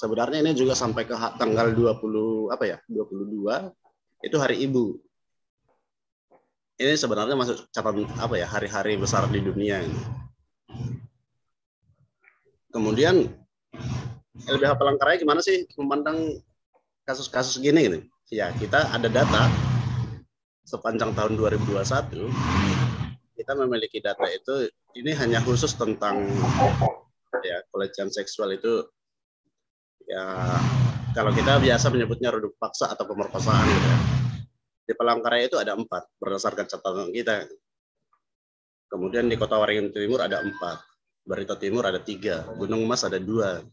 [0.00, 2.78] Sebenarnya ini juga sampai ke tanggal 20 apa ya?
[2.88, 3.68] 22
[4.24, 4.96] itu Hari Ibu
[6.80, 10.00] ini sebenarnya masuk catatan apa ya hari-hari besar di dunia ini.
[12.74, 13.30] kemudian
[14.50, 16.42] LBH Palangkaraya gimana sih memandang
[17.06, 17.98] kasus-kasus gini gitu?
[18.34, 19.46] Ya kita ada data
[20.66, 22.34] sepanjang tahun 2021
[23.38, 24.66] kita memiliki data itu
[24.98, 26.26] ini hanya khusus tentang
[27.46, 28.82] ya pelecehan seksual itu
[30.10, 30.24] ya
[31.14, 34.23] kalau kita biasa menyebutnya redup paksa atau pemerkosaan gitu ya.
[34.84, 37.48] Di Palangkaraya itu ada empat berdasarkan catatan kita.
[38.92, 40.84] Kemudian di Kota Waringin Timur ada empat,
[41.24, 43.64] Barito Timur ada tiga, Gunung Mas ada dua,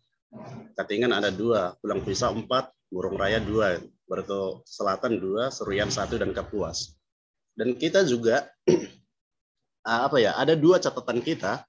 [0.79, 6.31] Katingan ada dua, Pulang Pisau empat, Burung Raya dua, Barito Selatan dua, Seruyan satu dan
[6.31, 6.95] Kapuas.
[7.51, 8.47] Dan kita juga
[9.87, 10.39] ah, apa ya?
[10.39, 11.67] Ada dua catatan kita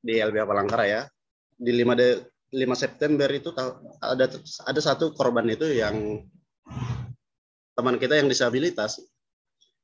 [0.00, 1.08] di LBH Palangkaraya
[1.56, 2.08] di 5 de,
[2.52, 3.54] 5 September itu
[4.02, 4.26] ada
[4.68, 6.24] ada satu korban itu yang
[7.74, 9.02] teman kita yang disabilitas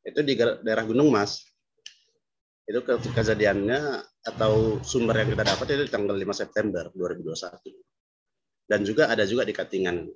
[0.07, 1.45] itu di daerah Gunung Mas.
[2.65, 3.99] Itu kejadiannya
[4.31, 7.67] atau sumber yang kita dapat itu tanggal 5 September 2021
[8.71, 10.07] dan juga ada juga di Katingan.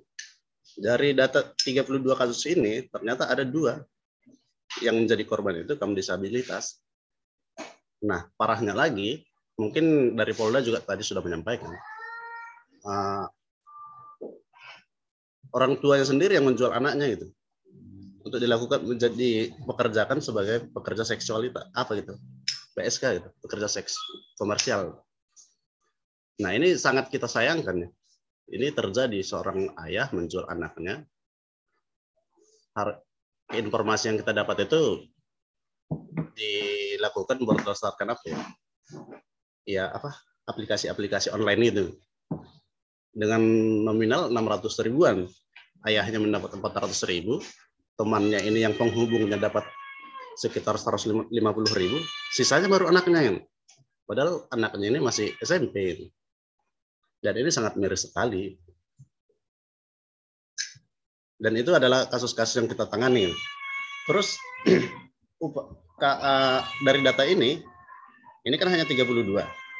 [0.75, 3.79] Dari data 32 kasus ini ternyata ada dua
[4.79, 6.79] yang menjadi korban itu kaum disabilitas.
[8.07, 9.19] Nah parahnya lagi
[9.59, 11.71] mungkin dari Polda juga tadi sudah menyampaikan
[12.83, 13.25] uh,
[15.55, 17.27] orang tuanya sendiri yang menjual anaknya gitu
[18.25, 22.17] untuk dilakukan menjadi pekerjakan sebagai pekerja seksualitas apa gitu?
[22.75, 23.95] PSK gitu pekerja seks
[24.35, 24.99] komersial.
[26.41, 27.89] Nah ini sangat kita sayangkan ya.
[28.45, 31.05] Ini terjadi seorang ayah menjual anaknya.
[33.55, 35.05] Informasi yang kita dapat itu
[36.35, 38.39] dilakukan berdasarkan apa ya?
[39.65, 40.11] Ya apa?
[40.49, 41.85] Aplikasi-aplikasi online itu.
[43.15, 43.39] Dengan
[43.87, 45.23] nominal 600 ribuan
[45.87, 47.39] ayahnya mendapat 400 ribu
[47.95, 49.63] temannya ini yang penghubungnya dapat
[50.35, 51.31] sekitar 150
[51.79, 51.97] ribu,
[52.35, 53.37] sisanya baru anaknya yang.
[54.05, 56.07] Padahal anaknya ini masih SMP.
[57.23, 58.53] Dan ini sangat miris sekali.
[61.35, 63.33] Dan itu adalah kasus-kasus yang kita tangani.
[64.05, 64.37] Terus
[66.85, 67.57] dari data ini,
[68.45, 69.09] ini kan hanya 32.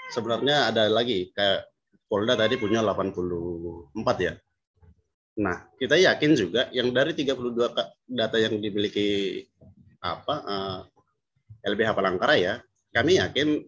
[0.10, 1.70] Sebenarnya ada lagi, kayak
[2.10, 4.34] Polda tadi punya 84 ya.
[5.36, 7.76] Nah, kita yakin juga yang dari 32
[8.08, 9.44] data yang dimiliki
[10.00, 10.80] apa uh,
[11.66, 12.64] eh, LBH Palangkaraya,
[12.96, 13.60] kami yakin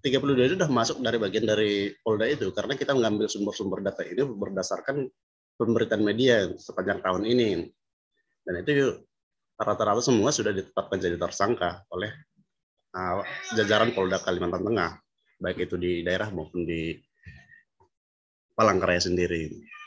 [0.00, 4.22] 32 itu sudah masuk dari bagian dari Polda itu karena kita mengambil sumber-sumber data ini
[4.22, 5.10] berdasarkan
[5.58, 7.66] pemberitaan media sepanjang tahun ini.
[8.46, 9.02] Dan itu
[9.58, 12.08] rata-rata semua sudah ditetapkan jadi tersangka oleh
[12.94, 13.20] uh,
[13.58, 14.90] jajaran Polda Kalimantan Tengah,
[15.42, 16.94] baik itu di daerah maupun di
[18.54, 19.79] Palangkaraya sendiri.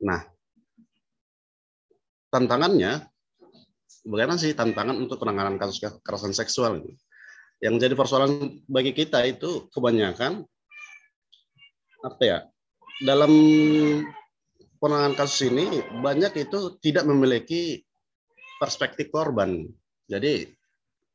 [0.00, 0.20] Nah,
[2.32, 3.04] tantangannya,
[4.08, 6.80] bagaimana sih tantangan untuk penanganan kasus kekerasan seksual?
[7.60, 10.44] Yang jadi persoalan bagi kita itu kebanyakan
[12.00, 12.38] apa ya?
[13.04, 13.32] Dalam
[14.80, 17.84] penanganan kasus ini banyak itu tidak memiliki
[18.56, 19.68] perspektif korban.
[20.08, 20.48] Jadi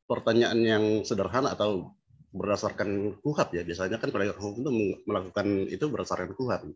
[0.05, 1.97] pertanyaan yang sederhana atau
[2.35, 4.71] berdasarkan kuhab ya biasanya kan penegak hukum itu
[5.07, 6.67] melakukan itu berdasarkan kuhab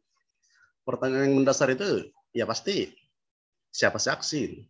[0.89, 2.89] pertanyaan yang mendasar itu ya pasti
[3.69, 4.65] siapa saksi.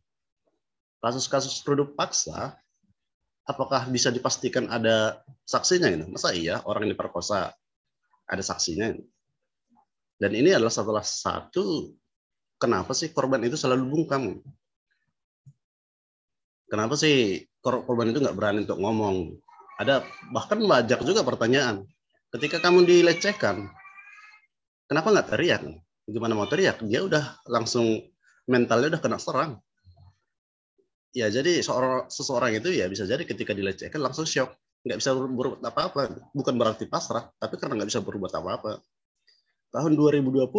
[0.99, 2.59] Kasus-kasus produk paksa,
[3.48, 5.88] apakah bisa dipastikan ada saksinya?
[5.88, 6.11] Gitu?
[6.11, 7.56] Masa iya orang yang diperkosa
[8.27, 8.91] ada saksinya?
[10.19, 11.95] Dan ini adalah salah satu
[12.59, 14.43] kenapa sih korban itu selalu bungkam.
[16.67, 19.39] Kenapa sih korban itu nggak berani untuk ngomong?
[19.80, 20.03] Ada
[20.35, 21.88] bahkan banyak juga pertanyaan.
[22.35, 23.72] Ketika kamu dilecehkan,
[24.91, 25.64] kenapa nggak teriak?
[26.09, 28.01] Gimana mau teriak dia udah langsung
[28.49, 29.61] mentalnya udah kena serang.
[31.13, 34.53] Ya jadi seorang seseorang itu ya bisa jadi ketika dilecehkan langsung shock.
[34.85, 36.31] Nggak bisa berbuat apa-apa.
[36.33, 38.81] Bukan berarti pasrah tapi karena nggak bisa berbuat apa-apa.
[39.69, 40.49] Tahun 2020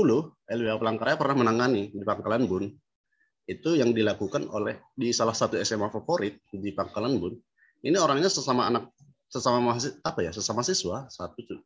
[0.47, 2.71] LBH Palangkaraya pernah menangani di Pangkalan Bun.
[3.47, 7.35] Itu yang dilakukan oleh di salah satu SMA favorit di Pangkalan Bun.
[7.83, 8.95] Ini orangnya sesama anak
[9.31, 11.63] sesama mahasiswa apa ya sesama siswa satu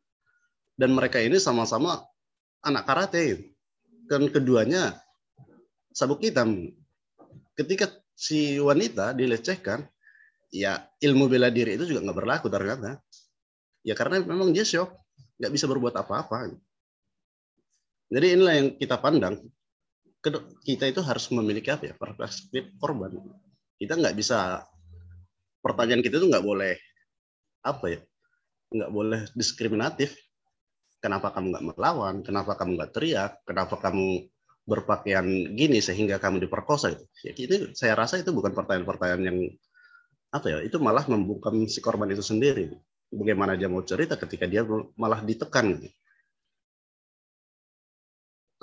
[0.77, 2.05] dan mereka ini sama-sama
[2.61, 3.54] anak karate
[4.09, 4.97] dan keduanya
[5.91, 6.71] sabuk hitam.
[7.55, 9.87] Ketika si wanita dilecehkan,
[10.51, 12.99] ya ilmu bela diri itu juga nggak berlaku ternyata.
[13.85, 14.91] Ya karena memang dia shock,
[15.39, 16.51] nggak bisa berbuat apa-apa.
[18.11, 19.39] Jadi inilah yang kita pandang.
[20.65, 23.13] Kita itu harus memiliki apa ya perspektif korban.
[23.77, 24.65] Kita nggak bisa
[25.61, 26.77] pertanyaan kita itu nggak boleh
[27.65, 27.99] apa ya
[28.69, 30.13] nggak boleh diskriminatif
[31.05, 32.15] Kenapa kamu nggak melawan?
[32.25, 33.31] Kenapa kamu nggak teriak?
[33.45, 34.25] Kenapa kamu
[34.65, 37.05] berpakaian gini sehingga kamu diperkosa itu?
[37.21, 39.37] Ya, itu saya rasa itu bukan pertanyaan-pertanyaan yang
[40.33, 40.57] apa ya?
[40.65, 42.73] Itu malah membungkam si korban itu sendiri.
[43.13, 44.65] Bagaimana dia mau cerita ketika dia
[44.97, 45.77] malah ditekan?
[45.77, 45.93] Gitu.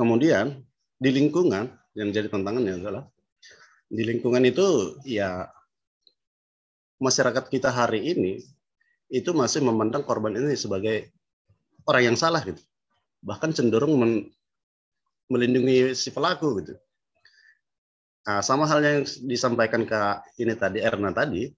[0.03, 0.65] kemudian
[0.99, 3.05] di lingkungan yang jadi tantangannya adalah
[3.93, 5.47] di lingkungan itu ya
[6.99, 8.41] masyarakat kita hari ini
[9.13, 11.13] itu masih memandang korban ini sebagai
[11.89, 12.61] orang yang salah gitu.
[13.23, 14.13] Bahkan cenderung men,
[15.31, 16.75] melindungi si pelaku gitu.
[18.23, 20.01] Nah, sama halnya yang disampaikan ke
[20.39, 21.51] ini tadi Erna tadi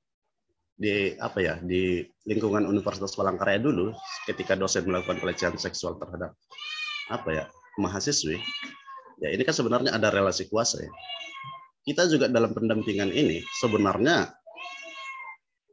[0.75, 3.95] di apa ya di lingkungan Universitas Palangkaraya dulu
[4.27, 6.35] ketika dosen melakukan pelecehan seksual terhadap
[7.15, 7.45] apa ya
[7.79, 8.43] mahasiswi
[9.23, 10.91] ya ini kan sebenarnya ada relasi kuasa ya
[11.87, 14.35] kita juga dalam pendampingan ini sebenarnya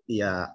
[0.05, 0.53] ya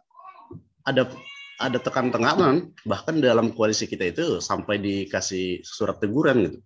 [0.87, 1.11] ada
[1.57, 6.59] ada tekan tekanan bahkan dalam koalisi kita itu sampai dikasih surat teguran gitu.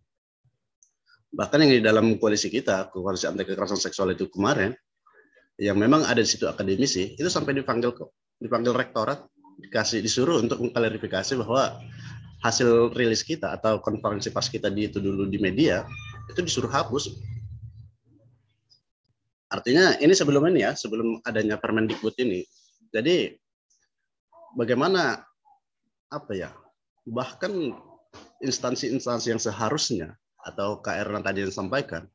[1.31, 4.75] Bahkan yang di dalam koalisi kita koalisi anti kekerasan seksual itu kemarin
[5.63, 8.11] yang memang ada di situ akademisi itu sampai dipanggil kok
[8.43, 9.23] dipanggil rektorat
[9.63, 11.79] dikasih disuruh untuk mengklarifikasi bahwa
[12.41, 15.85] hasil rilis kita atau konferensi pas kita di itu dulu di media
[16.27, 17.15] itu disuruh hapus.
[19.51, 22.47] Artinya ini sebelum ini ya sebelum adanya Permendikbud ini.
[22.91, 23.35] Jadi
[24.57, 25.23] bagaimana
[26.11, 26.51] apa ya
[27.07, 27.75] bahkan
[28.43, 32.09] instansi-instansi yang seharusnya atau KR tadi yang sampaikan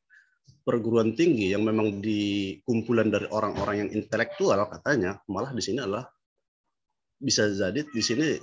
[0.66, 6.10] perguruan tinggi yang memang di kumpulan dari orang-orang yang intelektual katanya malah di sini adalah
[7.16, 8.36] bisa jadi di sini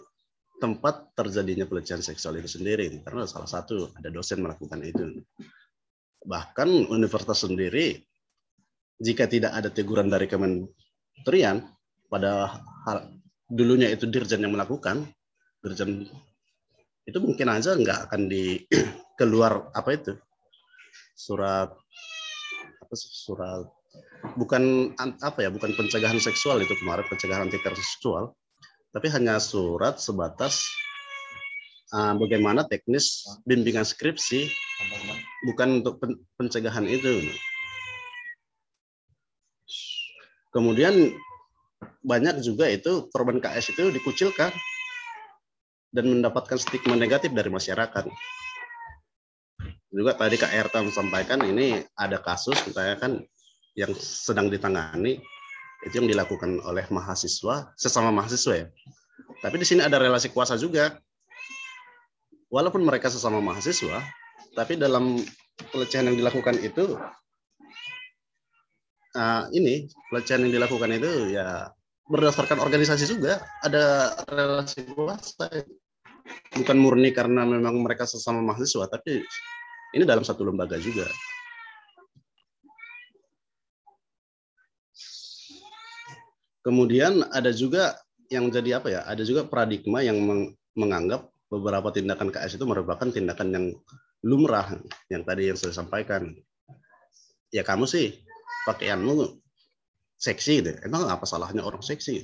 [0.58, 2.88] tempat terjadinya pelecehan seksual itu sendiri.
[3.04, 5.20] Karena salah satu ada dosen melakukan itu.
[6.24, 8.00] Bahkan universitas sendiri
[9.04, 11.68] jika tidak ada teguran dari kementerian
[12.08, 13.12] pada hal,
[13.54, 15.06] dulunya itu dirjen yang melakukan
[15.62, 16.10] dirjen
[17.06, 18.66] itu mungkin aja nggak akan di
[19.20, 20.14] keluar apa itu
[21.14, 21.70] surat
[22.82, 23.70] apa sih surat
[24.34, 28.34] bukan apa ya bukan pencegahan seksual itu kemarin pencegahan anti seksual
[28.90, 30.66] tapi hanya surat sebatas
[31.94, 34.50] uh, bagaimana teknis bimbingan skripsi
[35.50, 36.02] bukan untuk
[36.38, 37.30] pencegahan itu.
[40.54, 41.18] Kemudian
[42.04, 44.52] banyak juga itu korban KS itu dikucilkan
[45.94, 48.10] dan mendapatkan stigma negatif dari masyarakat.
[49.94, 53.22] Juga tadi Kak Erta sampaikan ini ada kasus misalnya kan
[53.78, 55.22] yang sedang ditangani
[55.86, 58.68] itu yang dilakukan oleh mahasiswa sesama mahasiswa ya.
[59.44, 60.98] Tapi di sini ada relasi kuasa juga.
[62.54, 63.98] Walaupun mereka sesama mahasiswa,
[64.54, 65.18] tapi dalam
[65.74, 66.94] pelecehan yang dilakukan itu
[69.16, 71.70] uh, ini pelecehan yang dilakukan itu ya
[72.04, 75.48] berdasarkan organisasi juga ada relasi kuasa
[76.54, 79.24] bukan murni karena memang mereka sesama mahasiswa, tapi
[79.94, 81.06] ini dalam satu lembaga juga.
[86.64, 88.00] Kemudian ada juga
[88.32, 89.02] yang jadi apa ya?
[89.04, 90.16] Ada juga paradigma yang
[90.80, 93.66] menganggap beberapa tindakan KS itu merupakan tindakan yang
[94.24, 94.80] lumrah
[95.12, 96.32] yang tadi yang saya sampaikan.
[97.52, 98.24] Ya kamu sih
[98.64, 99.44] pakaianmu
[100.18, 100.72] seksi gitu.
[100.88, 102.24] Emang apa salahnya orang seksi?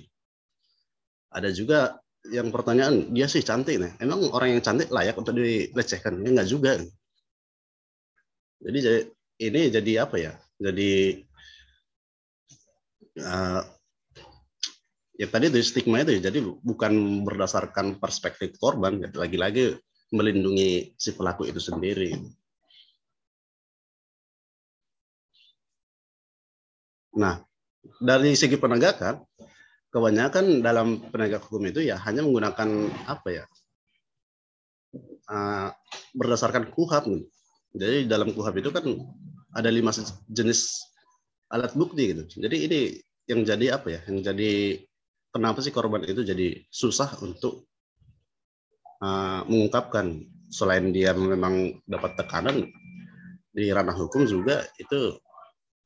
[1.29, 3.91] Ada juga yang pertanyaan dia sih cantik nih.
[3.99, 6.19] Emang orang yang cantik layak untuk dilecehkan?
[6.23, 6.71] Ya enggak juga.
[8.59, 8.79] Jadi
[9.39, 10.33] ini jadi apa ya?
[10.59, 11.23] Jadi
[13.23, 13.61] uh,
[15.15, 19.07] ya tadi itu stigma itu jadi bukan berdasarkan perspektif korban, ya.
[19.15, 19.79] lagi-lagi
[20.11, 22.15] melindungi si pelaku itu sendiri.
[27.17, 27.41] Nah,
[27.97, 29.23] dari segi penegakan,
[29.89, 32.69] kebanyakan dalam penegak hukum itu ya hanya menggunakan
[33.09, 33.45] apa ya
[35.29, 35.73] uh,
[36.13, 37.09] berdasarkan kuhab
[37.73, 38.85] jadi dalam kuhab itu kan
[39.53, 39.93] ada lima
[40.29, 40.81] jenis
[41.49, 42.23] alat bukti gitu.
[42.45, 42.79] Jadi ini
[43.29, 44.81] yang jadi apa ya yang jadi
[45.29, 47.69] kenapa sih korban itu jadi susah untuk
[49.01, 50.25] uh, mengungkapkan?
[50.49, 52.65] Selain dia memang dapat tekanan
[53.53, 55.13] di ranah hukum juga itu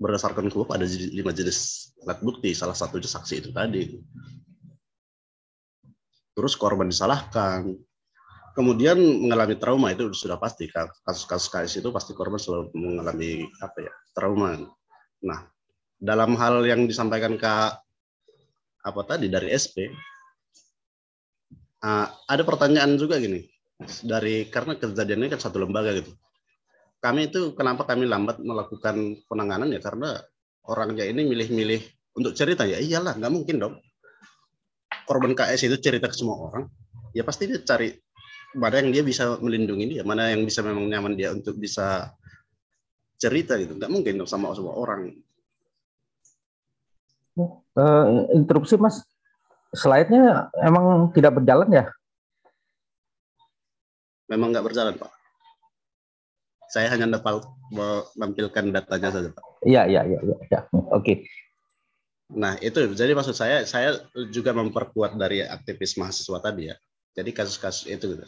[0.02, 3.98] berdasarkan kuhab ada lima jenis alat bukti salah satunya saksi itu tadi.
[6.34, 7.78] Terus korban disalahkan.
[8.54, 13.94] Kemudian mengalami trauma itu sudah pasti kasus-kasus KS itu pasti korban selalu mengalami apa ya
[14.14, 14.62] trauma.
[15.26, 15.40] Nah
[15.98, 17.54] dalam hal yang disampaikan ke
[18.84, 19.90] apa tadi dari SP
[21.82, 23.46] uh, ada pertanyaan juga gini.
[23.84, 26.14] Dari karena kejadiannya kan satu lembaga gitu
[27.04, 29.84] kami itu kenapa kami lambat melakukan penanganan ya?
[29.84, 30.16] Karena
[30.64, 31.84] orangnya ini milih-milih
[32.16, 32.64] untuk cerita.
[32.64, 33.76] Ya iyalah nggak mungkin dong.
[35.04, 36.72] Korban KS itu cerita ke semua orang.
[37.12, 37.92] Ya pasti dia cari
[38.56, 42.16] mana yang dia bisa melindungi dia mana yang bisa memang nyaman dia untuk bisa
[43.20, 43.76] cerita gitu.
[43.76, 45.12] Nggak mungkin dong sama semua orang.
[47.76, 49.04] Uh, interupsi mas.
[49.76, 51.86] Slide-nya emang tidak berjalan ya?
[54.32, 55.23] Memang nggak berjalan pak
[56.74, 59.46] Saya hanya dapat menampilkan datanya saja, Pak.
[59.62, 60.38] Iya, iya, iya, iya.
[60.50, 60.60] Ya.
[60.74, 60.90] Oke.
[60.98, 61.16] Okay.
[62.34, 64.02] Nah, itu jadi maksud saya saya
[64.34, 66.76] juga memperkuat dari aktivis mahasiswa tadi ya.
[67.14, 68.26] Jadi kasus-kasus itu gitu.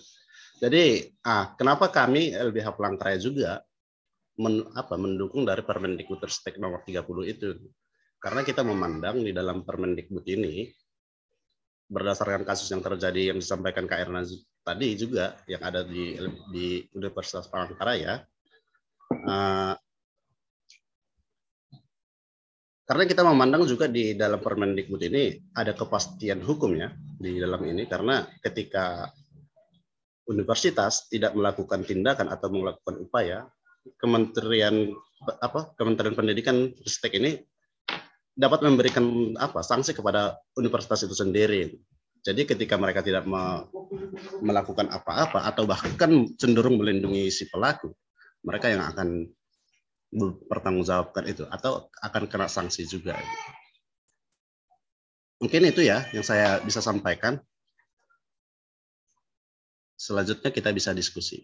[0.61, 3.65] Jadi, ah, kenapa kami LBH Pelangkaraya juga
[4.37, 7.49] men, apa, mendukung dari Permendikbudristek nomor 30 itu?
[8.21, 10.69] Karena kita memandang di dalam Permendikbud ini
[11.89, 14.21] berdasarkan kasus yang terjadi yang disampaikan Kak Erna
[14.65, 16.17] tadi juga yang ada di
[16.49, 18.25] di Universitas Palangkaraya
[19.11, 19.75] uh,
[22.85, 27.89] karena kita memandang juga di dalam Permendikbud ini ada kepastian hukum ya di dalam ini
[27.89, 29.09] karena ketika
[30.29, 33.39] universitas tidak melakukan tindakan atau melakukan upaya
[34.01, 34.89] Kementerian
[35.45, 37.37] apa Kementerian Pendidikan Ristek ini
[38.35, 41.77] dapat memberikan apa sanksi kepada universitas itu sendiri.
[42.25, 43.69] Jadi ketika mereka tidak me
[44.41, 47.93] melakukan apa-apa atau bahkan cenderung melindungi si pelaku,
[48.45, 49.27] mereka yang akan
[50.47, 53.17] bertanggungjawabkan itu atau akan kena sanksi juga.
[55.41, 57.41] Mungkin itu ya yang saya bisa sampaikan.
[59.99, 61.43] Selanjutnya kita bisa diskusi.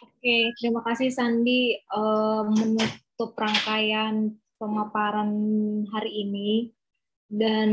[0.00, 5.28] Oke, terima kasih Sandi uh, menutup rangkaian pemaparan
[5.92, 6.72] hari ini
[7.28, 7.70] dan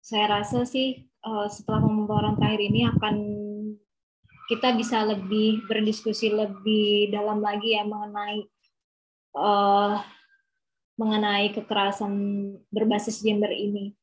[0.00, 3.16] saya rasa sih uh, setelah pemaparan terakhir ini akan
[4.44, 8.44] kita bisa lebih berdiskusi lebih dalam lagi ya mengenai
[9.36, 10.04] uh,
[11.00, 12.12] mengenai kekerasan
[12.70, 13.96] berbasis gender ini.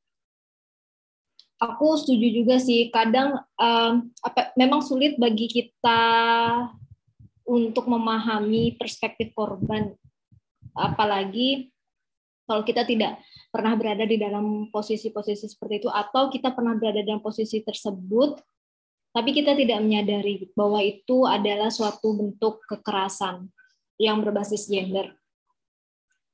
[1.61, 6.01] Aku setuju juga sih, kadang um, apa, memang sulit bagi kita
[7.45, 9.93] untuk memahami perspektif korban,
[10.73, 11.69] apalagi
[12.49, 13.21] kalau kita tidak
[13.53, 18.41] pernah berada di dalam posisi-posisi seperti itu, atau kita pernah berada dalam posisi tersebut
[19.11, 23.51] tapi kita tidak menyadari bahwa itu adalah suatu bentuk kekerasan
[23.99, 25.11] yang berbasis gender.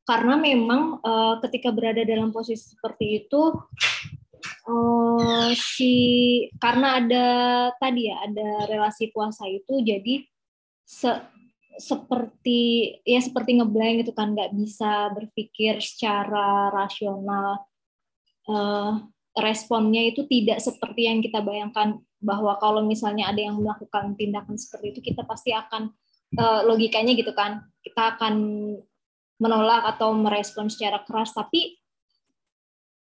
[0.07, 3.51] Karena memang uh, ketika berada dalam posisi seperti itu,
[4.69, 5.93] uh, si
[6.61, 7.27] karena ada
[7.75, 10.23] tadi ya ada relasi kuasa itu, jadi
[10.87, 11.11] se,
[11.81, 17.67] seperti ya seperti ngeblank itu kan nggak bisa berpikir secara rasional.
[18.47, 19.03] Uh,
[19.37, 24.97] responnya itu tidak seperti yang kita bayangkan bahwa kalau misalnya ada yang melakukan tindakan seperti
[24.97, 25.93] itu kita pasti akan
[26.37, 27.65] uh, logikanya gitu kan.
[27.81, 28.33] Kita akan
[29.37, 31.77] menolak atau merespon secara keras tapi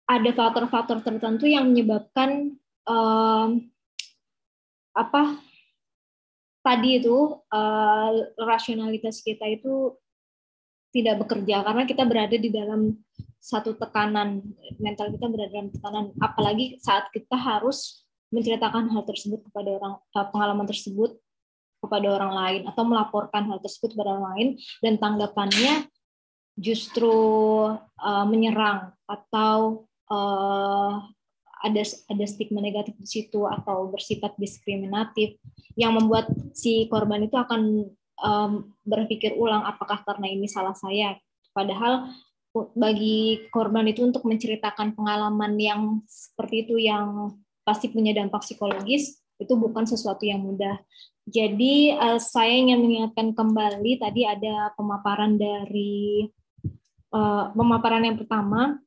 [0.09, 2.57] ada faktor-faktor tertentu yang menyebabkan
[2.89, 3.55] uh,
[4.97, 5.37] apa
[6.65, 9.95] tadi itu uh, rasionalitas kita itu
[10.89, 11.61] tidak bekerja.
[11.61, 12.97] Karena kita berada di dalam
[13.39, 14.43] satu tekanan
[14.81, 16.05] mental kita berada dalam tekanan.
[16.19, 21.17] Apalagi saat kita harus menceritakan hal tersebut kepada orang eh, pengalaman tersebut
[21.79, 24.47] kepada orang lain atau melaporkan hal tersebut kepada orang lain
[24.83, 25.87] dan tanggapannya
[26.59, 27.15] justru
[27.79, 30.99] uh, menyerang atau uh,
[31.63, 35.39] ada ada stigma negatif di situ atau bersifat diskriminatif
[35.79, 37.87] yang membuat si korban itu akan
[38.19, 38.51] um,
[38.83, 41.15] berpikir ulang apakah karena ini salah saya.
[41.51, 42.11] Padahal
[42.75, 47.35] bagi korban itu untuk menceritakan pengalaman yang seperti itu yang
[47.69, 50.81] pasti punya dampak psikologis itu bukan sesuatu yang mudah.
[51.29, 56.25] Jadi uh, saya ingin mengingatkan kembali tadi ada pemaparan dari
[57.13, 58.81] uh, pemaparan yang pertama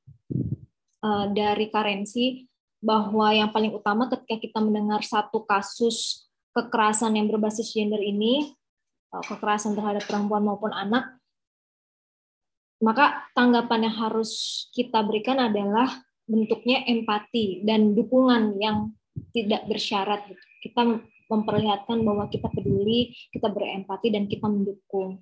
[1.06, 2.50] uh, dari karensi
[2.82, 8.50] bahwa yang paling utama ketika kita mendengar satu kasus kekerasan yang berbasis gender ini
[9.14, 11.22] uh, kekerasan terhadap perempuan maupun anak
[12.82, 18.94] maka tanggapan yang harus kita berikan adalah bentuknya empati dan dukungan yang
[19.34, 20.24] tidak bersyarat.
[20.28, 20.42] Gitu.
[20.70, 25.20] Kita memperlihatkan bahwa kita peduli, kita berempati, dan kita mendukung.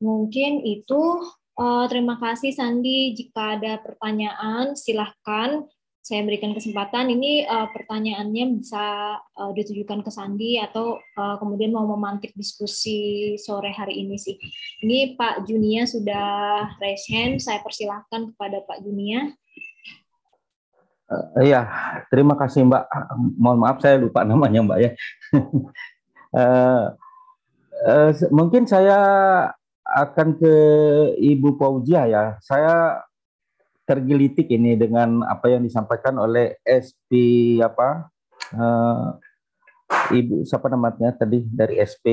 [0.00, 1.22] Mungkin itu.
[1.54, 3.14] Uh, terima kasih Sandi.
[3.14, 5.62] Jika ada pertanyaan, silahkan
[6.04, 7.08] saya berikan kesempatan.
[7.16, 13.72] Ini uh, pertanyaannya bisa uh, ditujukan ke Sandi atau uh, kemudian mau memantik diskusi sore
[13.72, 14.36] hari ini sih.
[14.84, 17.40] Ini Pak Junia sudah raise hand.
[17.40, 19.32] Saya persilahkan kepada Pak Junia.
[21.08, 21.72] Uh, iya,
[22.12, 22.84] terima kasih Mbak.
[23.40, 24.90] Mohon maaf saya lupa namanya Mbak ya.
[26.36, 26.84] uh,
[27.88, 29.00] uh, mungkin saya
[29.88, 30.54] akan ke
[31.16, 32.36] Ibu Paujia ya.
[32.44, 33.00] Saya
[33.84, 37.10] tergelitik ini dengan apa yang disampaikan oleh SP
[37.60, 38.08] apa
[38.56, 39.16] uh,
[40.10, 42.06] Ibu siapa namanya tadi dari SP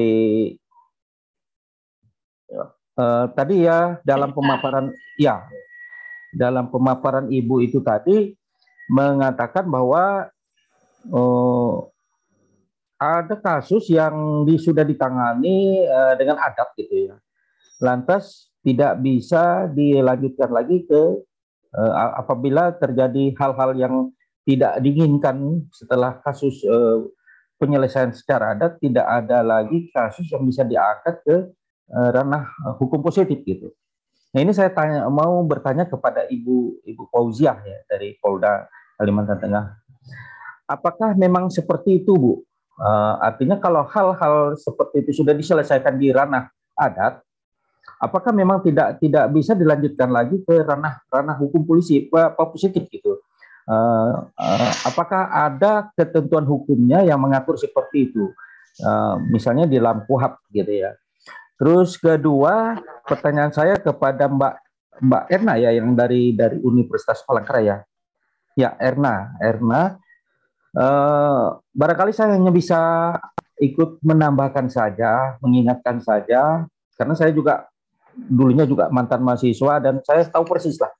[2.52, 2.68] uh,
[3.00, 5.48] eh, tadi ya dalam pemaparan ya
[6.36, 8.36] dalam pemaparan Ibu itu tadi
[8.92, 10.28] mengatakan bahwa
[11.12, 11.74] uh,
[13.02, 17.16] ada kasus yang di, sudah ditangani uh, dengan adat gitu ya.
[17.82, 21.18] Lantas tidak bisa dilanjutkan lagi ke
[21.76, 23.96] uh, apabila terjadi hal-hal yang
[24.44, 27.06] tidak diinginkan setelah kasus uh,
[27.62, 31.36] penyelesaian secara adat tidak ada lagi kasus yang bisa diangkat ke
[31.94, 32.50] uh, ranah
[32.82, 33.70] hukum positif gitu.
[34.32, 39.66] Nah ini saya tanya mau bertanya kepada Ibu Ibu Fauziah ya dari Polda Kalimantan Tengah.
[40.72, 42.34] Apakah memang seperti itu Bu?
[42.82, 47.22] Uh, artinya kalau hal-hal seperti itu sudah diselesaikan di ranah adat,
[48.02, 53.22] apakah memang tidak tidak bisa dilanjutkan lagi ke ranah ranah hukum polisi apa, positif gitu?
[53.70, 58.30] Uh, uh, apakah ada ketentuan hukumnya yang mengatur seperti itu?
[58.82, 60.92] Uh, misalnya di dalam KUHAP gitu ya.
[61.62, 64.54] Terus kedua, pertanyaan saya kepada Mbak
[65.02, 67.86] Mbak Erna ya yang dari dari Universitas Palangkaraya.
[68.58, 70.02] Ya, Erna, Erna
[70.72, 72.80] Uh, barangkali saya hanya bisa
[73.60, 76.64] ikut menambahkan saja, mengingatkan saja,
[76.96, 77.68] karena saya juga
[78.16, 80.92] dulunya juga mantan mahasiswa dan saya tahu persis lah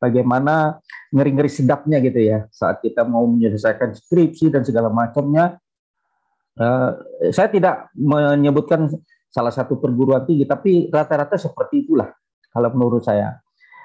[0.00, 0.78] bagaimana
[1.12, 5.56] ngeri-ngeri sedapnya gitu ya saat kita mau menyelesaikan skripsi dan segala macamnya.
[6.56, 6.96] Uh,
[7.36, 8.88] saya tidak menyebutkan
[9.28, 12.08] salah satu perguruan tinggi, tapi rata-rata seperti itulah
[12.48, 13.36] kalau menurut saya.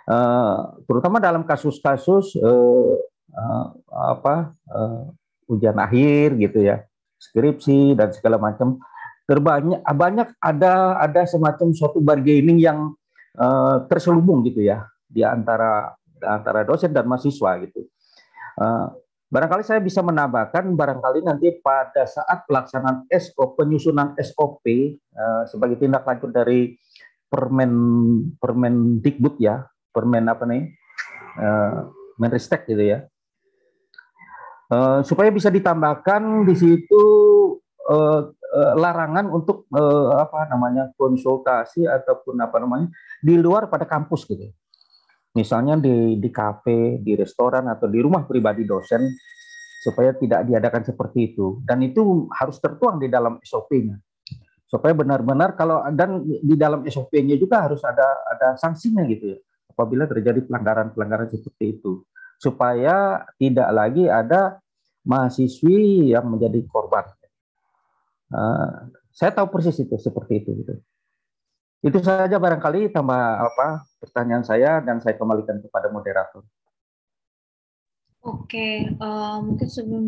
[0.07, 2.95] Uh, terutama dalam kasus-kasus uh,
[3.35, 5.11] uh, apa uh,
[5.51, 6.87] ujian akhir gitu ya,
[7.19, 8.79] skripsi dan segala macam.
[9.29, 12.91] Terbanyak banyak ada ada semacam suatu bargaining yang
[13.37, 17.87] uh, terselubung gitu ya di antara antara dosen dan mahasiswa gitu.
[18.59, 18.91] Uh,
[19.31, 24.65] barangkali saya bisa menambahkan barangkali nanti pada saat pelaksanaan SOP penyusunan SOP
[25.15, 26.75] uh, sebagai tindak lanjut dari
[27.31, 27.71] Permen
[28.35, 29.63] Permen Dikbud ya,
[29.95, 30.67] Permen apa nih?
[31.39, 31.87] Uh,
[32.19, 33.07] Menristek gitu ya.
[34.71, 37.03] Uh, supaya bisa ditambahkan di situ
[37.87, 42.87] uh, uh, larangan untuk uh, apa namanya konsultasi ataupun apa namanya
[43.23, 44.51] di luar pada kampus gitu.
[45.31, 49.07] Misalnya di di kafe, di restoran atau di rumah pribadi dosen
[49.81, 53.97] supaya tidak diadakan seperti itu dan itu harus tertuang di dalam SOP-nya
[54.69, 59.37] supaya benar-benar kalau dan di dalam SOP-nya juga harus ada ada sanksinya gitu ya
[59.73, 62.05] apabila terjadi pelanggaran-pelanggaran seperti itu
[62.37, 64.61] supaya tidak lagi ada
[65.05, 67.05] mahasiswi yang menjadi korban.
[68.31, 70.55] Uh, saya tahu persis itu seperti itu.
[70.55, 70.73] Gitu.
[71.83, 76.41] Itu saja barangkali tambah apa pertanyaan saya dan saya kembalikan kepada moderator.
[78.21, 80.05] Oke, uh, mungkin sebelum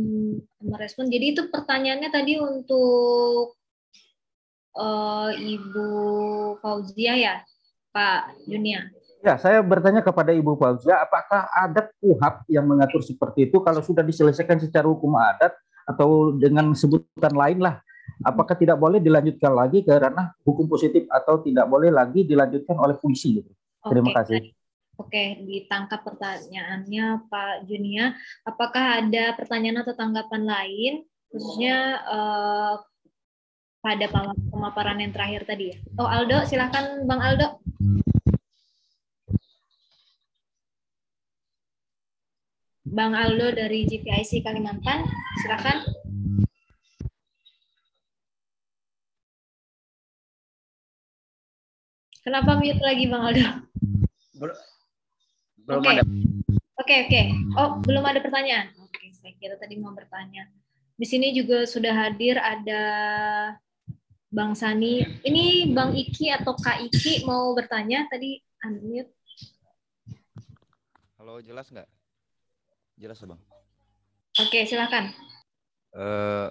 [0.61, 3.57] merespon, jadi itu pertanyaannya tadi untuk
[4.77, 5.87] uh, Ibu
[6.61, 7.35] Fauzia ya,
[7.89, 8.85] Pak Junia.
[9.25, 14.05] Ya, saya bertanya kepada Ibu Fauzia, apakah ada kuhab yang mengatur seperti itu kalau sudah
[14.05, 15.57] diselesaikan secara hukum adat
[15.89, 17.81] atau dengan sebutan lain lah,
[18.21, 22.93] apakah tidak boleh dilanjutkan lagi ke ranah hukum positif atau tidak boleh lagi dilanjutkan oleh
[23.01, 23.41] polisi?
[23.41, 23.49] Gitu.
[23.81, 24.53] Terima kasih.
[25.01, 28.13] Oke, ditangkap pertanyaannya Pak Junia.
[28.45, 30.93] Apakah ada pertanyaan atau tanggapan lain,
[31.33, 32.77] khususnya uh,
[33.81, 34.05] pada
[34.53, 35.77] pemaparan yang terakhir tadi ya?
[35.97, 37.57] Oh Aldo, silakan Bang Aldo.
[42.93, 45.01] Bang Aldo dari GPIC Kalimantan,
[45.41, 45.81] silakan.
[52.23, 53.67] Kenapa mute lagi Bang Aldo?
[55.67, 55.91] Belum okay.
[55.91, 56.03] ada.
[56.07, 56.23] Oke,
[56.79, 57.11] okay, oke.
[57.11, 57.25] Okay.
[57.59, 58.71] Oh, belum ada pertanyaan.
[58.79, 60.47] Oke, okay, saya kira tadi mau bertanya.
[60.95, 62.83] Di sini juga sudah hadir ada
[64.31, 65.03] Bang Sani.
[65.19, 69.11] Ini Bang Iki atau Kak Iki mau bertanya tadi unmute.
[71.19, 71.91] Halo, jelas nggak?
[73.03, 73.39] Jelas Bang?
[74.39, 75.11] Oke, silakan.
[75.91, 76.47] Uh,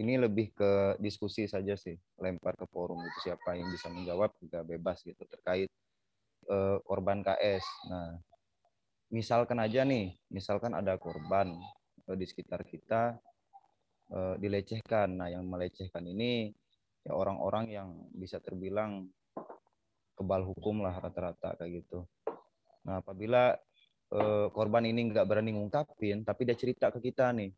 [0.00, 4.64] ini lebih ke diskusi saja sih, lempar ke forum itu siapa yang bisa menjawab juga
[4.64, 5.68] bebas gitu terkait
[6.48, 7.64] uh, korban KS.
[7.92, 8.16] Nah,
[9.12, 11.52] misalkan aja nih, misalkan ada korban
[12.08, 13.20] uh, di sekitar kita
[14.16, 15.12] uh, dilecehkan.
[15.12, 16.48] Nah, yang melecehkan ini
[17.04, 19.10] ya orang-orang yang bisa terbilang
[20.16, 22.08] kebal hukum lah rata-rata kayak gitu.
[22.88, 23.54] Nah, apabila
[24.12, 27.52] uh, korban ini nggak berani ngungkapin, tapi dia cerita ke kita nih.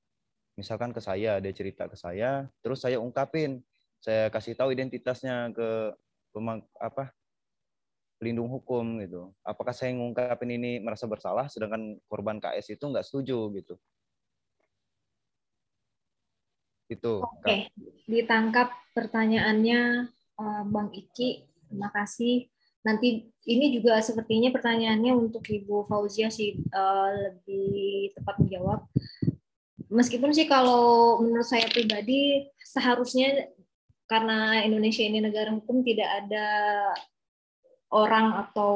[0.54, 3.58] Misalkan ke saya, dia cerita ke saya, terus saya ungkapin,
[3.98, 5.94] saya kasih tahu identitasnya ke
[6.30, 7.10] pemang, apa
[8.22, 9.34] pelindung hukum gitu.
[9.42, 13.74] Apakah saya ngungkapin ini merasa bersalah, sedangkan korban KS itu nggak setuju gitu.
[16.86, 17.26] Itu.
[17.26, 17.74] Oke,
[18.06, 20.06] ditangkap pertanyaannya
[20.38, 21.50] uh, Bang Iki.
[21.66, 22.46] Terima kasih
[22.84, 28.84] nanti ini juga sepertinya pertanyaannya untuk Ibu Fauzia sih uh, lebih tepat menjawab.
[29.88, 33.48] Meskipun sih kalau menurut saya pribadi seharusnya
[34.04, 36.46] karena Indonesia ini negara hukum tidak ada
[37.94, 38.74] orang atau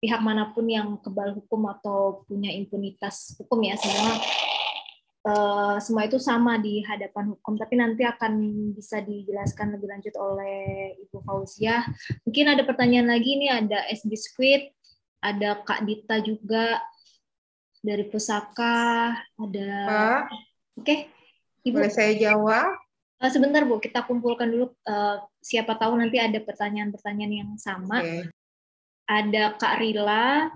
[0.00, 3.76] pihak mana pun yang kebal hukum atau punya impunitas hukum ya.
[3.76, 4.12] Semua
[5.28, 7.60] uh, semua itu sama di hadapan hukum.
[7.60, 8.32] Tapi nanti akan
[8.72, 11.84] bisa dijelaskan lebih lanjut oleh Ibu Fauzia.
[12.24, 14.72] Mungkin ada pertanyaan lagi nih ada S Biskuit
[15.20, 16.80] ada Kak Dita juga
[17.80, 19.72] dari Pusaka ada
[20.76, 21.08] oke okay.
[21.64, 22.76] Ibu boleh saya jawab
[23.20, 28.28] uh, sebentar Bu kita kumpulkan dulu uh, siapa tahu nanti ada pertanyaan-pertanyaan yang sama okay
[29.10, 30.46] ada Kak Rila,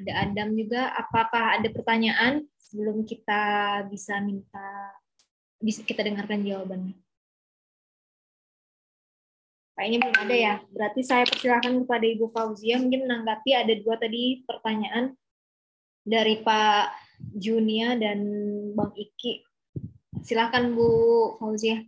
[0.00, 0.88] ada Adam juga.
[0.96, 4.96] Apakah ada pertanyaan sebelum kita bisa minta
[5.60, 6.96] bisa kita dengarkan jawabannya?
[9.76, 10.54] Kayaknya belum ada ya.
[10.68, 15.16] Berarti saya persilahkan kepada Ibu Fauzia mungkin menanggapi ada dua tadi pertanyaan
[16.04, 16.92] dari Pak
[17.38, 18.18] Junia dan
[18.76, 19.42] Bang Iki.
[20.22, 20.88] Silakan Bu
[21.40, 21.80] Fauzia.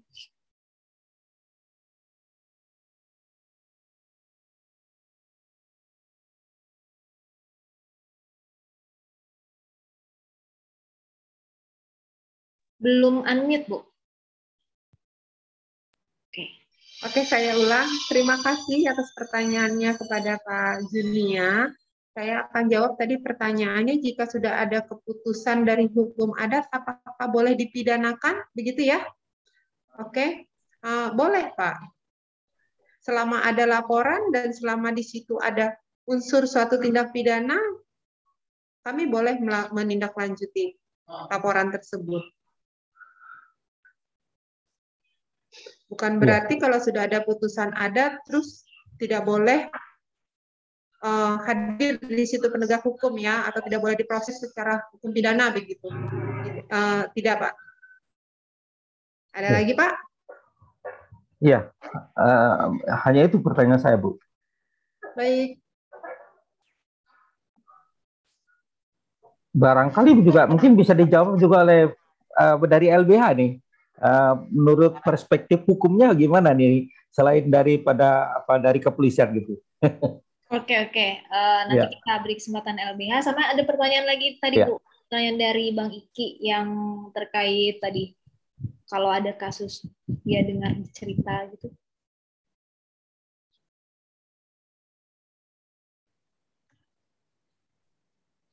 [12.85, 13.79] Belum unmute, Bu.
[16.29, 16.45] Oke.
[17.05, 17.84] Oke, saya ulang.
[18.08, 21.68] Terima kasih atas pertanyaannya kepada Pak Junia.
[22.16, 28.49] Saya akan jawab tadi pertanyaannya, jika sudah ada keputusan dari hukum adat, apakah boleh dipidanakan?
[28.57, 29.05] Begitu ya?
[30.00, 30.49] Oke,
[30.81, 31.76] uh, boleh Pak.
[33.05, 35.76] Selama ada laporan dan selama di situ ada
[36.08, 37.60] unsur suatu tindak pidana,
[38.81, 39.36] kami boleh
[39.76, 40.73] menindaklanjuti
[41.28, 42.24] laporan tersebut.
[45.94, 46.20] Bukan iya.
[46.26, 46.60] berarti ya.
[46.66, 48.66] kalau sudah ada putusan adat terus
[48.98, 49.70] tidak boleh
[51.06, 55.86] uh, hadir di situ penegak hukum ya atau tidak boleh diproses secara hukum pidana begitu.
[56.66, 57.55] Uh, tidak, Pak.
[59.39, 59.55] Ada ya.
[59.55, 59.92] lagi, Pak?
[61.39, 61.58] Iya.
[62.18, 62.74] Uh,
[63.06, 64.18] hanya itu pertanyaan saya, Bu.
[65.14, 65.62] Baik.
[69.55, 71.94] Barangkali juga mungkin bisa dijawab juga oleh
[72.34, 73.52] uh, dari LBH nih.
[74.05, 79.57] Uh, menurut perspektif hukumnya gimana nih selain daripada apa dari kepolisian gitu?
[80.52, 81.91] Oke oke, uh, nanti ya.
[81.99, 83.26] kita beri kesempatan LBH.
[83.26, 84.70] Sama ada pertanyaan lagi tadi ya.
[84.70, 86.68] Bu, pertanyaan dari Bang Iki yang
[87.10, 88.15] terkait tadi
[88.86, 89.83] kalau ada kasus
[90.23, 91.74] dia dengar cerita gitu.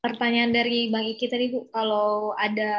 [0.02, 2.74] Pertanyaan dari Bang Iki tadi Bu, kalau ada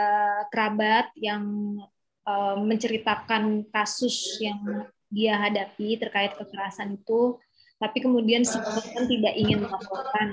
[0.50, 1.78] kerabat yang
[2.26, 7.36] uh, menceritakan kasus yang dia hadapi terkait kekerasan itu,
[7.76, 10.28] tapi kemudian si korban tidak ingin melaporkan.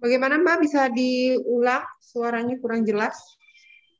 [0.00, 3.16] Bagaimana Mbak bisa diulang suaranya kurang jelas?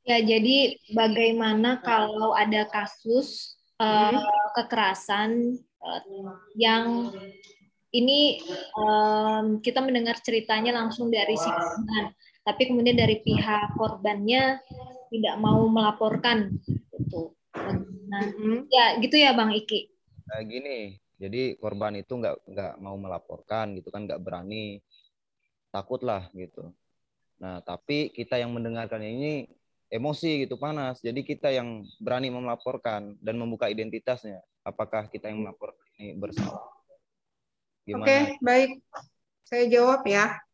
[0.05, 4.13] Ya, jadi bagaimana kalau ada kasus uh,
[4.53, 6.01] kekerasan uh,
[6.53, 7.09] yang
[7.95, 8.37] ini
[8.75, 12.11] um, kita mendengar ceritanya langsung dari si korban
[12.45, 14.61] tapi kemudian dari pihak korbannya
[15.09, 16.53] tidak mau melaporkan
[16.93, 17.33] gitu.
[18.05, 18.69] Nah, mm-hmm.
[18.69, 19.89] ya gitu ya Bang Iki.
[20.29, 24.79] Nah, gini, jadi korban itu nggak nggak mau melaporkan gitu kan, nggak berani,
[25.73, 26.69] takut lah gitu.
[27.41, 29.49] Nah, tapi kita yang mendengarkan ini
[29.89, 31.01] emosi gitu panas.
[31.01, 34.45] Jadi kita yang berani melaporkan dan membuka identitasnya.
[34.65, 36.61] Apakah kita yang melaporkan ini bersalah?
[37.85, 38.81] Oke, okay, baik.
[39.45, 40.44] Saya jawab ya.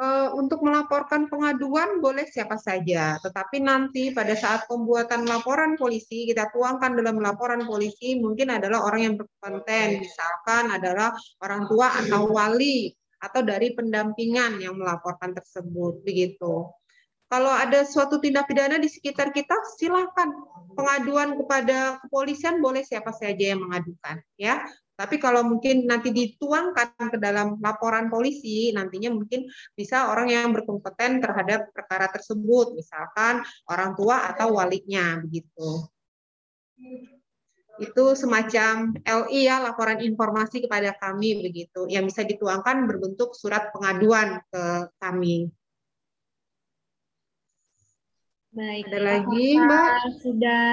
[0.00, 6.48] Eh, untuk melaporkan pengaduan boleh siapa saja, tetapi nanti pada saat pembuatan laporan polisi kita
[6.56, 11.12] tuangkan dalam laporan polisi mungkin adalah orang yang berkonten, misalkan adalah
[11.44, 12.88] orang tua atau wali
[13.20, 16.64] atau dari pendampingan yang melaporkan tersebut begitu.
[17.28, 20.32] Kalau ada suatu tindak pidana di sekitar kita, silakan.
[20.80, 24.64] Pengaduan kepada kepolisian boleh siapa saja yang mengadukan ya
[25.00, 31.24] tapi kalau mungkin nanti dituangkan ke dalam laporan polisi, nantinya mungkin bisa orang yang berkompeten
[31.24, 35.88] terhadap perkara tersebut, misalkan orang tua atau walinya begitu.
[37.80, 44.44] Itu semacam LI ya, laporan informasi kepada kami begitu, yang bisa dituangkan berbentuk surat pengaduan
[44.52, 45.48] ke kami.
[48.52, 48.84] Baik.
[48.84, 49.88] Ada lagi, Mbak?
[50.20, 50.68] Sudah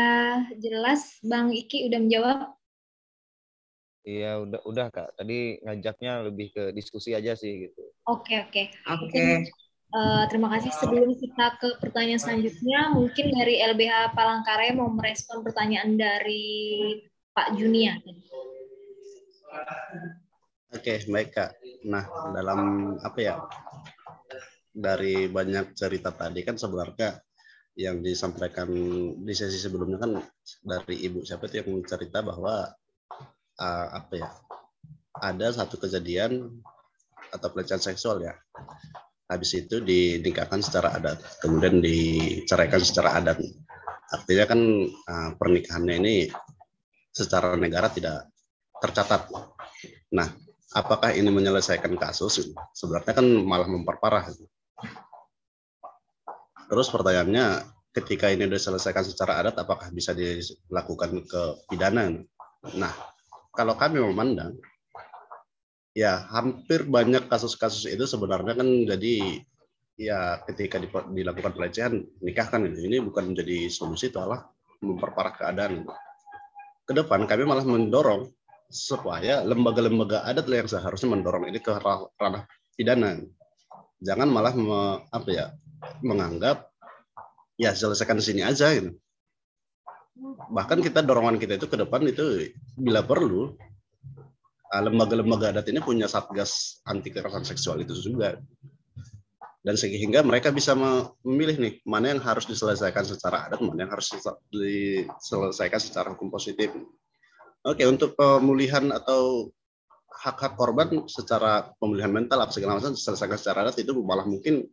[0.59, 2.56] jelas, Bang Iki udah menjawab
[4.07, 5.19] Iya udah udah kak.
[5.19, 7.83] Tadi ngajaknya lebih ke diskusi aja sih gitu.
[8.07, 8.71] Oke oke.
[8.87, 9.51] Oke.
[9.91, 10.71] Uh, terima kasih.
[10.71, 16.95] Sebelum kita ke pertanyaan selanjutnya, mungkin dari LBH Palangkaraya mau merespon pertanyaan dari
[17.35, 17.99] Pak Junia.
[20.75, 21.51] Oke, baik Kak.
[21.87, 22.03] Nah,
[22.35, 22.59] dalam
[22.99, 23.35] apa ya?
[24.77, 27.17] dari banyak cerita tadi kan sebenarnya
[27.77, 28.69] yang disampaikan
[29.17, 30.21] di sesi sebelumnya kan
[30.61, 32.69] dari ibu siapa itu yang cerita bahwa
[33.57, 34.29] uh, apa ya
[35.17, 36.61] ada satu kejadian
[37.33, 38.33] atau pelecehan seksual ya.
[39.27, 43.41] Habis itu dinikahkan secara adat kemudian diceraikan secara adat.
[44.07, 46.15] Artinya kan uh, pernikahannya ini
[47.11, 48.31] secara negara tidak
[48.79, 49.27] tercatat.
[50.15, 50.31] Nah
[50.71, 52.53] apakah ini menyelesaikan kasus?
[52.71, 54.31] Sebenarnya kan malah memperparah
[56.67, 57.63] Terus pertanyaannya,
[57.95, 62.11] ketika ini sudah diselesaikan secara adat, apakah bisa dilakukan ke pidana?
[62.75, 62.93] Nah,
[63.57, 64.53] kalau kami memandang,
[65.97, 69.41] ya hampir banyak kasus-kasus itu sebenarnya kan jadi
[69.97, 70.77] ya ketika
[71.09, 74.45] dilakukan pelecehan nikahkan ini, ini bukan menjadi solusi itu malah
[74.85, 75.89] memperparah keadaan.
[76.85, 78.29] Ke depan kami malah mendorong
[78.69, 81.73] supaya lembaga-lembaga adat yang seharusnya mendorong ini ke
[82.21, 82.45] ranah
[82.77, 83.17] pidana.
[83.97, 85.45] Jangan malah me, apa ya
[86.05, 86.69] menganggap
[87.57, 88.93] ya selesaikan di sini aja gitu.
[90.53, 93.57] Bahkan kita dorongan kita itu ke depan itu bila perlu
[94.69, 98.37] ah, lembaga-lembaga adat ini punya satgas anti kekerasan seksual itu juga.
[99.65, 104.15] Dan sehingga mereka bisa memilih nih mana yang harus diselesaikan secara adat, mana yang harus
[104.47, 106.71] diselesaikan secara hukum positif.
[107.67, 109.51] Oke, untuk pemulihan atau
[110.07, 114.65] hak-hak korban secara pemulihan mental apa segala macam diselesaikan secara adat itu malah mungkin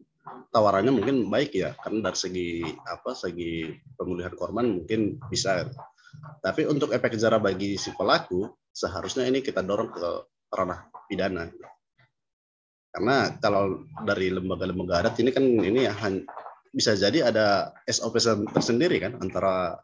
[0.54, 2.48] tawarannya mungkin baik ya karena dari segi
[2.86, 3.68] apa segi
[3.98, 5.68] pemulihan korban mungkin bisa
[6.40, 10.08] tapi untuk efek jerah bagi si pelaku seharusnya ini kita dorong ke
[10.52, 11.50] ranah pidana
[12.94, 15.94] karena kalau dari lembaga-lembaga adat ini kan ini ya
[16.74, 18.18] bisa jadi ada SOP
[18.50, 19.78] tersendiri kan antara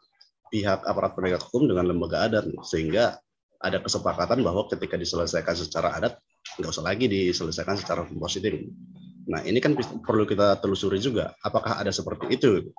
[0.51, 3.19] pihak aparat penegak hukum dengan lembaga adat sehingga
[3.61, 6.19] ada kesepakatan bahwa ketika diselesaikan secara adat
[6.59, 8.59] nggak usah lagi diselesaikan secara positif
[9.29, 11.37] Nah, ini kan perlu kita telusuri juga.
[11.45, 12.73] Apakah ada seperti itu?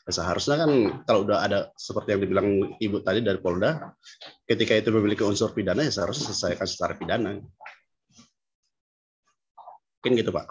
[0.00, 0.70] Nah, seharusnya kan
[1.04, 2.48] kalau udah ada seperti yang dibilang
[2.80, 3.92] Ibu tadi dari Polda,
[4.48, 7.36] ketika itu memiliki unsur pidana, ya seharusnya selesaikan secara pidana.
[10.00, 10.48] Mungkin gitu, Pak.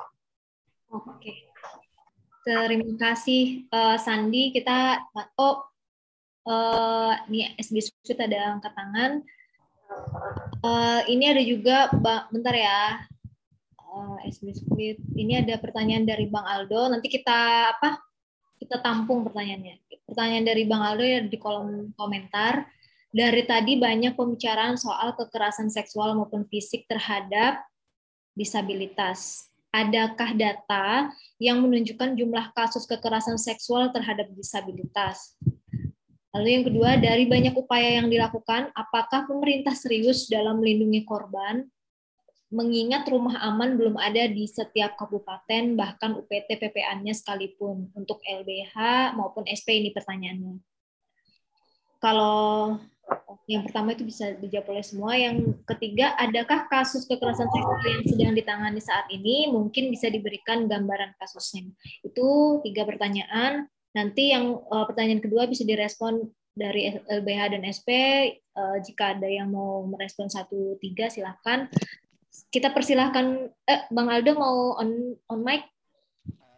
[0.94, 1.50] Oke.
[2.46, 4.54] Terima kasih, uh, Sandi.
[4.54, 5.02] Kita,
[5.42, 5.66] oh,
[6.46, 9.12] uh, ini SB Sud ada angkat tangan.
[10.62, 11.90] Uh, ini ada juga,
[12.30, 13.02] bentar ya,
[13.82, 15.02] uh, Squid.
[15.18, 16.94] Ini ada pertanyaan dari Bang Aldo.
[16.94, 18.09] Nanti kita apa?
[18.60, 19.80] Kita tampung pertanyaannya.
[20.04, 22.68] Pertanyaan dari Bang Aldo ya di kolom komentar.
[23.10, 27.64] Dari tadi banyak pembicaraan soal kekerasan seksual maupun fisik terhadap
[28.38, 29.50] disabilitas.
[29.74, 31.10] Adakah data
[31.42, 35.40] yang menunjukkan jumlah kasus kekerasan seksual terhadap disabilitas?
[36.30, 41.66] Lalu yang kedua, dari banyak upaya yang dilakukan, apakah pemerintah serius dalam melindungi korban
[42.50, 48.74] mengingat rumah aman belum ada di setiap kabupaten, bahkan UPT PPA-nya sekalipun untuk LBH
[49.14, 50.58] maupun SP ini pertanyaannya.
[52.02, 52.80] Kalau
[53.50, 55.14] yang pertama itu bisa dijawab oleh semua.
[55.18, 59.50] Yang ketiga, adakah kasus kekerasan seksual yang sedang ditangani saat ini?
[59.50, 61.70] Mungkin bisa diberikan gambaran kasusnya.
[62.06, 63.70] Itu tiga pertanyaan.
[63.94, 67.90] Nanti yang uh, pertanyaan kedua bisa direspon dari LBH dan SP.
[68.54, 71.70] Uh, jika ada yang mau merespon satu tiga, silahkan
[72.48, 75.68] kita persilahkan eh, Bang Aldo mau on on mic.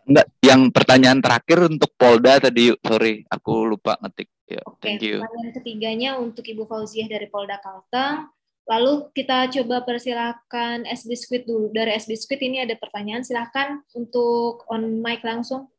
[0.06, 4.30] Enggak, yang pertanyaan terakhir untuk Polda tadi, sorry, aku lupa ngetik.
[4.50, 5.24] Ya, Oke, thank you.
[5.24, 8.28] Pertanyaan ketiganya untuk Ibu Fauziah dari Polda Kalteng.
[8.68, 11.72] Lalu kita coba persilahkan SB Squid dulu.
[11.72, 15.72] Dari SB Squid ini ada pertanyaan, silahkan untuk on mic langsung.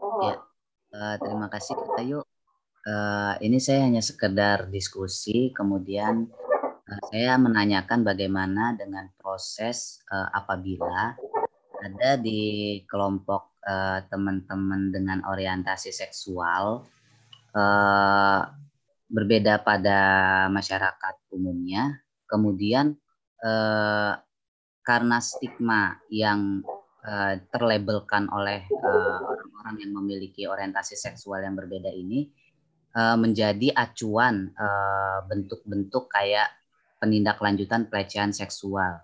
[0.00, 0.40] Ya,
[0.96, 2.24] uh, terima kasih Kak Ayu.
[2.80, 6.59] Uh, ini saya hanya sekedar diskusi, kemudian Eh,
[7.10, 11.14] saya menanyakan bagaimana dengan proses uh, apabila
[11.80, 16.84] ada di kelompok eh, teman-teman dengan orientasi seksual
[17.56, 18.40] uh,
[19.10, 19.98] berbeda pada
[20.52, 22.94] masyarakat umumnya, kemudian
[23.42, 24.12] uh,
[24.84, 26.62] karena stigma yang
[27.02, 32.30] uh, terlabelkan oleh orang-orang uh, yang memiliki orientasi seksual yang berbeda ini
[32.94, 34.52] uh, menjadi acuan
[35.26, 36.59] bentuk-bentuk uh, kayak
[37.00, 39.00] penindaklanjutan pelecehan seksual.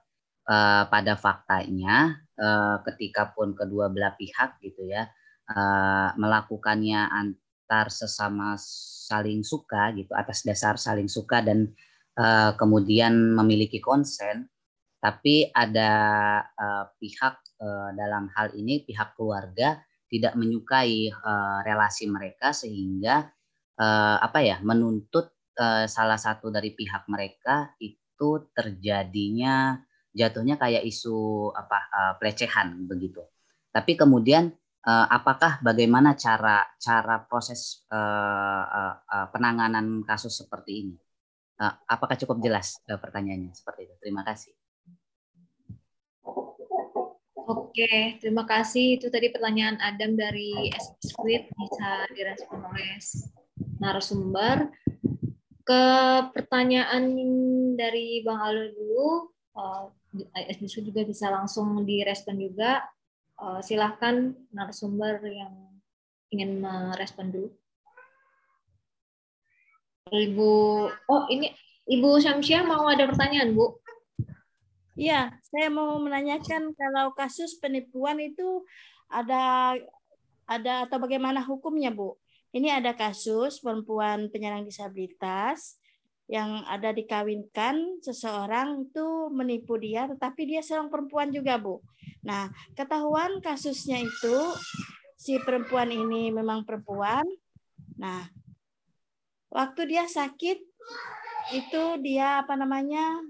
[0.46, 5.10] Uh, pada faktanya, uh, ketika pun kedua belah pihak gitu ya
[5.50, 11.70] uh, melakukannya antar sesama saling suka gitu atas dasar saling suka dan
[12.18, 14.50] uh, kemudian memiliki konsen,
[14.98, 15.92] tapi ada
[16.50, 23.26] uh, pihak uh, dalam hal ini pihak keluarga tidak menyukai uh, relasi mereka sehingga
[23.78, 29.80] uh, apa ya menuntut Eh, salah satu dari pihak mereka itu terjadinya
[30.12, 33.24] jatuhnya kayak isu apa uh, pelecehan begitu.
[33.72, 34.52] Tapi kemudian
[34.84, 40.96] uh, apakah bagaimana cara cara proses uh, uh, uh, penanganan kasus seperti ini?
[41.56, 43.94] Uh, apakah cukup jelas uh, pertanyaannya seperti itu?
[43.96, 44.52] Terima kasih.
[47.48, 49.00] Oke, terima kasih.
[49.00, 50.68] Itu tadi pertanyaan Adam dari
[51.00, 53.00] Squid bisa direspon oleh
[53.80, 54.68] narasumber.
[55.66, 55.82] Ke
[56.30, 57.10] pertanyaan
[57.74, 59.06] dari Bang Aldo dulu,
[59.58, 59.90] uh,
[60.70, 62.86] juga bisa langsung direspon juga.
[63.36, 65.52] Uh, silahkan narasumber yang
[66.32, 67.50] ingin merespon dulu.
[70.06, 70.52] Ibu,
[71.10, 71.50] oh ini
[71.86, 73.74] Ibu Syamsia mau ada pertanyaan, Bu?
[74.96, 78.64] Iya, saya mau menanyakan kalau kasus penipuan itu
[79.12, 79.74] ada
[80.48, 82.16] ada atau bagaimana hukumnya, Bu?
[82.56, 85.76] Ini ada kasus perempuan penyandang disabilitas
[86.24, 91.84] yang ada dikawinkan seseorang itu menipu dia, tetapi dia seorang perempuan juga, Bu.
[92.24, 94.36] Nah, ketahuan kasusnya itu
[95.20, 97.28] si perempuan ini memang perempuan.
[98.00, 98.24] Nah,
[99.52, 100.56] waktu dia sakit
[101.52, 103.20] itu dia apa namanya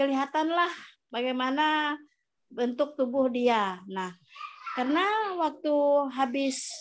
[0.00, 0.72] kelihatanlah
[1.12, 1.94] bagaimana
[2.48, 3.84] bentuk tubuh dia.
[3.84, 4.16] Nah,
[4.74, 5.74] karena waktu
[6.10, 6.72] habis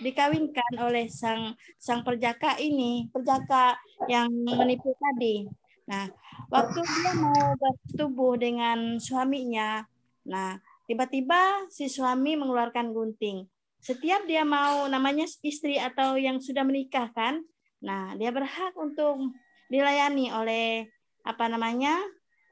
[0.00, 3.76] dikawinkan oleh sang sang perjaka ini, perjaka
[4.10, 5.48] yang menipu tadi.
[5.86, 6.10] Nah,
[6.50, 9.86] waktu dia mau bertubuh dengan suaminya,
[10.26, 10.58] nah
[10.90, 13.46] tiba-tiba si suami mengeluarkan gunting.
[13.78, 17.38] Setiap dia mau namanya istri atau yang sudah menikah kan,
[17.78, 19.30] nah dia berhak untuk
[19.70, 20.90] dilayani oleh
[21.22, 21.94] apa namanya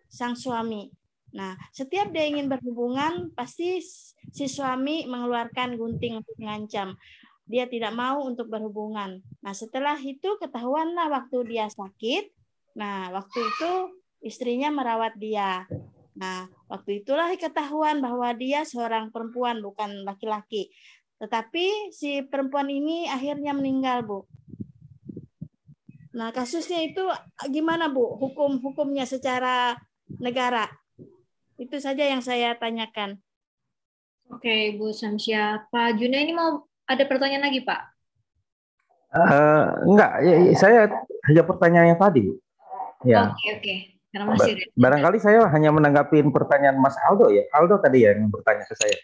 [0.06, 0.94] sang suami.
[1.34, 3.82] Nah, setiap dia ingin berhubungan, pasti
[4.30, 6.94] si suami mengeluarkan gunting untuk mengancam.
[7.44, 9.20] Dia tidak mau untuk berhubungan.
[9.44, 12.32] Nah, setelah itu ketahuanlah waktu dia sakit.
[12.74, 13.72] Nah, waktu itu
[14.24, 15.68] istrinya merawat dia.
[16.16, 20.72] Nah, waktu itulah ketahuan bahwa dia seorang perempuan, bukan laki-laki.
[21.20, 24.24] Tetapi si perempuan ini akhirnya meninggal, Bu.
[26.14, 27.04] Nah, kasusnya itu
[27.50, 28.16] gimana, Bu?
[28.16, 29.76] Hukum-hukumnya secara
[30.08, 30.70] negara?
[31.58, 33.18] Itu saja yang saya tanyakan.
[34.30, 35.68] Oke, Bu Samsya.
[35.68, 37.80] Pak Juna ini mau ada pertanyaan lagi, Pak?
[39.14, 40.78] Uh, enggak, ya, ya, saya
[41.30, 42.24] hanya pertanyaan yang tadi.
[43.06, 43.30] Ya.
[43.30, 43.74] Oke, oke.
[44.14, 47.42] Karena masih ba barangkali saya hanya menanggapi pertanyaan Mas Aldo ya.
[47.50, 48.98] Aldo tadi ya yang bertanya ke saya.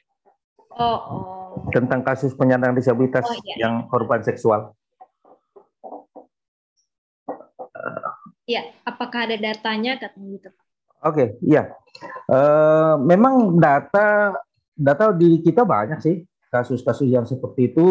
[0.78, 1.66] Oh, oh.
[1.74, 3.66] Tentang kasus penyandang disabilitas oh, iya.
[3.66, 4.70] yang korban seksual.
[8.46, 10.64] Iya, apakah ada datanya katanya gitu, Pak?
[11.00, 11.70] Oke, okay, iya.
[12.30, 14.34] Uh, memang data
[14.74, 17.86] data di kita banyak sih kasus-kasus yang seperti itu,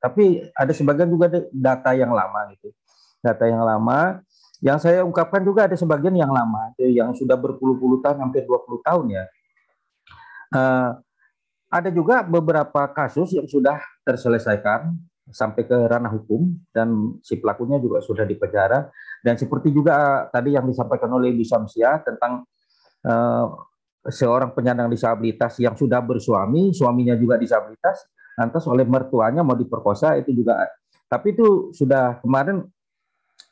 [0.00, 2.72] tapi ada sebagian juga data yang lama gitu.
[3.20, 4.24] Data yang lama
[4.60, 9.04] yang saya ungkapkan juga ada sebagian yang lama, yang sudah berpuluh-puluh tahun, hampir 20 tahun
[9.08, 9.24] ya.
[10.52, 10.90] Uh,
[11.72, 14.92] ada juga beberapa kasus yang sudah terselesaikan
[15.30, 18.90] sampai ke ranah hukum dan si pelakunya juga sudah dipenjara
[19.22, 22.42] dan seperti juga tadi yang disampaikan oleh Ibu Samsia tentang
[23.06, 23.46] uh,
[24.08, 28.06] seorang penyandang disabilitas yang sudah bersuami, suaminya juga disabilitas,
[28.38, 30.64] lantas oleh mertuanya mau diperkosa itu juga
[31.10, 32.62] tapi itu sudah kemarin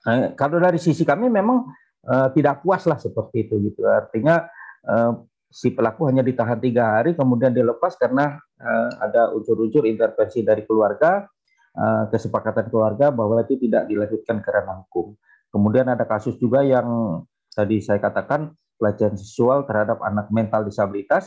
[0.07, 1.67] uh, kalau dari sisi kami memang
[2.07, 4.47] uh, tidak puas lah seperti itu gitu artinya
[4.86, 8.36] uh, si pelaku hanya ditahan tiga hari kemudian dilepas karena
[8.99, 11.25] ada unsur-unsur intervensi dari keluarga
[11.78, 15.15] Eh, kesepakatan keluarga bahwa itu tidak dilanjutkan ke ranah hukum.
[15.47, 17.23] Kemudian ada kasus juga yang
[17.55, 21.26] tadi saya katakan pelecehan seksual terhadap anak mental disabilitas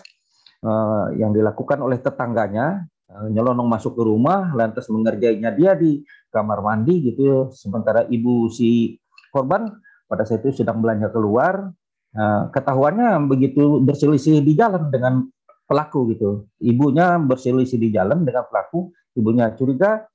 [0.64, 6.64] uh, yang dilakukan oleh tetangganya uh, nyelonong masuk ke rumah lantas mengerjainya dia di kamar
[6.64, 8.96] mandi gitu sementara ibu si
[9.30, 9.68] korban
[10.08, 11.70] pada saat itu sedang belanja keluar
[12.16, 15.28] uh, ketahuannya begitu berselisih di jalan dengan
[15.68, 20.08] pelaku gitu ibunya berselisih di jalan dengan pelaku ibunya curiga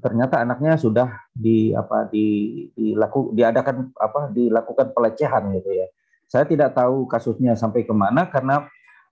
[0.00, 2.24] ternyata anaknya sudah di apa di
[2.72, 5.86] dilaku diadakan apa dilakukan pelecehan gitu ya.
[6.32, 8.64] Saya tidak tahu kasusnya sampai ke mana karena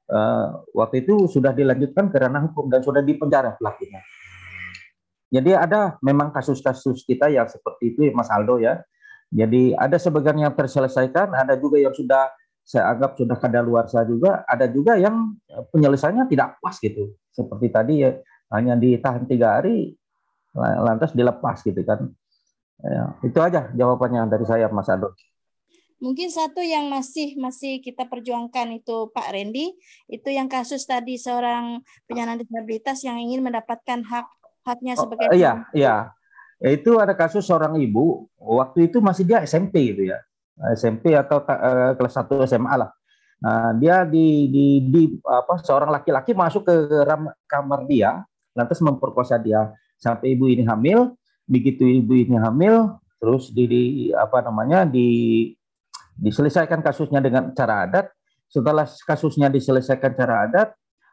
[0.09, 4.01] uh, waktu itu sudah dilanjutkan ke ranah hukum dan sudah dipenjara pelakunya.
[5.29, 8.81] Jadi ada memang kasus-kasus kita yang seperti itu Mas Aldo ya.
[9.29, 12.33] Jadi ada sebagian yang terselesaikan, ada juga yang sudah
[12.65, 17.15] saya anggap sudah kadaluarsa juga, ada juga yang penyelesaiannya tidak pas gitu.
[17.31, 18.17] Seperti tadi ya
[18.51, 19.93] hanya ditahan tiga hari
[20.57, 22.11] lantas dilepas gitu kan.
[22.81, 25.13] Ya, itu aja jawabannya dari saya Mas Ado.
[26.01, 29.77] Mungkin satu yang masih masih kita perjuangkan itu Pak Randy,
[30.09, 34.27] itu yang kasus tadi seorang penyandang disabilitas yang ingin mendapatkan hak
[34.65, 35.97] haknya oh, sebagai oh, iya, iya.
[36.61, 40.21] Itu ada kasus seorang ibu, waktu itu masih dia SMP gitu ya.
[40.77, 42.93] SMP atau uh, kelas 1 SMA lah.
[43.41, 46.75] Nah, dia di, di, di apa seorang laki-laki masuk ke
[47.09, 51.17] ram, kamar dia, lantas memperkosa dia sampai ibu ini hamil.
[51.49, 55.09] Begitu ibu ini hamil, terus di, di apa namanya di
[56.21, 58.07] diselesaikan kasusnya dengan cara adat.
[58.51, 60.69] Setelah kasusnya diselesaikan cara adat,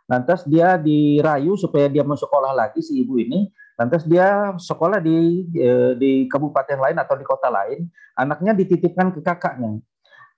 [0.10, 3.48] lantas dia dirayu supaya dia mau sekolah lagi si ibu ini.
[3.78, 7.88] Lantas dia sekolah di eh, di kabupaten lain atau di kota lain,
[8.18, 9.80] anaknya dititipkan ke kakaknya.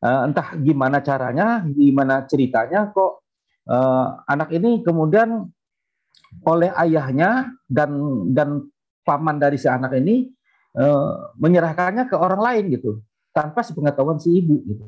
[0.04, 3.24] Eh, entah gimana caranya, gimana ceritanya kok
[3.66, 5.48] eh, anak ini kemudian
[6.46, 7.90] oleh ayahnya dan
[8.36, 8.70] dan
[9.02, 10.30] paman dari si anak ini
[11.42, 13.02] menyerahkannya ke orang lain gitu
[13.34, 14.86] tanpa sepengetahuan si ibu gitu.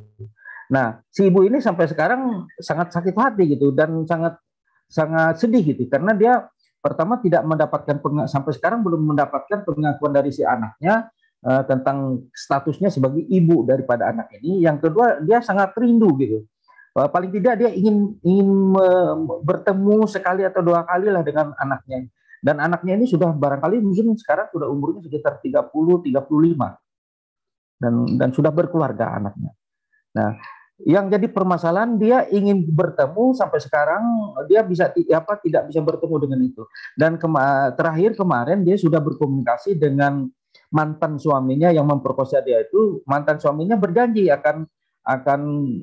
[0.71, 4.39] Nah, si ibu ini sampai sekarang sangat sakit hati gitu dan sangat
[4.87, 6.33] sangat sedih gitu karena dia
[6.83, 11.07] pertama tidak mendapatkan sampai sekarang belum mendapatkan pengakuan dari si anaknya
[11.45, 14.65] uh, tentang statusnya sebagai ibu daripada anak ini.
[14.65, 16.43] Yang kedua dia sangat rindu gitu.
[16.91, 22.09] Uh, paling tidak dia ingin ingin uh, bertemu sekali atau dua kali lah dengan anaknya.
[22.41, 25.69] Dan anaknya ini sudah barangkali mungkin sekarang sudah umurnya sekitar 30
[26.09, 26.17] 35
[27.81, 29.51] dan dan sudah berkeluarga anaknya.
[30.13, 30.37] Nah,
[30.85, 34.03] yang jadi permasalahan dia ingin bertemu sampai sekarang
[34.45, 36.63] dia bisa apa tidak bisa bertemu dengan itu.
[36.93, 40.29] Dan kema terakhir kemarin dia sudah berkomunikasi dengan
[40.71, 44.63] mantan suaminya yang memperkosa dia itu mantan suaminya berjanji akan
[45.01, 45.41] akan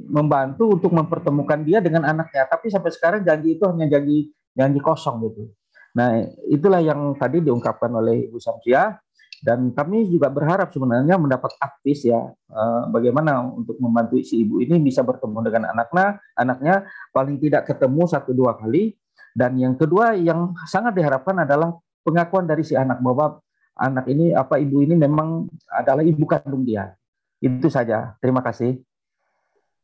[0.08, 5.28] membantu untuk mempertemukan dia dengan anaknya tapi sampai sekarang janji itu hanya janji janji kosong
[5.28, 5.50] gitu.
[5.96, 8.94] Nah, itulah yang tadi diungkapkan oleh Ibu Samsia
[9.39, 12.18] dan kami juga berharap sebenarnya mendapat aktif ya
[12.50, 16.75] eh, bagaimana untuk membantu si ibu ini bisa bertemu dengan anaknya, anaknya
[17.15, 18.99] paling tidak ketemu satu dua kali.
[19.39, 21.70] Dan yang kedua yang sangat diharapkan adalah
[22.02, 23.39] pengakuan dari si anak bahwa
[23.78, 26.99] anak ini apa ibu ini memang adalah ibu kandung dia.
[27.39, 28.18] Itu saja.
[28.18, 28.83] Terima kasih.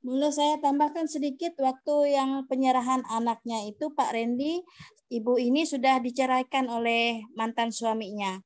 [0.05, 4.61] Boleh saya tambahkan sedikit waktu yang penyerahan anaknya itu Pak Randy,
[5.09, 8.37] ibu ini sudah diceraikan oleh mantan suaminya.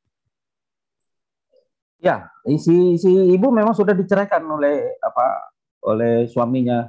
[1.98, 5.50] Ya, si si ibu memang sudah diceraikan oleh apa
[5.82, 6.86] oleh suaminya.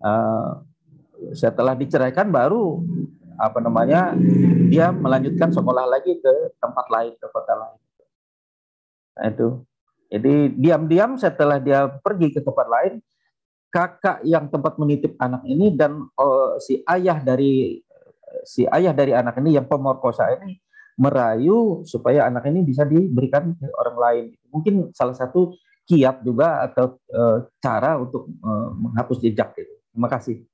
[0.00, 0.64] Uh,
[1.36, 2.80] setelah diceraikan baru
[3.36, 4.16] apa namanya
[4.72, 7.80] dia melanjutkan sekolah lagi ke tempat lain ke kota lain.
[9.16, 9.48] Nah, itu.
[10.10, 12.98] Jadi diam-diam setelah dia pergi ke tempat lain,
[13.70, 17.78] kakak yang tempat menitip anak ini dan uh, si ayah dari
[18.42, 20.58] si ayah dari anak ini yang pemerkosa ini
[21.00, 24.24] merayu supaya anak ini bisa diberikan ke orang lain.
[24.52, 25.56] Mungkin salah satu
[25.88, 27.22] kiat juga atau e,
[27.56, 29.74] cara untuk e, menghapus jejak itu.
[29.90, 30.44] Terima kasih.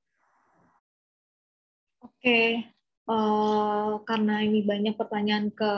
[2.01, 2.65] Oke,
[3.05, 5.73] uh, karena ini banyak pertanyaan ke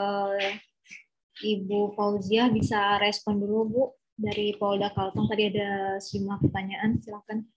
[1.39, 3.83] Ibu Fauzia, bisa respon dulu Bu
[4.15, 5.27] dari Polda Kalteng.
[5.27, 7.47] Tadi ada lima pertanyaan, silakan.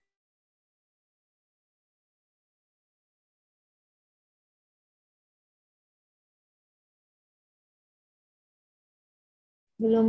[9.82, 10.08] Belum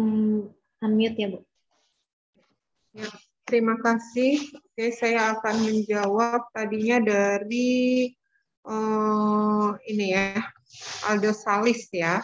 [0.86, 1.40] unmute ya Bu.
[2.94, 3.10] Ya,
[3.50, 4.38] terima kasih.
[4.54, 8.14] Oke, saya akan menjawab tadinya dari
[8.70, 10.46] uh, ini ya,
[11.10, 12.22] Aldo Salis ya.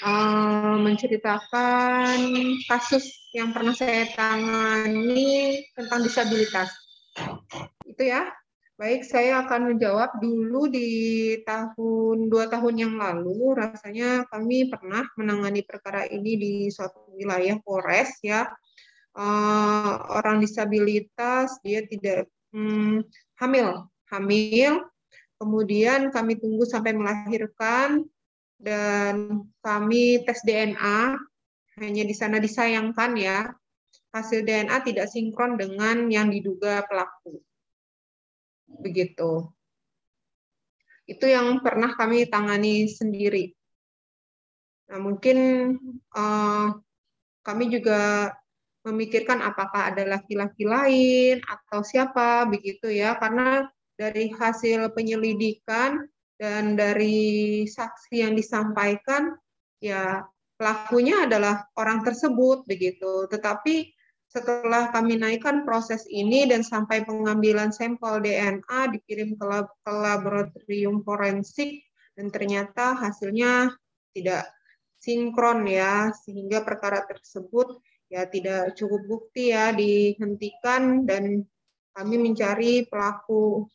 [0.00, 2.16] Uh, menceritakan
[2.64, 3.04] kasus
[3.36, 6.72] yang pernah saya tangani tentang disabilitas.
[7.84, 8.39] Itu ya.
[8.80, 10.88] Baik, saya akan menjawab dulu di
[11.44, 13.52] tahun dua tahun yang lalu.
[13.52, 18.48] Rasanya kami pernah menangani perkara ini di suatu wilayah Polres ya.
[19.12, 23.04] Uh, orang disabilitas dia tidak hmm,
[23.36, 24.80] hamil, hamil.
[25.36, 28.08] Kemudian kami tunggu sampai melahirkan
[28.56, 31.20] dan kami tes DNA.
[31.84, 33.44] Hanya di sana disayangkan ya
[34.16, 37.44] hasil DNA tidak sinkron dengan yang diduga pelaku
[38.78, 39.50] begitu.
[41.10, 43.50] Itu yang pernah kami tangani sendiri.
[44.90, 45.38] Nah, mungkin
[46.14, 46.70] uh,
[47.42, 48.30] kami juga
[48.86, 53.66] memikirkan apakah ada laki-laki lain atau siapa begitu ya, karena
[53.98, 56.06] dari hasil penyelidikan
[56.40, 59.36] dan dari saksi yang disampaikan
[59.76, 60.24] ya
[60.56, 63.28] pelakunya adalah orang tersebut begitu.
[63.28, 63.99] Tetapi
[64.30, 71.02] setelah kami naikkan proses ini dan sampai pengambilan sampel DNA dikirim ke, lab, ke laboratorium
[71.02, 71.82] forensik
[72.14, 73.74] dan ternyata hasilnya
[74.14, 74.46] tidak
[75.02, 81.42] sinkron ya sehingga perkara tersebut ya tidak cukup bukti ya dihentikan dan
[81.90, 83.66] kami mencari pelaku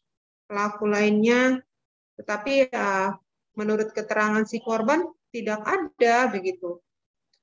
[0.48, 1.59] pelaku lainnya
[2.16, 3.11] tetapi ya
[3.59, 5.03] menurut keterangan si korban
[5.35, 6.80] tidak ada begitu.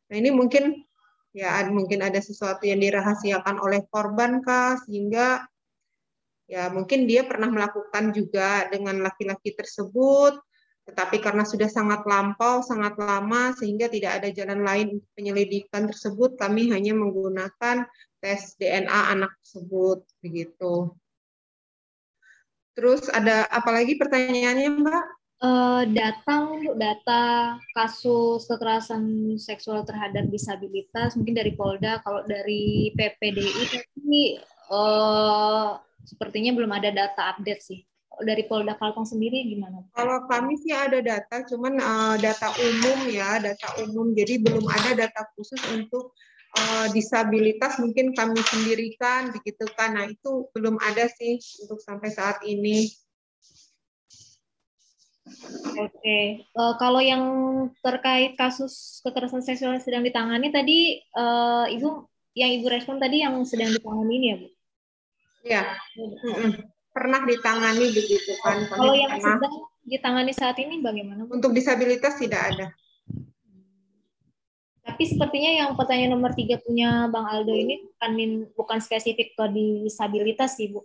[0.08, 0.80] Nah ini mungkin
[1.32, 5.48] ya mungkin ada sesuatu yang dirahasiakan oleh korban kah sehingga
[6.52, 10.36] Ya, mungkin dia pernah melakukan juga dengan laki-laki tersebut,
[10.84, 16.68] tetapi karena sudah sangat lampau, sangat lama, sehingga tidak ada jalan lain penyelidikan tersebut, kami
[16.68, 17.88] hanya menggunakan
[18.20, 20.92] tes DNA anak tersebut, begitu.
[22.76, 25.04] Terus ada apa lagi pertanyaannya, Mbak?
[25.42, 33.66] Uh, data untuk data kasus kekerasan seksual terhadap disabilitas mungkin dari Polda kalau dari PPDI
[33.74, 34.38] tapi
[34.70, 37.80] uh, sepertinya belum ada data update sih.
[38.22, 39.82] Dari Polda Kalteng sendiri gimana?
[39.96, 44.12] Kalau kami sih ada data, cuman uh, data umum ya, data umum.
[44.12, 46.12] Jadi belum ada data khusus untuk
[46.54, 49.96] uh, disabilitas mungkin kami sendirikan begitu kan.
[49.96, 52.92] Nah, itu belum ada sih untuk sampai saat ini.
[55.72, 56.24] Oke, okay.
[56.52, 57.24] uh, kalau yang
[57.80, 63.36] terkait kasus kekerasan seksual yang sedang ditangani tadi, uh, ibu yang ibu respon tadi yang
[63.44, 64.48] sedang ditangani ini ya bu?
[65.42, 65.62] Ya,
[66.92, 68.68] pernah ditangani begitu kan.
[68.68, 69.40] Kalau yang pernah.
[69.40, 71.26] sedang ditangani saat ini bagaimana?
[71.26, 72.66] Untuk disabilitas tidak ada.
[74.82, 78.12] Tapi sepertinya yang pertanyaan nomor tiga punya Bang Aldo ini bukan
[78.52, 80.82] bukan spesifik ke disabilitas sih Bu.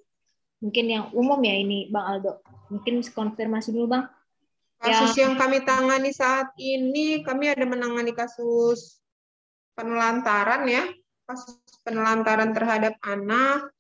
[0.62, 2.42] Mungkin yang umum ya ini Bang Aldo.
[2.70, 4.06] Mungkin konfirmasi dulu Bang.
[4.78, 5.26] Kasus ya.
[5.26, 9.02] yang kami tangani saat ini, kami ada menangani kasus
[9.74, 10.86] penelantaran ya,
[11.26, 13.74] kasus penelantaran terhadap anak,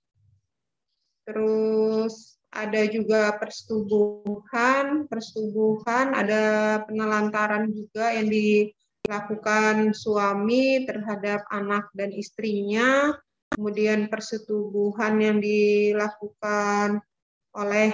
[1.27, 6.43] Terus ada juga persetubuhan, persetubuhan, ada
[6.87, 13.11] penelantaran juga yang dilakukan suami terhadap anak dan istrinya,
[13.51, 17.03] kemudian persetubuhan yang dilakukan
[17.51, 17.91] oleh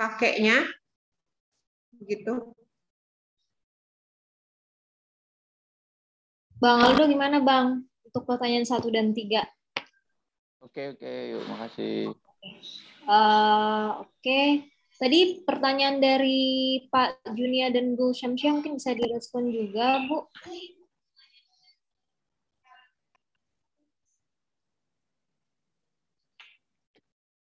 [0.00, 0.64] kakeknya,
[2.02, 2.52] begitu.
[6.62, 9.42] Bang Aldo gimana Bang untuk pertanyaan satu dan tiga?
[10.62, 12.14] Oke oke, yuk makasih.
[13.02, 14.48] Uh, Oke, okay.
[14.94, 20.30] tadi pertanyaan dari Pak Junia dan Bu Syamsyah mungkin bisa direspon juga, Bu.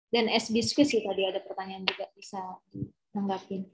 [0.08, 2.40] Dan S diskusi tadi ada pertanyaan juga bisa
[2.72, 3.68] ditanggapin.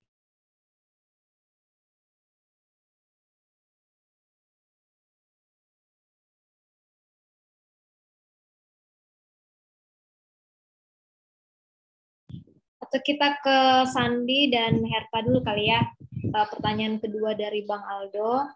[12.90, 15.86] Atau kita ke Sandi dan Herta dulu kali ya.
[16.34, 18.50] Uh, pertanyaan kedua dari Bang Aldo.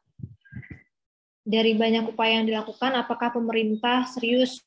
[1.47, 4.59] Dari banyak upaya yang dilakukan, apakah pemerintah serius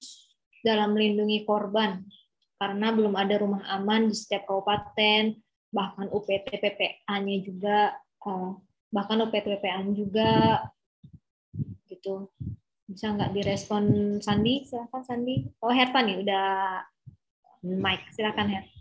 [0.64, 2.00] dalam melindungi korban?
[2.56, 5.36] Karena belum ada rumah aman di setiap kabupaten,
[5.68, 7.92] bahkan UPT PPA-nya juga,
[8.24, 8.56] uh,
[8.88, 10.64] bahkan UPT PPA juga,
[11.92, 12.32] gitu.
[12.88, 13.84] Bisa nggak direspon
[14.24, 14.64] Sandi?
[14.64, 15.44] Silakan Sandi.
[15.60, 16.48] Oh Herta nih, udah
[17.68, 18.16] mic.
[18.16, 18.77] Silakan Herta.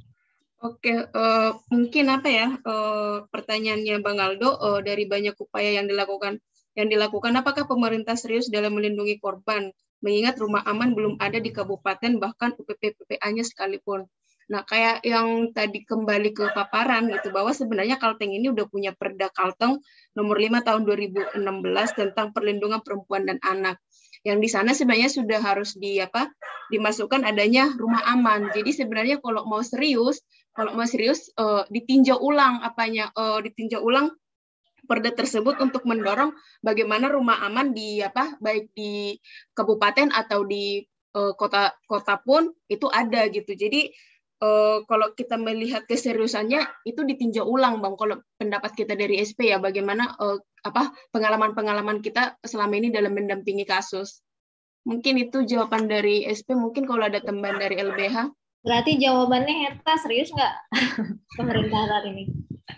[0.67, 6.43] Oke, uh, mungkin apa ya uh, pertanyaannya Bang Aldo uh, dari banyak upaya yang dilakukan
[6.75, 9.71] yang dilakukan apakah pemerintah serius dalam melindungi korban
[10.03, 14.11] mengingat rumah aman belum ada di kabupaten bahkan UPP PPA-nya sekalipun.
[14.47, 19.27] Nah, kayak yang tadi kembali ke paparan gitu bahwa sebenarnya Kalteng ini udah punya Perda
[19.31, 19.83] Kalteng
[20.15, 21.43] nomor 5 tahun 2016
[21.99, 23.83] tentang perlindungan perempuan dan anak
[24.27, 26.31] yang di sana sebenarnya sudah harus di apa
[26.71, 28.51] dimasukkan adanya rumah aman.
[28.51, 30.19] Jadi sebenarnya kalau mau serius,
[30.57, 34.11] kalau mau serius uh, ditinjau ulang apanya uh, ditinjau ulang
[34.87, 39.19] perda tersebut untuk mendorong bagaimana rumah aman di apa baik di
[39.53, 40.81] kabupaten atau di
[41.19, 43.53] uh, kota kota pun itu ada gitu.
[43.53, 43.91] Jadi
[44.41, 49.59] uh, kalau kita melihat keseriusannya itu ditinjau ulang bang kalau pendapat kita dari SP ya
[49.59, 54.23] bagaimana uh, apa pengalaman-pengalaman kita selama ini dalam mendampingi kasus.
[54.87, 56.55] Mungkin itu jawaban dari SP.
[56.55, 58.31] Mungkin kalau ada teman dari LBH.
[58.67, 60.55] Berarti jawabannya Heta serius nggak
[61.39, 62.27] pemerintah saat ini?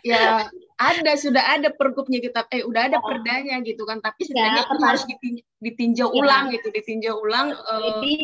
[0.05, 0.44] Ya
[0.78, 3.05] ada sudah ada pergubnya kita eh udah ada oh.
[3.08, 6.17] perdanya gitu kan tapi sebenarnya ya, itu harus ditinjau, ditinjau ya.
[6.23, 7.57] ulang gitu ditinjau ulang.
[7.57, 8.15] Jadi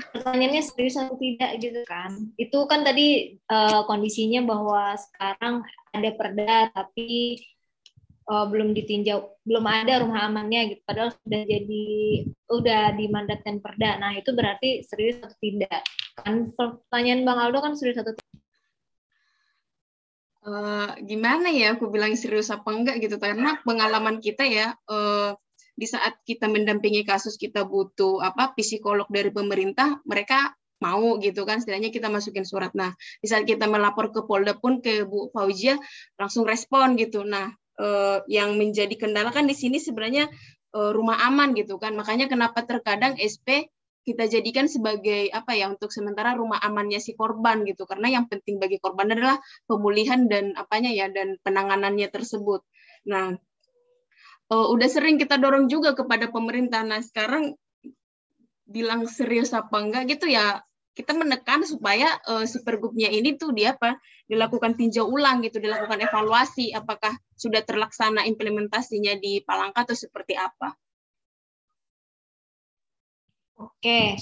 [0.00, 2.32] uh, pertanyaannya serius atau tidak gitu kan?
[2.40, 5.62] Itu kan tadi uh, kondisinya bahwa sekarang
[5.94, 7.38] ada perda tapi
[8.28, 10.82] uh, belum ditinjau, belum ada rumah amannya gitu.
[10.84, 11.86] Padahal sudah jadi
[12.50, 13.96] udah dimandatkan perda.
[14.02, 15.80] Nah, itu berarti serius atau tidak?
[16.20, 18.28] Kan pertanyaan Bang Aldo kan serius atau tidak?
[20.40, 25.36] Uh, gimana ya aku bilang serius apa enggak gitu karena pengalaman kita ya uh,
[25.76, 31.60] di saat kita mendampingi kasus kita butuh apa psikolog dari pemerintah mereka mau gitu kan
[31.60, 35.76] setidaknya kita masukin surat nah di saat kita melapor ke Polda pun ke Bu Fauzia
[36.16, 40.26] langsung respon gitu nah uh, yang menjadi kendala kan di sini sebenarnya
[40.74, 41.94] uh, rumah aman gitu kan.
[41.94, 47.68] Makanya kenapa terkadang SP kita jadikan sebagai apa ya untuk sementara rumah amannya si korban
[47.68, 49.36] gitu karena yang penting bagi korban adalah
[49.68, 52.64] pemulihan dan apanya ya dan penanganannya tersebut.
[53.06, 53.36] Nah,
[54.50, 56.80] uh, udah sering kita dorong juga kepada pemerintah.
[56.80, 57.54] Nah, sekarang
[58.70, 60.62] bilang serius apa enggak gitu ya
[61.00, 63.96] kita menekan supaya uh, si pergubnya ini tuh dia apa
[64.28, 70.76] dilakukan tinjau ulang gitu, dilakukan evaluasi apakah sudah terlaksana implementasinya di Palangka atau seperti apa.
[73.56, 74.20] Oke,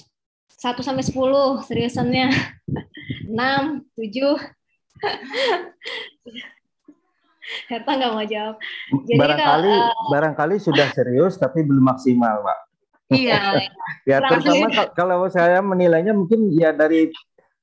[0.54, 2.30] 1 sampai 10 seriusannya.
[3.28, 4.38] 6, 7.
[7.68, 8.56] Herta nggak mau jawab.
[9.08, 12.67] Jadi barangkali kalau, uh, barangkali sudah serius tapi belum maksimal, Pak.
[13.08, 13.64] Iya.
[14.04, 17.08] ya terutama kalau saya menilainya mungkin ya dari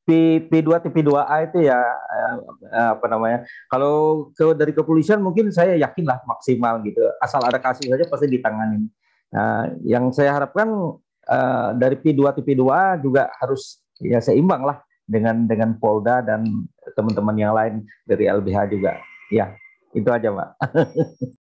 [0.06, 1.82] P, P2 P2A itu ya
[2.70, 3.42] eh, apa namanya.
[3.66, 7.02] Kalau ke dari kepolisian mungkin saya yakin lah maksimal gitu.
[7.18, 8.86] Asal ada kasus saja pasti ditangani.
[9.34, 10.70] Nah, yang saya harapkan
[11.26, 12.64] uh, dari P2 ke P2
[13.02, 14.78] juga harus ya seimbang lah
[15.10, 16.46] dengan dengan Polda dan
[16.94, 19.02] teman-teman yang lain dari LBH juga.
[19.34, 19.58] Ya,
[19.98, 20.50] itu aja, Mbak.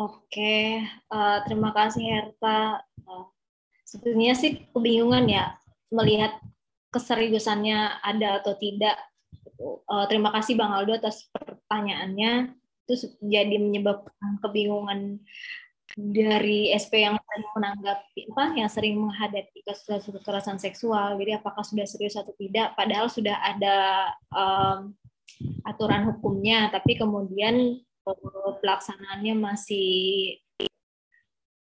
[0.00, 0.80] Oke,
[1.12, 2.80] uh, terima kasih Herta.
[3.04, 3.28] Uh,
[3.84, 5.60] sebenarnya sih kebingungan ya
[5.92, 6.40] melihat
[6.88, 8.96] keseriusannya ada atau tidak.
[9.60, 12.56] Uh, terima kasih Bang Aldo atas pertanyaannya.
[12.88, 15.20] Itu jadi menyebabkan kebingungan
[15.92, 21.82] dari SP yang sering menanggapi apa yang sering menghadapi kasus kekerasan seksual jadi apakah sudah
[21.82, 24.94] serius atau tidak padahal sudah ada um,
[25.66, 27.82] aturan hukumnya tapi kemudian
[28.60, 29.88] pelaksanaannya masih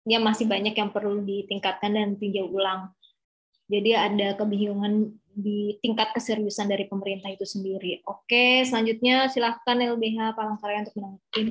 [0.09, 2.91] ya masih banyak yang perlu ditingkatkan dan tinjau ulang
[3.70, 8.02] jadi ada kebingungan di tingkat keseriusan dari pemerintah itu sendiri.
[8.02, 11.42] Oke, selanjutnya silahkan LBH Palangkaraya untuk menanggapi.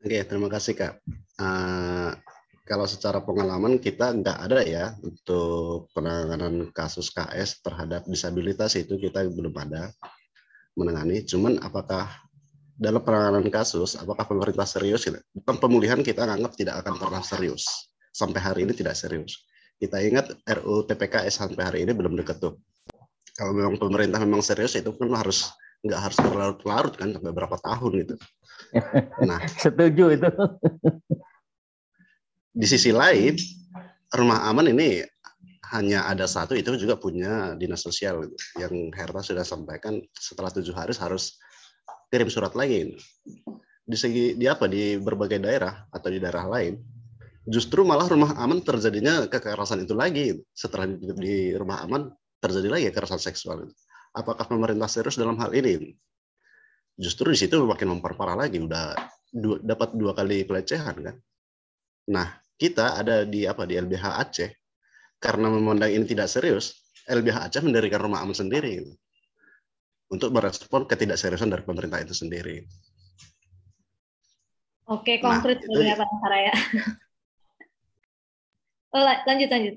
[0.00, 0.92] Oke, terima kasih Kak.
[1.36, 2.16] Uh,
[2.64, 9.28] kalau secara pengalaman kita nggak ada ya untuk penanganan kasus KS terhadap disabilitas itu kita
[9.28, 9.92] belum ada
[10.74, 11.22] menangani.
[11.26, 12.10] Cuman apakah
[12.74, 15.06] dalam penanganan kasus, apakah pemerintah serius?
[15.06, 17.90] Bukan pemulihan kita anggap tidak akan pernah serius.
[18.14, 19.46] Sampai hari ini tidak serius.
[19.78, 22.58] Kita ingat RUU TPKS sampai hari ini belum diketuk.
[23.34, 25.50] Kalau memang pemerintah memang serius itu kan harus
[25.84, 28.14] nggak harus berlarut-larut kan sampai berapa tahun gitu.
[29.26, 30.30] Nah, setuju itu.
[32.54, 33.34] Di sisi lain,
[34.14, 35.02] rumah aman ini
[35.74, 40.94] hanya ada satu itu juga punya dinas sosial yang Herta sudah sampaikan setelah tujuh hari
[40.94, 41.34] harus
[42.08, 42.94] kirim surat lagi.
[43.84, 44.70] Di segi di apa?
[44.70, 46.78] Di berbagai daerah atau di daerah lain
[47.44, 50.38] justru malah rumah aman terjadinya kekerasan itu lagi.
[50.54, 53.68] Setelah di, rumah aman terjadi lagi kekerasan seksual
[54.14, 55.90] apakah pemerintah serius dalam hal ini?
[56.94, 58.62] Justru di situ makin memperparah lagi.
[58.62, 58.94] Udah
[59.60, 61.16] dapat dua kali pelecehan kan?
[62.14, 63.66] Nah kita ada di apa?
[63.66, 64.63] Di LBH Aceh
[65.24, 68.84] karena memandang ini tidak serius LBH Aceh mendirikan rumah aman sendiri
[70.12, 72.60] untuk merespon ketidakseriusan dari pemerintah itu sendiri
[74.84, 76.52] Oke, nah, konkret nah, ya Pak Saraya.
[78.92, 79.76] oh, lanjut, lanjut.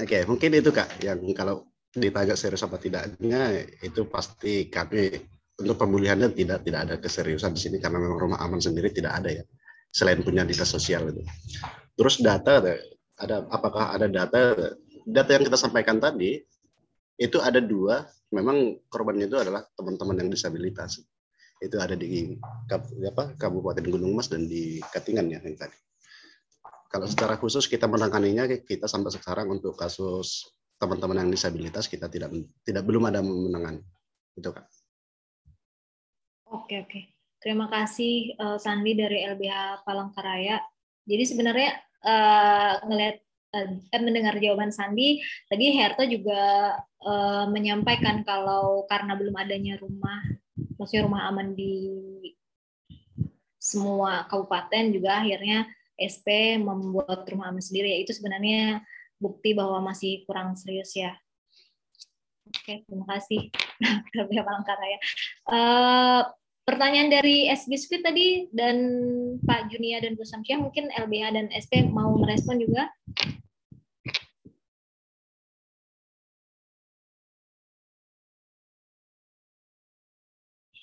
[0.00, 5.12] Oke, mungkin itu Kak, yang kalau ditanya serius apa tidaknya itu pasti kami
[5.60, 9.42] untuk pemulihannya tidak tidak ada keseriusan di sini karena memang rumah aman sendiri tidak ada
[9.42, 9.44] ya
[9.88, 11.22] selain punya dinas sosial itu.
[11.98, 12.62] Terus data
[13.18, 14.54] ada apakah ada data
[15.02, 16.38] data yang kita sampaikan tadi
[17.18, 21.02] itu ada dua memang korbannya itu adalah teman-teman yang disabilitas
[21.58, 22.38] itu ada di
[23.02, 25.74] apa Kabupaten Gunung Mas dan di Katingan ya yang tadi.
[26.88, 32.30] Kalau secara khusus kita menanganinya kita sampai sekarang untuk kasus teman-teman yang disabilitas kita tidak
[32.62, 33.82] tidak belum ada menangan
[34.38, 34.70] itu kak.
[36.48, 40.62] Oke oke terima kasih uh, Sandi dari LBH Palangkaraya.
[41.08, 41.70] Jadi sebenarnya
[42.04, 43.16] uh, ngelihat
[43.54, 50.20] uh, mendengar jawaban Sandi tadi Herta juga uh, menyampaikan kalau karena belum adanya rumah
[50.76, 51.74] maksudnya rumah aman di
[53.58, 55.66] semua kabupaten juga akhirnya
[55.98, 58.86] SP membuat rumah aman sendiri itu sebenarnya
[59.18, 61.18] bukti bahwa masih kurang serius ya.
[62.48, 63.50] Oke, terima kasih
[64.16, 64.98] Rabia Palangkaraya.
[66.68, 68.76] Pertanyaan dari S Biskuit tadi dan
[69.40, 72.92] Pak Junia dan Bu Samsyah mungkin LBH dan SP mau merespon juga.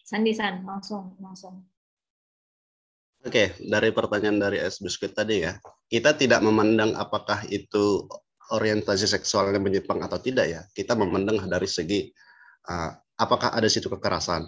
[0.02, 1.62] Sandi San, langsung, langsung.
[3.22, 5.54] Oke, dari pertanyaan dari S Biskuit tadi ya,
[5.86, 8.10] kita tidak memandang apakah itu
[8.50, 12.10] orientasi seksual yang menyimpang atau tidak ya, kita memandang dari segi
[12.70, 14.46] uh, apakah ada situ kekerasan,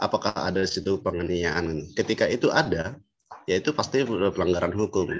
[0.00, 1.92] apakah ada situ penganiayaan.
[1.92, 2.96] Ketika itu ada,
[3.44, 5.12] yaitu pasti pelanggaran hukum.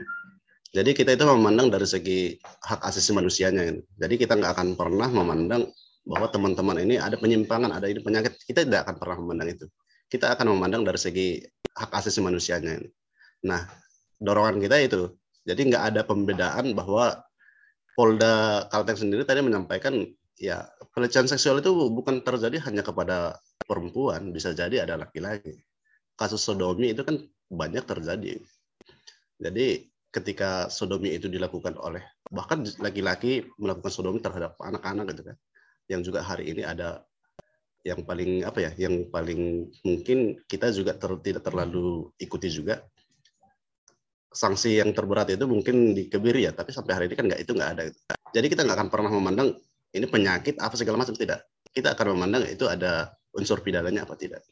[0.70, 3.76] Jadi kita itu memandang dari segi hak asasi manusianya.
[4.00, 5.68] Jadi kita nggak akan pernah memandang
[6.06, 8.40] bahwa teman-teman ini ada penyimpangan, ada ini penyakit.
[8.48, 9.66] Kita tidak akan pernah memandang itu.
[10.08, 11.28] Kita akan memandang dari segi
[11.76, 12.80] hak asasi manusianya.
[13.44, 13.66] Nah,
[14.16, 15.10] dorongan kita itu.
[15.44, 17.18] Jadi nggak ada pembedaan bahwa
[17.98, 20.06] Polda Kalteng sendiri tadi menyampaikan
[20.38, 25.60] ya pelecehan seksual itu bukan terjadi hanya kepada perempuan, bisa jadi ada laki-laki.
[26.14, 27.16] Kasus sodomi itu kan
[27.48, 28.40] banyak terjadi.
[29.40, 32.02] Jadi ketika sodomi itu dilakukan oleh
[32.34, 35.36] bahkan laki-laki melakukan sodomi terhadap anak-anak gitu kan
[35.86, 37.06] yang juga hari ini ada
[37.86, 42.84] yang paling apa ya yang paling mungkin kita juga ter, tidak terlalu ikuti juga
[44.30, 47.70] sanksi yang terberat itu mungkin dikebiri ya tapi sampai hari ini kan nggak itu nggak
[47.78, 47.82] ada
[48.34, 49.48] jadi kita nggak akan pernah memandang
[49.90, 54.42] ini penyakit apa segala macam tidak kita akan memandang itu ada unsur pidananya apa tidak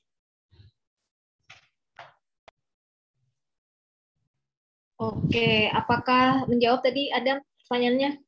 [4.99, 8.19] Oke, apakah menjawab tadi ada pertanyaannya?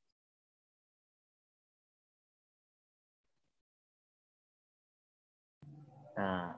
[6.15, 6.55] Uh,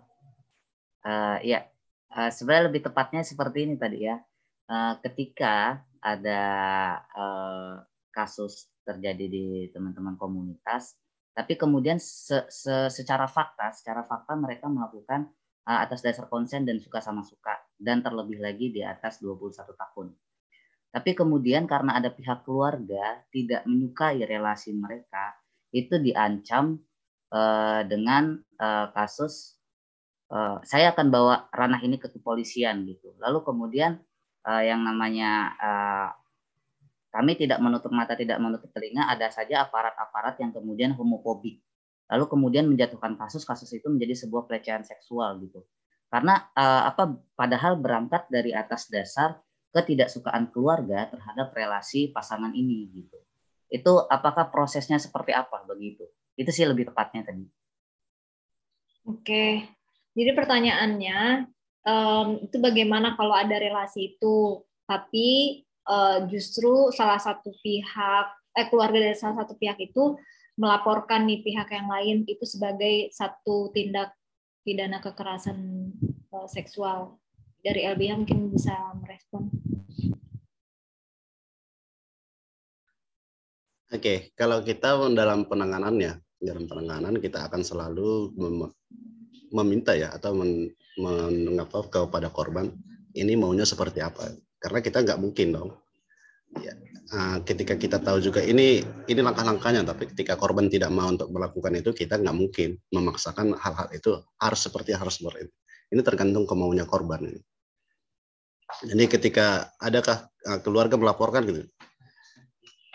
[1.09, 1.65] uh, ya,
[2.13, 4.21] uh, sebenarnya lebih tepatnya seperti ini tadi ya.
[4.69, 6.43] Uh, ketika ada
[7.17, 7.81] uh,
[8.13, 10.93] kasus terjadi di teman-teman komunitas,
[11.33, 15.33] tapi kemudian se -se secara fakta, secara fakta mereka melakukan
[15.67, 20.13] uh, atas dasar konsen dan suka sama suka dan terlebih lagi di atas 21 tahun.
[20.93, 25.33] Tapi kemudian karena ada pihak keluarga tidak menyukai relasi mereka,
[25.73, 26.77] itu diancam
[27.33, 29.57] uh, dengan uh, kasus
[30.29, 33.17] uh, saya akan bawa ranah ini ke kepolisian gitu.
[33.25, 34.05] Lalu kemudian
[34.45, 36.09] uh, yang namanya uh,
[37.13, 41.61] kami tidak menutup mata, tidak menutup telinga, ada saja aparat-aparat yang kemudian homofobik
[42.13, 45.65] lalu kemudian menjatuhkan kasus kasus itu menjadi sebuah pelecehan seksual gitu.
[46.13, 49.41] Karena uh, apa padahal berangkat dari atas dasar
[49.73, 53.17] ketidaksukaan keluarga terhadap relasi pasangan ini gitu.
[53.73, 56.05] Itu apakah prosesnya seperti apa begitu?
[56.37, 57.49] Itu sih lebih tepatnya tadi.
[59.09, 59.73] Oke.
[60.13, 61.49] Jadi pertanyaannya
[61.89, 64.61] um, itu bagaimana kalau ada relasi itu?
[64.85, 70.17] Tapi uh, justru salah satu pihak eh keluarga dari salah satu pihak itu
[70.61, 74.13] melaporkan nih pihak yang lain itu sebagai satu tindak
[74.63, 75.91] pidana kekerasan
[76.31, 77.17] uh, seksual
[77.63, 79.49] dari LBH mungkin bisa merespon.
[83.93, 84.19] Oke, okay.
[84.33, 88.73] kalau kita dalam penanganannya, dalam penanganan kita akan selalu mem
[89.53, 90.73] meminta ya atau men
[91.93, 92.73] kepada korban
[93.13, 94.33] ini maunya seperti apa?
[94.63, 95.71] Karena kita nggak mungkin dong
[96.61, 96.75] ya,
[97.17, 101.73] uh, ketika kita tahu juga ini ini langkah-langkahnya, tapi ketika korban tidak mau untuk melakukan
[101.79, 105.49] itu, kita nggak mungkin memaksakan hal-hal itu harus seperti harus seperti.
[105.93, 107.29] Ini tergantung kemaunya korban.
[108.81, 111.69] Jadi ketika adakah uh, keluarga melaporkan gitu,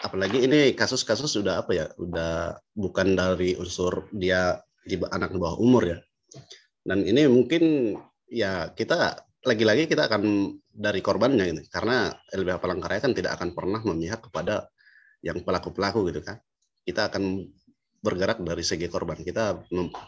[0.02, 5.60] apalagi ini kasus-kasus sudah apa ya, udah bukan dari unsur dia di anak di bawah
[5.62, 5.98] umur ya,
[6.88, 7.94] dan ini mungkin
[8.32, 11.64] ya kita lagi-lagi kita akan dari korbannya ini.
[11.70, 14.70] Karena LBH Palangkaraya kan tidak akan pernah memihak kepada
[15.22, 16.42] yang pelaku-pelaku gitu kan.
[16.82, 17.46] Kita akan
[18.02, 19.20] bergerak dari segi korban.
[19.20, 19.58] Kita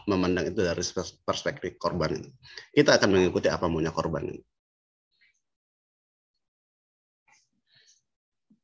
[0.08, 0.82] memandang itu dari
[1.26, 2.16] perspektif korban
[2.70, 4.30] kita akan mengikuti apa maunya korban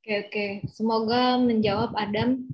[0.07, 0.47] Oke, oke.
[0.70, 2.47] Semoga menjawab Adam.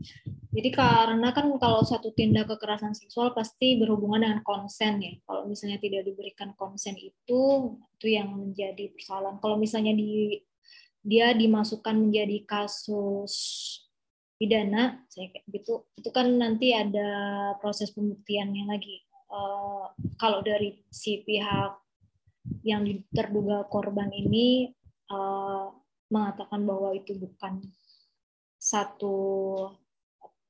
[0.57, 5.13] Jadi karena kan kalau satu tindak kekerasan seksual pasti berhubungan dengan konsen ya.
[5.29, 9.37] Kalau misalnya tidak diberikan konsen itu, itu yang menjadi persoalan.
[9.37, 10.41] Kalau misalnya di
[11.05, 13.37] dia dimasukkan menjadi kasus
[14.41, 19.05] pidana, saya kayak gitu, itu kan nanti ada proses pembuktiannya lagi.
[19.29, 21.77] Uh, kalau dari si pihak
[22.65, 24.73] yang terduga korban ini
[25.13, 25.82] uh,
[26.13, 27.65] mengatakan bahwa itu bukan
[28.61, 29.17] satu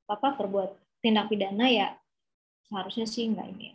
[0.05, 1.87] apa perbuat tindak pidana ya
[2.67, 3.73] seharusnya sih enggak ini.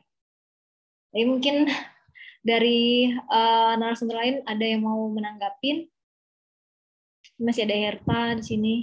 [1.09, 1.65] Tapi mungkin
[2.49, 5.89] dari uh, narasumber lain ada yang mau menanggapin?
[7.41, 8.75] Masih ada Herta di sini.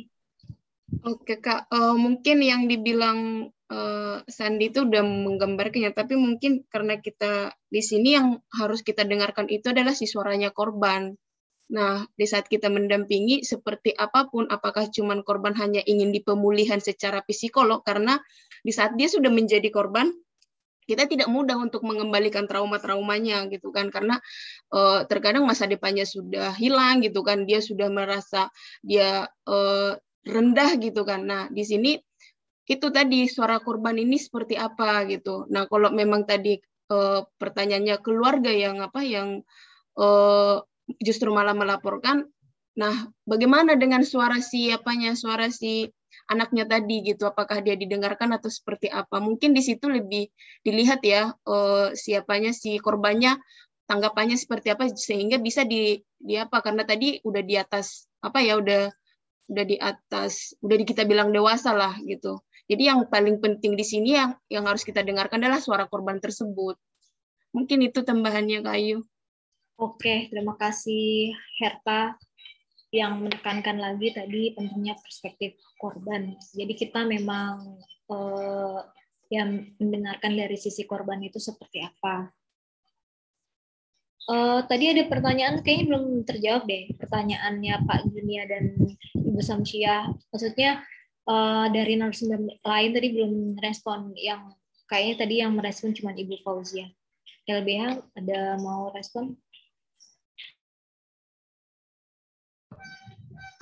[1.03, 7.51] Oke kak, uh, mungkin yang dibilang uh, Sandi itu udah menggambarkannya, tapi mungkin karena kita
[7.67, 11.17] di sini yang harus kita dengarkan itu adalah si suaranya korban.
[11.66, 17.26] Nah, di saat kita mendampingi seperti apa pun, apakah cuman korban hanya ingin dipemulihan secara
[17.26, 18.22] psikolog, karena
[18.61, 20.14] di saat dia sudah menjadi korban,
[20.85, 23.90] kita tidak mudah untuk mengembalikan trauma-traumanya gitu kan.
[23.90, 24.22] Karena
[24.69, 27.50] uh, terkadang masa depannya sudah hilang gitu kan.
[27.50, 28.53] Dia sudah merasa
[28.85, 31.26] dia uh, rendah gitu kan.
[31.26, 31.98] Nah di sini
[32.66, 35.50] itu tadi suara korban ini seperti apa gitu.
[35.50, 36.58] Nah kalau memang tadi
[36.94, 39.42] uh, pertanyaannya keluarga yang apa yang
[39.98, 40.61] uh,
[41.01, 42.27] justru malah melaporkan.
[42.75, 45.88] Nah, bagaimana dengan suara si apanya, suara si
[46.27, 47.23] anaknya tadi gitu?
[47.23, 49.23] Apakah dia didengarkan atau seperti apa?
[49.23, 50.27] Mungkin di situ lebih
[50.61, 53.39] dilihat ya uh, siapanya si korbannya
[53.85, 58.57] tanggapannya seperti apa sehingga bisa di di apa karena tadi udah di atas apa ya
[58.57, 58.89] udah
[59.45, 62.41] udah di atas udah kita bilang dewasa lah gitu.
[62.65, 66.75] Jadi yang paling penting di sini yang yang harus kita dengarkan adalah suara korban tersebut.
[67.53, 69.05] Mungkin itu tambahannya Kayu.
[69.75, 72.15] Oke, terima kasih Herta
[72.95, 76.39] yang menekankan lagi tadi pentingnya perspektif korban.
[76.55, 77.75] Jadi kita memang
[78.07, 78.79] eh,
[79.35, 82.29] yang mendengarkan dari sisi korban itu seperti apa.
[84.25, 88.73] Uh, tadi ada pertanyaan kayaknya belum terjawab deh pertanyaannya Pak Junia dan
[89.13, 90.09] Ibu Samsia.
[90.33, 90.81] Maksudnya
[91.29, 94.49] uh, dari narasumber lain tadi belum respon yang
[94.89, 96.89] kayaknya tadi yang merespon cuma Ibu Fauzia.
[97.45, 99.37] LBH ada mau respon?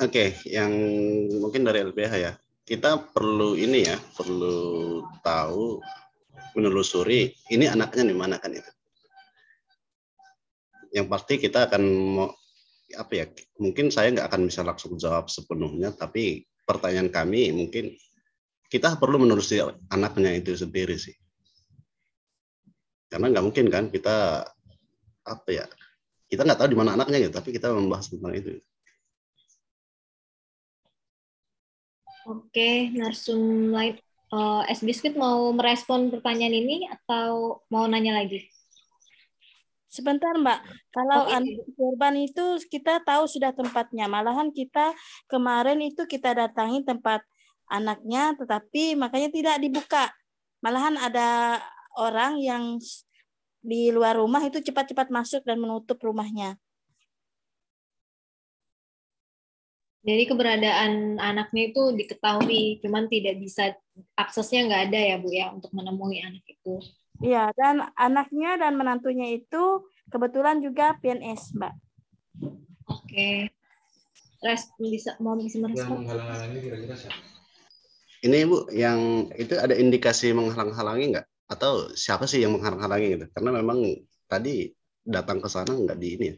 [0.03, 0.67] Oke, okay, yang
[1.39, 2.35] mungkin dari LBH ya.
[2.67, 5.79] Kita perlu ini ya, perlu tahu
[6.59, 8.67] menelusuri ini anaknya di mana kan itu.
[10.91, 11.83] Yang pasti kita akan
[12.19, 12.27] mau
[12.99, 13.25] apa ya
[13.63, 17.95] mungkin saya nggak akan bisa langsung jawab sepenuhnya tapi pertanyaan kami mungkin
[18.67, 21.15] kita perlu menelusuri anaknya itu sendiri sih.
[23.07, 24.43] Karena nggak mungkin kan kita
[25.23, 25.63] apa ya
[26.27, 28.59] kita nggak tahu di mana anaknya gitu tapi kita membahas tentang itu
[32.23, 33.99] Oke, narsum lain
[34.31, 38.47] uh, S Biscuit mau merespon pertanyaan ini atau mau nanya lagi?
[39.91, 41.37] Sebentar Mbak, kalau okay.
[41.37, 44.09] anak korban itu kita tahu sudah tempatnya.
[44.09, 44.89] Malahan kita
[45.29, 47.21] kemarin itu kita datangi tempat
[47.69, 50.09] anaknya, tetapi makanya tidak dibuka.
[50.65, 51.61] Malahan ada
[51.93, 52.81] orang yang
[53.61, 56.57] di luar rumah itu cepat-cepat masuk dan menutup rumahnya.
[60.03, 63.71] Jadi keberadaan anaknya itu diketahui, cuman tidak bisa
[64.19, 66.75] aksesnya nggak ada ya Bu ya untuk menemui anak itu.
[67.23, 71.73] Iya, dan anaknya dan menantunya itu kebetulan juga PNS, Mbak.
[72.91, 73.47] Oke.
[74.43, 76.03] Res bisa mau bisa merespon?
[78.27, 81.27] Ini Bu, yang itu ada indikasi menghalang-halangi nggak?
[81.47, 83.25] Atau siapa sih yang menghalang-halangi gitu?
[83.31, 83.79] Karena memang
[84.27, 84.67] tadi
[84.99, 86.35] datang ke sana nggak di ini ya?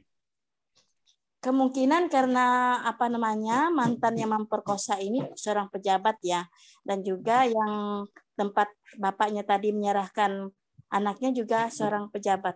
[1.46, 6.42] Kemungkinan karena apa namanya mantan yang memperkosa ini seorang pejabat ya,
[6.82, 8.02] dan juga yang
[8.34, 10.50] tempat bapaknya tadi menyerahkan
[10.96, 12.56] Anaknya juga seorang pejabat.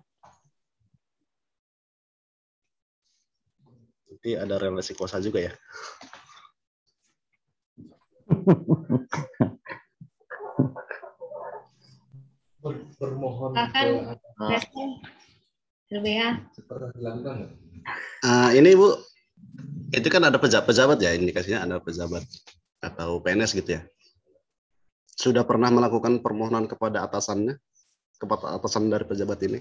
[4.09, 5.53] Jadi ada relasi kuasa juga ya?
[12.59, 13.87] Ber, bermohon akan
[15.89, 16.53] LBH.
[18.21, 18.93] Uh, ini Bu,
[19.89, 22.21] itu kan ada pejabat-pejabat ya indikasinya ada pejabat
[22.77, 23.81] atau PNS gitu ya.
[25.09, 27.57] Sudah pernah melakukan permohonan kepada atasannya
[28.19, 29.59] kepada atasan dari pejabat ini?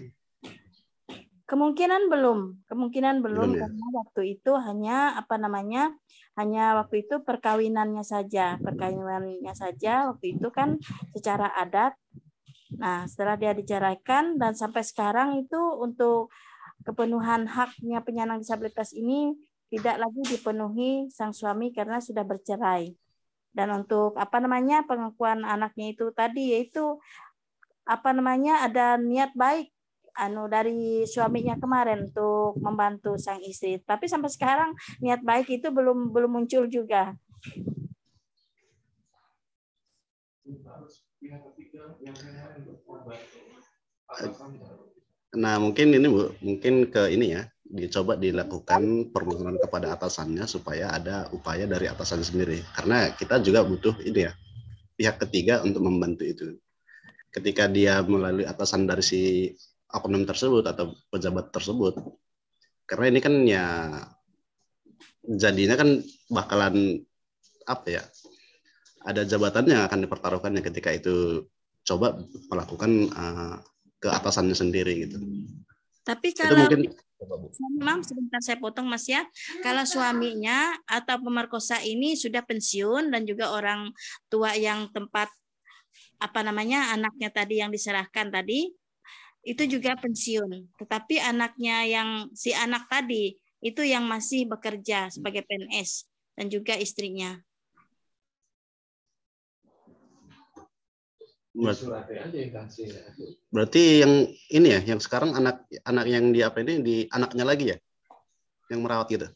[1.48, 3.60] Kemungkinan belum, kemungkinan belum, belum ya?
[3.64, 5.96] karena waktu itu hanya apa namanya,
[6.36, 10.76] hanya waktu itu perkawinannya saja, perkawinannya saja waktu itu kan
[11.16, 11.96] secara adat.
[12.76, 16.28] Nah setelah dia diceraikan dan sampai sekarang itu untuk
[16.84, 19.32] kepenuhan haknya penyandang disabilitas ini
[19.68, 22.92] tidak lagi dipenuhi sang suami karena sudah bercerai.
[23.52, 27.00] Dan untuk apa namanya pengakuan anaknya itu tadi yaitu
[27.88, 29.72] apa namanya ada niat baik
[30.18, 33.80] anu dari suaminya kemarin untuk membantu sang istri.
[33.80, 37.14] Tapi sampai sekarang niat baik itu belum belum muncul juga.
[45.38, 51.28] Nah, mungkin ini Bu, mungkin ke ini ya, dicoba dilakukan permohonan kepada atasannya supaya ada
[51.36, 52.64] upaya dari atasan sendiri.
[52.72, 54.32] Karena kita juga butuh ini ya,
[54.96, 56.46] pihak ketiga untuk membantu itu.
[57.28, 59.52] Ketika dia melalui atasan dari si
[59.92, 61.96] oknum tersebut atau pejabat tersebut
[62.88, 63.64] karena ini kan ya
[65.24, 66.00] jadinya kan
[66.32, 67.04] bakalan
[67.68, 68.02] apa ya
[69.04, 71.44] ada jabatan yang akan dipertaruhkannya ketika itu
[71.88, 72.20] coba
[72.52, 73.56] melakukan uh,
[73.96, 75.16] ke atasannya sendiri gitu.
[76.04, 76.92] Tapi kalau mungkin,
[77.82, 79.26] Maaf, sebentar saya potong Mas ya.
[79.66, 83.90] Kalau suaminya atau pemerkosa ini sudah pensiun dan juga orang
[84.30, 85.26] tua yang tempat
[86.22, 88.70] apa namanya anaknya tadi yang diserahkan tadi
[89.42, 90.78] itu juga pensiun.
[90.78, 92.08] Tetapi anaknya yang
[92.38, 96.06] si anak tadi itu yang masih bekerja sebagai PNS
[96.38, 97.34] dan juga istrinya.
[103.50, 104.12] Berarti yang
[104.54, 107.78] ini ya, yang sekarang anak anak yang di apa ini di anaknya lagi ya?
[108.68, 109.26] yang merawat gitu?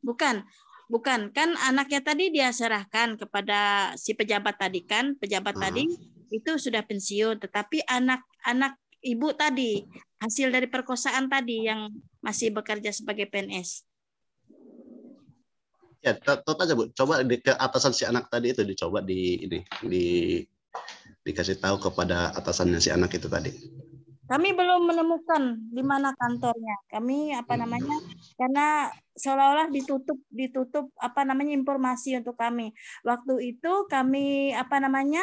[0.00, 0.42] Bukan,
[0.88, 1.30] bukan.
[1.30, 5.68] Kan anaknya tadi dia serahkan kepada si pejabat tadi kan, pejabat Ah.
[5.68, 5.84] tadi
[6.32, 9.86] itu sudah pensiun, tetapi anak-anak ibu tadi
[10.18, 11.92] hasil dari perkosaan tadi yang
[12.24, 13.86] masih bekerja sebagai PNS.
[16.02, 16.90] Ya, tetap aja Bu.
[16.94, 20.04] Coba di, ke atasan si anak tadi itu dicoba di ini di
[21.26, 23.50] dikasih tahu kepada atasannya si anak itu tadi.
[24.26, 26.82] Kami belum menemukan di mana kantornya.
[26.90, 27.94] Kami apa namanya?
[28.34, 32.74] Karena seolah-olah ditutup ditutup apa namanya informasi untuk kami.
[33.06, 35.22] Waktu itu kami apa namanya?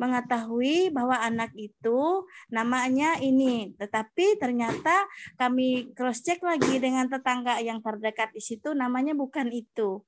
[0.00, 5.04] mengetahui bahwa anak itu namanya ini, tetapi ternyata
[5.36, 10.00] kami cross check lagi dengan tetangga yang terdekat di situ namanya bukan itu.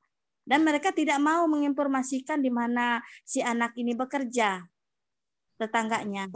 [0.48, 4.64] Dan mereka tidak mau menginformasikan di mana si anak ini bekerja.
[5.58, 6.30] Tetangganya.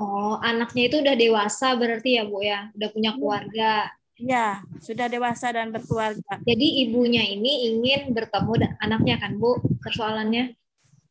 [0.00, 2.72] Oh, anaknya itu udah dewasa berarti ya, Bu ya?
[2.72, 3.72] Udah punya keluarga.
[4.20, 6.40] Ya, sudah dewasa dan berkeluarga.
[6.44, 9.60] Jadi ibunya ini ingin bertemu anaknya kan, Bu?
[9.80, 10.52] Persoalannya?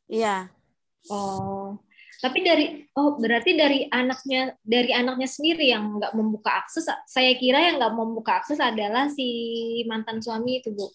[0.10, 0.50] Iya.
[1.10, 1.78] Oh.
[2.20, 2.66] Tapi dari
[3.00, 6.86] oh berarti dari anaknya dari anaknya sendiri yang nggak membuka akses.
[7.08, 9.26] Saya kira yang nggak membuka akses adalah si
[9.88, 10.92] mantan suami itu, Bu.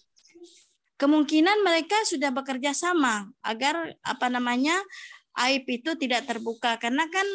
[0.94, 4.78] Kemungkinan mereka sudah bekerja sama agar apa namanya
[5.34, 7.26] aib itu tidak terbuka karena kan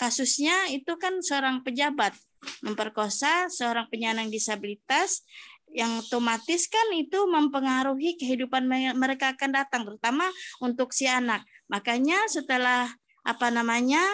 [0.00, 2.16] kasusnya itu kan seorang pejabat
[2.64, 5.22] memperkosa seorang penyandang disabilitas
[5.72, 10.28] yang otomatis kan itu mempengaruhi kehidupan mereka akan datang terutama
[10.60, 11.42] untuk si anak.
[11.72, 12.92] Makanya setelah
[13.24, 14.04] apa namanya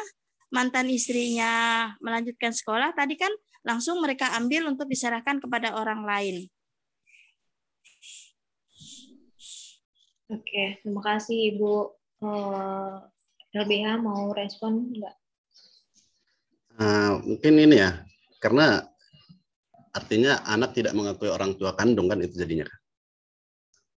[0.54, 3.30] mantan istrinya melanjutkan sekolah tadi kan
[3.66, 6.46] langsung mereka ambil untuk diserahkan kepada orang lain.
[10.28, 11.74] Oke, terima kasih Ibu.
[12.20, 13.00] Uh,
[13.56, 15.16] LBH mau respon enggak?
[16.78, 18.06] Uh, mungkin ini ya,
[18.38, 18.86] karena
[19.90, 22.68] artinya anak tidak mengakui orang tua kandung kan itu jadinya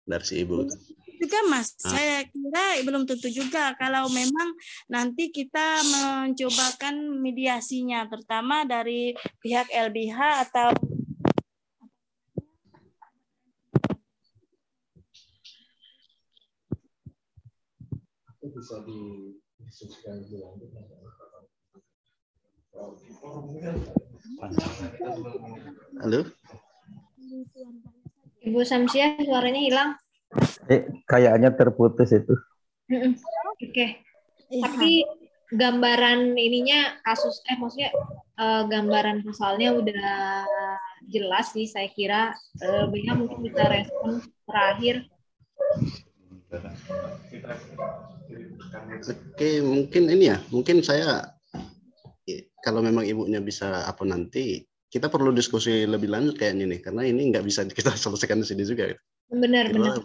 [0.08, 0.66] dari si ibu.
[1.22, 1.94] Juga mas, ah.
[1.94, 4.58] saya kira belum tentu juga kalau memang
[4.90, 10.74] nanti kita mencobakan mediasinya, terutama dari pihak LBH atau
[18.62, 20.70] bisa didiskusikan lebih lanjut
[26.02, 26.22] Halo.
[28.46, 29.90] Ibu Samsia, suaranya hilang.
[30.72, 32.32] Eh, kayaknya terputus itu.
[32.32, 33.18] Oke.
[33.60, 33.90] Okay.
[34.54, 34.64] Iya.
[34.64, 34.94] Tapi
[35.52, 37.92] gambaran ininya kasus eh maksudnya
[38.40, 40.08] uh, gambaran pasalnya udah
[41.12, 42.32] jelas sih saya kira
[42.88, 45.12] Benya mungkin bisa respon terakhir.
[48.72, 51.28] Oke, mungkin ini ya, mungkin saya
[52.62, 57.22] kalau memang ibunya bisa apa nanti kita perlu diskusi lebih lanjut kayaknya nih karena ini
[57.32, 58.94] nggak bisa kita selesaikan di sini juga.
[59.32, 59.96] Benar, benar.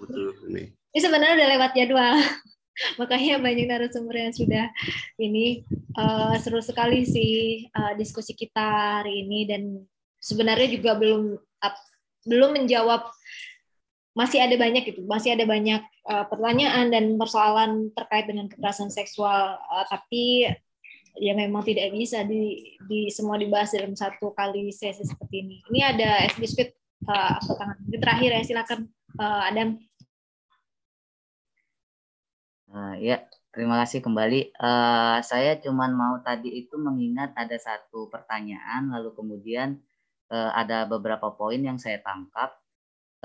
[0.47, 0.70] Ini.
[0.70, 2.15] ini sebenarnya udah lewat jadwal.
[3.01, 4.69] Makanya banyak narasumber yang sudah
[5.17, 5.65] ini
[5.97, 9.62] uh, seru sekali sih uh, diskusi kita hari ini dan
[10.20, 11.77] sebenarnya juga belum uh,
[12.28, 13.09] belum menjawab
[14.17, 19.61] masih ada banyak itu masih ada banyak uh, pertanyaan dan persoalan terkait dengan kekerasan seksual
[19.61, 20.49] uh, tapi
[21.17, 25.57] ya memang tidak bisa di, di semua dibahas dalam satu kali sesi seperti ini.
[25.73, 26.77] Ini ada es biskuit
[27.09, 28.81] uh, tangan terakhir ya silakan
[29.17, 29.81] uh, Adam.
[32.69, 34.53] Uh, ya terima kasih kembali.
[34.61, 39.81] Uh, saya cuman mau tadi itu mengingat ada satu pertanyaan lalu kemudian
[40.28, 42.53] uh, ada beberapa poin yang saya tangkap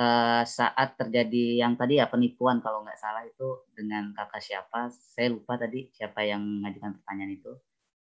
[0.01, 5.29] uh, saat terjadi yang tadi ya penipuan kalau nggak salah itu dengan kakak siapa saya
[5.29, 7.51] lupa tadi siapa yang mengajukan pertanyaan itu.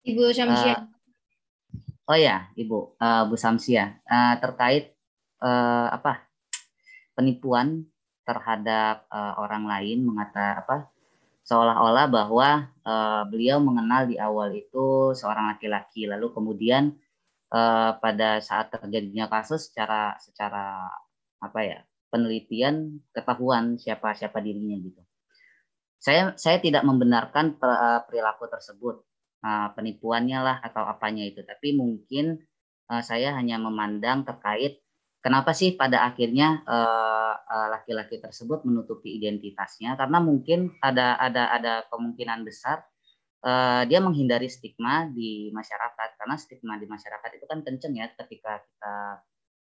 [0.07, 0.77] Ibu Samsia.
[0.77, 4.95] Uh, oh ya, Ibu, uh, Bu Samsia, uh, terkait
[5.41, 6.29] uh, apa
[7.17, 7.89] penipuan
[8.29, 10.91] terhadap uh, orang lain mengata apa
[11.47, 12.49] seolah-olah bahwa
[12.83, 16.95] uh, beliau mengenal di awal itu seorang laki-laki, lalu kemudian
[17.55, 20.91] uh, pada saat terjadinya kasus secara secara
[21.41, 21.79] apa ya
[22.17, 25.03] penelitian ketahuan siapa siapa dirinya gitu.
[26.01, 27.59] Saya saya tidak membenarkan
[28.07, 29.03] perilaku tersebut.
[29.47, 31.45] Uh, penipuannya lah atau apanya itu.
[31.45, 32.41] Tapi mungkin
[32.91, 34.83] uh, saya hanya memandang terkait
[35.23, 36.63] kenapa sih pada akhirnya
[37.47, 39.95] laki-laki tersebut menutupi identitasnya.
[39.95, 42.87] Karena mungkin ada ada ada kemungkinan besar
[43.87, 46.19] dia menghindari stigma di masyarakat.
[46.19, 48.95] Karena stigma di masyarakat itu kan kenceng ya ketika kita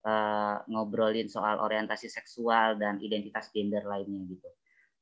[0.05, 4.49] uh, ngobrolin soal orientasi seksual dan identitas gender lainnya gitu.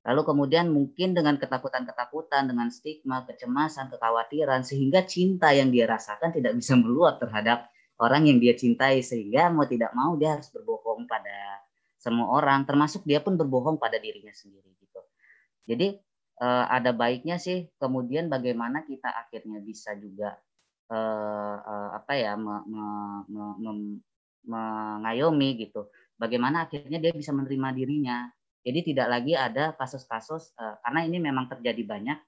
[0.07, 6.55] Lalu kemudian mungkin dengan ketakutan-ketakutan, dengan stigma, kecemasan, kekhawatiran, sehingga cinta yang dia rasakan tidak
[6.55, 7.67] bisa meluap terhadap
[7.99, 9.03] orang yang dia cintai.
[9.03, 11.59] Sehingga mau tidak mau dia harus berbohong pada
[11.99, 15.01] semua orang termasuk dia pun berbohong pada dirinya sendiri gitu.
[15.67, 15.99] Jadi
[16.39, 20.39] uh, ada baiknya sih kemudian bagaimana kita akhirnya bisa juga
[20.87, 22.63] uh, apa ya me,
[24.45, 25.89] mengayomi gitu.
[26.19, 28.27] Bagaimana akhirnya dia bisa menerima dirinya.
[28.59, 32.19] Jadi tidak lagi ada kasus-kasus uh, karena ini memang terjadi banyak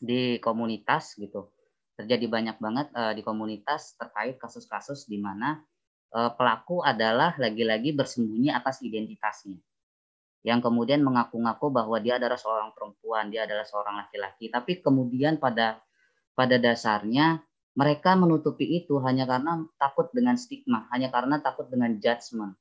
[0.00, 1.52] di komunitas gitu.
[1.94, 5.60] Terjadi banyak banget uh, di komunitas terkait kasus-kasus di mana
[6.14, 9.58] Eh, pelaku adalah lagi-lagi bersembunyi atas identitasnya.
[10.46, 15.82] Yang kemudian mengaku-ngaku bahwa dia adalah seorang perempuan, dia adalah seorang laki-laki, tapi kemudian pada
[16.38, 17.42] pada dasarnya
[17.74, 22.54] mereka menutupi itu hanya karena takut dengan stigma, hanya karena takut dengan judgment.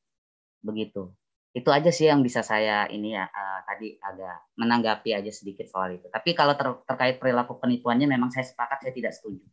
[0.65, 1.13] Begitu.
[1.53, 6.01] Itu aja sih yang bisa saya ini ya uh, tadi agak menanggapi aja sedikit soal
[6.01, 6.09] itu.
[6.09, 9.45] Tapi kalau ter terkait perilaku penipuannya memang saya sepakat saya tidak setuju.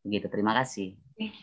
[0.00, 0.96] Begitu, terima kasih.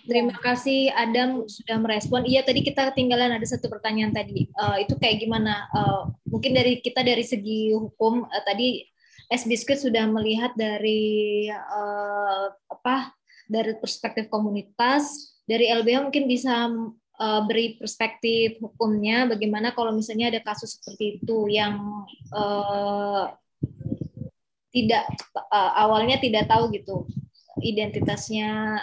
[0.10, 2.26] Terima kasih Adam sudah merespon.
[2.26, 4.50] Iya tadi kita ketinggalan ada satu pertanyaan tadi.
[4.58, 5.70] Uh, itu kayak gimana?
[5.70, 8.82] Uh, mungkin dari kita dari segi hukum uh, tadi
[9.30, 13.14] S Biscuit sudah melihat dari uh, apa?
[13.48, 16.72] Dari perspektif komunitas, dari LBH mungkin bisa
[17.20, 19.28] uh, beri perspektif hukumnya.
[19.28, 21.80] Bagaimana kalau misalnya ada kasus seperti itu yang
[22.32, 23.30] uh,
[24.74, 25.06] tidak
[25.38, 27.06] uh, awalnya tidak tahu gitu
[27.62, 28.82] identitasnya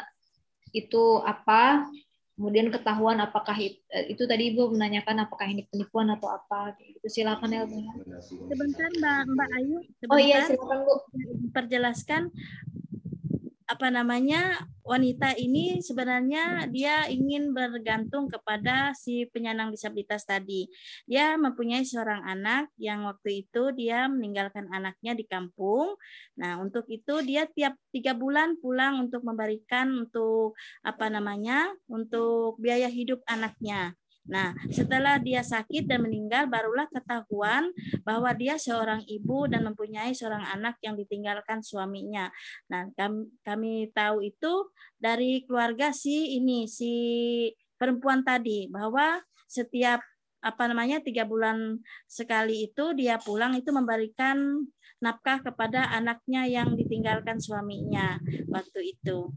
[0.71, 1.91] itu apa,
[2.39, 7.05] kemudian ketahuan apakah itu, itu tadi Ibu menanyakan apakah ini penipuan atau apa gitu.
[7.11, 7.93] Silakan Elvina.
[8.23, 10.15] Sebentar Mbak Mbak Ayu, sebentar.
[10.15, 10.95] Oh iya, silakan Bu.
[11.51, 12.23] Perjelaskan
[13.70, 20.66] apa namanya wanita ini sebenarnya dia ingin bergantung kepada si penyandang disabilitas tadi.
[21.07, 25.94] Dia mempunyai seorang anak yang waktu itu dia meninggalkan anaknya di kampung.
[26.34, 32.90] Nah untuk itu dia tiap tiga bulan pulang untuk memberikan untuk apa namanya untuk biaya
[32.90, 33.94] hidup anaknya.
[34.28, 37.73] Nah, setelah dia sakit dan meninggal, barulah ketahuan
[38.05, 42.28] bahwa dia seorang ibu dan mempunyai seorang anak yang ditinggalkan suaminya.
[42.68, 44.68] Nah, kami, kami tahu itu
[45.00, 46.92] dari keluarga si ini, si
[47.81, 50.05] perempuan tadi, bahwa setiap
[50.40, 51.76] apa namanya tiga bulan
[52.08, 54.65] sekali itu dia pulang itu memberikan
[55.00, 59.32] nafkah kepada anaknya yang ditinggalkan suaminya waktu itu.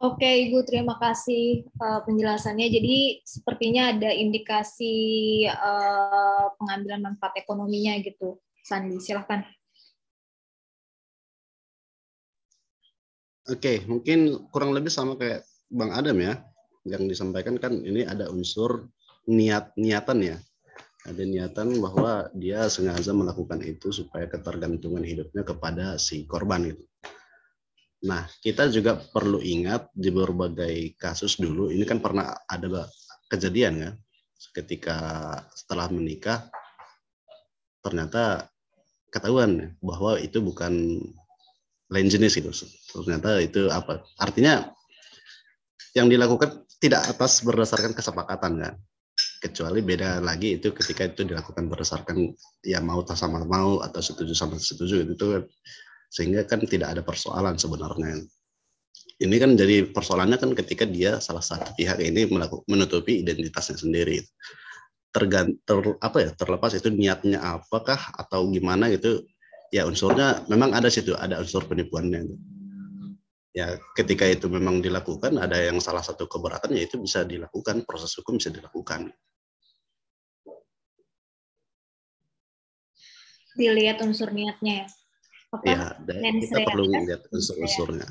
[0.00, 2.72] Oke, Ibu, terima kasih uh, penjelasannya.
[2.72, 8.40] Jadi sepertinya ada indikasi uh, pengambilan manfaat ekonominya gitu.
[8.64, 9.44] Sandi, silahkan.
[13.44, 16.48] Oke, mungkin kurang lebih sama kayak Bang Adam ya.
[16.88, 18.88] Yang disampaikan kan ini ada unsur
[19.28, 20.40] niat niatan ya.
[21.04, 26.88] Ada niatan bahwa dia sengaja melakukan itu supaya ketergantungan hidupnya kepada si korban itu.
[28.00, 32.88] Nah, kita juga perlu ingat di berbagai kasus dulu, ini kan pernah ada
[33.28, 33.90] kejadian ya,
[34.56, 34.96] ketika
[35.52, 36.48] setelah menikah,
[37.84, 38.48] ternyata
[39.12, 40.96] ketahuan bahwa itu bukan
[41.90, 42.48] lain jenis itu.
[42.94, 44.00] Ternyata itu apa?
[44.16, 44.70] Artinya
[45.92, 48.74] yang dilakukan tidak atas berdasarkan kesepakatan kan.
[49.40, 52.32] Kecuali beda lagi itu ketika itu dilakukan berdasarkan
[52.64, 55.44] ya mau tak sama mau atau setuju sama setuju itu kan
[56.10, 58.26] sehingga kan tidak ada persoalan sebenarnya.
[59.20, 62.26] Ini kan jadi persoalannya kan ketika dia salah satu pihak ini
[62.66, 64.18] menutupi identitasnya sendiri.
[65.14, 69.22] Tergant ter, apa ya terlepas itu niatnya apakah atau gimana gitu
[69.70, 72.26] ya unsurnya memang ada situ ada unsur penipuannya.
[73.50, 78.16] Ya ketika itu memang dilakukan ada yang salah satu keberatan ya itu bisa dilakukan proses
[78.18, 79.12] hukum bisa dilakukan.
[83.58, 84.99] Dilihat unsur niatnya ya
[85.50, 85.78] apa ya,
[86.38, 88.06] kita perlu lihat unsur-unsurnya.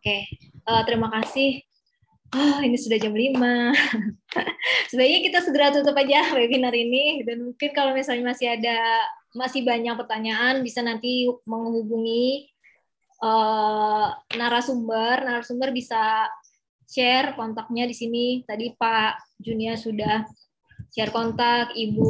[0.00, 0.18] Oke,
[0.64, 1.60] uh, terima kasih.
[2.34, 3.36] Oh, ini sudah jam 5.
[4.90, 8.78] Sebaiknya kita segera tutup aja webinar ini dan mungkin kalau misalnya masih ada
[9.36, 12.50] masih banyak pertanyaan bisa nanti menghubungi
[13.22, 15.22] uh, narasumber.
[15.22, 16.26] Narasumber bisa
[16.88, 18.26] share kontaknya di sini.
[18.42, 20.26] Tadi Pak Junia sudah
[20.96, 22.08] share kontak, Ibu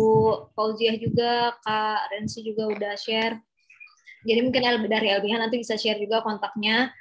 [0.54, 3.34] Fauziah juga, Kak Rensi juga udah share.
[4.22, 6.94] Jadi mungkin dari LBH nanti bisa share juga kontaknya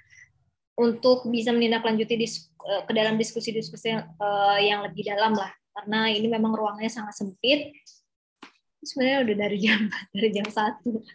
[0.82, 5.54] untuk bisa menindaklanjuti eh, ke dalam diskusi-diskusi uh, yang lebih dalam lah.
[5.78, 7.70] Karena ini memang ruangnya sangat sempit.
[8.82, 9.82] Sebenarnya udah dari jam
[10.18, 11.06] dari jam satu.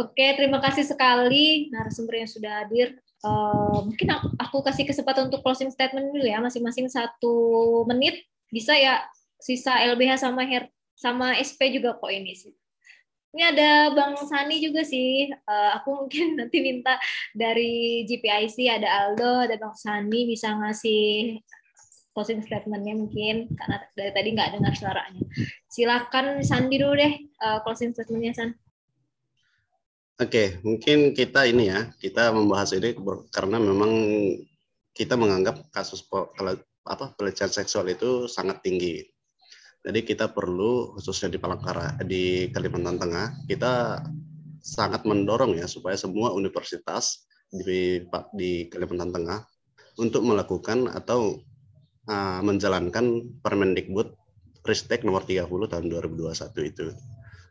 [0.00, 2.96] Oke, terima kasih sekali narasumber yang sudah hadir.
[3.20, 7.36] Uh, mungkin aku kasih kesempatan untuk closing statement dulu ya, masing-masing satu
[7.84, 8.24] menit.
[8.48, 9.04] Bisa ya
[9.40, 10.68] sisa LBH sama Her
[11.00, 12.52] sama SP juga kok ini sih.
[13.30, 15.30] Ini ada Bang Sani juga sih.
[15.46, 17.00] Uh, aku mungkin nanti minta
[17.32, 21.38] dari GPIC ada Aldo, ada Bang Sani bisa ngasih
[22.10, 25.22] closing statementnya mungkin karena dari tadi nggak dengar suaranya.
[25.70, 28.50] Silakan Sandi dulu deh uh, closing statementnya San.
[30.20, 32.92] Oke, mungkin kita ini ya, kita membahas ini
[33.32, 33.92] karena memang
[34.92, 36.04] kita menganggap kasus
[36.84, 39.00] apa pelecehan seksual itu sangat tinggi
[39.80, 44.04] jadi kita perlu khususnya di Palangkara di Kalimantan Tengah kita
[44.60, 48.04] sangat mendorong ya supaya semua universitas di
[48.36, 49.40] di Kalimantan Tengah
[49.96, 51.40] untuk melakukan atau
[52.08, 54.16] uh, menjalankan Permendikbud
[54.60, 56.36] Ristek nomor 30 tahun 2021
[56.68, 56.92] itu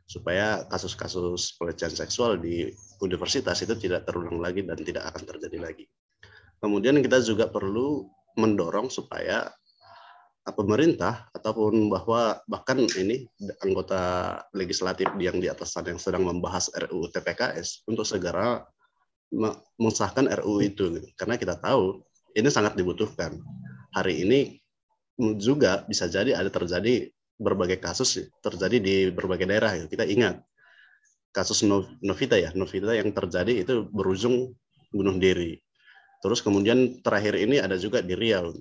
[0.09, 2.69] supaya kasus-kasus pelecehan seksual di
[3.01, 5.85] universitas itu tidak terulang lagi dan tidak akan terjadi lagi.
[6.57, 9.49] Kemudian kita juga perlu mendorong supaya
[10.53, 13.27] pemerintah ataupun bahwa bahkan ini
[13.61, 18.65] anggota legislatif yang di atas sana yang sedang membahas RUU TPKS untuk segera
[19.77, 22.01] mengesahkan RUU itu karena kita tahu
[22.33, 23.37] ini sangat dibutuhkan.
[23.93, 24.39] Hari ini
[25.41, 29.85] juga bisa jadi ada terjadi berbagai kasus terjadi di berbagai daerah ya.
[29.89, 30.43] Kita ingat
[31.33, 31.61] kasus
[32.01, 34.53] Novita ya, Novita yang terjadi itu berujung
[34.89, 35.61] bunuh diri.
[36.19, 38.51] Terus kemudian terakhir ini ada juga di Riau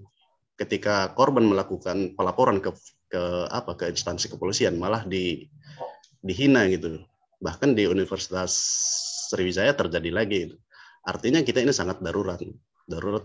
[0.59, 2.75] ketika korban melakukan pelaporan ke
[3.09, 5.47] ke apa ke instansi kepolisian malah di
[6.21, 6.99] dihina gitu.
[7.39, 8.51] Bahkan di Universitas
[9.31, 10.57] Sriwijaya terjadi lagi gitu.
[11.09, 12.37] artinya kita ini sangat darurat
[12.85, 13.25] darurat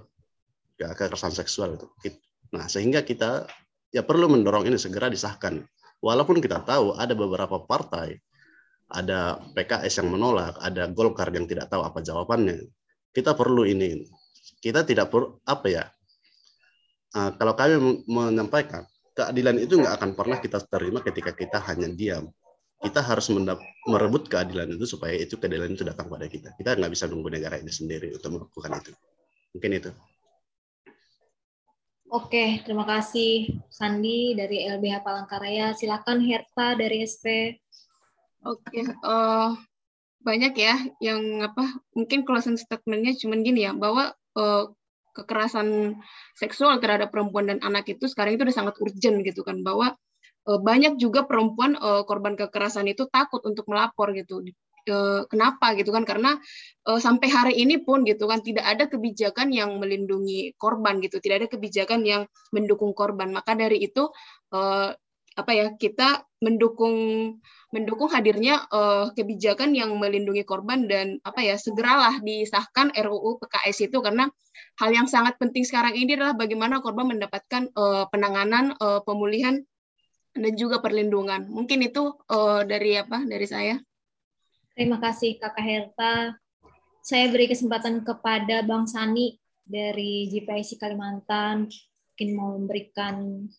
[0.80, 1.90] ya, kekerasan seksual itu.
[2.56, 3.50] Nah sehingga kita
[3.92, 5.66] ya perlu mendorong ini segera disahkan.
[6.00, 8.20] Walaupun kita tahu ada beberapa partai
[8.94, 12.70] ada PKS yang menolak ada Golkar yang tidak tahu apa jawabannya.
[13.12, 14.06] Kita perlu ini
[14.64, 15.84] kita tidak perlu apa ya
[17.14, 18.84] uh, kalau kami menyampaikan
[19.14, 22.30] keadilan itu nggak akan pernah kita terima ketika kita hanya diam.
[22.84, 23.32] Kita harus
[23.88, 26.52] merebut keadilan itu supaya itu keadilan itu datang pada kita.
[26.60, 28.92] Kita nggak bisa nunggu negara ini sendiri untuk melakukan itu.
[29.56, 29.92] Mungkin itu.
[32.14, 35.74] Oke, terima kasih Sandi dari LBH Palangkaraya.
[35.74, 37.58] Silakan Herta dari SP.
[38.44, 39.56] Oke, uh,
[40.22, 41.64] banyak ya yang apa?
[41.96, 44.70] Mungkin closing statementnya cuma gini ya, bahwa uh,
[45.14, 45.98] kekerasan
[46.36, 49.94] seksual terhadap perempuan dan anak itu sekarang itu udah sangat urgent gitu kan bahwa
[50.50, 54.44] uh, banyak juga perempuan uh, korban kekerasan itu takut untuk melapor gitu.
[54.84, 56.04] Uh, kenapa gitu kan?
[56.04, 56.36] Karena
[56.84, 61.24] sampai hari ini pun gitu kan tidak ada kebijakan yang melindungi korban gitu.
[61.24, 63.32] Tidak ada kebijakan yang mendukung korban.
[63.32, 64.12] Maka dari itu
[65.34, 66.96] apa ya kita mendukung
[67.74, 73.98] mendukung hadirnya uh, kebijakan yang melindungi korban dan apa ya segeralah disahkan RUU PKS itu
[74.04, 74.30] karena
[74.78, 79.66] hal yang sangat penting sekarang ini adalah bagaimana korban mendapatkan uh, penanganan uh, pemulihan
[80.34, 81.50] dan juga perlindungan.
[81.50, 83.78] Mungkin itu uh, dari apa dari saya.
[84.74, 86.14] Terima kasih Kakak Herta.
[87.04, 91.70] Saya beri kesempatan kepada Bang Sani dari GPIC Kalimantan
[92.14, 93.50] mungkin mau memberikan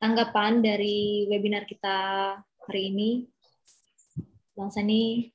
[0.00, 1.96] tanggapan dari webinar kita
[2.64, 3.28] hari ini.
[4.56, 5.28] Bang Sani.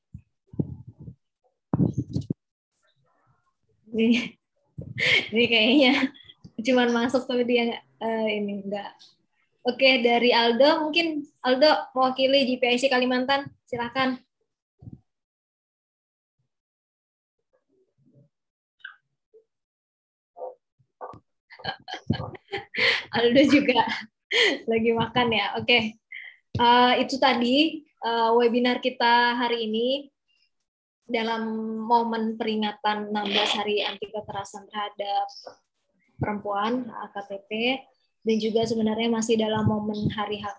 [3.95, 4.33] Ini,
[5.31, 6.11] kayaknya
[6.65, 8.91] cuma masuk tapi dia uh, ini enggak.
[9.65, 14.19] Oke, dari Aldo mungkin Aldo mewakili GPIC Kalimantan, silakan.
[23.15, 23.79] Aldo juga
[24.71, 25.47] lagi makan ya.
[25.59, 25.99] Oke.
[26.55, 29.87] Uh, itu tadi uh, webinar kita hari ini
[31.05, 31.45] dalam
[31.85, 35.27] momen peringatan 16 hari anti kekerasan terhadap
[36.17, 37.83] perempuan AKTP
[38.25, 40.57] dan juga sebenarnya masih dalam momen hari hak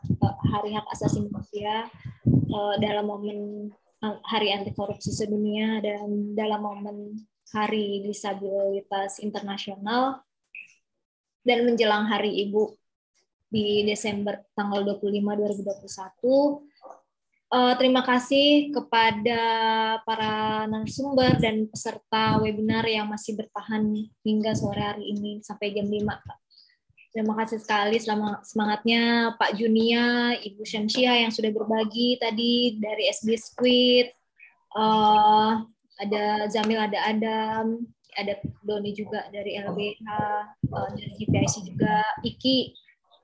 [0.54, 1.90] hari hak asasi manusia
[2.78, 3.72] dalam momen
[4.22, 7.18] hari anti korupsi sedunia dan dalam momen
[7.50, 10.22] hari disabilitas internasional
[11.42, 12.78] dan menjelang hari ibu
[13.46, 16.66] di Desember tanggal 25 2021.
[17.46, 19.42] Uh, terima kasih kepada
[20.02, 23.86] para narasumber dan peserta webinar yang masih bertahan
[24.26, 26.02] hingga sore hari ini sampai jam 5.
[26.10, 26.38] Pak.
[27.14, 33.38] Terima kasih sekali selama semangatnya Pak Junia, Ibu Syamsia yang sudah berbagi tadi dari SB
[33.40, 34.12] Squid,
[34.76, 35.62] uh,
[35.96, 40.04] ada Zamil, ada Adam, ada Doni juga dari LBH,
[40.68, 42.58] uh, dari GPIC juga, Iki,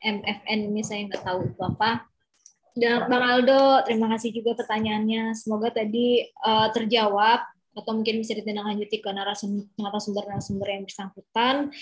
[0.03, 2.07] MFN ini saya nggak tahu itu apa.
[2.73, 5.37] Dan Bang Aldo, terima kasih juga pertanyaannya.
[5.37, 11.73] Semoga tadi uh, terjawab atau mungkin bisa ditindaklanjuti ke narasumber-narasumber yang bersangkutan.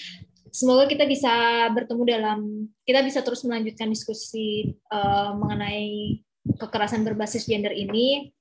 [0.50, 1.30] Semoga kita bisa
[1.70, 2.38] bertemu dalam,
[2.82, 6.22] kita bisa terus melanjutkan diskusi uh, mengenai
[6.58, 8.34] kekerasan berbasis gender ini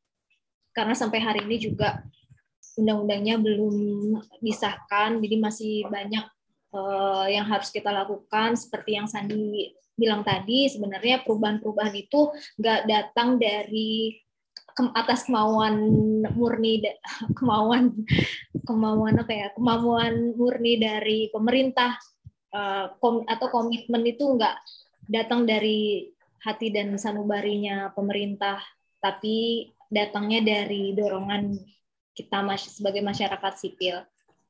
[0.73, 2.01] karena sampai hari ini juga
[2.79, 3.75] undang-undangnya belum
[4.39, 6.25] disahkan, jadi masih banyak
[6.73, 8.57] uh, yang harus kita lakukan.
[8.57, 14.15] Seperti yang Sandi bilang tadi, sebenarnya perubahan-perubahan itu nggak datang dari
[14.69, 15.75] ke atas kemauan
[16.39, 16.79] murni
[17.37, 17.91] kemauan
[18.63, 21.99] kemauan apa ya kemauan murni dari pemerintah
[22.55, 24.55] uh, kom, atau komitmen itu nggak
[25.09, 26.07] datang dari
[26.39, 28.63] hati dan sanubarinya pemerintah
[29.03, 31.59] tapi datangnya dari dorongan
[32.13, 34.03] kita sebagai masyarakat sipil.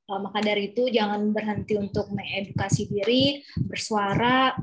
[0.09, 4.57] Uh, maka dari itu jangan berhenti untuk mengedukasi diri, bersuara.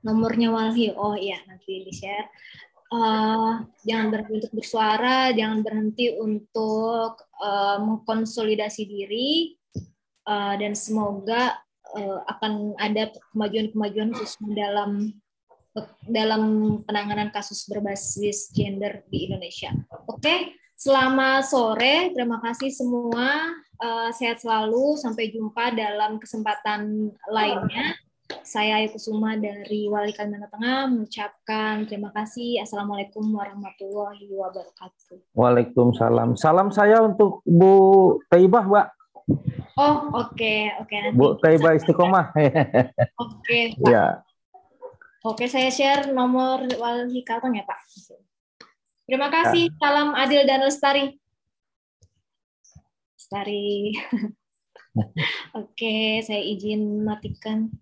[0.00, 2.32] Nomornya Walhi, oh iya nanti di share.
[2.88, 9.60] Uh, jangan berhenti untuk bersuara, jangan berhenti untuk uh, mengkonsolidasi diri,
[10.24, 11.52] uh, dan semoga
[11.92, 15.12] uh, akan ada kemajuan-kemajuan khususnya dalam
[16.08, 16.42] dalam
[16.82, 19.70] penanganan kasus berbasis gender di Indonesia.
[20.08, 20.38] Oke, okay?
[20.78, 23.50] Selamat sore, terima kasih semua.
[23.82, 24.94] Uh, sehat selalu.
[24.94, 27.98] Sampai jumpa dalam kesempatan lainnya.
[28.46, 32.62] Saya Ayu Kusuma dari Wali Kalimantan Tengah mengucapkan terima kasih.
[32.62, 35.18] Assalamualaikum warahmatullahi wabarakatuh.
[35.34, 36.38] Waalaikumsalam.
[36.38, 38.86] Salam saya untuk Bu Taibah, Mbak.
[39.82, 40.70] Oh, oke, okay.
[40.78, 40.94] oke.
[40.94, 42.30] Okay, Bu Taibah Istiqomah.
[42.38, 42.54] oke,
[43.18, 43.90] okay, Pak.
[43.90, 44.22] Ya.
[45.26, 47.82] Oke, saya share nomor Wali Kalteng ya, Pak.
[49.08, 49.72] Terima kasih.
[49.72, 49.76] Ya.
[49.80, 51.16] Salam adil dan lestari.
[53.16, 53.96] Lestari.
[55.56, 57.72] Oke, saya izin matikan.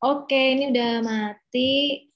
[0.00, 2.08] Oke, ini udah mati.